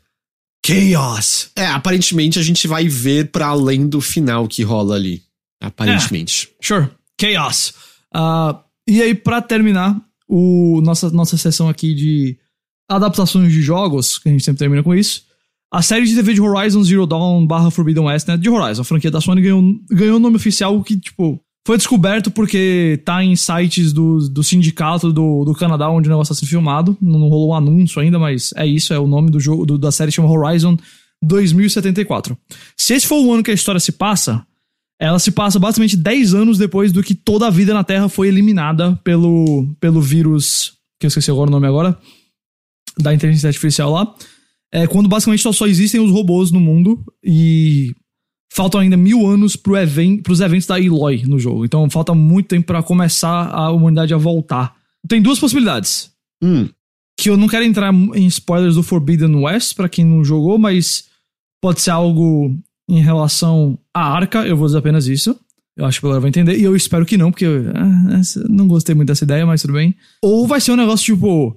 Chaos! 0.65 1.51
É, 1.55 1.67
aparentemente 1.67 2.39
a 2.39 2.43
gente 2.43 2.67
vai 2.67 2.89
ver 2.89 3.31
pra 3.31 3.49
além 3.49 3.87
do 3.87 4.01
final 4.01 4.49
que 4.49 4.63
rola 4.63 4.95
ali. 4.97 5.23
Aparentemente. 5.61 6.51
Sure. 6.61 6.89
Chaos. 7.21 7.75
Ah, 8.13 8.63
e 8.89 9.03
aí, 9.03 9.15
pra 9.15 9.43
terminar, 9.43 10.01
o, 10.29 10.81
nossa, 10.83 11.11
nossa 11.11 11.37
sessão 11.37 11.69
aqui 11.69 11.95
de 11.95 12.39
adaptações 12.89 13.53
de 13.53 13.63
jogos, 13.63 14.19
que 14.19 14.29
a 14.29 14.33
gente 14.33 14.45
sempre 14.45 14.59
termina 14.59 14.83
com 14.83 14.95
isso. 14.95 15.25
A 15.73 15.83
série 15.83 16.07
de 16.07 16.15
TV 16.15 16.35
de 16.35 16.41
Horizon 16.41 16.85
Zero 16.85 17.07
Dawn 17.07 17.47
barra 17.47 17.71
Forbidden 17.71 18.05
West, 18.05 18.29
né? 18.29 18.37
De 18.37 18.49
Horizon, 18.49 18.83
a 18.83 18.85
franquia 18.85 19.11
da 19.11 19.21
Sony 19.21 19.43
ganhou, 19.43 19.63
ganhou 19.91 20.17
o 20.17 20.21
nome 20.21 20.37
oficial 20.37 20.83
que, 20.83 20.97
tipo, 20.97 21.41
foi 21.67 21.77
descoberto 21.79 22.31
porque 22.31 23.01
tá 23.05 23.25
em 23.25 23.35
sites 23.37 23.93
do, 23.93 24.29
do 24.29 24.45
sindicato 24.45 25.13
do, 25.13 25.45
do 25.45 25.55
Canadá 25.55 25.89
onde 25.89 26.09
o 26.09 26.11
negócio 26.13 26.33
está 26.33 26.41
sendo 26.41 26.51
filmado. 26.51 26.97
Não, 27.01 27.19
não 27.19 27.29
rolou 27.29 27.51
um 27.51 27.55
anúncio 27.55 28.01
ainda, 28.01 28.19
mas 28.19 28.53
é 28.57 28.67
isso, 28.67 28.93
é 28.93 28.99
o 28.99 29.07
nome 29.07 29.31
do 29.31 29.41
jogo 29.41 29.65
do- 29.65 29.79
da 29.79 29.91
série 29.91 30.13
chama 30.13 30.31
Horizon 30.31 30.77
2074. 31.23 32.37
Se 32.77 32.95
esse 32.95 33.07
for 33.07 33.25
o 33.25 33.33
ano 33.33 33.43
que 33.43 33.51
a 33.51 33.55
história 33.55 33.81
se 33.81 33.93
passa, 33.93 34.47
ela 35.01 35.19
se 35.19 35.31
passa 35.31 35.59
basicamente 35.59 35.97
10 35.97 36.35
anos 36.35 36.59
depois 36.59 36.93
do 36.93 37.03
que 37.03 37.15
toda 37.15 37.47
a 37.47 37.51
vida 37.51 37.73
na 37.73 37.83
Terra 37.83 38.09
foi 38.09 38.29
eliminada 38.29 38.99
pelo, 39.03 39.67
pelo 39.81 40.01
vírus, 40.01 40.75
que 41.01 41.07
eu 41.07 41.09
esqueci 41.09 41.31
agora 41.31 41.49
o 41.49 41.53
nome 41.53 41.67
agora, 41.67 41.99
da 42.99 43.13
inteligência 43.15 43.49
artificial 43.49 43.91
lá. 43.91 44.15
É 44.73 44.87
quando 44.87 45.09
basicamente 45.09 45.43
só, 45.43 45.53
só 45.53 45.67
existem 45.67 46.01
os 46.01 46.11
robôs 46.11 46.51
no 46.51 46.61
mundo 46.61 47.03
e 47.25 47.95
faltam 48.55 48.81
ainda 48.81 48.97
mil 48.97 49.27
anos 49.27 49.57
even 49.83 50.19
pros 50.23 50.41
eventos 50.41 50.67
da 50.67 50.81
Eloy 50.81 51.25
no 51.27 51.39
jogo. 51.39 51.65
Então 51.65 51.89
falta 51.91 52.15
muito 52.15 52.47
tempo 52.49 52.67
pra 52.67 52.83
começar 52.83 53.49
a 53.51 53.71
humanidade 53.71 54.15
a 54.15 54.17
voltar. 54.17 54.75
Tem 55.09 55.21
duas 55.21 55.39
possibilidades 55.39 56.11
Hum, 56.43 56.69
que 57.19 57.31
eu 57.31 57.37
não 57.37 57.49
quero 57.49 57.65
entrar 57.65 57.93
em 57.93 58.27
spoilers 58.27 58.75
do 58.77 58.83
Forbidden 58.83 59.35
West 59.37 59.75
pra 59.75 59.89
quem 59.89 60.05
não 60.05 60.25
jogou, 60.25 60.59
mas 60.59 61.05
pode 61.63 61.81
ser 61.81 61.91
algo 61.91 62.55
em 62.89 63.01
relação 63.01 63.79
à 63.95 64.13
arca, 64.15 64.47
eu 64.47 64.57
vou 64.57 64.67
dizer 64.67 64.79
apenas 64.79 65.07
isso. 65.07 65.39
Eu 65.77 65.87
acho 65.87 65.99
que 66.01 66.07
a 66.07 66.09
galera 66.09 66.21
vai 66.21 66.29
entender, 66.29 66.57
e 66.59 66.63
eu 66.63 66.77
espero 66.77 67.05
que 67.07 67.17
não, 67.17 67.31
porque 67.33 67.47
eu 67.47 67.73
ah, 67.75 68.19
essa- 68.21 68.47
não 68.49 68.69
gostei 68.69 68.95
muito 68.95 69.09
dessa 69.09 69.25
ideia, 69.25 69.45
mas 69.47 69.63
tudo 69.63 69.73
bem. 69.75 69.95
Ou 70.23 70.47
vai 70.47 70.61
ser 70.61 70.71
um 70.73 70.77
negócio 70.77 71.05
tipo. 71.15 71.57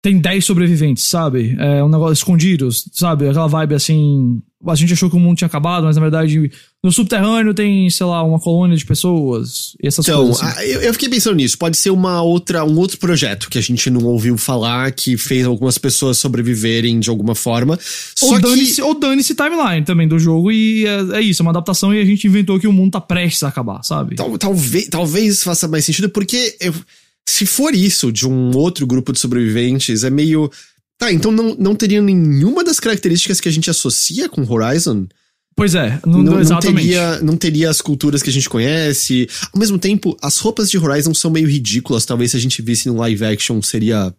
Tem 0.00 0.16
10 0.18 0.44
sobreviventes, 0.44 1.04
sabe? 1.08 1.56
É 1.58 1.82
um 1.82 1.88
negócio 1.88 2.12
escondidos, 2.12 2.84
sabe? 2.92 3.28
Aquela 3.28 3.48
vibe 3.48 3.74
assim. 3.74 4.40
A 4.66 4.74
gente 4.76 4.92
achou 4.92 5.08
que 5.10 5.16
o 5.16 5.20
mundo 5.20 5.36
tinha 5.38 5.46
acabado, 5.46 5.84
mas 5.84 5.96
na 5.96 6.02
verdade 6.02 6.50
no 6.82 6.90
subterrâneo 6.92 7.52
tem, 7.54 7.88
sei 7.90 8.06
lá, 8.06 8.22
uma 8.22 8.38
colônia 8.40 8.76
de 8.76 8.84
pessoas 8.84 9.76
e 9.82 9.86
essas 9.88 10.06
Então, 10.06 10.24
coisas. 10.26 10.40
assim. 10.42 10.54
ah, 10.58 10.66
eu, 10.66 10.80
eu 10.82 10.92
fiquei 10.92 11.08
pensando 11.08 11.34
nisso. 11.36 11.58
Pode 11.58 11.76
ser 11.76 11.90
uma 11.90 12.22
outra, 12.22 12.64
um 12.64 12.76
outro 12.78 12.98
projeto 12.98 13.48
que 13.50 13.58
a 13.58 13.60
gente 13.60 13.88
não 13.90 14.04
ouviu 14.04 14.36
falar, 14.38 14.90
que 14.92 15.16
fez 15.16 15.44
algumas 15.46 15.78
pessoas 15.78 16.18
sobreviverem 16.18 16.98
de 17.00 17.08
alguma 17.10 17.34
forma. 17.34 17.76
Ou 18.22 18.36
que. 18.36 18.42
dane-se 18.42 18.80
ou 18.82 18.98
dane-se 18.98 19.34
timeline 19.34 19.84
também 19.84 20.06
do 20.08 20.18
jogo, 20.18 20.50
e 20.52 20.86
é, 20.86 21.18
é 21.18 21.20
isso, 21.20 21.40
é 21.40 21.44
uma 21.44 21.50
adaptação 21.50 21.92
e 21.94 22.00
a 22.00 22.04
gente 22.04 22.26
inventou 22.26 22.58
que 22.60 22.66
o 22.68 22.72
mundo 22.72 22.92
tá 22.92 23.00
prestes 23.00 23.42
a 23.42 23.48
acabar, 23.48 23.82
sabe? 23.82 24.14
Tal- 24.16 24.38
talvez, 24.38 24.88
talvez 24.88 25.42
faça 25.42 25.66
mais 25.66 25.84
sentido, 25.84 26.08
porque 26.08 26.56
eu- 26.60 26.74
se 27.28 27.44
for 27.44 27.74
isso 27.74 28.10
de 28.10 28.26
um 28.26 28.56
outro 28.56 28.86
grupo 28.86 29.12
de 29.12 29.18
sobreviventes, 29.20 30.02
é 30.02 30.08
meio. 30.10 30.50
Tá, 30.98 31.12
então 31.12 31.30
não, 31.30 31.54
não 31.56 31.74
teria 31.74 32.00
nenhuma 32.00 32.64
das 32.64 32.80
características 32.80 33.38
que 33.40 33.48
a 33.48 33.52
gente 33.52 33.68
associa 33.68 34.28
com 34.28 34.42
Horizon. 34.50 35.06
Pois 35.54 35.74
é, 35.74 36.00
não, 36.06 36.22
Não, 36.22 36.32
não 36.34 36.40
exatamente. 36.40 36.86
teria, 36.86 37.20
não 37.20 37.36
teria 37.36 37.68
as 37.68 37.80
culturas 37.80 38.22
que 38.22 38.30
a 38.30 38.32
gente 38.32 38.48
conhece. 38.48 39.28
Ao 39.52 39.58
mesmo 39.58 39.78
tempo, 39.78 40.16
as 40.22 40.38
roupas 40.38 40.70
de 40.70 40.78
Horizon 40.78 41.12
são 41.12 41.30
meio 41.30 41.48
ridículas. 41.48 42.06
Talvez 42.06 42.30
se 42.30 42.36
a 42.36 42.40
gente 42.40 42.62
visse 42.62 42.88
no 42.88 42.96
live 42.96 43.24
action 43.24 43.60
seria 43.60 44.14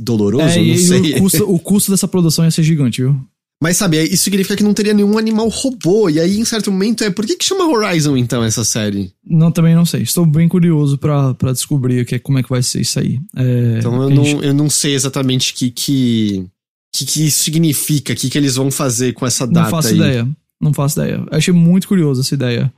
doloroso, 0.00 0.58
É, 0.58 0.64
não 0.64 0.76
sei. 0.78 1.14
o 1.14 1.18
custo, 1.18 1.52
o 1.54 1.58
custo 1.58 1.90
dessa 1.90 2.08
produção 2.08 2.44
ia 2.44 2.50
ser 2.50 2.62
gigante, 2.62 3.02
viu? 3.02 3.20
Mas 3.62 3.76
sabe, 3.78 3.96
é, 3.96 4.04
isso 4.04 4.24
significa 4.24 4.56
que 4.56 4.62
não 4.62 4.74
teria 4.74 4.92
nenhum 4.92 5.16
animal 5.16 5.48
robô. 5.48 6.10
E 6.10 6.20
aí, 6.20 6.38
em 6.38 6.44
certo 6.44 6.70
momento, 6.70 7.02
é 7.02 7.10
por 7.10 7.24
que, 7.24 7.36
que 7.36 7.44
chama 7.44 7.66
Horizon 7.66 8.16
então 8.16 8.44
essa 8.44 8.62
série? 8.64 9.12
Não, 9.24 9.50
também 9.50 9.74
não 9.74 9.86
sei. 9.86 10.02
Estou 10.02 10.26
bem 10.26 10.46
curioso 10.48 10.98
pra, 10.98 11.32
pra 11.34 11.52
descobrir 11.52 12.02
o 12.02 12.04
que, 12.04 12.16
é- 12.16 12.18
como 12.18 12.38
é 12.38 12.42
que 12.42 12.50
vai 12.50 12.62
ser 12.62 12.80
isso 12.82 12.98
aí. 12.98 13.18
É, 13.36 13.76
Então 13.78 14.02
eu 14.02 14.10
gente- 14.10 14.34
não, 14.34 14.42
eu 14.44 14.54
não 14.54 14.68
sei 14.68 14.94
exatamente 14.94 15.52
o 15.52 15.56
que, 15.56 15.70
que, 15.70 16.46
que, 16.94 17.04
que 17.06 17.26
isso 17.26 17.42
significa, 17.44 18.12
o 18.12 18.16
que, 18.16 18.28
que 18.28 18.36
eles 18.36 18.56
vão 18.56 18.70
fazer 18.70 19.14
com 19.14 19.24
essa 19.26 19.46
data 19.46 19.62
Não 19.62 19.70
faço 19.70 19.88
aí. 19.88 19.94
ideia. 19.96 20.28
Não 20.60 20.74
faço 20.74 21.00
ideia. 21.00 21.14
Eu 21.30 21.38
achei 21.38 21.54
muito 21.54 21.88
curioso 21.88 22.20
essa 22.20 22.34
ideia. 22.34 22.72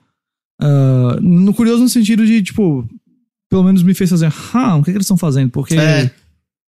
Ah, 0.60 1.18
no 1.20 1.52
curioso 1.52 1.82
no 1.82 1.88
sentido 1.88 2.24
de, 2.24 2.42
tipo, 2.42 2.88
pelo 3.50 3.64
menos 3.64 3.82
me 3.82 3.92
fez 3.94 4.10
fazer, 4.10 4.32
ah, 4.54 4.76
o 4.76 4.80
que, 4.84 4.92
que 4.92 4.96
eles 4.96 5.04
estão 5.04 5.16
fazendo? 5.16 5.50
Porque, 5.50 5.74
É. 5.74 6.10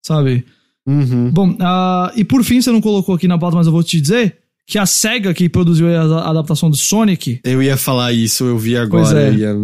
sabe? 0.04 0.44
Uhum. 0.88 1.30
Bom, 1.30 1.54
ah, 1.60 2.10
e 2.16 2.24
por 2.24 2.42
fim, 2.42 2.60
você 2.62 2.72
não 2.72 2.80
colocou 2.80 3.14
aqui 3.14 3.28
na 3.28 3.36
pauta, 3.38 3.56
mas 3.56 3.66
eu 3.66 3.72
vou 3.72 3.82
te 3.82 4.00
dizer 4.00 4.36
que 4.66 4.78
a 4.78 4.86
SEGA 4.86 5.32
que 5.34 5.48
produziu 5.48 5.86
a 5.96 6.30
adaptação 6.30 6.68
do 6.70 6.76
Sonic, 6.76 7.40
Eu 7.44 7.62
ia 7.62 7.76
falar 7.76 8.12
isso, 8.12 8.44
eu 8.44 8.58
vi 8.58 8.74
Pois 8.90 9.08
agora. 9.12 9.28
é. 9.28 9.34
ia- 9.34 9.56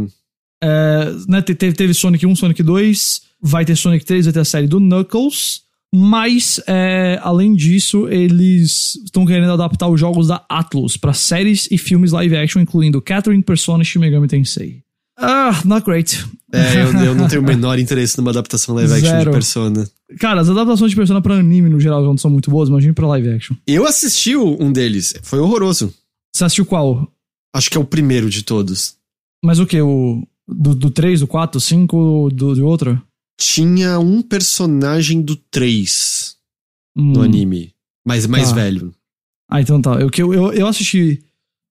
é, 0.63 1.13
né, 1.29 1.43
te- 1.43 1.55
teve, 1.55 1.75
teve 1.77 1.93
Sonic 1.95 2.27
1, 2.27 2.37
Sonic 2.37 2.63
2, 2.63 3.21
vai 3.43 3.65
ter 3.65 3.77
Sonic 3.77 4.05
3, 4.05 4.25
vai 4.27 4.33
ter 4.33 4.41
a 4.41 4.45
série 4.45 4.67
do 4.67 4.79
Knuckles, 4.81 5.61
mas, 5.95 6.61
é, 6.67 7.19
além 7.23 7.55
disso, 7.55 8.09
eles 8.09 8.97
estão 9.05 9.25
querendo 9.27 9.53
adaptar 9.53 9.89
os 9.89 10.01
jogos 10.01 10.27
da 10.29 10.45
Atlus 10.49 10.97
para 10.97 11.13
séries 11.13 11.69
e 11.71 11.79
filmes 11.79 12.13
live 12.13 12.37
action, 12.37 12.61
incluindo 12.63 13.01
Catherine, 13.01 13.43
Persona 13.43 13.83
e 13.83 13.87
Shin 13.87 13.99
Megami 14.01 14.27
Tensei. 14.27 14.83
Ah, 15.17 15.61
not 15.65 15.85
great. 15.87 16.25
É, 16.53 16.83
eu, 16.83 16.93
eu 17.05 17.15
não 17.15 17.29
tenho 17.29 17.43
o 17.43 17.45
menor 17.47 17.79
interesse 17.79 18.17
numa 18.19 18.31
adaptação 18.33 18.75
live 18.75 18.93
action 18.93 19.09
Zero. 19.09 19.25
de 19.31 19.31
Persona. 19.31 19.89
Cara, 20.19 20.41
as 20.41 20.49
adaptações 20.49 20.91
de 20.91 20.97
Persona 20.97 21.21
pra 21.23 21.35
anime, 21.37 21.69
no 21.69 21.81
geral, 21.81 22.03
não 22.05 22.17
são 22.17 22.31
muito 22.31 22.51
boas, 22.51 22.69
imagine 22.69 22.93
pra 22.93 23.07
live 23.09 23.31
action. 23.31 23.57
Eu 23.67 23.87
assisti 23.87 24.37
um 24.37 24.73
deles, 24.73 25.15
foi 25.23 25.39
horroroso. 25.39 25.93
Você 26.35 26.45
assistiu 26.45 26.67
qual? 26.67 27.11
Acho 27.55 27.71
que 27.71 27.77
é 27.77 27.81
o 27.81 27.85
primeiro 27.85 28.29
de 28.29 28.43
todos. 28.43 28.97
Mas 29.45 29.59
o 29.59 29.67
que? 29.67 29.81
O, 29.81 30.27
do, 30.49 30.75
do 30.75 30.91
3, 30.91 31.21
do 31.21 31.27
4, 31.27 31.59
do 31.59 31.61
5, 31.61 32.31
do, 32.33 32.55
do 32.55 32.67
outro? 32.67 33.01
Tinha 33.39 33.99
um 33.99 34.23
personagem 34.23 35.21
do 35.23 35.37
3 35.37 36.37
no 36.97 37.21
Hum. 37.21 37.23
anime, 37.23 37.73
mas 38.07 38.27
mais 38.27 38.49
Tá. 38.51 38.55
velho. 38.57 38.95
Ah, 39.49 39.61
então 39.61 39.81
tá. 39.81 39.95
Eu, 40.01 40.11
eu, 40.33 40.53
eu 40.53 40.67
assisti 40.67 41.23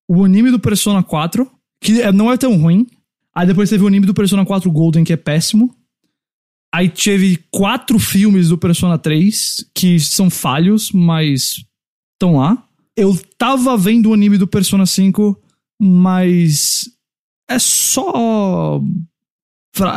o 0.07 0.23
anime 0.23 0.51
do 0.51 0.59
Persona 0.59 1.01
4, 1.03 1.49
que 1.81 2.01
é- 2.01 2.11
não 2.11 2.31
é 2.31 2.37
tão 2.37 2.55
ruim. 2.57 2.85
Aí 3.35 3.47
depois 3.47 3.69
teve 3.69 3.83
o 3.83 3.87
anime 3.87 4.05
do 4.05 4.13
Persona 4.13 4.45
4 4.45 4.71
Golden, 4.71 5.03
que 5.03 5.11
é 5.13 5.17
péssimo. 5.17 5.75
Aí 6.73 6.89
teve 6.89 7.37
quatro 7.51 7.99
filmes 7.99 8.49
do 8.49 8.57
Persona 8.57 8.97
3, 8.97 9.69
que 9.75 9.99
são 9.99 10.27
falhos, 10.27 10.91
mas 10.91 11.63
estão 12.13 12.37
lá. 12.37 12.67
Eu 12.97 13.15
tava 13.37 13.77
vendo 13.77 14.09
o 14.09 14.13
anime 14.13 14.39
do 14.39 14.47
Persona 14.47 14.87
5, 14.87 15.39
mas 15.79 16.89
é 17.47 17.59
só. 17.59 18.81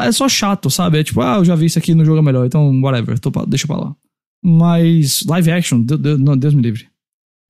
É 0.02 0.12
só 0.12 0.28
chato, 0.28 0.68
sabe? 0.68 0.98
É 0.98 1.04
tipo, 1.04 1.20
ah, 1.22 1.36
eu 1.36 1.44
já 1.46 1.54
vi 1.54 1.66
isso 1.66 1.78
aqui 1.78 1.94
no 1.94 2.04
jogo 2.04 2.18
é 2.18 2.22
melhor, 2.22 2.46
então 2.46 2.80
whatever, 2.82 3.18
tô, 3.18 3.30
deixa 3.46 3.66
pra 3.66 3.76
lá. 3.76 3.96
Mas 4.44 5.22
live 5.26 5.50
action, 5.50 5.80
Deus, 5.80 6.00
Deus, 6.00 6.18
não, 6.18 6.36
Deus 6.36 6.54
me 6.54 6.62
livre. 6.62 6.88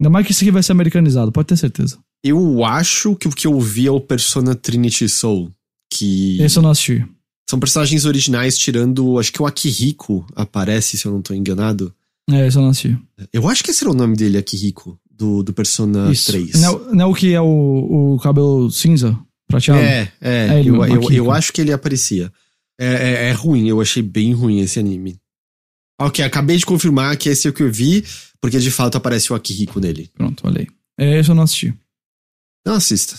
Ainda 0.00 0.10
mais 0.10 0.26
que 0.26 0.32
isso 0.32 0.44
aqui 0.44 0.50
vai 0.50 0.62
ser 0.62 0.72
americanizado, 0.72 1.32
pode 1.32 1.48
ter 1.48 1.56
certeza. 1.56 1.98
Eu 2.24 2.64
acho 2.64 3.14
que 3.16 3.28
o 3.28 3.30
que 3.30 3.46
eu 3.46 3.60
vi 3.60 3.86
é 3.86 3.90
o 3.90 4.00
Persona 4.00 4.54
Trinity 4.54 5.08
Soul. 5.08 5.52
Que 5.92 6.40
Esse 6.40 6.58
eu 6.58 6.62
não 6.62 6.70
assisti. 6.70 7.06
São 7.48 7.58
personagens 7.60 8.04
originais, 8.04 8.56
tirando. 8.58 9.18
Acho 9.18 9.32
que 9.32 9.40
o 9.42 9.46
Akihiko 9.46 10.26
aparece, 10.34 10.96
se 10.98 11.06
eu 11.06 11.12
não 11.12 11.22
tô 11.22 11.32
enganado. 11.34 11.94
É, 12.30 12.46
esse 12.46 12.56
eu 12.58 12.62
não 12.62 12.70
assisti. 12.70 12.98
Eu 13.32 13.48
acho 13.48 13.62
que 13.62 13.70
esse 13.70 13.84
era 13.84 13.90
o 13.92 13.94
nome 13.96 14.16
dele, 14.16 14.36
Akihiko, 14.36 14.98
do, 15.10 15.42
do 15.42 15.52
Persona 15.52 16.10
Isso. 16.10 16.26
3. 16.32 16.60
Não, 16.60 16.68
é 16.68 16.76
o- 16.76 16.94
não 16.94 17.04
é 17.04 17.06
o 17.06 17.14
que 17.14 17.32
é 17.34 17.40
o, 17.40 18.14
o 18.14 18.18
cabelo 18.20 18.70
cinza? 18.70 19.16
Prateado? 19.48 19.80
É, 19.80 20.12
é, 20.20 20.48
É 20.48 20.58
ele 20.60 20.70
eu, 20.70 20.84
eu, 20.84 21.10
eu 21.12 21.30
acho 21.30 21.52
que 21.52 21.60
ele 21.60 21.72
aparecia. 21.72 22.32
É, 22.78 22.86
é, 22.86 23.28
é 23.28 23.32
ruim, 23.32 23.68
eu 23.68 23.80
achei 23.80 24.02
bem 24.02 24.32
ruim 24.34 24.58
esse 24.60 24.78
anime. 24.78 25.18
Ok, 26.00 26.22
acabei 26.24 26.56
de 26.58 26.66
confirmar 26.66 27.16
que 27.16 27.28
esse 27.28 27.46
é 27.46 27.50
o 27.50 27.54
que 27.54 27.62
eu 27.62 27.72
vi, 27.72 28.04
porque 28.40 28.58
de 28.58 28.70
fato 28.70 28.96
aparece 28.96 29.32
o 29.32 29.36
Akihiko 29.36 29.78
nele. 29.80 30.10
Pronto, 30.12 30.42
olha 30.46 30.60
aí. 30.62 30.66
É, 30.98 31.20
esse 31.20 31.30
eu 31.30 31.34
não 31.34 31.44
assisti. 31.44 31.72
Não 32.66 32.74
assista. 32.74 33.16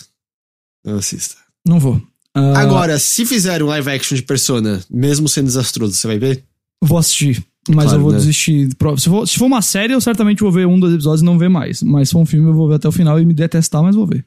Não 0.84 0.98
assista. 0.98 1.36
Não 1.66 1.80
vou. 1.80 2.00
Ah, 2.38 2.60
Agora, 2.60 2.98
se 2.98 3.24
fizer 3.26 3.62
um 3.62 3.66
live 3.66 3.90
action 3.90 4.16
de 4.16 4.22
Persona, 4.22 4.80
mesmo 4.90 5.28
sendo 5.28 5.46
desastroso, 5.46 5.94
você 5.94 6.06
vai 6.06 6.18
ver? 6.18 6.44
Vou 6.82 6.98
assistir. 6.98 7.44
Mas 7.68 7.86
Claro, 7.86 7.98
eu 7.98 8.02
vou 8.02 8.12
né? 8.12 8.18
desistir. 8.18 8.68
Se 8.96 9.08
for, 9.08 9.28
se 9.28 9.38
for 9.38 9.46
uma 9.46 9.60
série, 9.60 9.92
eu 9.92 10.00
certamente 10.00 10.40
vou 10.40 10.50
ver 10.50 10.66
um 10.66 10.78
dos 10.78 10.92
episódios 10.92 11.22
e 11.22 11.24
não 11.24 11.38
ver 11.38 11.50
mais. 11.50 11.82
Mas 11.82 12.08
se 12.08 12.12
for 12.12 12.20
um 12.20 12.26
filme, 12.26 12.48
eu 12.48 12.54
vou 12.54 12.68
ver 12.68 12.76
até 12.76 12.88
o 12.88 12.92
final 12.92 13.20
e 13.20 13.26
me 13.26 13.34
detestar, 13.34 13.82
mas 13.82 13.94
vou 13.94 14.06
ver. 14.06 14.24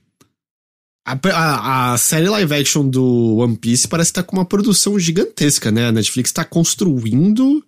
A, 1.06 1.18
a, 1.30 1.94
a, 1.94 1.98
série 1.98 2.30
live 2.30 2.54
action 2.54 2.88
do 2.88 3.38
One 3.38 3.58
Piece 3.58 3.88
parece 3.88 4.12
estar 4.12 4.22
tá 4.22 4.28
com 4.28 4.38
uma 4.38 4.46
produção 4.46 5.00
gigantesca, 5.00 5.72
né? 5.72 5.88
A 5.88 5.92
Netflix 5.92 6.30
está 6.30 6.46
construindo 6.46 7.64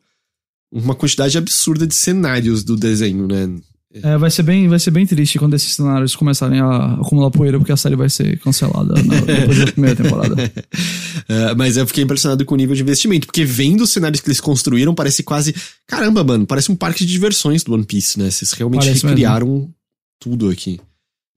uma 0.71 0.93
quantidade 0.93 1.37
absurda 1.37 1.87
de 1.87 1.95
cenários 1.95 2.63
do 2.63 2.75
desenho, 2.75 3.27
né? 3.27 3.49
É, 4.01 4.17
vai 4.17 4.31
ser 4.31 4.41
bem, 4.41 4.67
vai 4.67 4.79
ser 4.79 4.89
bem 4.89 5.05
triste 5.05 5.37
quando 5.37 5.53
esses 5.53 5.75
cenários 5.75 6.15
começarem 6.15 6.59
a 6.59 6.95
acumular 6.95 7.29
poeira, 7.29 7.59
porque 7.59 7.71
a 7.71 7.77
série 7.77 7.95
vai 7.95 8.09
ser 8.09 8.39
cancelada 8.39 8.95
na, 9.03 9.19
depois 9.21 9.59
da 9.59 9.71
primeira 9.71 9.95
temporada. 9.95 10.35
é, 11.29 11.53
mas 11.55 11.77
eu 11.77 11.85
fiquei 11.85 12.03
impressionado 12.03 12.43
com 12.43 12.55
o 12.55 12.57
nível 12.57 12.75
de 12.75 12.81
investimento, 12.81 13.27
porque 13.27 13.45
vendo 13.45 13.81
os 13.81 13.91
cenários 13.91 14.19
que 14.19 14.27
eles 14.27 14.41
construíram, 14.41 14.95
parece 14.95 15.21
quase. 15.21 15.53
Caramba, 15.85 16.23
mano, 16.23 16.47
parece 16.47 16.71
um 16.71 16.75
parque 16.75 17.05
de 17.05 17.11
diversões 17.11 17.63
do 17.63 17.73
One 17.73 17.85
Piece, 17.85 18.17
né? 18.17 18.31
Vocês 18.31 18.51
realmente 18.53 18.85
parece 18.85 19.05
recriaram 19.05 19.47
mesmo. 19.47 19.75
tudo 20.19 20.49
aqui. 20.49 20.79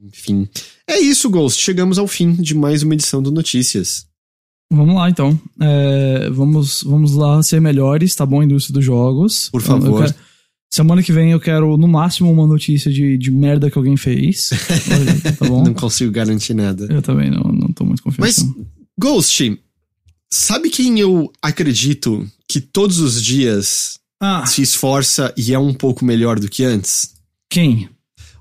Enfim. 0.00 0.48
É 0.88 0.98
isso, 0.98 1.28
Ghost. 1.28 1.60
Chegamos 1.62 1.98
ao 1.98 2.06
fim 2.06 2.32
de 2.32 2.54
mais 2.54 2.82
uma 2.82 2.94
edição 2.94 3.22
do 3.22 3.30
Notícias. 3.30 4.06
Vamos 4.72 4.94
lá, 4.94 5.10
então. 5.10 5.38
É, 5.60 6.30
vamos, 6.30 6.82
vamos 6.82 7.12
lá 7.12 7.42
ser 7.42 7.60
melhores, 7.60 8.14
tá 8.14 8.26
bom, 8.26 8.42
indústria 8.42 8.74
dos 8.74 8.84
jogos. 8.84 9.48
Por 9.50 9.62
favor. 9.62 10.04
Quero, 10.04 10.14
semana 10.70 11.02
que 11.02 11.12
vem 11.12 11.32
eu 11.32 11.40
quero, 11.40 11.76
no 11.76 11.88
máximo, 11.88 12.30
uma 12.30 12.46
notícia 12.46 12.90
de, 12.90 13.16
de 13.16 13.30
merda 13.30 13.70
que 13.70 13.78
alguém 13.78 13.96
fez. 13.96 14.50
tá 15.38 15.46
bom? 15.46 15.64
Não 15.64 15.74
consigo 15.74 16.10
garantir 16.10 16.54
nada. 16.54 16.86
Eu 16.90 17.02
também 17.02 17.30
não, 17.30 17.42
não 17.52 17.72
tô 17.72 17.84
muito 17.84 18.02
confiante. 18.02 18.20
Mas, 18.20 18.66
Ghost, 18.98 19.58
sabe 20.30 20.70
quem 20.70 20.98
eu 20.98 21.30
acredito 21.42 22.26
que 22.48 22.60
todos 22.60 22.98
os 22.98 23.22
dias 23.22 23.98
ah. 24.20 24.44
se 24.46 24.62
esforça 24.62 25.32
e 25.36 25.52
é 25.52 25.58
um 25.58 25.74
pouco 25.74 26.04
melhor 26.04 26.38
do 26.38 26.48
que 26.48 26.64
antes? 26.64 27.14
Quem? 27.48 27.88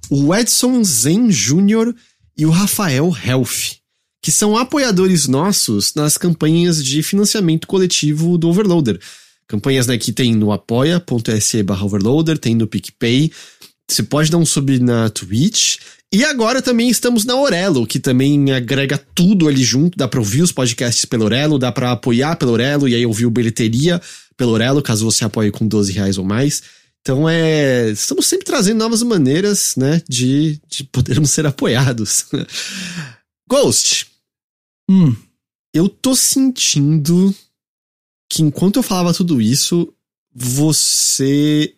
O 0.10 0.34
Edson 0.36 0.84
Zen 0.84 1.30
Jr. 1.30 1.94
e 2.38 2.46
o 2.46 2.52
Rafael 2.52 3.16
Health 3.26 3.80
que 4.26 4.32
são 4.32 4.58
apoiadores 4.58 5.28
nossos 5.28 5.94
nas 5.94 6.18
campanhas 6.18 6.84
de 6.84 7.04
financiamento 7.04 7.68
coletivo 7.68 8.40
do 8.40 8.50
Overloader. 8.50 9.00
Campanhas 9.48 9.88
né, 9.88 9.98
que 9.98 10.12
tem 10.12 10.36
no 10.36 10.52
apoia.se 10.52 11.64
barra 11.64 11.86
overloader, 11.86 12.38
tem 12.38 12.56
no 12.56 12.68
PicPay. 12.68 13.32
Você 13.89 14.04
pode 14.04 14.32
dar 14.32 14.38
um 14.38 14.46
sub 14.46 14.80
na 14.80 15.10
Twitch. 15.10 15.78
E 16.14 16.24
agora 16.24 16.62
também 16.62 16.89
estamos 16.89 17.26
na 17.26 17.36
Orelo, 17.36 17.86
que 17.86 18.00
também 18.00 18.52
agrega 18.54 18.98
tudo 19.14 19.48
ali 19.48 19.64
junto. 19.64 19.98
Dá 19.98 20.08
pra 20.08 20.20
ouvir 20.20 20.41
os 20.41 20.52
podcasts 20.52 21.06
pelo 21.06 21.26
Orelo, 21.26 21.60
dá 21.60 21.72
pra 21.72 21.91
apoiar 21.91 22.36
pelo 22.38 22.52
Orelo 22.52 22.88
e 22.88 22.96
aí 22.96 23.06
ouvir 23.06 23.26
o 23.26 23.32
Bilheteria 23.32 24.02
pelo 24.38 24.52
Orelo, 24.52 24.82
caso 24.82 25.06
você 25.06 25.26
apoie 25.26 25.52
com 25.52 25.68
12 25.68 25.91
reais 25.91 26.18
ou 26.18 26.26
mais. 26.26 26.64
Então 27.02 27.30
é. 27.30 27.89
Estamos 27.91 28.26
sempre 28.26 28.46
trazendo 28.46 28.80
novas 28.80 29.04
maneiras, 29.04 29.76
né, 29.78 30.02
de, 30.08 30.60
de 30.68 30.84
podermos 30.86 31.30
ser 31.32 31.46
apoiados. 31.46 32.26
Ghost, 33.48 34.08
Hum. 34.89 35.16
Eu 35.74 35.89
tô 35.89 36.16
sentindo 36.16 37.36
que 38.30 38.42
enquanto 38.44 38.78
eu 38.78 38.84
falava 38.84 39.14
tudo 39.14 39.42
isso, 39.42 39.94
você 40.34 41.74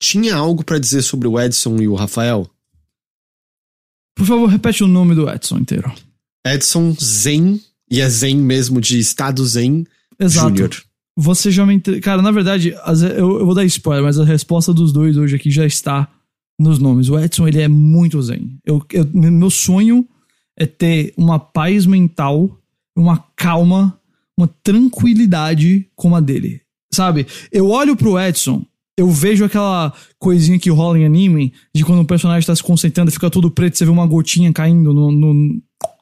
tinha 0.00 0.34
algo 0.34 0.64
para 0.64 0.78
dizer 0.78 1.02
sobre 1.02 1.26
o 1.26 1.40
Edson 1.40 1.76
e 1.76 1.88
o 1.88 1.94
Rafael? 1.94 2.48
Por 4.14 4.26
favor, 4.26 4.46
repete 4.46 4.82
o 4.82 4.88
nome 4.88 5.14
do 5.14 5.28
Edson 5.28 5.58
inteiro. 5.58 5.92
Edson 6.46 6.94
Zen, 7.02 7.60
e 7.90 8.00
é 8.00 8.08
Zen 8.08 8.36
mesmo, 8.36 8.80
de 8.80 8.98
Estado 8.98 9.44
Zen 9.44 9.86
Exato. 10.18 10.84
Você 11.16 11.50
já 11.50 11.64
me. 11.64 11.74
Inter... 11.74 12.00
Cara, 12.00 12.20
na 12.20 12.30
verdade, 12.30 12.74
eu, 13.16 13.38
eu 13.38 13.46
vou 13.46 13.54
dar 13.54 13.64
spoiler, 13.64 14.04
mas 14.04 14.18
a 14.18 14.24
resposta 14.24 14.72
dos 14.72 14.92
dois 14.92 15.16
hoje 15.16 15.36
aqui 15.36 15.50
já 15.50 15.66
está 15.66 16.08
nos 16.58 16.78
nomes. 16.78 17.08
O 17.08 17.18
Edson, 17.18 17.48
ele 17.48 17.60
é 17.60 17.68
muito 17.68 18.20
Zen. 18.20 18.58
Eu, 18.64 18.84
eu, 18.92 19.06
meu 19.12 19.50
sonho 19.50 20.06
é 20.56 20.66
ter 20.66 21.14
uma 21.16 21.38
paz 21.38 21.86
mental, 21.86 22.58
uma 22.96 23.18
calma, 23.34 23.98
uma 24.38 24.48
tranquilidade 24.62 25.88
como 25.94 26.16
a 26.16 26.20
dele. 26.20 26.60
Sabe? 26.92 27.26
Eu 27.50 27.68
olho 27.68 27.96
pro 27.96 28.18
Edson, 28.18 28.64
eu 28.96 29.10
vejo 29.10 29.44
aquela 29.44 29.92
coisinha 30.18 30.58
que 30.58 30.70
rola 30.70 30.98
em 30.98 31.04
anime, 31.04 31.52
de 31.74 31.84
quando 31.84 32.00
o 32.00 32.06
personagem 32.06 32.46
tá 32.46 32.54
se 32.54 32.62
concentrando, 32.62 33.10
fica 33.10 33.28
tudo 33.28 33.50
preto, 33.50 33.76
você 33.76 33.84
vê 33.84 33.90
uma 33.90 34.06
gotinha 34.06 34.52
caindo 34.52 34.92
no. 34.94 35.12
no 35.12 35.60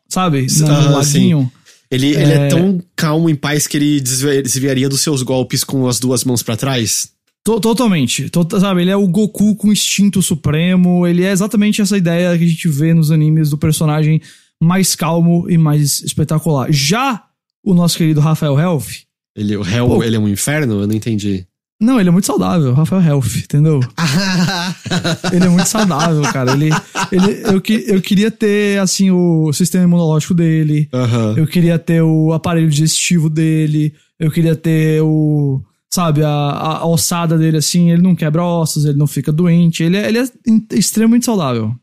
sabe? 0.09 0.47
No, 0.61 0.66
no 0.66 0.97
laguinho. 0.97 1.51
Ele, 1.91 2.14
é... 2.14 2.22
ele 2.22 2.32
é 2.32 2.49
tão 2.49 2.80
calmo 2.97 3.28
em 3.28 3.35
paz 3.35 3.66
que 3.66 3.76
ele 3.76 4.01
desviaria 4.01 4.89
dos 4.89 5.01
seus 5.01 5.22
golpes 5.22 5.62
com 5.64 5.87
as 5.87 5.99
duas 5.99 6.24
mãos 6.24 6.43
para 6.43 6.57
trás. 6.57 7.12
Totalmente. 7.45 8.30
sabe, 8.59 8.80
ele 8.80 8.91
é 8.91 8.97
o 8.97 9.07
Goku 9.07 9.55
com 9.55 9.70
instinto 9.70 10.22
supremo. 10.22 11.07
Ele 11.07 11.24
é 11.24 11.30
exatamente 11.30 11.82
essa 11.82 11.97
ideia 11.97 12.37
que 12.39 12.45
a 12.45 12.49
gente 12.49 12.68
vê 12.68 12.95
nos 12.95 13.11
animes 13.11 13.51
do 13.51 13.59
personagem 13.59 14.20
mais 14.62 14.95
calmo 14.95 15.47
e 15.51 15.59
mais 15.59 16.01
espetacular. 16.01 16.72
Já 16.72 17.22
o 17.65 17.75
nosso 17.75 17.97
querido 17.97 18.21
Rafael 18.21 18.59
Health. 18.59 19.05
Ele, 19.37 19.57
o 19.57 19.67
Hell, 19.67 19.87
Pô, 19.89 20.03
ele 20.05 20.17
é 20.17 20.19
um 20.19 20.29
inferno? 20.29 20.83
Eu 20.83 20.87
não 20.87 20.95
entendi. 20.95 21.47
Não, 21.81 21.99
ele 21.99 22.09
é 22.09 22.12
muito 22.12 22.27
saudável, 22.27 22.73
Rafael 22.73 23.03
Health, 23.03 23.37
entendeu? 23.37 23.81
ele 25.33 25.45
é 25.45 25.49
muito 25.49 25.67
saudável, 25.67 26.23
cara. 26.33 26.53
Ele, 26.53 26.71
ele, 27.11 27.43
eu, 27.45 27.61
eu 27.97 28.01
queria 28.01 28.31
ter, 28.31 28.79
assim, 28.79 29.11
o 29.11 29.53
sistema 29.53 29.85
imunológico 29.85 30.35
dele. 30.35 30.89
Uhum. 30.93 31.37
Eu 31.37 31.47
queria 31.47 31.79
ter 31.79 32.01
o 32.01 32.33
aparelho 32.33 32.71
digestivo 32.71 33.29
dele. 33.29 33.93
Eu 34.19 34.31
queria 34.31 34.55
ter 34.55 35.03
o. 35.03 35.61
Sabe, 35.93 36.25
a, 36.25 36.29
a, 36.29 36.87
ossada 36.87 37.37
dele, 37.37 37.57
assim. 37.57 37.91
Ele 37.91 38.03
não 38.03 38.15
quebra 38.15 38.43
ossos, 38.43 38.85
ele 38.85 38.99
não 38.99 39.07
fica 39.07 39.33
doente. 39.33 39.83
Ele 39.83 39.97
é, 39.97 40.09
ele 40.09 40.19
é 40.19 40.25
extremamente 40.73 41.27
saudável. 41.27 41.75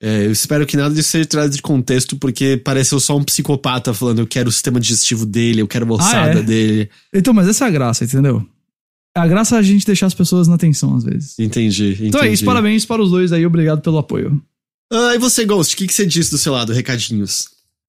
É, 0.00 0.26
eu 0.26 0.30
espero 0.30 0.64
que 0.64 0.76
nada 0.76 0.94
disso 0.94 1.08
seja 1.10 1.24
tirado 1.24 1.50
de 1.50 1.60
contexto, 1.60 2.16
porque 2.16 2.56
pareceu 2.56 3.00
só 3.00 3.16
um 3.16 3.24
psicopata 3.24 3.92
falando 3.92 4.20
eu 4.20 4.26
quero 4.26 4.48
o 4.48 4.52
sistema 4.52 4.78
digestivo 4.78 5.26
dele, 5.26 5.60
eu 5.60 5.66
quero 5.66 5.90
a 5.92 5.96
ossada 5.96 6.38
ah, 6.38 6.40
é? 6.40 6.42
dele. 6.42 6.88
Então, 7.12 7.34
mas 7.34 7.48
essa 7.48 7.64
é 7.64 7.68
a 7.68 7.70
graça, 7.70 8.04
entendeu? 8.04 8.46
A 9.16 9.26
graça 9.26 9.56
é 9.56 9.58
a 9.58 9.62
gente 9.62 9.84
deixar 9.84 10.06
as 10.06 10.14
pessoas 10.14 10.46
na 10.46 10.54
atenção, 10.54 10.94
às 10.94 11.02
vezes. 11.02 11.36
Entendi, 11.38 11.90
entendi. 11.90 12.06
Então 12.06 12.22
é 12.22 12.32
isso, 12.32 12.44
parabéns 12.44 12.86
para 12.86 13.02
os 13.02 13.10
dois 13.10 13.32
aí, 13.32 13.44
obrigado 13.44 13.80
pelo 13.80 13.98
apoio. 13.98 14.40
Ah, 14.92 15.14
e 15.14 15.18
você, 15.18 15.44
Ghost, 15.44 15.74
o 15.74 15.78
que, 15.78 15.88
que 15.88 15.92
você 15.92 16.06
disse 16.06 16.30
do 16.30 16.38
seu 16.38 16.52
lado? 16.52 16.72
Recadinhos. 16.72 17.48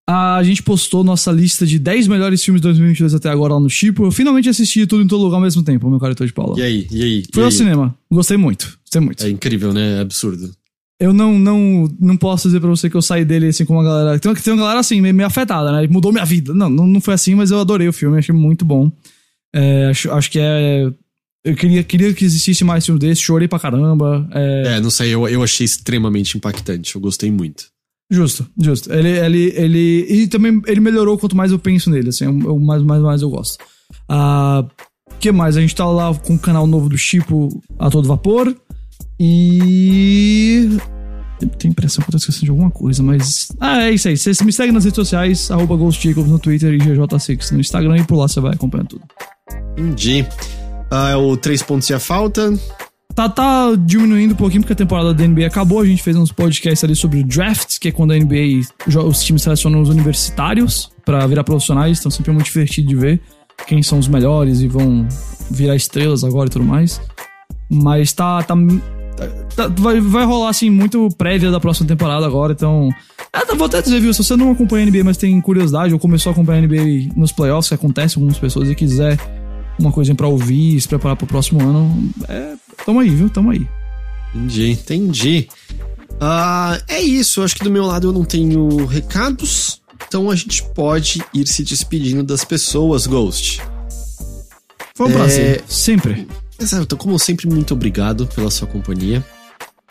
A 0.09 0.41
gente 0.41 0.63
postou 0.63 1.03
nossa 1.03 1.31
lista 1.31 1.67
de 1.67 1.77
10 1.77 2.07
melhores 2.07 2.43
filmes 2.43 2.59
de 2.59 2.67
2022 2.67 3.13
até 3.13 3.29
agora 3.29 3.53
lá 3.53 3.59
no 3.59 3.69
Chipo. 3.69 4.05
Eu 4.05 4.11
finalmente 4.11 4.49
assisti 4.49 4.87
tudo 4.87 5.03
em 5.03 5.07
todo 5.07 5.23
lugar 5.23 5.37
ao 5.37 5.43
mesmo 5.43 5.61
tempo, 5.61 5.87
meu 5.87 5.99
caro 5.99 6.15
de 6.15 6.33
Paula. 6.33 6.59
E 6.59 6.63
aí, 6.63 6.87
e 6.89 7.03
aí? 7.03 7.23
Fui 7.31 7.43
e 7.43 7.45
ao 7.45 7.49
aí? 7.49 7.55
cinema. 7.55 7.95
Gostei 8.11 8.35
muito. 8.35 8.79
Gostei 8.83 8.99
muito. 8.99 9.23
É 9.23 9.29
incrível, 9.29 9.71
né? 9.71 9.97
É 9.97 9.99
absurdo 9.99 10.51
eu 10.99 11.13
não, 11.13 11.39
não, 11.39 11.87
não 11.99 12.17
posso 12.17 12.49
dizer 12.49 12.59
pra 12.59 12.69
você 12.69 12.89
que 12.89 12.97
eu 12.97 13.01
saí 13.01 13.23
dele 13.23 13.47
assim 13.47 13.63
com 13.63 13.73
uma 13.73 13.83
galera. 13.83 14.19
Tem, 14.19 14.33
tem 14.33 14.53
uma 14.53 14.63
galera 14.63 14.79
assim, 14.81 14.99
meio, 14.99 15.15
meio 15.15 15.27
afetada, 15.27 15.71
né? 15.71 15.87
Mudou 15.87 16.11
minha 16.11 16.25
vida. 16.25 16.53
Não, 16.53 16.69
não, 16.69 16.85
não 16.85 16.99
foi 16.99 17.13
assim, 17.13 17.35
mas 17.35 17.51
eu 17.51 17.59
adorei 17.59 17.87
o 17.87 17.93
filme, 17.93 18.17
achei 18.17 18.35
muito 18.35 18.65
bom. 18.65 18.91
É, 19.55 19.87
acho, 19.87 20.11
acho 20.11 20.29
que 20.29 20.39
é. 20.39 20.91
Eu 21.45 21.55
queria, 21.55 21.83
queria 21.83 22.13
que 22.13 22.25
existisse 22.25 22.65
mais 22.65 22.85
filme 22.85 22.99
desse, 22.99 23.21
chorei 23.21 23.47
pra 23.47 23.59
caramba. 23.59 24.27
É, 24.33 24.75
é 24.75 24.81
não 24.81 24.89
sei, 24.89 25.13
eu, 25.13 25.27
eu 25.29 25.41
achei 25.41 25.63
extremamente 25.63 26.37
impactante, 26.37 26.93
eu 26.93 27.01
gostei 27.01 27.31
muito. 27.31 27.67
Justo, 28.11 28.45
justo. 28.61 28.91
Ele, 28.91 29.09
ele, 29.09 29.53
ele. 29.55 30.05
E 30.09 30.27
também 30.27 30.61
ele 30.65 30.81
melhorou 30.81 31.17
quanto 31.17 31.37
mais 31.37 31.51
eu 31.51 31.59
penso 31.59 31.89
nele, 31.89 32.09
assim, 32.09 32.27
o 32.27 32.59
mais, 32.59 32.83
mais, 32.83 33.01
mais 33.01 33.21
eu 33.21 33.29
gosto. 33.29 33.63
Ah. 34.07 34.65
que 35.19 35.31
mais? 35.31 35.55
A 35.55 35.61
gente 35.61 35.75
tá 35.75 35.85
lá 35.85 36.13
com 36.13 36.35
o 36.35 36.39
canal 36.39 36.67
novo 36.67 36.89
do 36.89 36.97
Chipo 36.97 37.63
a 37.77 37.89
todo 37.89 38.07
vapor. 38.07 38.53
E. 39.19 40.77
Eu 41.41 41.47
tenho 41.49 41.71
a 41.71 41.73
impressão 41.73 42.03
que 42.03 42.09
eu 42.09 42.11
tô 42.11 42.17
esquecendo 42.17 42.45
de 42.45 42.51
alguma 42.51 42.71
coisa, 42.71 43.01
mas. 43.03 43.49
Ah, 43.59 43.83
é 43.83 43.91
isso 43.91 44.07
aí. 44.07 44.17
Você 44.17 44.43
me 44.43 44.51
segue 44.51 44.71
nas 44.71 44.83
redes 44.83 44.95
sociais, 44.95 45.49
arroba 45.51 45.75
no 45.75 46.39
Twitter 46.39 46.73
e 46.73 46.77
GJ6 46.77 47.51
no 47.51 47.59
Instagram 47.59 47.97
e 47.97 48.03
por 48.03 48.17
lá 48.17 48.27
você 48.27 48.39
vai 48.39 48.53
acompanhando 48.53 48.89
tudo. 48.89 49.03
Entendi. 49.77 50.25
Ah, 50.91 51.11
é 51.11 51.15
o 51.15 51.37
3 51.37 51.61
pontos 51.63 51.89
e 51.89 51.93
a 51.93 51.99
falta. 51.99 52.53
Tá, 53.15 53.27
tá 53.27 53.75
diminuindo 53.75 54.33
um 54.33 54.37
pouquinho 54.37 54.61
porque 54.61 54.73
a 54.73 54.75
temporada 54.75 55.13
da 55.13 55.27
NBA 55.27 55.47
acabou. 55.47 55.81
A 55.81 55.85
gente 55.85 56.01
fez 56.01 56.15
uns 56.15 56.31
podcasts 56.31 56.83
ali 56.83 56.95
sobre 56.95 57.19
o 57.19 57.23
draft, 57.23 57.79
que 57.79 57.89
é 57.89 57.91
quando 57.91 58.11
a 58.11 58.17
NBA, 58.17 58.61
os 59.05 59.23
times 59.23 59.41
selecionam 59.41 59.81
os 59.81 59.89
universitários 59.89 60.91
para 61.05 61.25
virar 61.27 61.43
profissionais. 61.43 61.99
Então 61.99 62.11
sempre 62.11 62.31
é 62.31 62.33
muito 62.33 62.45
divertido 62.45 62.87
de 62.87 62.95
ver 62.95 63.21
quem 63.67 63.83
são 63.83 63.99
os 63.99 64.07
melhores 64.07 64.61
e 64.61 64.67
vão 64.67 65.07
virar 65.51 65.75
estrelas 65.75 66.23
agora 66.23 66.47
e 66.47 66.51
tudo 66.51 66.65
mais. 66.65 67.01
Mas 67.69 68.13
tá, 68.13 68.41
tá 68.43 68.55
Tá, 69.55 69.67
vai, 69.67 69.99
vai 69.99 70.25
rolar, 70.25 70.49
assim, 70.49 70.69
muito 70.69 71.09
prévia 71.17 71.51
da 71.51 71.59
próxima 71.59 71.87
temporada 71.87 72.25
agora, 72.25 72.53
então. 72.53 72.89
É, 73.33 73.45
tá, 73.45 73.53
vou 73.53 73.67
até 73.67 73.81
dizer, 73.81 73.99
viu? 73.99 74.13
Se 74.13 74.23
você 74.23 74.35
não 74.35 74.51
acompanha 74.51 74.85
a 74.85 74.89
NBA, 74.89 75.03
mas 75.03 75.17
tem 75.17 75.39
curiosidade, 75.41 75.93
ou 75.93 75.99
começou 75.99 76.29
a 76.29 76.33
acompanhar 76.33 76.63
a 76.63 76.67
NBA 76.67 77.13
nos 77.15 77.31
playoffs, 77.31 77.69
que 77.69 77.75
acontece 77.75 78.15
com 78.15 78.21
algumas 78.21 78.39
pessoas, 78.39 78.69
e 78.69 78.75
quiser 78.75 79.17
uma 79.79 79.91
coisinha 79.91 80.15
pra 80.15 80.27
ouvir, 80.27 80.79
se 80.79 80.87
preparar 80.87 81.15
pro 81.15 81.27
próximo 81.27 81.61
ano, 81.61 82.11
é. 82.27 82.53
Tamo 82.85 82.99
aí, 82.99 83.09
viu? 83.09 83.29
Tamo 83.29 83.51
aí. 83.51 83.67
Entendi, 84.33 84.71
entendi. 84.71 85.47
Uh, 86.21 86.81
é 86.87 87.01
isso, 87.01 87.41
acho 87.41 87.55
que 87.55 87.63
do 87.63 87.71
meu 87.71 87.85
lado 87.85 88.07
eu 88.07 88.11
não 88.11 88.25
tenho 88.25 88.85
recados, 88.85 89.81
então 90.07 90.29
a 90.29 90.35
gente 90.35 90.63
pode 90.73 91.23
ir 91.33 91.47
se 91.47 91.63
despedindo 91.63 92.23
das 92.23 92.43
pessoas, 92.43 93.07
Ghost. 93.07 93.61
Foi 94.95 95.07
um 95.07 95.11
é... 95.11 95.13
prazer, 95.13 95.63
sempre. 95.67 96.27
Exato, 96.59 96.97
como 96.97 97.17
sempre, 97.17 97.47
muito 97.47 97.73
obrigado 97.73 98.27
pela 98.27 98.51
sua 98.51 98.67
companhia. 98.67 99.23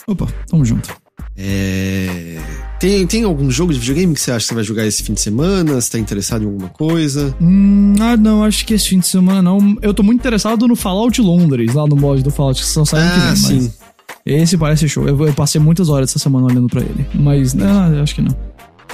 Opa, 0.07 0.27
tamo 0.49 0.65
junto. 0.65 0.95
É... 1.36 2.39
Tem, 2.81 3.07
tem 3.07 3.24
algum 3.24 3.51
jogo 3.51 3.73
de 3.73 3.78
videogame 3.78 4.12
que 4.15 4.20
você 4.20 4.31
acha 4.32 4.40
que 4.40 4.49
você 4.49 4.55
vai 4.55 4.65
jogar 4.65 4.86
esse 4.86 5.03
fim 5.03 5.12
de 5.15 5.20
semana? 5.20 5.81
Você 5.81 5.90
tá 5.93 5.99
interessado 5.99 6.43
em 6.43 6.47
alguma 6.47 6.69
coisa? 6.69 7.35
Hum, 7.40 7.95
ah, 8.01 8.16
não, 8.16 8.43
acho 8.45 8.65
que 8.66 8.74
esse 8.74 8.89
fim 8.89 8.99
de 8.99 9.07
semana 9.07 9.40
não. 9.43 9.77
Eu 9.82 9.95
tô 9.95 10.03
muito 10.03 10.20
interessado 10.20 10.66
no 10.66 10.74
Fallout 10.77 11.20
Londres, 11.20 11.74
lá 11.74 11.86
no 11.86 11.97
mod 11.97 12.23
do 12.23 12.31
Fallout, 12.31 12.61
que 12.61 12.66
são 12.69 12.85
saindo 12.85 13.12
que 13.12 13.19
Ah, 13.20 13.27
vem, 13.28 13.36
sim. 13.36 13.55
mas 13.57 13.78
esse 14.27 14.57
parece 14.59 14.89
show. 14.89 15.07
Eu, 15.09 15.27
eu 15.27 15.32
passei 15.32 15.61
muitas 15.61 15.89
horas 15.89 16.11
essa 16.11 16.19
semana 16.19 16.47
olhando 16.47 16.69
pra 16.69 16.81
ele. 16.81 17.07
Mas, 17.15 17.55
não, 17.55 18.03
acho 18.03 18.15
que 18.16 18.23
não. 18.23 18.36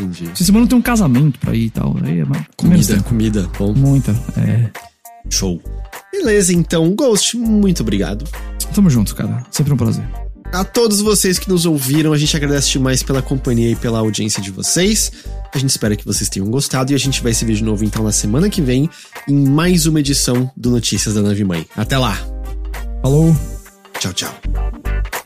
Entendi. 0.01 0.29
Essa 0.33 0.45
semana 0.45 0.67
tem 0.67 0.77
um 0.77 0.83
casamento 0.83 1.39
pra 1.39 1.55
ir 1.55 1.67
e 1.67 1.71
tal. 1.71 1.97
Aí 2.03 2.21
é 2.21 2.25
mais. 2.25 2.45
Comida, 2.57 3.01
comida, 3.03 3.51
bom. 3.59 3.73
Muita. 3.75 4.13
É. 4.37 4.71
Show. 5.31 5.61
Beleza, 6.13 6.53
então, 6.53 6.95
Ghost, 6.95 7.37
muito 7.37 7.83
obrigado. 7.83 8.25
Tamo 8.75 8.89
junto, 8.91 9.15
cara. 9.15 9.45
Sempre 9.51 9.73
um 9.73 9.77
prazer. 9.77 10.05
A 10.53 10.63
todos 10.63 11.01
vocês 11.01 11.39
que 11.39 11.49
nos 11.49 11.67
ouviram, 11.67 12.13
a 12.13 12.17
gente 12.17 12.37
agradece 12.37 12.71
demais 12.71 13.03
pela 13.03 13.21
companhia 13.21 13.73
e 13.73 13.77
pela 13.77 13.99
audiência 13.99 14.41
de 14.41 14.53
vocês. 14.53 15.11
A 15.53 15.59
gente 15.59 15.71
espera 15.71 15.97
que 15.97 16.05
vocês 16.05 16.29
tenham 16.29 16.49
gostado 16.49 16.93
e 16.93 16.95
a 16.95 16.99
gente 16.99 17.23
vai 17.23 17.35
se 17.35 17.45
ver 17.45 17.55
de 17.55 17.65
novo 17.65 17.85
então 17.85 18.05
na 18.05 18.13
semana 18.13 18.49
que 18.49 18.63
vem 18.63 18.89
em 19.29 19.49
mais 19.49 19.87
uma 19.87 19.99
edição 19.99 20.51
do 20.57 20.71
Notícias 20.71 21.15
da 21.15 21.23
Nave 21.23 21.43
Mãe. 21.43 21.67
Até 21.77 21.99
lá. 21.99 22.17
Falou. 23.03 23.35
Tchau, 23.99 24.13
tchau. 24.13 25.24